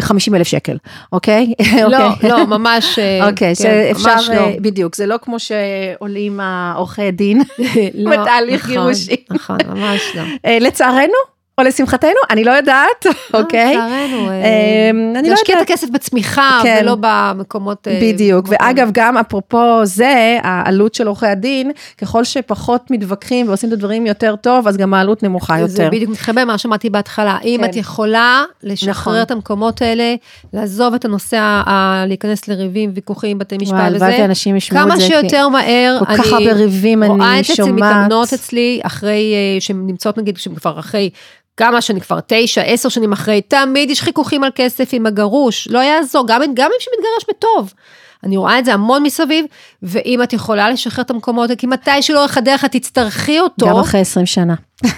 50 0.00 0.34
אלף 0.34 0.46
שקל, 0.46 0.76
אוקיי? 1.12 1.54
לא, 1.88 2.06
אוקיי. 2.06 2.30
לא, 2.30 2.46
ממש, 2.46 2.98
אה, 2.98 3.20
אוקיי, 3.28 3.54
כן, 3.54 3.62
שאפשר, 3.62 4.14
ממש 4.14 4.28
לא. 4.28 4.34
אה, 4.34 4.54
בדיוק, 4.60 4.96
זה 4.96 5.06
לא 5.06 5.16
כמו 5.22 5.36
שעולים 5.38 6.40
העורכי 6.40 7.10
דין 7.10 7.42
לא, 7.94 8.10
בתהליך 8.10 8.62
נכון, 8.62 8.70
גירושים. 8.70 9.16
נכון, 9.30 9.56
ממש 9.68 10.00
לא. 10.14 10.22
אה, 10.44 10.58
לצערנו, 10.60 11.39
או 11.60 11.64
לשמחתנו, 11.64 12.10
אני 12.30 12.44
לא 12.44 12.50
יודעת, 12.50 13.06
אוקיי? 13.34 13.74
לצערנו, 13.74 14.28
אה, 14.28 14.32
אה, 14.32 14.90
אני 14.90 15.28
לא 15.28 15.30
להשקיע 15.30 15.54
את 15.54 15.60
יודעת. 15.60 15.70
הכסף 15.70 15.90
בצמיחה, 15.90 16.60
כן. 16.62 16.78
ולא 16.82 16.96
במקומות... 17.00 17.88
אה, 17.88 17.98
בדיוק, 18.02 18.46
ואגב, 18.48 18.90
גם 18.92 19.16
אפרופו 19.16 19.80
זה, 19.84 20.38
העלות 20.42 20.94
של 20.94 21.06
עורכי 21.06 21.26
הדין, 21.26 21.70
ככל 21.98 22.24
שפחות 22.24 22.90
מתווכחים 22.90 23.48
ועושים 23.48 23.68
את 23.68 23.72
הדברים 23.72 24.06
יותר 24.06 24.36
טוב, 24.36 24.68
אז 24.68 24.76
גם 24.76 24.94
העלות 24.94 25.22
נמוכה 25.22 25.66
זה 25.66 25.82
יותר. 25.82 25.96
בדיוק 25.96 26.10
מתחבר 26.10 26.44
מה 26.44 26.58
שאמרתי 26.58 26.90
בהתחלה, 26.90 27.38
אם 27.44 27.60
כן. 27.60 27.70
את 27.70 27.76
יכולה 27.76 28.44
לשחרר 28.62 28.92
נכון. 28.92 29.22
את 29.22 29.30
המקומות 29.30 29.82
האלה, 29.82 30.14
לעזוב 30.52 30.94
את 30.94 31.04
הנושא, 31.04 31.62
להיכנס 32.06 32.48
לריבים, 32.48 32.92
ויכוחים, 32.94 33.38
בתי 33.38 33.56
משפט 33.56 33.74
וזה, 33.74 33.84
הלוואי 33.84 34.60
כמה 34.70 34.96
זה, 34.96 35.02
שיותר 35.02 35.48
מהר, 35.48 35.96
כל 35.98 36.16
כך 36.16 36.32
הרבה 36.32 36.52
ריבים 36.52 37.02
אני 37.02 37.12
רואה 37.12 37.40
את 37.40 37.44
שומעת. 37.44 37.74
מתאמנות 37.74 38.32
אצלי, 38.32 38.80
אחרי, 38.82 39.34
אה, 39.34 39.60
שהן 39.60 39.86
נמצאות 39.86 40.18
נגיד, 40.18 40.36
שהן 40.36 40.54
כבר 40.54 40.78
אחרי, 40.78 41.10
כמה 41.60 41.80
שנים 41.80 42.00
כבר, 42.00 42.18
תשע, 42.26 42.60
עשר 42.62 42.88
שנים 42.88 43.12
אחרי, 43.12 43.40
תמיד 43.40 43.90
יש 43.90 44.00
חיכוכים 44.02 44.44
על 44.44 44.50
כסף 44.54 44.88
עם 44.92 45.06
הגרוש, 45.06 45.68
לא 45.68 45.78
יעזור, 45.78 46.24
גם, 46.26 46.40
גם 46.54 46.70
אם 46.74 46.80
שמתגרש 46.80 47.34
בטוב. 47.36 47.72
אני 48.24 48.36
רואה 48.36 48.58
את 48.58 48.64
זה 48.64 48.74
המון 48.74 49.02
מסביב, 49.02 49.44
ואם 49.82 50.22
את 50.22 50.32
יכולה 50.32 50.70
לשחרר 50.70 51.04
את 51.04 51.10
המקומות, 51.10 51.50
כי 51.58 51.66
מתי 51.66 52.02
שלאורך 52.02 52.38
הדרך 52.38 52.64
את 52.64 52.72
תצטרכי 52.72 53.40
אותו. 53.40 53.66
גם 53.66 53.76
אחרי 53.76 54.00
20 54.00 54.26
שנה. 54.26 54.54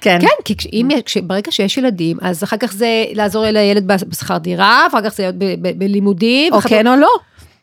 כן. 0.00 0.18
כן, 0.20 0.42
כי 0.44 0.56
כש- 0.56 0.66
אם, 0.72 0.88
כש- 1.04 1.16
ברגע 1.16 1.52
שיש 1.52 1.78
ילדים, 1.78 2.16
אז 2.22 2.44
אחר 2.44 2.56
כך 2.56 2.72
זה 2.72 3.04
לעזור 3.14 3.44
לילד 3.44 3.86
בשכר 3.86 4.38
דירה, 4.38 4.86
אחר 4.86 5.02
כך 5.02 5.14
זה 5.16 5.22
להיות 5.22 5.34
בלימודים. 5.78 6.52
או 6.52 6.60
כן 6.60 6.86
או 6.86 6.96
לא. 6.96 7.08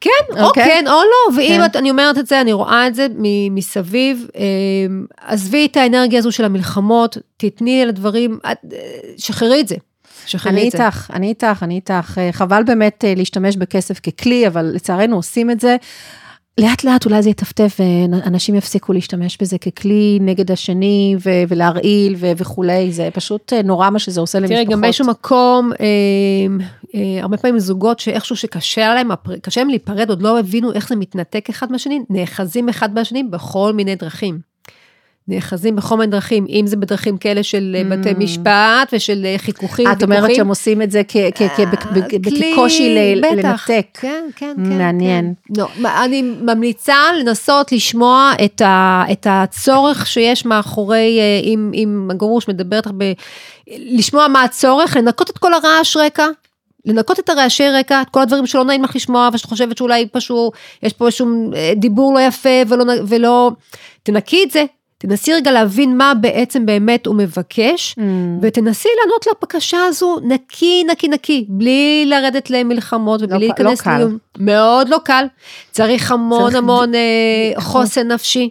כן, 0.03 0.39
או 0.41 0.45
אוקיי. 0.45 0.63
כן 0.63 0.85
או 0.87 0.91
לא, 0.93 1.37
ואם 1.37 1.57
כן. 1.57 1.65
את, 1.65 1.75
אני 1.75 1.89
אומרת 1.91 2.17
את 2.17 2.27
זה, 2.27 2.41
אני 2.41 2.53
רואה 2.53 2.87
את 2.87 2.95
זה 2.95 3.07
מ- 3.17 3.55
מסביב, 3.55 4.27
אמ, 4.35 5.05
עזבי 5.21 5.65
את 5.65 5.77
האנרגיה 5.77 6.19
הזו 6.19 6.31
של 6.31 6.45
המלחמות, 6.45 7.17
תתני 7.37 7.85
לדברים, 7.85 8.39
שחררי 9.17 9.61
את 9.61 9.67
זה. 9.67 9.75
אני. 10.75 10.85
איתך, 10.85 11.11
אני 11.13 11.27
איתך, 11.27 11.63
אני 11.63 11.75
איתך. 11.75 12.17
אה, 12.17 12.29
חבל 12.31 12.63
באמת 12.63 13.05
אה, 13.05 13.13
להשתמש 13.17 13.57
בכסף 13.57 13.99
ככלי, 13.99 14.47
אבל 14.47 14.65
לצערנו 14.73 15.15
עושים 15.15 15.51
את 15.51 15.59
זה. 15.59 15.75
לאט 16.57 16.83
לאט 16.83 17.05
אולי 17.05 17.21
זה 17.21 17.29
יטפטף 17.29 17.77
ואנשים 17.79 18.55
יפסיקו 18.55 18.93
להשתמש 18.93 19.37
בזה 19.41 19.57
ככלי 19.57 20.17
נגד 20.21 20.51
השני 20.51 21.15
ו- 21.25 21.43
ולהרעיל 21.47 22.15
ו- 22.17 22.31
וכולי, 22.37 22.91
זה 22.91 23.09
פשוט 23.13 23.53
אה, 23.53 23.61
נורא 23.61 23.89
מה 23.89 23.99
שזה 23.99 24.21
עושה 24.21 24.39
למשפחות. 24.39 24.63
תראי, 24.63 24.73
גם 24.73 24.81
באיזשהו 24.81 25.07
מקום, 25.07 25.71
אה, 25.79 25.85
אה, 26.95 27.21
הרבה 27.21 27.37
פעמים 27.37 27.59
זוגות 27.59 27.99
שאיכשהו 27.99 28.35
שקשה 28.35 28.93
להם, 28.93 29.09
קשה 29.41 29.61
להם 29.61 29.69
להיפרד, 29.69 30.09
עוד 30.09 30.21
לא 30.21 30.39
הבינו 30.39 30.73
איך 30.73 30.89
זה 30.89 30.95
מתנתק 30.95 31.49
אחד 31.49 31.71
מהשני, 31.71 31.99
נאחזים 32.09 32.69
אחד 32.69 32.95
בשני 32.95 33.23
בכל 33.23 33.73
מיני 33.73 33.95
דרכים. 33.95 34.52
נאחזים 35.27 35.75
בכל 35.75 35.97
מיני 35.97 36.11
דרכים, 36.11 36.45
אם 36.49 36.67
זה 36.67 36.75
בדרכים 36.77 37.17
כאלה 37.17 37.43
של 37.43 37.75
Mm. 37.79 37.93
בתי 37.93 38.13
משפט 38.17 38.89
ושל 38.93 39.25
אה, 39.25 39.35
חיכוכים, 39.37 39.87
את 39.91 40.03
אומרת. 40.03 40.35
שהם 40.35 40.47
עושים 40.47 40.81
את 40.81 40.91
זה 40.91 41.01
אה, 41.15 41.29
כקושי 42.53 42.95
ל- 43.15 43.21
בטח. 43.21 43.69
לנתק. 43.69 43.85
כן, 43.93 44.25
כן, 44.35 44.53
כן. 44.57 44.77
מעניין. 44.77 45.33
כן. 45.47 45.53
לא, 45.61 45.67
אני 46.03 46.21
ממליצה 46.21 46.95
לנסות 47.19 47.71
לשמוע 47.71 48.31
את, 48.45 48.61
ה, 48.61 49.03
את 49.11 49.27
הצורך 49.29 50.07
שיש 50.07 50.45
מאחורי, 50.45 51.19
אה, 51.19 51.39
אם, 51.43 51.71
אם 51.73 52.07
הגרוש 52.11 52.47
מדבר 52.47 52.77
איתך. 52.77 52.89
לשמוע 53.77 54.27
מה 54.27 54.43
הצורך, 54.43 54.97
לנקות 54.97 55.29
את 55.29 55.37
כל 55.37 55.51
הרעש 55.53 55.97
רקע. 55.97 56.25
לנקות 56.85 57.19
את 57.19 57.29
הרעשי 57.29 57.67
רקע, 57.69 58.01
את 58.01 58.07
כל 58.09 58.21
הדברים 58.21 58.45
שלא 58.47 58.63
נעים 58.65 58.83
לך 58.83 58.95
לשמוע, 58.95 59.29
ושאת 59.33 59.45
חושבת 59.45 59.77
שאולי 59.77 60.07
פשוט, 60.11 60.53
יש 60.83 60.93
פה 60.93 61.05
איזשהו 61.05 61.53
אה, 61.55 61.73
דיבור 61.75 62.13
לא 62.13 62.19
יפה 62.19 62.49
ולא, 62.67 62.83
ולא, 63.07 63.51
תנקי 64.03 64.43
את 64.43 64.51
זה, 64.51 64.63
תנסי 65.07 65.33
רגע 65.33 65.51
להבין 65.51 65.97
מה 65.97 66.13
בעצם 66.21 66.65
באמת 66.65 67.05
הוא 67.05 67.15
מבקש, 67.15 67.95
Mm. 67.97 68.01
ותנסי 68.41 68.89
לענות 68.99 69.25
לבקשה 69.27 69.77
הזו 69.87 70.17
נקי, 70.23 70.83
נקי, 70.91 71.07
נקי, 71.07 71.45
בלי 71.49 72.05
לרדת 72.07 72.49
למלחמות 72.49 73.21
ובלי 73.21 73.47
לא 73.47 73.53
ק- 73.53 73.59
לא 73.59 73.65
להיכנס 73.65 73.81
קל. 73.81 73.97
לאיום. 73.97 74.17
מאוד 74.39 74.89
לא 74.89 74.97
קל. 75.05 75.25
צריך 75.71 76.11
המון 76.11 76.43
צריך 76.43 76.55
המון 76.55 76.95
אה, 76.95 77.61
חוסן 77.61 78.11
נפשי, 78.11 78.49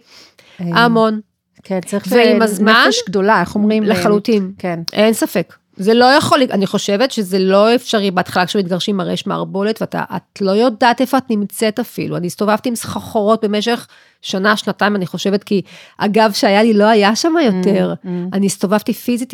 אה, 0.61 0.65
המון, 0.83 1.19
כן, 1.63 1.79
צריך 1.85 2.05
ועם 2.09 2.41
אה, 2.41 2.45
הזמן, 2.47 2.73
נפש 2.87 2.97
גדולה, 3.07 3.41
איך 3.41 3.55
אומרים? 3.55 3.83
לחלוטין. 3.83 4.51
כן. 4.57 4.79
אין 4.93 5.13
ספק. 5.13 5.53
זה 5.77 5.93
לא 5.93 6.05
יכול, 6.05 6.39
אני 6.51 6.67
חושבת 6.67 7.11
שזה 7.11 7.39
לא 7.39 7.75
אפשרי 7.75 8.11
בהתחלה 8.11 8.45
כשמתגרשים 8.45 8.99
הרי 8.99 9.13
יש 9.13 9.27
מערבולת 9.27 9.81
ואתה 9.81 10.03
את 10.15 10.41
לא 10.41 10.51
יודעת 10.51 11.01
איפה 11.01 11.17
את 11.17 11.23
נמצאת 11.29 11.79
אפילו. 11.79 12.17
אני 12.17 12.27
הסתובבתי 12.27 12.69
עם 12.69 12.75
סחרחורות 12.75 13.45
במשך 13.45 13.87
שנה, 14.23 14.57
שנתיים, 14.57 14.95
אני 14.95 15.05
חושבת, 15.05 15.43
כי 15.43 15.61
הגב 15.99 16.31
שהיה 16.33 16.63
לי 16.63 16.73
לא 16.73 16.83
היה 16.83 17.15
שם 17.15 17.33
יותר. 17.45 17.93
Mm, 18.03 18.07
אני 18.33 18.45
הסתובבתי 18.45 18.93
פיזית 18.93 19.33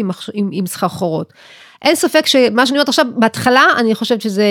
עם 0.52 0.66
סחרחורות. 0.66 1.34
אין 1.82 1.96
ספק 1.96 2.26
שמה 2.26 2.66
שאני 2.66 2.78
אומרת 2.78 2.88
עכשיו, 2.90 3.06
בהתחלה 3.16 3.64
אני 3.78 3.96
חושבת 3.96 4.22
שזה 4.22 4.44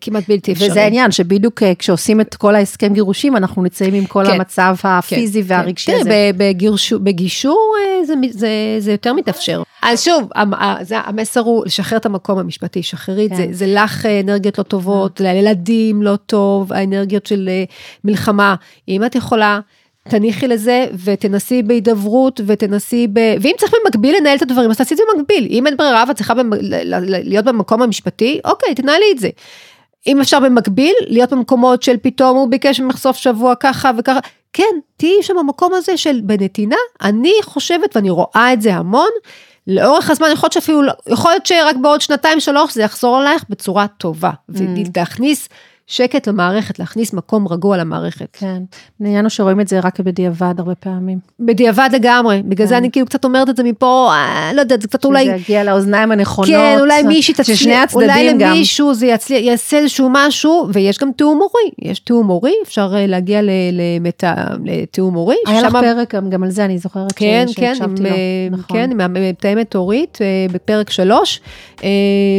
כמעט 0.00 0.24
בלתי 0.28 0.52
אפשרי. 0.52 0.70
וזה 0.70 0.82
העניין, 0.82 1.10
שבדיוק 1.10 1.62
אה, 1.62 1.72
כשעושים 1.78 2.20
את 2.20 2.34
כל 2.34 2.54
ההסכם 2.54 2.92
גירושים, 2.92 3.36
אנחנו 3.36 3.62
נמצאים 3.62 3.94
עם 3.94 4.06
כל 4.06 4.24
כן. 4.26 4.32
המצב 4.34 4.76
כן, 4.82 4.88
הפיזי 4.88 5.42
כן. 5.42 5.54
והרגשי 5.54 5.86
תראי, 5.90 6.00
הזה. 6.00 6.10
ב- 6.10 6.42
בגירשו- 6.42 6.98
בגישור 6.98 7.74
אה, 7.80 8.04
זה, 8.04 8.14
זה, 8.30 8.48
זה 8.78 8.92
יותר 8.92 9.12
מתאפשר. 9.12 9.62
אז 9.82 10.04
שוב, 10.04 10.28
זה- 10.80 10.98
המסר 10.98 11.40
הוא 11.40 11.64
לשחרר 11.66 11.98
את 11.98 12.06
המקום 12.06 12.38
המשפטי, 12.38 12.82
שחררי 12.82 13.26
את 13.26 13.30
כן. 13.30 13.36
זה, 13.36 13.46
זה 13.50 13.66
לך 13.66 14.06
אה, 14.06 14.20
אנרגיות 14.20 14.58
לא 14.58 14.62
טובות, 14.62 15.20
לילדים 15.20 16.02
לא 16.02 16.16
טוב, 16.26 16.72
האנרגיות 16.72 17.26
של 17.26 17.48
מלחמה. 18.04 18.54
אם 18.88 19.04
את 19.04 19.14
יכולה... 19.14 19.60
תניחי 20.08 20.48
לזה 20.48 20.86
ותנסי 21.04 21.62
בהידברות 21.62 22.40
ותנסי 22.46 23.06
ב... 23.12 23.18
ואם 23.40 23.52
צריך 23.58 23.72
במקביל 23.84 24.16
לנהל 24.20 24.36
את 24.36 24.42
הדברים, 24.42 24.70
אז 24.70 24.76
תעשי 24.76 24.94
את 24.94 24.98
זה 24.98 25.04
במקביל. 25.14 25.46
אם 25.50 25.66
אין 25.66 25.76
ברירה 25.76 26.04
ואת 26.08 26.16
צריכה 26.16 26.34
במ... 26.34 26.50
להיות 27.24 27.44
במקום 27.44 27.82
המשפטי, 27.82 28.40
אוקיי, 28.44 28.74
תנהלי 28.74 29.06
את 29.12 29.18
זה. 29.18 29.28
אם 30.06 30.20
אפשר 30.20 30.40
במקביל, 30.40 30.94
להיות 31.06 31.32
במקומות 31.32 31.82
של 31.82 31.96
פתאום 32.02 32.36
הוא 32.36 32.48
ביקש 32.48 32.80
ממך 32.80 32.96
סוף 32.96 33.16
שבוע 33.16 33.54
ככה 33.54 33.90
וככה, 33.98 34.20
כן, 34.52 34.74
תהיי 34.96 35.22
שם 35.22 35.34
במקום 35.38 35.74
הזה 35.74 35.96
של 35.96 36.20
בנתינה, 36.22 36.76
אני 37.02 37.32
חושבת 37.42 37.96
ואני 37.96 38.10
רואה 38.10 38.52
את 38.52 38.62
זה 38.62 38.74
המון, 38.74 39.10
לאורך 39.66 40.10
הזמן 40.10 40.28
יכול 40.32 40.46
להיות 40.46 40.52
שאפילו, 40.52 40.82
לא- 40.82 40.92
יכול 41.06 41.30
להיות 41.30 41.46
שרק 41.46 41.76
בעוד 41.76 42.00
שנתיים 42.00 42.40
שלוש 42.40 42.74
זה 42.74 42.82
יחזור 42.82 43.16
עלייך 43.16 43.44
בצורה 43.48 43.86
טובה, 43.86 44.30
ולהכניס 44.48 45.48
שקט 45.86 46.28
למערכת, 46.28 46.78
להכניס 46.78 47.12
מקום 47.12 47.48
רגוע 47.48 47.76
למערכת. 47.76 48.26
כן. 48.32 48.62
הוא 48.98 49.28
שרואים 49.28 49.60
את 49.60 49.68
זה 49.68 49.80
רק 49.80 50.00
בדיעבד 50.00 50.54
הרבה 50.58 50.74
פעמים. 50.74 51.18
בדיעבד 51.40 51.88
לגמרי, 51.92 52.42
בגלל 52.44 52.66
זה 52.66 52.74
כן. 52.74 52.78
אני 52.78 52.90
כאילו 52.90 53.06
קצת 53.06 53.24
אומרת 53.24 53.48
את 53.48 53.56
זה 53.56 53.62
מפה, 53.62 54.10
אה, 54.12 54.50
לא 54.54 54.60
יודעת, 54.60 54.82
זה 54.82 54.88
קצת 54.88 55.04
אולי... 55.04 55.24
שזה 55.24 55.34
יגיע 55.34 55.64
לאוזניים 55.64 56.12
הנכונות. 56.12 56.50
כן, 56.50 56.76
אולי 56.80 57.02
מישהי 57.02 57.34
תצליח, 57.34 57.82
הצדדים 57.84 58.02
אולי 58.10 58.32
גם. 58.32 58.50
למישהו 58.50 58.94
זה 58.94 59.06
יצליח, 59.06 59.40
יעשה 59.42 59.76
איזשהו 59.78 60.08
משהו, 60.12 60.68
ויש 60.72 60.98
גם 60.98 61.10
תיאום 61.16 61.38
הורי, 61.38 61.70
יש 61.82 61.98
תיאום 61.98 62.26
הורי, 62.26 62.52
אפשר 62.64 62.92
אה, 62.96 63.06
להגיע 63.06 63.40
לתיאום 64.64 65.14
הורי. 65.14 65.36
היה 65.46 65.62
לך 65.62 65.68
ששמה- 65.68 65.80
פרק 65.82 66.14
גם, 66.14 66.42
על 66.42 66.50
זה, 66.50 66.64
אני 66.64 66.78
זוכרת 66.78 67.10
ש- 67.10 67.14
כן, 67.16 67.26
כן, 67.56 67.66
עם, 67.68 67.74
שהקשבתי 67.74 68.02
לו. 68.02 68.08
אה, 68.08 68.14
נכון. 68.50 68.76
כן, 68.76 68.90
עם 68.90 69.00
המתאמת 69.00 69.74
הורית 69.74 70.18
אה, 70.20 70.26
בפרק 70.52 70.90
שלוש, 70.90 71.40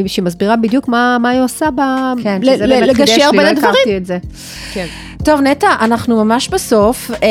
שהיא 0.08 0.24
מסבירה 0.24 0.56
בדיוק 0.56 0.88
מה, 0.88 1.18
מה 1.22 1.30
היא 1.30 1.42
עושה 1.42 1.70
ב... 1.76 1.82
כן, 2.24 2.40
ל- 2.44 2.58
זה 2.58 2.66
חידש 2.68 3.00
לגשר 3.00 3.30
לי, 3.40 3.46
בין 3.46 3.56
לא 3.56 3.68
הדברים. 3.68 3.76
הכרתי 3.76 3.98
את 3.98 4.06
זה. 4.06 4.18
כן. 4.74 4.88
טוב, 5.24 5.42
נטע, 5.42 5.68
אנחנו 5.82 6.24
ממש 6.26 6.50
בסוף. 6.50 7.12
אה, 7.12 7.28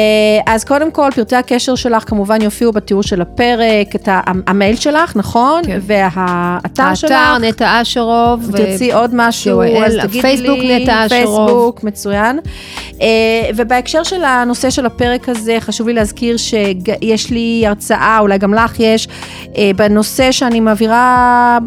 אז 0.47 0.65
קודם 0.65 0.91
כל, 0.91 1.09
פרטי 1.15 1.37
הקשר 1.37 1.75
שלך 1.75 2.05
כמובן 2.09 2.43
יופיעו 2.43 2.73
בתיאור 2.73 3.03
של 3.03 3.21
הפרק, 3.21 3.95
את 3.95 4.09
המייל 4.47 4.77
שלך, 4.77 5.17
נכון? 5.17 5.63
כן. 5.67 5.79
והאתר 5.83 6.95
שלך. 6.95 7.11
האתר 7.11 7.39
נטע 7.49 7.83
אשרוב. 7.83 8.49
ו- 8.53 8.57
תרצי 8.57 8.93
עוד 8.93 9.11
משהו, 9.15 9.63
אז 9.63 9.97
תגידי 10.03 10.13
לי. 10.13 10.19
הפייסבוק 10.19 10.59
נטע 10.59 11.07
אשרוב. 11.07 11.47
פייסבוק, 11.49 11.85
מצוין. 11.85 12.39
אה, 13.03 13.07
ובהקשר 13.57 14.03
של 14.03 14.25
הנושא 14.25 14.71
של 14.71 14.87
הפרק 14.87 15.29
הזה, 15.29 15.57
חשוב 15.61 15.89
לי 15.89 15.95
להזכיר 15.95 16.37
שיש 16.37 17.31
לי 17.31 17.65
הרצאה, 17.67 18.19
אולי 18.21 18.39
גם 18.39 18.55
לך 18.55 18.81
יש, 18.81 19.09
אה, 19.57 19.71
בנושא 19.77 20.33
שאני 20.33 20.61
מעבירה 20.61 21.59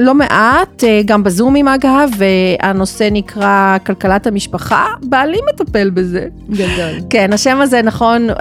לא 0.00 0.14
מעט, 0.14 0.84
גם 1.04 1.22
בזומים 1.22 1.68
אגב, 1.68 2.10
והנושא 2.16 3.08
נקרא 3.12 3.76
כלכלת 3.86 4.26
המשפחה, 4.26 4.86
בעלי 5.02 5.38
מטפל 5.54 5.90
בזה. 5.90 6.26
גדול. 6.50 7.00
כן, 7.10 7.32
השם 7.32 7.60
הזה 7.60 7.82
נכון, 7.82 8.30
אה, 8.30 8.36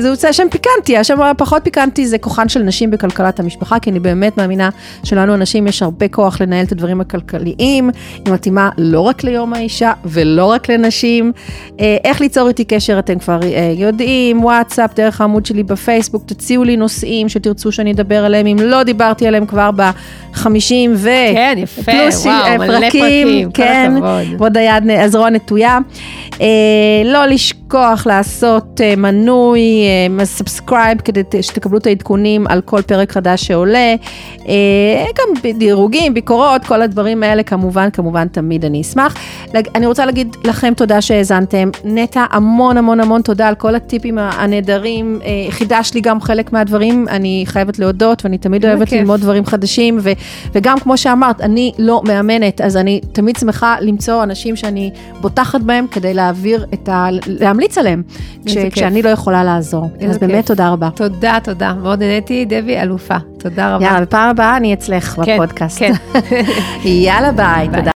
זה 0.00 0.08
יוצא 0.08 0.32
שם 0.32 0.46
פיקנטי, 0.50 0.98
השם 0.98 1.22
הפחות 1.22 1.64
פיקנטי 1.64 2.06
זה 2.06 2.18
כוחן 2.18 2.48
של 2.48 2.62
נשים 2.62 2.90
בכלכלת 2.90 3.40
המשפחה, 3.40 3.78
כי 3.78 3.90
אני 3.90 4.00
באמת 4.00 4.36
מאמינה 4.36 4.68
שלנו 5.04 5.32
הנשים 5.32 5.66
יש 5.66 5.82
הרבה 5.82 6.08
כוח 6.08 6.40
לנהל 6.40 6.64
את 6.64 6.72
הדברים 6.72 7.00
הכלכליים, 7.00 7.90
היא 8.24 8.32
מתאימה 8.32 8.70
לא 8.78 9.00
רק 9.00 9.24
ליום 9.24 9.54
האישה 9.54 9.92
ולא 10.04 10.44
רק 10.44 10.70
לנשים. 10.70 11.32
אה, 11.80 11.96
איך 12.04 12.20
ליצור 12.20 12.48
איתי 12.48 12.64
קשר 12.64 12.98
אתם 12.98 13.18
כבר 13.18 13.40
אה, 13.42 13.72
יודעים, 13.76 14.44
וואטסאפ, 14.44 14.94
דרך 14.94 15.20
העמוד 15.20 15.46
שלי 15.46 15.62
בפייסבוק, 15.62 16.22
תציעו 16.26 16.64
לי 16.64 16.76
נושאים 16.76 17.28
שתרצו 17.28 17.72
שאני 17.72 17.92
אדבר 17.92 18.24
עליהם, 18.24 18.46
אם 18.46 18.56
לא 18.60 18.82
דיברתי 18.82 19.26
עליהם 19.26 19.46
כבר 19.46 19.70
ב-50 19.76 20.72
ו... 20.94 21.08
כן, 21.34 21.54
יפה, 21.58 21.82
פלוס 21.82 22.26
וואו, 22.26 22.44
אה, 22.44 22.58
מלא 22.58 22.80
פרקים, 22.80 23.50
כל 23.50 23.62
כן, 23.62 23.92
הכבוד. 23.96 24.40
ועוד 24.40 24.56
היד, 24.56 24.90
הזרוע 24.90 25.30
נטויה. 25.30 25.78
אה, 26.40 26.46
לא 27.04 27.26
לשכוח 27.26 28.06
לעשות 28.06 28.80
אה, 28.80 28.96
מנוי, 28.96 29.60
אה, 30.18 30.24
subscribe, 30.24 30.98
כדי 31.00 31.22
שתקבלו 31.42 31.78
את 31.78 31.86
העדכונים 31.86 32.46
על 32.48 32.60
כל 32.60 32.82
פרק 32.82 33.12
חדש 33.12 33.44
שעולה. 33.44 33.94
אה, 34.48 34.54
גם 35.18 35.52
דירוגים, 35.58 36.14
ביקורות, 36.14 36.64
כל 36.64 36.82
הדברים 36.82 37.22
האלה, 37.22 37.42
כמובן, 37.42 37.88
כמובן, 37.92 38.28
תמיד 38.28 38.64
אני 38.64 38.80
אשמח. 38.80 39.14
לג- 39.54 39.68
אני 39.74 39.86
רוצה 39.86 40.06
להגיד 40.06 40.36
לכם 40.44 40.72
תודה 40.76 41.00
שהאזנתם. 41.00 41.70
נטע, 41.84 42.24
המון 42.30 42.76
המון 42.76 43.00
המון 43.00 43.22
תודה 43.22 43.48
על 43.48 43.54
כל 43.54 43.74
הטיפים 43.74 44.18
הנהדרים. 44.18 45.18
אה, 45.24 45.28
חידשת 45.50 45.94
לי 45.94 46.00
גם 46.00 46.20
חלק 46.20 46.52
מהדברים, 46.52 47.06
אני 47.08 47.42
חייבת 47.46 47.78
להודות, 47.78 48.24
ואני 48.24 48.38
תמיד 48.38 48.66
אוהבת 48.66 48.88
כיף. 48.88 48.98
ללמוד 49.00 49.20
דברים 49.20 49.46
חדשים, 49.46 49.98
ו, 50.00 50.10
וגם 50.54 50.78
כמו 50.80 50.96
שאמרת, 50.96 51.40
אני 51.40 51.72
לא 51.78 52.02
מאמנת, 52.04 52.60
אז 52.60 52.76
אני 52.76 53.00
תמיד 53.12 53.36
שמחה 53.36 53.76
למצוא 53.80 54.22
אנשים 54.22 54.56
שאני 54.56 54.90
בוטחת 55.20 55.60
בהם 55.60 55.86
כדי 55.92 56.14
להעביר 56.14 56.66
את 56.74 56.88
ה... 56.88 57.08
להמליץ 57.26 57.78
עליהם, 57.78 58.02
כש, 58.46 58.54
כיף. 58.54 58.74
כשאני 58.74 59.02
לא 59.02 59.08
יכולה 59.08 59.44
לעזור. 59.44 59.90
אז 60.08 60.18
באמת 60.18 60.36
כיף. 60.36 60.46
תודה 60.46 60.68
רבה. 60.68 60.88
תודה, 60.94 61.38
תודה. 61.44 61.74
מאוד 61.74 61.98
נהניתי, 62.02 62.44
דבי, 62.44 62.76
אלופה. 62.76 63.16
תודה 63.38 63.74
רבה. 63.74 63.84
יאללה, 63.84 64.00
בפעם 64.00 64.30
הבאה 64.30 64.56
אני 64.56 64.74
אצלך 64.74 65.20
כן, 65.24 65.36
בפודקאסט. 65.36 65.78
כן. 65.78 65.92
יאללה, 66.84 67.32
ביי, 67.32 67.68
ביי. 67.68 67.80
תודה. 67.80 67.90